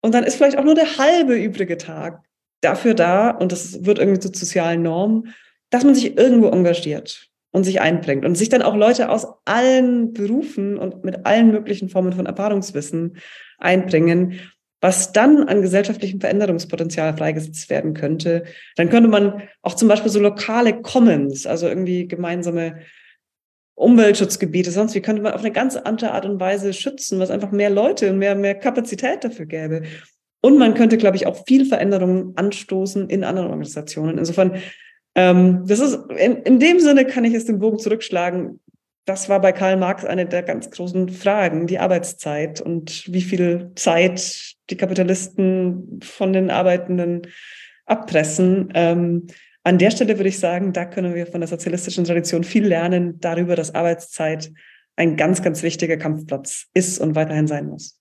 Und 0.00 0.14
dann 0.14 0.24
ist 0.24 0.36
vielleicht 0.36 0.58
auch 0.58 0.64
nur 0.64 0.74
der 0.74 0.98
halbe 0.98 1.36
übrige 1.36 1.76
Tag 1.76 2.22
dafür 2.60 2.94
da, 2.94 3.30
und 3.30 3.52
das 3.52 3.84
wird 3.84 3.98
irgendwie 3.98 4.20
zur 4.20 4.34
sozialen 4.34 4.82
Norm, 4.82 5.26
dass 5.70 5.84
man 5.84 5.94
sich 5.94 6.16
irgendwo 6.16 6.48
engagiert 6.48 7.28
und 7.52 7.64
sich 7.64 7.80
einbringt 7.80 8.24
und 8.24 8.36
sich 8.36 8.48
dann 8.48 8.62
auch 8.62 8.74
Leute 8.74 9.10
aus 9.10 9.26
allen 9.44 10.12
Berufen 10.12 10.78
und 10.78 11.04
mit 11.04 11.26
allen 11.26 11.50
möglichen 11.50 11.88
Formen 11.88 12.12
von 12.12 12.26
Erfahrungswissen 12.26 13.16
einbringen, 13.58 14.40
was 14.84 15.12
dann 15.12 15.44
an 15.48 15.62
gesellschaftlichem 15.62 16.20
Veränderungspotenzial 16.20 17.16
freigesetzt 17.16 17.70
werden 17.70 17.94
könnte. 17.94 18.44
Dann 18.76 18.90
könnte 18.90 19.08
man 19.08 19.40
auch 19.62 19.76
zum 19.76 19.88
Beispiel 19.88 20.10
so 20.10 20.20
lokale 20.20 20.82
Commons, 20.82 21.46
also 21.46 21.66
irgendwie 21.66 22.06
gemeinsame 22.06 22.80
Umweltschutzgebiete, 23.76 24.70
sonst 24.70 24.94
wie 24.94 25.00
könnte 25.00 25.22
man 25.22 25.32
auf 25.32 25.40
eine 25.40 25.52
ganz 25.52 25.76
andere 25.76 26.12
Art 26.12 26.26
und 26.26 26.38
Weise 26.38 26.74
schützen, 26.74 27.18
was 27.18 27.30
einfach 27.30 27.50
mehr 27.50 27.70
Leute 27.70 28.10
und 28.10 28.18
mehr, 28.18 28.34
mehr 28.34 28.56
Kapazität 28.56 29.24
dafür 29.24 29.46
gäbe. 29.46 29.84
Und 30.42 30.58
man 30.58 30.74
könnte, 30.74 30.98
glaube 30.98 31.16
ich, 31.16 31.26
auch 31.26 31.46
viel 31.46 31.64
Veränderungen 31.64 32.34
anstoßen 32.36 33.08
in 33.08 33.24
anderen 33.24 33.48
Organisationen. 33.48 34.18
Insofern, 34.18 34.56
ähm, 35.14 35.64
das 35.66 35.80
ist, 35.80 35.98
in, 36.10 36.42
in 36.42 36.58
dem 36.58 36.78
Sinne 36.78 37.06
kann 37.06 37.24
ich 37.24 37.32
jetzt 37.32 37.48
den 37.48 37.58
Bogen 37.58 37.78
zurückschlagen 37.78 38.60
das 39.06 39.28
war 39.28 39.40
bei 39.40 39.52
Karl 39.52 39.76
Marx 39.76 40.04
eine 40.04 40.26
der 40.26 40.42
ganz 40.42 40.70
großen 40.70 41.10
Fragen, 41.10 41.66
die 41.66 41.78
Arbeitszeit 41.78 42.60
und 42.60 43.12
wie 43.12 43.20
viel 43.20 43.72
Zeit 43.74 44.53
die 44.70 44.76
Kapitalisten 44.76 46.00
von 46.02 46.32
den 46.32 46.50
Arbeitenden 46.50 47.22
abpressen. 47.86 48.70
Ähm, 48.74 49.26
an 49.62 49.78
der 49.78 49.90
Stelle 49.90 50.18
würde 50.18 50.28
ich 50.28 50.38
sagen, 50.38 50.72
da 50.72 50.84
können 50.84 51.14
wir 51.14 51.26
von 51.26 51.40
der 51.40 51.48
sozialistischen 51.48 52.04
Tradition 52.04 52.44
viel 52.44 52.66
lernen 52.66 53.18
darüber, 53.20 53.56
dass 53.56 53.74
Arbeitszeit 53.74 54.52
ein 54.96 55.16
ganz, 55.16 55.42
ganz 55.42 55.62
wichtiger 55.62 55.96
Kampfplatz 55.96 56.66
ist 56.74 56.98
und 56.98 57.14
weiterhin 57.14 57.46
sein 57.46 57.66
muss. 57.66 57.98